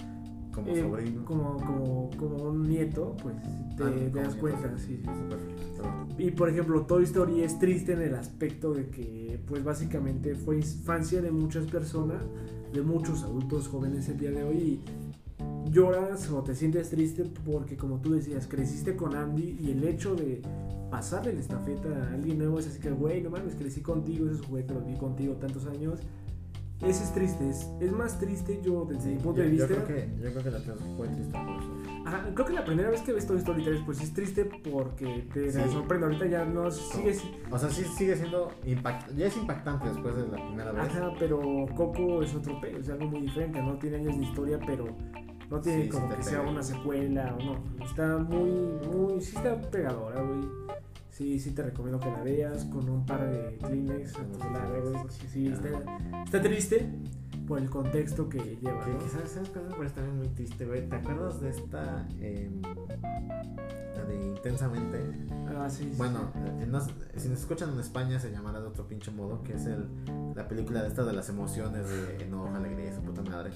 Como 0.54 0.68
eh, 0.68 0.82
sobrino. 0.82 1.24
como, 1.26 1.58
como, 1.58 2.10
como 2.18 2.36
un 2.50 2.68
nieto, 2.68 3.16
pues 3.22 3.36
te, 3.78 3.84
Ah, 3.84 3.90
te 3.96 4.10
das 4.10 4.14
nieto, 4.36 4.38
cuenta, 4.40 4.78
sí. 4.78 4.98
sí, 4.98 5.04
sí. 5.06 6.24
Y 6.24 6.32
por 6.32 6.50
ejemplo, 6.50 6.82
Toy 6.86 7.04
Story 7.06 7.42
es 7.42 7.58
triste 7.58 7.94
en 7.94 8.02
el 8.02 8.16
aspecto 8.16 8.74
de 8.74 8.90
que, 8.90 9.40
pues 9.48 9.64
básicamente 9.64 10.36
fue 10.36 10.58
infancia 10.58 11.22
de 11.22 11.32
muchas 11.32 11.66
personas, 11.68 12.22
de 12.74 12.82
muchos 12.82 13.24
adultos 13.24 13.68
jóvenes 13.68 14.08
el 14.10 14.18
día 14.20 14.32
de 14.32 14.44
hoy. 14.44 14.58
Y 14.58 14.82
lloras 15.70 16.30
o 16.32 16.42
te 16.44 16.56
sientes 16.56 16.90
triste 16.90 17.26
porque, 17.46 17.78
como 17.78 18.00
tú 18.00 18.14
decías, 18.14 18.48
creciste 18.48 18.96
con 18.96 19.16
Andy 19.16 19.58
y 19.60 19.72
el 19.72 19.84
hecho 19.84 20.16
de 20.16 20.42
pasarle 20.90 21.34
la 21.34 21.40
estafeta 21.40 21.90
a 21.90 22.14
alguien 22.14 22.38
nuevo 22.38 22.60
es 22.60 22.68
así 22.68 22.80
que, 22.80 22.92
güey, 22.92 23.22
no 23.22 23.30
mames, 23.30 23.56
crecí 23.56 23.82
contigo, 23.82 24.30
ese 24.30 24.44
juguete 24.44 24.74
lo 24.74 24.82
vi 24.82 24.96
contigo 24.96 25.34
tantos 25.36 25.66
años. 25.68 26.00
Ese 26.82 27.04
es 27.04 27.14
triste, 27.14 27.48
es, 27.48 27.70
es 27.80 27.92
más 27.92 28.18
triste 28.18 28.60
yo 28.64 28.86
desde 28.86 29.12
mi 29.12 29.18
punto 29.18 29.38
yo, 29.38 29.44
de 29.44 29.50
vista. 29.52 29.68
Yo 29.68 29.76
creo 29.76 29.88
que, 29.88 30.10
yo 30.20 30.32
creo 30.32 30.44
que 30.44 30.50
la 30.50 30.60
fue 30.98 31.08
triste 31.10 31.32
por 31.32 31.56
eso. 31.58 31.72
Ajá, 32.08 32.26
creo 32.34 32.48
que 32.48 32.54
la 32.54 32.66
primera 32.66 32.90
vez 32.90 33.02
que 33.02 33.14
ves 33.14 33.28
Toy 33.28 33.38
Story 33.38 33.64
3 33.64 33.82
pues 33.86 34.02
es 34.02 34.12
triste 34.14 34.46
porque 34.46 35.28
te 35.32 35.52
Sí. 35.52 35.60
sorprende. 35.72 36.08
Ahorita 36.08 36.26
ya 36.26 36.44
no 36.44 36.72
sigues. 36.72 37.22
O 37.52 37.60
sea, 37.60 37.70
sí 37.70 37.84
sigue 37.96 38.16
siendo 38.16 38.52
impactante. 38.66 39.16
Ya 39.16 39.28
es 39.28 39.38
impactante 39.38 39.90
después 39.90 40.16
de 40.16 40.24
la 40.28 40.44
primera 40.44 40.72
vez. 40.72 40.86
Ajá, 40.86 41.12
pero 41.20 41.40
Coco 41.76 42.24
es 42.24 42.34
otro 42.34 42.60
pelo, 42.60 42.80
es 42.80 42.90
algo 42.90 43.06
muy 43.06 43.22
diferente. 43.22 43.62
No 43.62 43.78
tiene 43.78 43.98
años 43.98 44.18
de 44.18 44.24
historia, 44.24 44.60
pero 44.66 44.86
no 45.52 45.60
tiene 45.62 45.84
Sí, 45.84 45.84
sí 45.84 45.90
como 45.90 46.10
que 46.16 46.24
sea 46.24 46.42
una 46.42 46.64
secuela 46.64 47.36
o 47.40 47.44
no. 47.44 47.86
Está 47.86 48.18
muy, 48.18 48.50
muy. 48.88 49.22
Sí, 49.22 49.36
está 49.36 49.60
pegadora, 49.62 50.22
güey. 50.24 50.42
Sí, 51.10 51.40
sí 51.40 51.52
te 51.52 51.62
recomiendo 51.62 52.00
que 52.00 52.10
la 52.10 52.24
veas 52.24 52.66
con 52.66 52.90
un 52.90 53.06
par 53.06 53.30
de 53.30 53.58
Kleenex 53.58 54.16
a 54.18 54.26
tu 54.26 54.40
lado, 54.40 54.82
güey. 54.94 55.04
Sí, 55.30 55.48
está, 55.50 55.68
está 56.24 56.42
triste 56.42 56.90
por 57.48 57.60
el 57.60 57.70
contexto 57.70 58.30
que 58.30 58.40
lleva, 58.40 58.84
Que- 58.86 58.92
¿no? 58.94 59.02
¿Sabes, 59.10 59.32
¿Sabes 59.32 59.50
cuál 59.50 59.66
parece 59.68 59.96
también 59.96 60.18
muy 60.18 60.28
triste, 60.30 60.66
güey? 60.66 60.88
¿Te 60.88 60.96
acuerdas 60.96 61.42
de 61.42 61.50
esta. 61.50 62.08
la 63.96 64.06
de 64.06 64.26
Intensamente? 64.26 64.98
Ah, 65.56 65.70
sí, 65.70 65.84
sí. 65.84 65.96
Bueno, 65.98 66.32
eh, 66.62 66.66
no 66.68 66.80
sé, 66.80 66.92
si 67.18 67.28
nos 67.30 67.40
escuchan 67.40 67.72
en 67.74 67.80
España 67.80 68.20
se 68.20 68.32
llamará 68.32 68.60
de 68.62 68.68
otro 68.68 68.88
pinche 68.88 69.12
modo, 69.12 69.44
que 69.44 69.54
es 69.54 69.66
el, 69.66 69.86
la 70.34 70.48
película 70.48 70.82
de 70.82 70.88
esta 70.88 71.04
de 71.04 71.14
las 71.14 71.30
emociones, 71.30 71.88
de 71.90 72.24
enojo, 72.24 72.48
alegría 72.56 72.90
y 72.92 72.96
su 72.96 73.02
puta 73.02 73.22
madre. 73.22 73.52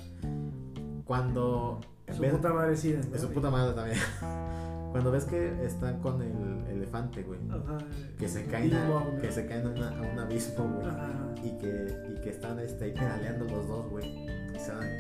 Cuando. 1.06 1.80
Su 2.12 2.22
ves- 2.22 2.34
puta 2.34 2.53
madre 2.53 2.76
sí, 2.78 2.91
de 2.93 3.18
su 3.20 3.30
puta 3.32 3.49
madre 3.49 3.74
también. 3.74 3.97
Cuando 4.91 5.12
ves 5.12 5.26
que 5.26 5.66
están 5.66 5.99
con 5.99 6.22
el 6.22 6.66
elefante, 6.72 7.24
güey. 7.24 7.39
Ajá. 7.49 7.78
Que 8.18 8.30
se 8.30 8.45
caen, 8.45 8.74
a, 8.76 9.18
que 9.20 9.30
se 9.32 9.45
caen 9.45 9.68
a, 9.68 9.70
una- 9.72 9.89
a 9.89 10.01
un 10.14 10.20
abismo, 10.20 10.66
güey. 10.70 10.88
Ajá. 10.88 11.12
Y 11.43 11.58
que, 11.58 12.14
y 12.16 12.22
que 12.22 12.30
están 12.30 12.60
este, 12.60 12.86
ahí 12.86 12.91
pedaleando 12.93 13.43
los 13.45 13.68
dos, 13.68 13.89
güey. 13.89 14.26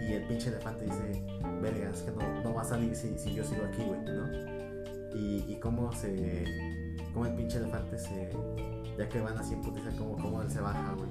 Y 0.09 0.13
el 0.13 0.27
pinche 0.27 0.49
elefante 0.49 0.83
dice, 0.85 1.25
verga, 1.61 1.89
es 1.89 2.01
que 2.01 2.11
no, 2.11 2.43
no 2.43 2.53
va 2.53 2.61
a 2.61 2.65
salir 2.65 2.93
si, 2.95 3.17
si 3.17 3.33
yo 3.33 3.43
sigo 3.45 3.63
aquí, 3.63 3.83
güey, 3.83 4.01
¿no? 4.01 4.27
Y, 5.17 5.45
y 5.47 5.59
cómo 5.61 5.91
se... 5.93 6.43
Cómo 7.13 7.25
el 7.25 7.35
pinche 7.35 7.57
elefante 7.57 7.97
se... 7.97 8.29
Ya 8.97 9.07
que 9.07 9.21
van 9.21 9.37
así 9.37 9.53
en 9.53 9.61
putiza, 9.61 9.89
cómo, 9.97 10.17
cómo 10.17 10.41
él 10.41 10.51
se 10.51 10.59
baja, 10.59 10.93
güey. 10.97 11.09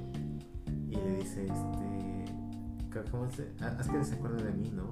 Y 0.91 0.97
le 0.97 1.17
dice, 1.17 1.45
este... 1.47 2.04
¿Cómo 3.11 3.29
se...? 3.31 3.49
"Ah, 3.61 3.77
Es 3.81 3.89
que 3.89 4.05
se 4.05 4.15
acuerda 4.15 4.43
de 4.45 4.53
mí, 4.53 4.73
¿no? 4.75 4.89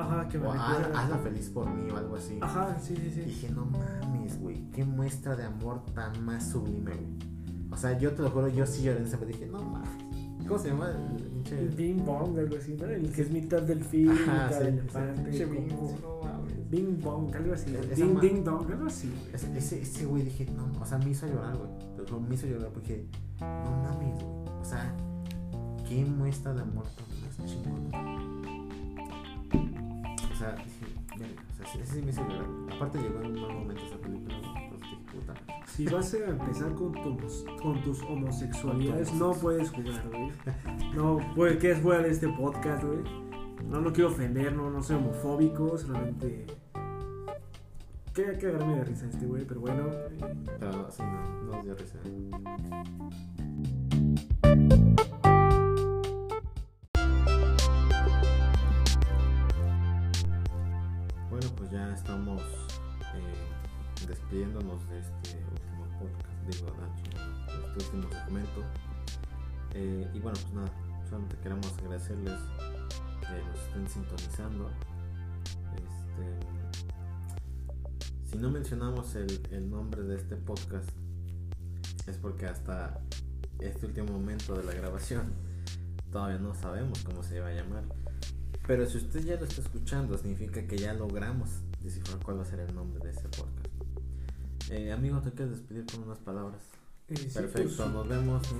Ajá, 0.00 0.28
que 0.28 0.38
me 0.38 0.46
O, 0.46 0.52
"Haz- 0.52 0.90
hazla 0.94 1.18
feliz 1.18 1.48
por 1.50 1.68
mí 1.72 1.90
o 1.90 1.96
algo 1.96 2.16
así. 2.16 2.38
Ajá, 2.42 2.78
sí, 2.80 2.94
sí, 2.96 3.06
Y 3.06 3.10
sí. 3.10 3.20
dije, 3.22 3.50
no 3.50 3.64
mames, 3.66 4.38
güey, 4.40 4.70
qué 4.72 4.84
muestra 4.84 5.34
de 5.36 5.44
amor 5.44 5.82
tan 5.94 6.22
más 6.24 6.48
sublime, 6.50 6.92
güey. 6.94 7.18
O 7.70 7.76
sea, 7.76 7.98
yo 7.98 8.12
te 8.12 8.22
lo 8.22 8.30
juro, 8.30 8.48
yo 8.48 8.66
sí 8.66 8.82
lloré 8.82 8.98
en 9.00 9.06
ese 9.06 9.16
momento. 9.16 9.38
Dije, 9.38 9.50
no 9.50 9.62
mames. 9.62 9.88
¿Cómo 10.46 10.58
se 10.60 10.68
llama 10.68 10.90
el 10.90 11.24
pinche? 11.24 11.58
El 11.58 11.68
Bing 11.70 12.04
Bong, 12.04 12.38
algo 12.38 12.56
así, 12.56 12.74
¿no? 12.74 12.84
El 12.86 13.10
que 13.10 13.22
es 13.22 13.30
mitad 13.32 13.62
delfín, 13.62 14.10
Ajá, 14.10 14.46
mitad 14.46 14.60
sí, 14.60 14.66
elefante. 14.68 15.44
Bing 15.46 15.68
Bong, 15.76 16.00
no 16.02 16.20
mames. 16.22 16.70
Bing 16.70 17.00
Bong, 17.00 17.34
algo 17.34 17.52
así. 17.54 17.72
Ding 17.96 18.14
ma- 18.14 18.20
Ding 18.20 18.44
Dong, 18.44 18.70
algo 18.70 18.86
así. 18.86 19.08
güey. 19.08 19.34
Ese, 19.34 19.58
ese, 19.58 19.82
ese 19.82 20.06
güey 20.06 20.22
dije, 20.22 20.46
no, 20.54 20.70
o 20.80 20.84
sea, 20.86 20.98
me 20.98 21.10
hizo 21.10 21.26
llorar, 21.26 21.56
güey. 21.56 22.20
Me 22.28 22.34
hizo 22.36 22.46
llorar 22.46 22.70
porque, 22.72 23.08
no 23.40 23.76
mames, 23.82 24.22
güey. 24.22 24.60
O 24.60 24.64
sea, 24.64 24.94
qué 25.88 26.04
muestra 26.04 26.52
de 26.52 26.62
amor 26.62 26.84
tan 26.96 27.06
más 27.22 27.50
chingón. 27.50 27.90
O 30.32 30.38
sea, 30.38 30.54
dije, 30.56 30.86
verga, 31.18 31.42
o 31.50 31.56
sea, 31.56 31.82
ese 31.82 31.94
sí 31.94 32.02
me 32.02 32.10
hizo 32.10 32.22
llorar. 32.28 32.46
Aparte 32.74 32.98
llegó 32.98 33.20
en 33.20 33.26
un 33.26 33.40
mal 33.40 33.54
momento 33.54 33.82
esa 33.86 33.96
película, 33.98 34.38
güey. 34.38 34.64
Entonces 34.64 34.90
dije, 34.90 34.96
puta. 35.12 35.34
Si 35.66 35.86
vas 35.86 36.14
a 36.14 36.18
empezar 36.28 36.74
con 36.74 36.92
tus, 36.92 37.44
con 37.62 37.82
tus 37.82 38.02
homosexualidades, 38.02 39.12
no 39.14 39.32
puedes 39.32 39.70
jugar, 39.70 40.08
güey. 40.08 40.32
No, 40.94 41.18
pues, 41.34 41.56
¿qué 41.58 41.72
es 41.72 41.80
jugar 41.80 42.02
de 42.02 42.10
este 42.10 42.28
podcast, 42.28 42.84
güey? 42.84 42.98
No 43.68 43.80
lo 43.80 43.92
quiero 43.92 44.10
ofender, 44.10 44.54
no, 44.54 44.70
no 44.70 44.82
soy 44.82 44.96
homofóbico, 44.96 45.76
solamente. 45.78 46.46
Qué 48.14 48.38
cagarme 48.38 48.76
de 48.76 48.84
risa 48.84 49.06
este 49.06 49.26
güey, 49.26 49.44
pero 49.44 49.60
bueno. 49.60 49.90
Pero 50.58 50.90
sí, 50.90 51.02
no, 51.02 51.52
no 51.52 51.62
dio 51.62 51.74
risa. 51.74 51.98
Ya 61.76 61.92
estamos 61.92 62.42
eh, 63.14 64.06
despidiéndonos 64.08 64.88
de 64.88 64.98
este 64.98 65.44
último 65.52 65.84
podcast, 65.98 66.38
digo, 66.48 66.74
Nacho, 66.80 67.10
de 67.74 67.78
este 67.78 67.96
último 67.96 68.12
segmento. 68.24 68.62
Eh, 69.74 70.10
y 70.14 70.18
bueno, 70.20 70.38
pues 70.40 70.54
nada, 70.54 70.70
solamente 71.04 71.36
queremos 71.42 71.70
agradecerles 71.78 72.40
que 73.20 73.44
nos 73.46 73.58
estén 73.60 73.88
sintonizando. 73.88 74.70
Este, 75.74 76.24
si 78.24 78.38
no 78.38 78.50
mencionamos 78.50 79.14
el, 79.14 79.46
el 79.50 79.68
nombre 79.68 80.02
de 80.02 80.16
este 80.16 80.36
podcast, 80.36 80.88
es 82.06 82.16
porque 82.16 82.46
hasta 82.46 83.02
este 83.58 83.84
último 83.84 84.12
momento 84.12 84.54
de 84.54 84.64
la 84.64 84.72
grabación 84.72 85.30
todavía 86.10 86.38
no 86.38 86.54
sabemos 86.54 87.02
cómo 87.02 87.22
se 87.22 87.38
va 87.40 87.48
a 87.48 87.52
llamar. 87.52 87.84
Pero 88.66 88.84
si 88.86 88.96
usted 88.96 89.24
ya 89.24 89.36
lo 89.36 89.44
está 89.44 89.60
escuchando, 89.60 90.16
significa 90.18 90.66
que 90.66 90.76
ya 90.76 90.92
logramos 90.92 91.50
descifrar 91.86 92.18
cuál 92.22 92.38
va 92.38 92.42
a 92.42 92.46
ser 92.46 92.60
el 92.60 92.74
nombre 92.74 93.00
de 93.02 93.10
este 93.10 93.28
podcast. 93.28 93.66
Eh, 94.70 94.92
amigo, 94.92 95.20
te 95.20 95.30
quieres 95.32 95.56
despedir 95.58 95.86
con 95.86 96.02
unas 96.04 96.18
palabras. 96.18 96.60
Eh, 97.08 97.16
sí, 97.16 97.28
Perfecto, 97.34 97.72
pues, 97.76 97.90
nos 97.92 98.08
vemos. 98.08 98.42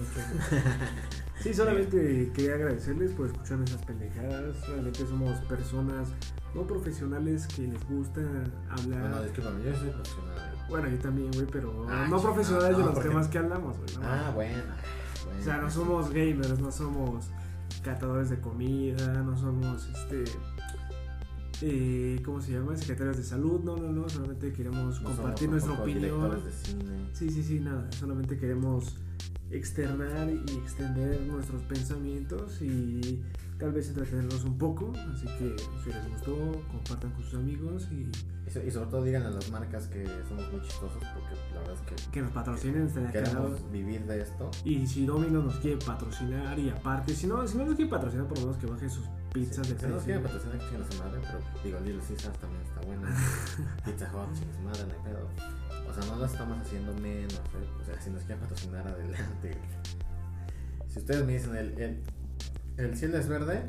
Sí, 1.43 1.53
solamente 1.53 2.31
quería 2.35 2.55
agradecerles 2.55 3.12
por 3.12 3.27
escuchar 3.27 3.61
esas 3.61 3.85
pendejadas. 3.85 4.66
Realmente 4.69 5.07
somos 5.07 5.39
personas 5.43 6.09
no 6.55 6.66
profesionales 6.66 7.47
que 7.48 7.62
les 7.69 7.86
gusta 7.89 8.20
hablar. 8.70 9.01
Bueno, 9.11 9.23
discúlpame, 9.23 9.65
yo 9.65 9.77
soy 9.77 9.90
profesional. 9.90 10.66
Bueno, 10.70 10.89
yo 10.89 10.98
también, 10.98 11.31
güey, 11.32 11.47
pero 11.47 11.86
Ah, 11.89 12.07
no 12.09 12.20
profesionales 12.20 12.73
no, 12.73 12.78
de 12.78 12.85
los 12.85 12.94
porque- 12.94 13.09
temas 13.11 13.28
que 13.28 13.39
hablamos, 13.39 13.77
güey. 13.77 13.94
¿no? 13.97 14.01
Ah, 14.03 14.32
bueno. 14.35 14.62
O 15.39 15.43
sea, 15.44 15.59
no 15.59 15.70
somos 15.70 16.11
gamers, 16.11 16.59
no 16.59 16.73
somos 16.73 17.27
catadores 17.82 18.31
de 18.31 18.40
comida, 18.40 19.23
no 19.23 19.36
somos, 19.36 19.86
este, 19.89 20.24
eh, 21.62 22.20
¿cómo 22.24 22.40
se 22.40 22.52
llama? 22.52 22.76
Secretarios 22.76 23.16
de 23.16 23.22
salud, 23.24 23.60
no, 23.64 23.76
no, 23.76 23.92
no, 23.92 24.08
solamente 24.08 24.52
queremos 24.52 25.00
No 25.00 25.08
compartir 25.10 25.48
nuestra 25.48 25.72
opinión. 25.72 26.44
de 26.44 26.52
cine. 26.52 27.08
Sí, 27.12 27.30
sí, 27.30 27.42
sí, 27.42 27.60
nada, 27.60 27.90
solamente 27.92 28.36
queremos 28.38 28.96
externar 29.50 30.28
y 30.30 30.56
extender 30.58 31.20
nuestros 31.22 31.62
pensamientos 31.62 32.60
y 32.60 33.20
tal 33.58 33.72
vez 33.72 33.88
entretenerlos 33.88 34.44
un 34.44 34.58
poco, 34.58 34.92
así 35.14 35.26
que 35.38 35.56
si 35.82 35.90
les 35.90 36.08
gustó, 36.10 36.36
compartan 36.70 37.10
con 37.12 37.22
sus 37.24 37.34
amigos 37.34 37.88
y 37.90 38.10
Y, 38.46 38.50
so- 38.50 38.62
y 38.62 38.70
sobre 38.70 38.90
todo 38.90 39.02
digan 39.02 39.22
a 39.24 39.30
las 39.30 39.50
marcas 39.50 39.88
que 39.88 40.06
somos 40.28 40.50
muy 40.52 40.60
chistosos 40.60 41.02
porque 41.14 41.34
la 41.54 41.60
verdad 41.60 41.74
es 41.74 41.80
que 42.04 42.10
que 42.12 42.22
nos 42.22 42.30
patrocinen, 42.30 42.86
estaría 42.86 43.10
cagado. 43.10 43.46
queremos 43.48 43.72
vivir 43.72 44.06
de 44.06 44.20
esto. 44.22 44.50
Y 44.64 44.86
si 44.86 45.04
Domino 45.04 45.42
nos 45.42 45.56
quiere 45.56 45.78
patrocinar 45.84 46.56
y 46.58 46.70
aparte, 46.70 47.12
si 47.14 47.26
no, 47.26 47.44
si 47.48 47.56
no 47.58 47.64
nos 47.66 47.74
quiere 47.74 47.90
patrocinar, 47.90 48.28
por 48.28 48.38
lo 48.38 48.44
menos 48.46 48.58
que 48.58 48.66
baje 48.68 48.88
sus 48.88 49.04
pizzas 49.32 49.66
Si 49.66 49.72
de 49.74 49.80
si 49.80 49.86
no 49.86 49.94
nos 49.96 50.04
quieren 50.04 50.22
precio. 50.22 50.38
patrocinar, 50.40 50.86
que 50.86 50.94
su 50.94 51.02
madre, 51.02 51.20
pero 51.22 51.38
digo, 51.64 51.80
Little 51.80 52.02
Caesars 52.06 52.38
también 52.38 52.62
está 52.62 52.80
buena. 52.82 53.08
Pizza 53.84 54.10
Hut, 54.14 54.32
chingue 54.34 54.54
su 54.54 54.60
madre, 54.60 54.82
no 54.86 54.92
hay 54.94 55.12
pedo. 55.12 55.28
O 55.90 55.94
sea, 55.94 56.12
no 56.12 56.16
lo 56.20 56.24
estamos 56.26 56.58
haciendo 56.60 56.94
menos, 57.00 57.34
¿eh? 57.34 57.70
O 57.82 57.84
sea, 57.84 58.00
si 58.00 58.10
nos 58.10 58.22
quieren 58.22 58.40
patrocinar, 58.40 58.86
adelante. 58.86 59.56
Si 60.88 60.98
ustedes 61.00 61.26
me 61.26 61.32
dicen, 61.34 61.56
el, 61.56 61.78
el, 61.80 62.02
el 62.77 62.97
cielo 62.97 63.19
es 63.19 63.28
verde, 63.28 63.65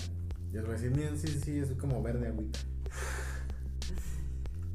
yo 0.52 0.62
les 0.62 0.64
voy 0.64 0.72
a 0.72 0.78
decir, 0.78 0.92
miren, 0.92 1.18
sí, 1.18 1.28
sí, 1.28 1.60
es 1.60 1.72
como 1.74 2.02
verde 2.02 2.28
agüita. 2.28 2.60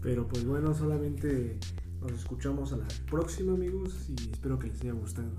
Pero 0.02 0.26
pues 0.26 0.44
bueno, 0.44 0.74
solamente 0.74 1.58
nos 2.00 2.12
escuchamos 2.12 2.72
a 2.72 2.78
la 2.78 2.88
próxima, 3.10 3.52
amigos, 3.52 4.08
y 4.08 4.30
espero 4.30 4.58
que 4.58 4.68
les 4.68 4.80
haya 4.82 4.92
gustado. 4.92 5.30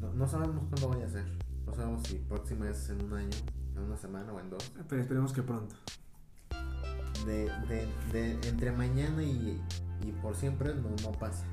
No, 0.00 0.12
no 0.12 0.28
sabemos 0.28 0.64
cuándo 0.68 0.88
vaya 0.88 1.06
a 1.06 1.10
ser. 1.10 1.24
No 1.66 1.74
sabemos 1.74 2.06
si 2.06 2.16
próxima 2.16 2.68
es 2.70 2.88
en 2.90 3.02
un 3.04 3.12
año, 3.14 3.36
en 3.74 3.82
una 3.82 3.96
semana 3.96 4.32
o 4.32 4.38
en 4.40 4.50
dos. 4.50 4.72
Pero 4.88 5.02
esperemos 5.02 5.32
que 5.32 5.42
pronto. 5.42 5.74
de, 7.26 7.50
de, 7.68 7.88
de 8.12 8.48
entre 8.48 8.70
mañana 8.70 9.22
y, 9.22 9.60
y 10.04 10.12
por 10.22 10.36
siempre 10.36 10.74
no, 10.74 10.90
no 11.02 11.12
pasa. 11.18 11.44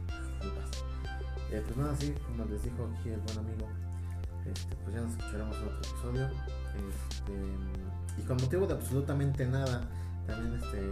No 0.44 0.54
pasa. 0.54 0.86
Eh, 1.52 1.62
pues 1.66 1.78
nada, 1.78 1.96
sí, 1.96 2.14
como 2.28 2.46
les 2.46 2.64
dijo 2.64 2.90
aquí 3.00 3.10
el 3.10 3.20
buen 3.22 3.38
amigo, 3.40 3.68
este, 4.46 4.76
pues 4.84 4.96
ya 4.96 5.02
nos 5.02 5.12
escucharemos 5.12 5.58
en 5.58 5.64
otro 5.64 5.78
episodio. 5.78 6.30
Este, 6.76 7.34
y 8.22 8.26
con 8.26 8.38
motivo 8.38 8.68
de 8.68 8.74
absolutamente 8.74 9.46
nada, 9.46 9.88
también 10.28 10.54
este, 10.62 10.92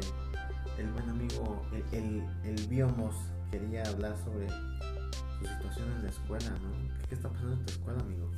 el 0.81 0.91
buen 0.91 1.09
amigo, 1.09 1.65
el, 1.91 1.99
el, 1.99 2.23
el 2.43 2.67
Biomos, 2.67 3.15
quería 3.51 3.83
hablar 3.83 4.15
sobre 4.23 4.47
su 4.49 5.45
situación 5.47 5.91
en 5.97 6.03
la 6.03 6.09
escuela, 6.09 6.49
¿no? 6.61 6.71
¿Qué, 6.99 7.07
qué 7.09 7.15
está 7.15 7.29
pasando 7.29 7.53
en 7.53 7.65
tu 7.65 7.71
escuela, 7.73 7.99
amigo? 8.01 8.29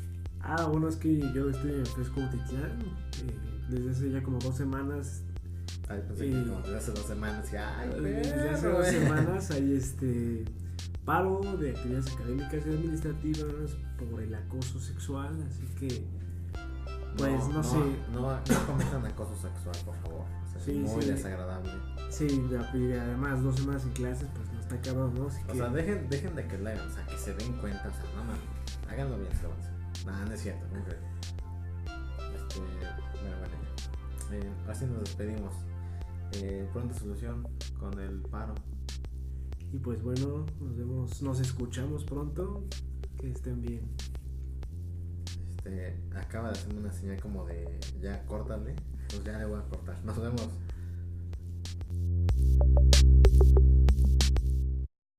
Ah, 0.42 0.66
bueno, 0.66 0.88
es 0.90 0.98
que 0.98 1.20
yo 1.34 1.50
estoy 1.50 1.72
en 1.72 1.86
Fresco 1.86 2.20
eh, 2.20 3.40
desde 3.70 3.90
hace 3.92 4.12
ya 4.12 4.22
como 4.24 4.40
dos 4.40 4.56
semanas. 4.58 5.22
Ay, 5.88 6.02
pensé 6.08 6.28
Y- 6.28 6.32
que 6.34 6.44
como 6.50 6.62
desde 6.62 6.78
hace 6.78 6.92
dos 6.92 7.06
semanas, 7.06 7.54
y 7.54 7.56
ay, 7.56 7.90
Desde 8.02 8.50
hace 8.50 8.68
dos 8.68 8.88
eh. 8.88 8.92
semanas 9.00 9.52
hay 9.52 9.74
este 9.74 10.46
paro 11.06 11.42
de 11.58 11.72
actividades 11.72 12.12
académicas 12.14 12.66
y 12.66 12.70
administrativas 12.70 13.78
por 13.98 14.22
el 14.22 14.34
acoso 14.36 14.80
sexual, 14.80 15.34
así 15.50 15.66
que 15.80 16.06
Pues, 17.18 17.48
no 17.50 17.64
sé. 17.64 17.78
No, 18.12 18.22
no 18.22 18.66
cometan 18.68 19.06
acoso 19.06 19.36
sexual, 19.36 19.76
por 19.86 19.96
favor. 19.98 20.22
O 20.46 20.52
sea, 20.52 20.62
Sí, 20.62 20.84
es 20.84 20.92
muy 20.92 21.02
sí. 21.04 21.10
desagradable. 21.10 21.72
sí, 22.10 22.28
y 22.74 22.94
además 22.94 23.44
dos 23.44 23.56
semanas 23.58 23.84
en 23.84 23.92
clases, 23.92 24.28
pues 24.36 24.52
no 24.52 24.60
está 24.60 24.82
cabrón, 24.82 25.14
¿no? 25.16 25.26
O 25.26 25.30
que, 25.48 25.56
sea, 25.58 25.70
dejen, 25.70 26.10
dejen 26.10 26.36
de 26.36 26.48
que 26.48 26.58
lo 26.58 26.70
hagan, 26.70 26.88
o 26.90 26.94
sea, 26.94 27.06
que 27.06 27.18
se 27.18 27.34
den 27.36 27.54
cuenta, 27.54 27.88
o 27.88 27.92
sea, 27.92 28.04
no 28.16 28.24
mames, 28.24 28.40
háganlo 28.90 29.18
bien, 29.18 29.32
se 29.36 29.44
lo. 29.44 30.12
Nah, 30.12 30.26
no 30.26 30.34
es 30.34 30.42
cierto, 30.42 30.66
¿cómo 30.70 30.84
crees? 30.86 31.02
Este, 32.36 32.60
bueno, 32.60 33.38
bueno, 33.40 33.56
ya. 34.32 34.36
Eh, 34.36 34.52
así 34.70 34.86
nos 34.86 35.00
despedimos. 35.02 35.54
Eh, 36.34 36.68
pronta 36.74 36.94
solución 36.98 37.48
con 37.80 38.00
el 38.00 38.22
paro. 38.22 38.56
y 39.72 39.78
pues 39.80 40.02
bueno, 40.02 40.46
nos 40.60 40.78
vemos, 40.78 41.22
nos 41.22 41.40
escuchamos 41.40 42.04
pronto, 42.06 42.64
que 43.20 43.32
estén 43.32 43.62
bien. 43.62 43.82
Este, 45.66 45.96
acaba 46.14 46.50
de 46.50 46.60
hacerme 46.60 46.82
una 46.82 46.92
señal 46.92 47.22
como 47.22 47.46
de 47.46 47.80
ya 48.02 48.26
córtale, 48.26 48.76
pues 49.08 49.24
ya 49.24 49.38
le 49.38 49.46
voy 49.46 49.60
a 49.60 49.64
cortar. 49.64 49.96
Nos 50.04 50.20
vemos. 50.20 50.50